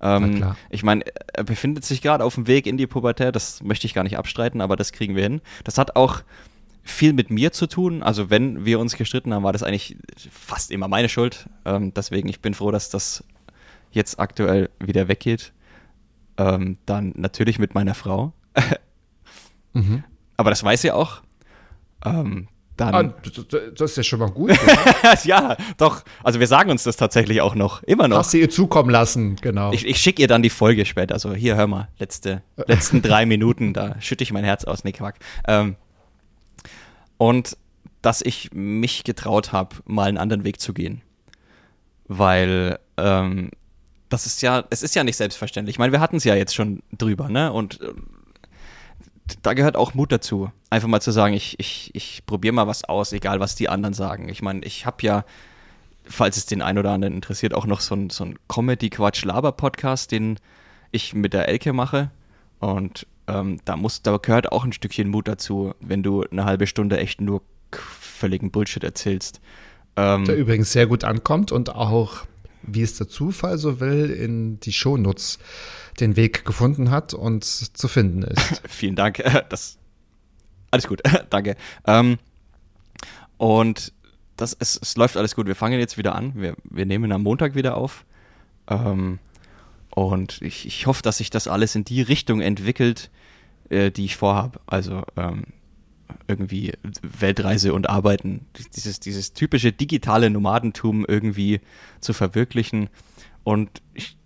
Ähm, 0.00 0.54
ich 0.70 0.82
meine, 0.82 1.04
er 1.32 1.44
befindet 1.44 1.84
sich 1.84 2.02
gerade 2.02 2.22
auf 2.22 2.34
dem 2.34 2.46
Weg 2.46 2.66
in 2.66 2.76
die 2.76 2.86
Pubertät, 2.86 3.34
das 3.34 3.62
möchte 3.62 3.86
ich 3.86 3.94
gar 3.94 4.04
nicht 4.04 4.18
abstreiten, 4.18 4.60
aber 4.60 4.76
das 4.76 4.92
kriegen 4.92 5.16
wir 5.16 5.22
hin. 5.22 5.40
Das 5.64 5.78
hat 5.78 5.96
auch 5.96 6.22
viel 6.82 7.14
mit 7.14 7.30
mir 7.30 7.50
zu 7.52 7.66
tun. 7.66 8.02
Also 8.02 8.30
wenn 8.30 8.64
wir 8.64 8.78
uns 8.78 8.96
gestritten 8.96 9.32
haben, 9.32 9.42
war 9.42 9.52
das 9.52 9.62
eigentlich 9.62 9.96
fast 10.30 10.70
immer 10.70 10.86
meine 10.86 11.08
Schuld. 11.08 11.48
Ähm, 11.64 11.92
deswegen, 11.94 12.28
ich 12.28 12.40
bin 12.40 12.54
froh, 12.54 12.70
dass 12.70 12.90
das 12.90 13.24
jetzt 13.90 14.20
aktuell 14.20 14.68
wieder 14.78 15.08
weggeht. 15.08 15.52
Ähm, 16.36 16.76
dann 16.84 17.14
natürlich 17.16 17.58
mit 17.58 17.74
meiner 17.74 17.94
Frau. 17.94 18.32
Mhm. 19.76 20.04
Aber 20.36 20.50
das 20.50 20.62
weiß 20.62 20.82
sie 20.82 20.92
auch. 20.92 21.20
Ähm, 22.04 22.46
Ah, 22.80 22.90
dann, 22.90 23.14
das, 23.22 23.46
das 23.74 23.90
ist 23.92 23.96
ja 23.98 24.02
schon 24.02 24.18
mal 24.18 24.30
gut. 24.30 24.50
ja, 25.24 25.56
doch. 25.76 26.02
Also 26.24 26.40
wir 26.40 26.48
sagen 26.48 26.70
uns 26.70 26.82
das 26.82 26.96
tatsächlich 26.96 27.40
auch 27.40 27.54
noch. 27.54 27.84
Immer 27.84 28.08
noch. 28.08 28.18
Hast 28.18 28.34
du 28.34 28.38
ihr 28.38 28.50
zukommen 28.50 28.90
lassen, 28.90 29.36
genau. 29.36 29.72
Ich, 29.72 29.86
ich 29.86 29.98
schicke 29.98 30.20
ihr 30.22 30.28
dann 30.28 30.42
die 30.42 30.50
Folge 30.50 30.84
später. 30.84 31.14
Also 31.14 31.34
hier, 31.34 31.54
hör 31.54 31.68
mal, 31.68 31.88
letzte, 32.00 32.42
letzten 32.66 33.00
drei 33.00 33.26
Minuten, 33.26 33.74
da 33.74 34.00
schütte 34.00 34.24
ich 34.24 34.32
mein 34.32 34.42
Herz 34.42 34.64
aus. 34.64 34.82
Nee, 34.82 34.90
Quack. 34.90 35.20
Ähm, 35.46 35.76
und 37.16 37.56
dass 38.02 38.22
ich 38.22 38.50
mich 38.52 39.04
getraut 39.04 39.52
habe, 39.52 39.76
mal 39.86 40.08
einen 40.08 40.18
anderen 40.18 40.42
Weg 40.42 40.60
zu 40.60 40.74
gehen. 40.74 41.00
Weil 42.08 42.80
ähm, 42.96 43.50
das 44.08 44.26
ist 44.26 44.42
ja, 44.42 44.64
es 44.70 44.82
ist 44.82 44.96
ja 44.96 45.04
nicht 45.04 45.16
selbstverständlich. 45.16 45.74
Ich 45.76 45.78
meine, 45.78 45.92
wir 45.92 46.00
hatten 46.00 46.16
es 46.16 46.24
ja 46.24 46.34
jetzt 46.34 46.56
schon 46.56 46.82
drüber, 46.98 47.28
ne? 47.28 47.52
Und 47.52 47.80
äh, 47.80 47.92
da 49.42 49.54
gehört 49.54 49.76
auch 49.76 49.94
Mut 49.94 50.12
dazu. 50.12 50.50
Einfach 50.70 50.88
mal 50.88 51.00
zu 51.00 51.10
sagen, 51.10 51.34
ich, 51.34 51.58
ich, 51.58 51.90
ich 51.94 52.22
probiere 52.26 52.54
mal 52.54 52.66
was 52.66 52.84
aus, 52.84 53.12
egal 53.12 53.40
was 53.40 53.54
die 53.54 53.68
anderen 53.68 53.94
sagen. 53.94 54.28
Ich 54.28 54.42
meine, 54.42 54.64
ich 54.64 54.86
habe 54.86 54.96
ja, 55.00 55.24
falls 56.04 56.36
es 56.36 56.46
den 56.46 56.62
einen 56.62 56.78
oder 56.78 56.90
anderen 56.90 57.14
interessiert, 57.14 57.54
auch 57.54 57.66
noch 57.66 57.80
so 57.80 57.94
ein, 57.94 58.10
so 58.10 58.26
Comedy-Quatsch-Laber-Podcast, 58.48 60.12
den 60.12 60.38
ich 60.90 61.14
mit 61.14 61.32
der 61.32 61.48
Elke 61.48 61.72
mache. 61.72 62.10
Und 62.58 63.06
ähm, 63.26 63.60
da, 63.64 63.76
muss, 63.76 64.02
da 64.02 64.16
gehört 64.18 64.52
auch 64.52 64.64
ein 64.64 64.72
Stückchen 64.72 65.08
Mut 65.08 65.28
dazu, 65.28 65.74
wenn 65.80 66.02
du 66.02 66.24
eine 66.24 66.44
halbe 66.44 66.66
Stunde 66.66 66.98
echt 66.98 67.20
nur 67.20 67.42
völligen 67.70 68.50
Bullshit 68.50 68.84
erzählst. 68.84 69.40
Ähm, 69.96 70.24
der 70.24 70.36
übrigens 70.36 70.72
sehr 70.72 70.86
gut 70.86 71.04
ankommt 71.04 71.52
und 71.52 71.74
auch, 71.74 72.26
wie 72.62 72.82
es 72.82 72.96
der 72.96 73.08
Zufall 73.08 73.58
so 73.58 73.80
will, 73.80 74.10
in 74.10 74.60
die 74.60 74.72
Shownotes 74.72 75.38
den 76.00 76.16
Weg 76.16 76.44
gefunden 76.44 76.90
hat 76.90 77.14
und 77.14 77.44
zu 77.44 77.88
finden 77.88 78.22
ist. 78.22 78.62
Vielen 78.68 78.96
Dank. 78.96 79.22
Das, 79.48 79.78
alles 80.70 80.88
gut, 80.88 81.02
danke. 81.30 81.56
Ähm, 81.86 82.18
und 83.36 83.92
das, 84.36 84.56
es, 84.58 84.78
es 84.80 84.96
läuft 84.96 85.16
alles 85.16 85.34
gut. 85.34 85.46
Wir 85.46 85.54
fangen 85.54 85.78
jetzt 85.78 85.98
wieder 85.98 86.14
an. 86.14 86.32
Wir, 86.34 86.56
wir 86.64 86.86
nehmen 86.86 87.12
am 87.12 87.22
Montag 87.22 87.54
wieder 87.54 87.76
auf. 87.76 88.04
Ähm, 88.68 89.18
und 89.90 90.42
ich, 90.42 90.66
ich 90.66 90.86
hoffe, 90.86 91.02
dass 91.02 91.18
sich 91.18 91.30
das 91.30 91.46
alles 91.46 91.74
in 91.74 91.84
die 91.84 92.02
Richtung 92.02 92.40
entwickelt, 92.40 93.10
äh, 93.70 93.90
die 93.90 94.04
ich 94.04 94.16
vorhabe. 94.16 94.60
Also 94.66 95.02
ähm, 95.16 95.44
irgendwie 96.26 96.72
Weltreise 97.02 97.72
und 97.72 97.88
Arbeiten. 97.88 98.46
Dieses, 98.74 99.00
dieses 99.00 99.32
typische 99.32 99.72
digitale 99.72 100.30
Nomadentum 100.30 101.04
irgendwie 101.06 101.60
zu 102.00 102.12
verwirklichen. 102.12 102.88
Und 103.44 103.82
ich 103.92 104.16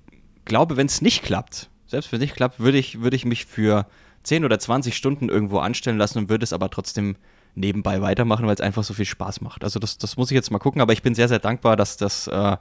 glaube, 0.49 0.77
wenn 0.77 0.87
es 0.87 1.01
nicht 1.01 1.23
klappt, 1.23 1.71
selbst 1.87 2.11
wenn 2.11 2.19
es 2.19 2.23
nicht 2.23 2.37
klappt, 2.37 2.59
würde 2.59 2.79
ich, 2.79 3.01
würde 3.01 3.17
ich 3.17 3.25
mich 3.25 3.47
für 3.47 3.87
10 4.25 4.45
oder 4.45 4.59
20 4.59 4.97
Stunden 4.97 5.29
irgendwo 5.29 5.59
anstellen 5.59 5.99
lassen 5.99 6.19
und 6.19 6.29
würde 6.29 6.45
es 6.45 6.53
aber 6.53 6.71
trotzdem 6.71 7.17
nebenbei 7.55 8.01
weitermachen, 8.01 8.47
weil 8.47 8.55
es 8.55 8.61
einfach 8.61 8.85
so 8.85 8.95
viel 8.95 9.05
Spaß 9.05 9.41
macht. 9.41 9.65
Also 9.65 9.79
das, 9.79 9.99
das 9.99 10.17
muss 10.17 10.31
ich 10.31 10.35
jetzt 10.35 10.51
mal 10.51 10.59
gucken, 10.59 10.81
aber 10.81 10.93
ich 10.93 11.03
bin 11.03 11.15
sehr, 11.15 11.29
sehr 11.29 11.39
dankbar, 11.39 11.77
dass 11.77 11.97
das 11.97 12.27
äh, 12.27 12.57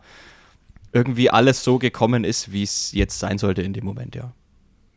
irgendwie 0.91 1.29
alles 1.29 1.63
so 1.63 1.77
gekommen 1.77 2.23
ist, 2.23 2.51
wie 2.51 2.63
es 2.63 2.91
jetzt 2.91 3.19
sein 3.19 3.37
sollte 3.37 3.61
in 3.61 3.73
dem 3.73 3.85
Moment, 3.85 4.15
ja. 4.15 4.33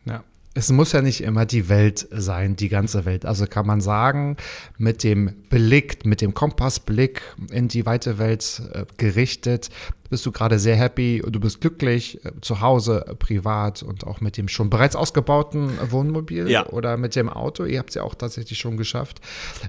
Ja. 0.04 0.24
Es 0.54 0.70
muss 0.72 0.92
ja 0.92 1.00
nicht 1.00 1.22
immer 1.22 1.46
die 1.46 1.68
Welt 1.68 2.08
sein, 2.10 2.56
die 2.56 2.68
ganze 2.68 3.04
Welt. 3.04 3.24
Also 3.24 3.46
kann 3.46 3.66
man 3.66 3.80
sagen, 3.80 4.36
mit 4.78 5.04
dem 5.04 5.44
Blick, 5.48 6.04
mit 6.04 6.20
dem 6.20 6.34
Kompassblick 6.34 7.22
in 7.52 7.68
die 7.68 7.86
weite 7.86 8.18
Welt 8.18 8.62
äh, 8.72 8.84
gerichtet, 8.96 9.68
bist 10.10 10.26
du 10.26 10.32
gerade 10.32 10.58
sehr 10.58 10.76
happy 10.76 11.22
und 11.24 11.32
du 11.32 11.40
bist 11.40 11.60
glücklich 11.60 12.24
äh, 12.24 12.32
zu 12.40 12.60
Hause, 12.60 13.04
äh, 13.08 13.14
privat 13.14 13.82
und 13.82 14.06
auch 14.06 14.20
mit 14.20 14.36
dem 14.36 14.48
schon 14.48 14.68
bereits 14.68 14.96
ausgebauten 14.96 15.70
äh, 15.78 15.90
Wohnmobil 15.92 16.50
Ja. 16.50 16.66
oder 16.66 16.96
mit 16.96 17.16
dem 17.16 17.28
Auto. 17.28 17.64
Ihr 17.64 17.78
habt 17.78 17.90
es 17.90 17.94
ja 17.94 18.02
auch 18.02 18.14
tatsächlich 18.14 18.58
schon 18.58 18.76
geschafft. 18.76 19.20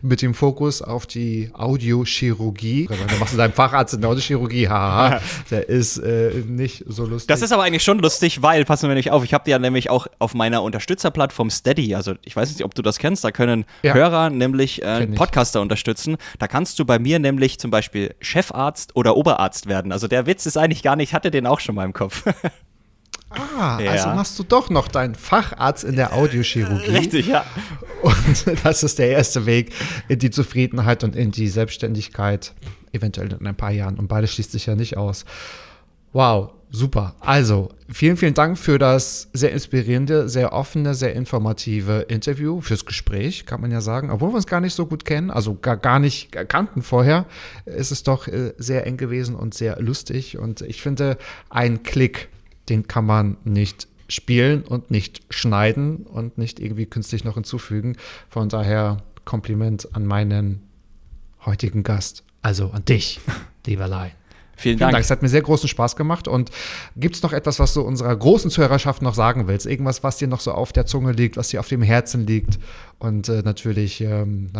Mit 0.01 0.21
dem 0.21 0.33
Fokus 0.33 0.81
auf 0.81 1.05
die 1.05 1.49
Audiochirurgie. 1.53 2.89
Du 3.11 3.17
machst 3.19 3.37
deinen 3.37 3.53
Facharzt 3.53 3.93
in 3.93 4.01
der 4.01 4.09
Audiochirurgie, 4.09 4.67
haha. 4.69 5.21
Der 5.49 5.67
ist 5.69 5.97
äh, 5.97 6.31
nicht 6.47 6.83
so 6.87 7.05
lustig. 7.05 7.27
Das 7.27 7.41
ist 7.41 7.51
aber 7.51 7.63
eigentlich 7.63 7.83
schon 7.83 7.99
lustig, 7.99 8.41
weil, 8.41 8.63
passen 8.65 8.87
wir 8.89 8.95
nicht 8.95 9.11
auf, 9.11 9.23
ich 9.23 9.33
habe 9.33 9.43
dir 9.43 9.51
ja 9.51 9.59
nämlich 9.59 9.89
auch 9.89 10.07
auf 10.19 10.33
meiner 10.33 10.63
Unterstützerplattform 10.63 11.49
Steady, 11.49 11.93
also 11.95 12.13
ich 12.23 12.35
weiß 12.35 12.49
nicht, 12.51 12.63
ob 12.63 12.73
du 12.75 12.81
das 12.81 12.97
kennst, 12.99 13.23
da 13.23 13.31
können 13.31 13.65
Ja. 13.83 13.93
Hörer 13.93 14.29
nämlich 14.29 14.81
äh. 14.81 15.07
Podcaster 15.07 15.61
unterstützen. 15.61 16.17
Da 16.39 16.47
kannst 16.47 16.79
du 16.79 16.85
bei 16.85 16.99
mir 16.99 17.19
nämlich 17.19 17.59
zum 17.59 17.69
Beispiel 17.71 18.15
Chefarzt 18.21 18.95
oder 18.95 19.15
Oberarzt 19.17 19.67
werden. 19.67 19.91
Also 19.91 20.07
der 20.07 20.25
Witz 20.31 20.45
ist 20.45 20.57
eigentlich 20.57 20.81
gar 20.81 20.95
nicht, 20.95 21.09
ich 21.09 21.13
hatte 21.13 21.29
den 21.29 21.45
auch 21.45 21.59
schon 21.59 21.75
mal 21.75 21.85
im 21.85 21.93
Kopf. 21.93 22.23
Ah, 23.33 23.79
Ja. 23.79 23.91
also 23.91 24.09
machst 24.09 24.37
du 24.39 24.43
doch 24.43 24.69
noch 24.69 24.89
deinen 24.89 25.15
Facharzt 25.15 25.85
in 25.85 25.95
der 25.95 26.11
Audiochirurgie. 26.13 26.91
Richtig, 26.91 27.27
ja. 27.27 27.45
Und 28.01 28.65
das 28.65 28.83
ist 28.83 28.99
der 28.99 29.09
erste 29.09 29.45
Weg 29.45 29.71
in 30.09 30.19
die 30.19 30.31
Zufriedenheit 30.31 31.05
und 31.05 31.15
in 31.15 31.31
die 31.31 31.47
Selbstständigkeit, 31.47 32.53
eventuell 32.91 33.31
in 33.31 33.47
ein 33.47 33.55
paar 33.55 33.71
Jahren. 33.71 33.97
Und 33.97 34.09
beides 34.09 34.33
schließt 34.33 34.51
sich 34.51 34.65
ja 34.65 34.75
nicht 34.75 34.97
aus. 34.97 35.23
Wow, 36.11 36.51
super. 36.71 37.15
Also, 37.19 37.69
vielen, 37.89 38.17
vielen 38.17 38.33
Dank 38.33 38.57
für 38.57 38.79
das 38.79 39.29
sehr 39.33 39.51
inspirierende, 39.51 40.29
sehr 40.29 40.53
offene, 40.53 40.95
sehr 40.95 41.13
informative 41.13 42.05
Interview, 42.07 42.61
fürs 42.61 42.85
Gespräch, 42.85 43.45
kann 43.45 43.61
man 43.61 43.71
ja 43.71 43.81
sagen. 43.81 44.09
Obwohl 44.09 44.29
wir 44.29 44.35
uns 44.35 44.47
gar 44.47 44.61
nicht 44.61 44.73
so 44.73 44.85
gut 44.85 45.05
kennen, 45.05 45.29
also 45.29 45.55
gar, 45.55 45.77
gar 45.77 45.99
nicht 45.99 46.31
kannten 46.47 46.81
vorher, 46.81 47.25
ist 47.65 47.91
es 47.91 48.03
doch 48.03 48.27
äh, 48.27 48.53
sehr 48.57 48.87
eng 48.87 48.97
gewesen 48.97 49.35
und 49.35 49.53
sehr 49.53 49.79
lustig. 49.81 50.37
Und 50.37 50.61
ich 50.61 50.81
finde, 50.81 51.17
ein 51.49 51.83
Klick, 51.83 52.29
den 52.69 52.87
kann 52.87 53.05
man 53.05 53.37
nicht 53.43 53.87
spielen 54.07 54.63
und 54.63 54.91
nicht 54.91 55.21
schneiden 55.29 55.97
und 56.05 56.37
nicht 56.37 56.59
irgendwie 56.59 56.85
künstlich 56.85 57.23
noch 57.23 57.35
hinzufügen. 57.35 57.97
Von 58.29 58.49
daher 58.49 58.97
Kompliment 59.25 59.95
an 59.95 60.05
meinen 60.05 60.61
heutigen 61.45 61.83
Gast, 61.83 62.23
also 62.41 62.71
an 62.71 62.85
dich, 62.85 63.19
lieber 63.65 63.87
Lai. 63.87 64.13
Vielen, 64.61 64.77
Dank. 64.77 64.91
Dank. 64.91 65.03
Es 65.03 65.09
hat 65.09 65.21
mir 65.23 65.29
sehr 65.29 65.41
großen 65.41 65.67
Spaß 65.67 65.95
gemacht. 65.95 66.27
Und 66.27 66.51
gibt 66.95 67.15
es 67.15 67.23
noch 67.23 67.33
etwas, 67.33 67.59
was 67.59 67.73
du 67.73 67.81
unserer 67.81 68.15
großen 68.15 68.51
Zuhörerschaft 68.51 69.01
noch 69.01 69.15
sagen 69.15 69.47
willst? 69.47 69.65
Irgendwas, 69.65 70.03
was 70.03 70.17
dir 70.17 70.27
noch 70.27 70.39
so 70.39 70.51
auf 70.51 70.71
der 70.71 70.85
Zunge 70.85 71.13
liegt, 71.13 71.35
was 71.35 71.49
dir 71.49 71.59
auf 71.59 71.67
dem 71.67 71.81
Herzen 71.81 72.27
liegt? 72.27 72.59
Und 72.99 73.27
äh, 73.27 73.41
natürlich 73.43 74.01
ähm, 74.01 74.51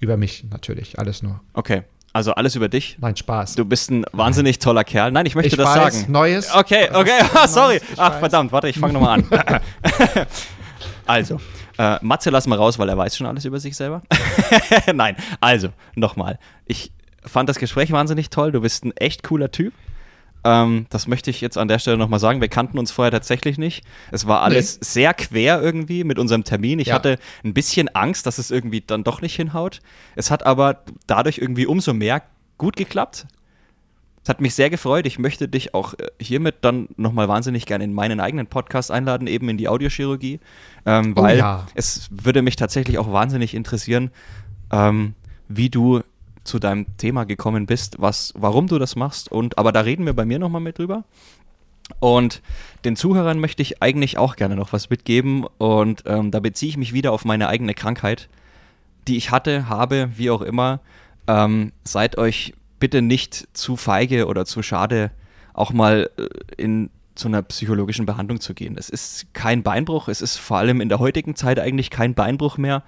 über 0.00 0.16
mich, 0.16 0.44
natürlich, 0.50 0.98
alles 0.98 1.22
nur. 1.22 1.40
Okay. 1.52 1.82
Also 2.14 2.32
alles 2.32 2.56
über 2.56 2.68
dich. 2.68 2.96
Nein, 3.00 3.16
Spaß. 3.16 3.54
Du 3.54 3.64
bist 3.64 3.90
ein 3.90 4.04
wahnsinnig 4.12 4.58
toller 4.58 4.84
Kerl. 4.84 5.12
Nein, 5.12 5.26
ich 5.26 5.34
möchte 5.34 5.48
ich 5.48 5.56
das 5.56 5.66
weiß, 5.66 6.00
sagen. 6.00 6.12
Neues. 6.12 6.54
Okay, 6.54 6.88
okay, 6.92 7.20
sorry. 7.48 7.80
Ach, 7.96 8.18
verdammt, 8.18 8.52
warte, 8.52 8.68
ich 8.68 8.78
fange 8.78 8.92
nochmal 8.94 9.20
an. 9.20 9.26
also, 11.06 11.40
äh, 11.78 11.98
Matze 12.02 12.28
lassen 12.28 12.50
wir 12.50 12.56
raus, 12.56 12.78
weil 12.78 12.88
er 12.88 12.98
weiß 12.98 13.16
schon 13.16 13.26
alles 13.26 13.46
über 13.46 13.58
sich 13.58 13.74
selber. 13.74 14.02
Nein, 14.94 15.16
also, 15.40 15.68
nochmal. 15.94 16.38
Ich 16.66 16.92
fand 17.24 17.48
das 17.48 17.58
Gespräch 17.58 17.92
wahnsinnig 17.92 18.30
toll. 18.30 18.52
Du 18.52 18.60
bist 18.60 18.84
ein 18.84 18.96
echt 18.96 19.22
cooler 19.22 19.50
Typ. 19.50 19.72
Ähm, 20.44 20.86
das 20.90 21.06
möchte 21.06 21.30
ich 21.30 21.40
jetzt 21.40 21.56
an 21.56 21.68
der 21.68 21.78
Stelle 21.78 21.96
nochmal 21.96 22.18
sagen. 22.18 22.40
Wir 22.40 22.48
kannten 22.48 22.78
uns 22.78 22.90
vorher 22.90 23.12
tatsächlich 23.12 23.58
nicht. 23.58 23.84
Es 24.10 24.26
war 24.26 24.42
alles 24.42 24.76
nee. 24.76 24.84
sehr 24.84 25.14
quer 25.14 25.62
irgendwie 25.62 26.04
mit 26.04 26.18
unserem 26.18 26.44
Termin. 26.44 26.78
Ich 26.80 26.88
ja. 26.88 26.94
hatte 26.94 27.18
ein 27.44 27.54
bisschen 27.54 27.88
Angst, 27.94 28.26
dass 28.26 28.38
es 28.38 28.50
irgendwie 28.50 28.80
dann 28.80 29.04
doch 29.04 29.22
nicht 29.22 29.36
hinhaut. 29.36 29.80
Es 30.16 30.30
hat 30.30 30.44
aber 30.44 30.82
dadurch 31.06 31.38
irgendwie 31.38 31.66
umso 31.66 31.94
mehr 31.94 32.22
gut 32.58 32.76
geklappt. 32.76 33.26
Es 34.24 34.28
hat 34.28 34.40
mich 34.40 34.54
sehr 34.54 34.70
gefreut. 34.70 35.06
Ich 35.06 35.18
möchte 35.18 35.48
dich 35.48 35.74
auch 35.74 35.94
äh, 35.94 36.08
hiermit 36.20 36.56
dann 36.62 36.88
nochmal 36.96 37.28
wahnsinnig 37.28 37.66
gerne 37.66 37.84
in 37.84 37.92
meinen 37.92 38.20
eigenen 38.20 38.46
Podcast 38.46 38.90
einladen, 38.90 39.26
eben 39.26 39.48
in 39.48 39.56
die 39.56 39.68
Audiochirurgie, 39.68 40.40
ähm, 40.86 41.14
oh 41.16 41.22
weil 41.22 41.36
oh 41.36 41.40
ja. 41.40 41.66
es 41.74 42.08
würde 42.10 42.42
mich 42.42 42.56
tatsächlich 42.56 42.98
auch 42.98 43.12
wahnsinnig 43.12 43.54
interessieren, 43.54 44.10
ähm, 44.70 45.14
wie 45.48 45.70
du 45.70 46.02
zu 46.44 46.58
deinem 46.58 46.86
Thema 46.96 47.24
gekommen 47.24 47.66
bist, 47.66 47.96
was, 48.00 48.32
warum 48.36 48.66
du 48.66 48.78
das 48.78 48.96
machst. 48.96 49.30
Und 49.30 49.58
aber 49.58 49.72
da 49.72 49.80
reden 49.80 50.06
wir 50.06 50.14
bei 50.14 50.24
mir 50.24 50.38
nochmal 50.38 50.60
mit 50.60 50.78
drüber. 50.78 51.04
Und 52.00 52.42
den 52.84 52.96
Zuhörern 52.96 53.38
möchte 53.38 53.62
ich 53.62 53.82
eigentlich 53.82 54.18
auch 54.18 54.36
gerne 54.36 54.56
noch 54.56 54.72
was 54.72 54.90
mitgeben. 54.90 55.46
Und 55.58 56.04
ähm, 56.06 56.30
da 56.30 56.40
beziehe 56.40 56.70
ich 56.70 56.76
mich 56.76 56.92
wieder 56.92 57.12
auf 57.12 57.24
meine 57.24 57.48
eigene 57.48 57.74
Krankheit, 57.74 58.28
die 59.08 59.16
ich 59.16 59.30
hatte, 59.30 59.68
habe, 59.68 60.10
wie 60.16 60.30
auch 60.30 60.42
immer. 60.42 60.80
Ähm, 61.26 61.72
seid 61.84 62.18
euch 62.18 62.54
bitte 62.80 63.02
nicht 63.02 63.48
zu 63.52 63.76
feige 63.76 64.26
oder 64.26 64.44
zu 64.44 64.62
schade, 64.62 65.10
auch 65.54 65.72
mal 65.72 66.10
äh, 66.16 66.26
in 66.56 66.90
zu 67.14 67.28
einer 67.28 67.42
psychologischen 67.42 68.06
Behandlung 68.06 68.40
zu 68.40 68.54
gehen. 68.54 68.76
Es 68.78 68.88
ist 68.88 69.34
kein 69.34 69.62
Beinbruch, 69.62 70.08
es 70.08 70.22
ist 70.22 70.38
vor 70.38 70.58
allem 70.58 70.80
in 70.80 70.88
der 70.88 70.98
heutigen 70.98 71.36
Zeit 71.36 71.58
eigentlich 71.58 71.90
kein 71.90 72.14
Beinbruch 72.14 72.56
mehr, 72.56 72.82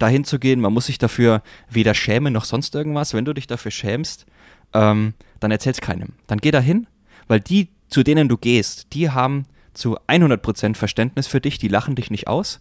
dahin 0.00 0.24
zu 0.24 0.38
gehen. 0.38 0.60
Man 0.60 0.72
muss 0.72 0.86
sich 0.86 0.98
dafür 0.98 1.42
weder 1.68 1.94
schämen 1.94 2.32
noch 2.32 2.44
sonst 2.44 2.74
irgendwas. 2.74 3.14
Wenn 3.14 3.24
du 3.24 3.32
dich 3.32 3.46
dafür 3.46 3.70
schämst, 3.70 4.26
ähm, 4.74 5.14
dann 5.38 5.50
erzähl's 5.50 5.80
keinem. 5.80 6.14
Dann 6.26 6.38
geh 6.38 6.50
dahin, 6.50 6.86
weil 7.28 7.40
die, 7.40 7.68
zu 7.88 8.02
denen 8.02 8.28
du 8.28 8.36
gehst, 8.36 8.92
die 8.92 9.10
haben 9.10 9.46
zu 9.74 9.98
100% 10.08 10.74
Verständnis 10.74 11.26
für 11.26 11.40
dich, 11.40 11.58
die 11.58 11.68
lachen 11.68 11.94
dich 11.94 12.10
nicht 12.10 12.28
aus. 12.28 12.58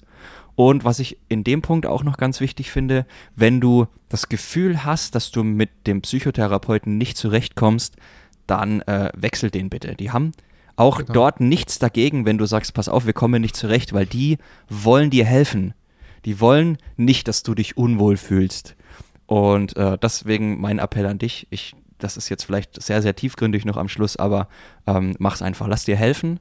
Und 0.55 0.83
was 0.83 0.99
ich 0.99 1.17
in 1.29 1.43
dem 1.43 1.61
Punkt 1.61 1.85
auch 1.85 2.03
noch 2.03 2.17
ganz 2.17 2.41
wichtig 2.41 2.71
finde, 2.71 3.05
wenn 3.35 3.61
du 3.61 3.87
das 4.09 4.29
Gefühl 4.29 4.83
hast, 4.83 5.15
dass 5.15 5.31
du 5.31 5.43
mit 5.43 5.87
dem 5.87 6.01
Psychotherapeuten 6.01 6.97
nicht 6.97 7.17
zurechtkommst, 7.17 7.95
dann 8.45 8.81
äh, 8.81 9.11
wechsel 9.15 9.51
den 9.51 9.69
bitte. 9.69 9.95
Die 9.95 10.11
haben 10.11 10.33
auch 10.75 10.99
genau. 10.99 11.13
dort 11.13 11.39
nichts 11.39 11.79
dagegen, 11.79 12.25
wenn 12.25 12.37
du 12.37 12.45
sagst, 12.45 12.73
pass 12.73 12.89
auf, 12.89 13.05
wir 13.05 13.13
kommen 13.13 13.41
nicht 13.41 13.55
zurecht, 13.55 13.93
weil 13.93 14.05
die 14.05 14.37
wollen 14.69 15.09
dir 15.09 15.25
helfen. 15.25 15.73
Die 16.25 16.39
wollen 16.39 16.77
nicht, 16.97 17.27
dass 17.27 17.43
du 17.43 17.55
dich 17.55 17.77
unwohl 17.77 18.17
fühlst. 18.17 18.75
Und 19.25 19.77
äh, 19.77 19.97
deswegen 20.01 20.59
mein 20.59 20.79
Appell 20.79 21.05
an 21.05 21.19
dich. 21.19 21.47
Ich, 21.49 21.75
das 21.99 22.17
ist 22.17 22.29
jetzt 22.29 22.43
vielleicht 22.43 22.81
sehr, 22.81 23.01
sehr 23.01 23.15
tiefgründig 23.15 23.65
noch 23.65 23.77
am 23.77 23.87
Schluss, 23.87 24.17
aber 24.17 24.47
ähm, 24.87 25.15
mach's 25.19 25.41
einfach. 25.41 25.67
Lass 25.67 25.85
dir 25.85 25.95
helfen, 25.95 26.39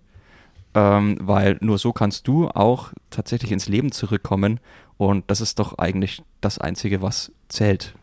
ähm, 0.74 1.18
weil 1.20 1.59
nur 1.61 1.79
so 1.79 1.93
kannst 1.93 2.26
du 2.29 2.49
auch 2.49 2.93
tatsächlich 3.11 3.53
ins 3.53 3.68
Leben 3.68 3.93
zurückkommen. 3.93 4.61
Und 4.97 5.31
das 5.31 5.41
ist 5.41 5.59
doch 5.59 5.79
eigentlich 5.79 6.22
das 6.41 6.59
Einzige, 6.59 7.03
was 7.03 7.31
zählt. 7.49 7.95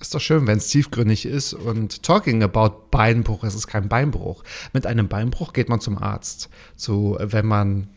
Ist 0.00 0.14
doch 0.14 0.20
schön, 0.20 0.46
wenn 0.46 0.58
es 0.58 0.68
tiefgründig 0.68 1.24
ist 1.24 1.54
und 1.54 2.02
talking 2.02 2.42
about 2.42 2.88
Beinbruch, 2.90 3.44
es 3.44 3.54
ist 3.54 3.68
kein 3.68 3.88
Beinbruch. 3.88 4.42
Mit 4.72 4.86
einem 4.86 5.08
Beinbruch 5.08 5.52
geht 5.52 5.68
man 5.68 5.80
zum 5.80 5.96
Arzt. 5.96 6.50
So, 6.76 7.16
wenn 7.20 7.46
man 7.46 7.88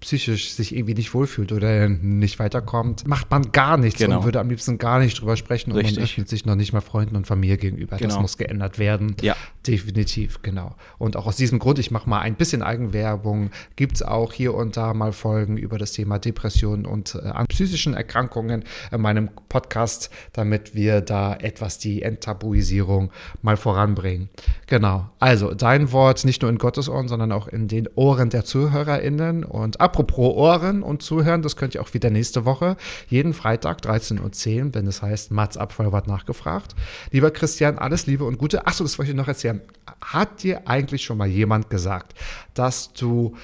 psychisch 0.00 0.50
sich 0.52 0.74
irgendwie 0.74 0.94
nicht 0.94 1.14
wohlfühlt 1.14 1.52
oder 1.52 1.88
nicht 1.88 2.38
weiterkommt, 2.38 3.06
macht 3.06 3.30
man 3.30 3.52
gar 3.52 3.76
nichts 3.76 3.98
genau. 3.98 4.18
und 4.18 4.24
würde 4.24 4.40
am 4.40 4.48
liebsten 4.48 4.78
gar 4.78 4.98
nicht 4.98 5.20
drüber 5.20 5.36
sprechen 5.36 5.72
und 5.72 5.78
Richtig. 5.78 5.96
man 5.96 6.04
öffnet 6.04 6.28
sich 6.28 6.44
noch 6.44 6.54
nicht 6.54 6.72
mal 6.72 6.80
Freunden 6.80 7.16
und 7.16 7.26
Familie 7.26 7.56
gegenüber. 7.56 7.96
Genau. 7.96 8.14
Das 8.14 8.20
muss 8.20 8.36
geändert 8.36 8.78
werden. 8.78 9.16
Ja. 9.22 9.36
Definitiv, 9.66 10.42
genau. 10.42 10.76
Und 10.98 11.16
auch 11.16 11.26
aus 11.26 11.36
diesem 11.36 11.58
Grund, 11.58 11.78
ich 11.78 11.90
mache 11.90 12.08
mal 12.08 12.20
ein 12.20 12.36
bisschen 12.36 12.62
Eigenwerbung, 12.62 13.50
gibt 13.74 13.96
es 13.96 14.02
auch 14.02 14.32
hier 14.32 14.54
und 14.54 14.76
da 14.76 14.94
mal 14.94 15.12
Folgen 15.12 15.56
über 15.56 15.78
das 15.78 15.92
Thema 15.92 16.18
Depressionen 16.18 16.86
und 16.86 17.14
äh, 17.16 17.28
an 17.28 17.46
psychischen 17.46 17.94
Erkrankungen 17.94 18.64
in 18.92 19.00
meinem 19.00 19.30
Podcast, 19.48 20.10
damit 20.32 20.74
wir 20.74 21.00
da 21.00 21.34
etwas 21.34 21.78
die 21.78 22.02
Enttabuisierung 22.02 23.10
mal 23.42 23.56
voranbringen. 23.56 24.28
Genau. 24.66 25.10
Also 25.18 25.54
dein 25.54 25.90
Wort 25.92 26.24
nicht 26.24 26.42
nur 26.42 26.50
in 26.50 26.58
Gottes 26.58 26.88
Ohren, 26.88 27.08
sondern 27.08 27.32
auch 27.32 27.48
in 27.48 27.66
den 27.66 27.88
Ohren 27.94 28.30
der 28.30 28.44
ZuhörerInnen 28.44 29.44
und 29.44 29.80
apropos 29.86 30.34
Ohren 30.34 30.82
und 30.82 31.02
Zuhören, 31.02 31.42
das 31.42 31.56
könnt 31.56 31.74
ihr 31.74 31.80
auch 31.80 31.94
wieder 31.94 32.10
nächste 32.10 32.44
Woche, 32.44 32.76
jeden 33.08 33.32
Freitag 33.32 33.80
13.10 33.80 34.66
Uhr, 34.66 34.74
wenn 34.74 34.86
es 34.86 35.00
heißt 35.00 35.30
Mats 35.30 35.56
Abfeuerbart 35.56 36.06
nachgefragt. 36.06 36.74
Lieber 37.10 37.30
Christian, 37.30 37.78
alles 37.78 38.06
Liebe 38.06 38.24
und 38.24 38.38
Gute. 38.38 38.66
Achso, 38.66 38.84
das 38.84 38.98
wollte 38.98 39.12
ich 39.12 39.16
noch 39.16 39.28
erzählen. 39.28 39.62
Hat 40.00 40.42
dir 40.42 40.68
eigentlich 40.68 41.04
schon 41.04 41.18
mal 41.18 41.28
jemand 41.28 41.70
gesagt, 41.70 42.14
dass 42.54 42.92
du 42.92 43.36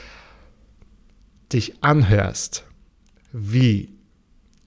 dich 1.53 1.83
anhörst 1.83 2.65
wie 3.33 3.89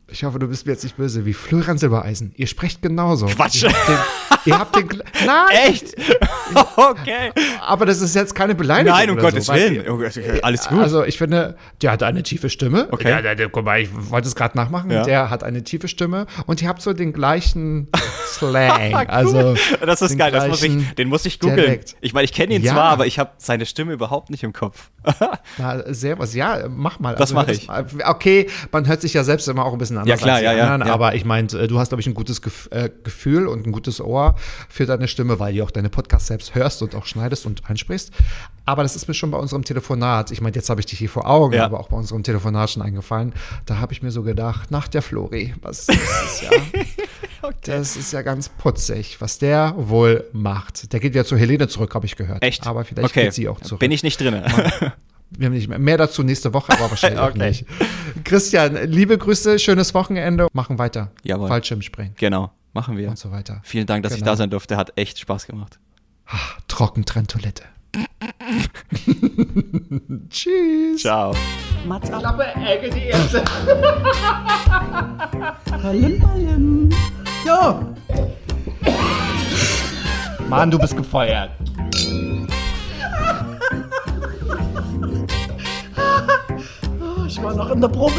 ich 0.08 0.24
hoffe, 0.24 0.38
du 0.38 0.48
bist 0.48 0.66
mir 0.66 0.74
jetzt 0.74 0.84
nicht 0.84 0.98
böse, 0.98 1.26
wie 1.26 1.34
Florian 1.34 1.78
Silbereisen. 1.80 2.32
Ihr 2.36 2.46
sprecht 2.48 2.82
genauso. 2.82 3.26
Quatsch. 3.26 3.64
Ihr 3.64 3.70
habt 3.70 3.90
den, 3.90 3.98
ihr 4.46 4.58
habt 4.58 4.76
den 4.76 4.88
Nein! 5.26 5.70
Echt? 5.70 5.96
okay. 6.76 7.32
Aber 7.62 7.86
das 7.86 8.02
ist 8.02 8.16
jetzt 8.16 8.36
keine 8.36 8.56
Beleidigung. 8.56 8.98
Nein, 8.98 9.10
um 9.10 9.18
Gottes 9.18 9.48
so, 9.48 9.54
Willen. 9.54 9.90
Oh 9.90 10.02
alles 10.42 10.68
gut. 10.68 10.80
Also, 10.80 11.04
ich 11.04 11.18
finde, 11.18 11.58
der 11.82 11.92
hat 11.92 12.04
eine 12.04 12.24
tiefe 12.24 12.50
Stimme. 12.50 12.88
Okay. 12.92 13.06
Der, 13.06 13.22
der, 13.22 13.36
der, 13.36 13.50
guck 13.50 13.66
mal, 13.66 13.82
ich 13.82 13.90
wollte 13.92 14.28
es 14.28 14.36
gerade 14.36 14.58
nachmachen. 14.58 14.92
Ja. 14.92 15.04
Der 15.04 15.30
hat 15.30 15.44
eine 15.44 15.64
tiefe 15.64 15.88
Stimme 15.88 16.28
und 16.46 16.62
ihr 16.62 16.68
habt 16.68 16.82
so 16.82 16.94
den 16.94 17.14
gleichen 17.14 17.90
Slang. 18.28 18.94
also, 19.08 19.56
das 19.86 20.02
ist 20.02 20.18
geil. 20.18 20.32
Das 20.32 20.48
muss 20.48 20.64
ich, 20.64 20.96
den 20.96 21.10
muss 21.10 21.26
ich 21.26 21.40
googeln. 21.40 21.80
Ich 22.02 22.14
meine, 22.14 22.26
ich 22.26 22.34
kenne 22.34 22.56
ihn 22.56 22.64
ja. 22.64 22.74
zwar, 22.74 22.86
aber 22.92 23.06
ich 23.06 23.20
habe 23.20 23.32
seine 23.38 23.66
Stimme 23.66 23.94
überhaupt 23.94 24.30
nicht 24.30 24.44
im 24.44 24.54
Kopf. 24.54 24.90
Na, 25.58 25.94
sehr 25.94 26.20
was. 26.20 26.34
Ja, 26.34 26.68
mach 26.70 27.00
mal. 27.00 27.14
Das 27.14 27.34
also, 27.34 27.36
mache 27.36 27.52
ich. 27.52 27.70
Okay, 28.06 28.50
man 28.72 28.88
hört 28.88 29.02
sich 29.02 29.14
ja 29.14 29.24
selbst 29.24 29.48
immer 29.48 29.66
auch 29.66 29.74
ein 29.74 29.78
bisschen 29.78 29.98
anders 29.98 30.20
ja, 30.20 30.24
klar, 30.24 30.42
ja, 30.42 30.52
anderen, 30.52 30.88
ja, 30.88 30.94
aber 30.94 31.16
ich 31.16 31.26
meinte, 31.26 31.60
äh, 31.60 31.68
du 31.68 31.80
hast, 31.80 31.90
glaube 31.90 32.02
ich, 32.02 32.08
ein 32.08 32.14
gutes 32.14 32.42
äh, 32.72 32.90
Gefühl 33.04 33.48
und 33.48 33.66
ein 33.68 33.72
gutes 33.72 34.02
Ohr 34.02 34.35
für 34.70 34.86
deine 34.86 35.08
Stimme, 35.08 35.40
weil 35.40 35.54
du 35.54 35.64
auch 35.64 35.72
deine 35.72 35.90
Podcasts 35.90 36.28
selbst 36.28 36.56
hörst 36.56 36.82
und 36.82 36.96
auch 36.96 37.06
schneidest 37.06 37.46
und 37.46 37.70
einsprichst. 37.70 38.12
Aber 38.66 38.84
das 38.84 38.96
ist 38.96 39.08
mir 39.08 39.14
schon 39.14 39.32
bei 39.32 39.38
unserem 39.38 39.64
Telefonat, 39.64 40.32
ich 40.32 40.42
meine, 40.42 40.56
jetzt 40.56 40.70
habe 40.70 40.82
ich 40.82 40.88
dich 40.88 40.98
hier 40.98 41.10
vor 41.10 41.30
Augen, 41.30 41.54
ja. 41.54 41.66
aber 41.66 41.80
auch 41.80 41.90
bei 41.90 41.98
unserem 41.98 42.24
Telefonat 42.24 42.72
schon 42.72 42.82
eingefallen. 42.82 43.34
Da 43.66 43.78
habe 43.78 43.94
ich 43.94 44.02
mir 44.02 44.12
so 44.12 44.24
gedacht, 44.24 44.72
nach 44.72 44.88
der 44.88 45.04
Flori, 45.04 45.54
was 45.62 45.86
das 45.86 45.96
ist 45.96 46.42
ja, 46.42 46.50
okay. 47.44 47.56
das 47.62 47.96
ist 47.96 48.12
ja 48.12 48.24
ganz 48.24 48.50
putzig, 48.50 49.22
was 49.22 49.38
der 49.38 49.76
wohl 49.78 50.26
macht. 50.34 50.92
Der 50.94 51.00
geht 51.00 51.14
ja 51.14 51.24
zu 51.24 51.38
Helene 51.38 51.68
zurück, 51.68 51.94
habe 51.94 52.08
ich 52.08 52.16
gehört. 52.16 52.42
Echt? 52.42 52.66
Aber 52.66 52.86
vielleicht 52.86 53.12
okay. 53.12 53.26
geht 53.26 53.34
sie 53.34 53.48
auch 53.48 53.62
zurück. 53.62 53.80
Bin 53.80 53.92
ich 53.92 54.02
nicht 54.02 54.20
drin. 54.20 54.42
Wir 55.32 55.48
haben 55.48 55.54
nicht 55.54 55.68
mehr. 55.68 55.80
mehr 55.80 55.98
dazu 55.98 56.24
nächste 56.24 56.54
Woche, 56.54 56.72
aber 56.74 56.90
wahrscheinlich 56.92 57.20
okay. 57.22 57.32
auch 57.32 57.36
nicht. 57.36 57.66
Christian, 58.24 58.78
liebe 58.86 59.18
Grüße, 59.18 59.60
schönes 59.60 59.94
Wochenende. 59.94 60.48
Machen 60.54 60.78
weiter. 60.78 61.12
Jawohl. 61.24 61.48
Fallschirmspringen. 61.48 62.14
Genau, 62.18 62.52
Machen 62.76 62.98
wir. 62.98 63.10
Und 63.10 63.18
so 63.18 63.32
weiter. 63.32 63.62
Vielen 63.64 63.88
Dank, 63.88 64.04
dass 64.04 64.12
genau. 64.12 64.18
ich 64.18 64.24
da 64.24 64.32
genau. 64.32 64.38
sein 64.38 64.50
durfte. 64.50 64.76
Hat 64.76 64.92
echt 64.98 65.18
Spaß 65.18 65.48
gemacht. 65.48 65.80
Ach, 66.26 66.60
Trockentrenntoilette. 66.68 67.64
Tschüss. 70.30 71.02
Ciao. 71.02 71.34
Mats 71.88 72.10
Klappe, 72.10 72.44
Ecke, 72.44 72.90
die 72.90 73.06
erste. 73.06 73.46
hallim, 75.84 76.28
hallim. 76.28 76.90
Jo. 77.46 77.96
Mann, 80.50 80.70
du 80.70 80.78
bist 80.78 80.98
gefeuert. 80.98 81.52
Oh, 87.00 87.26
ich 87.26 87.42
war 87.42 87.54
noch 87.56 87.72
in 87.72 87.80
der 87.80 87.88
Probe. 87.88 88.16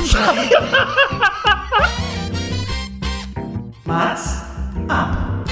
Mats? 3.84 4.45
up. 4.88 5.45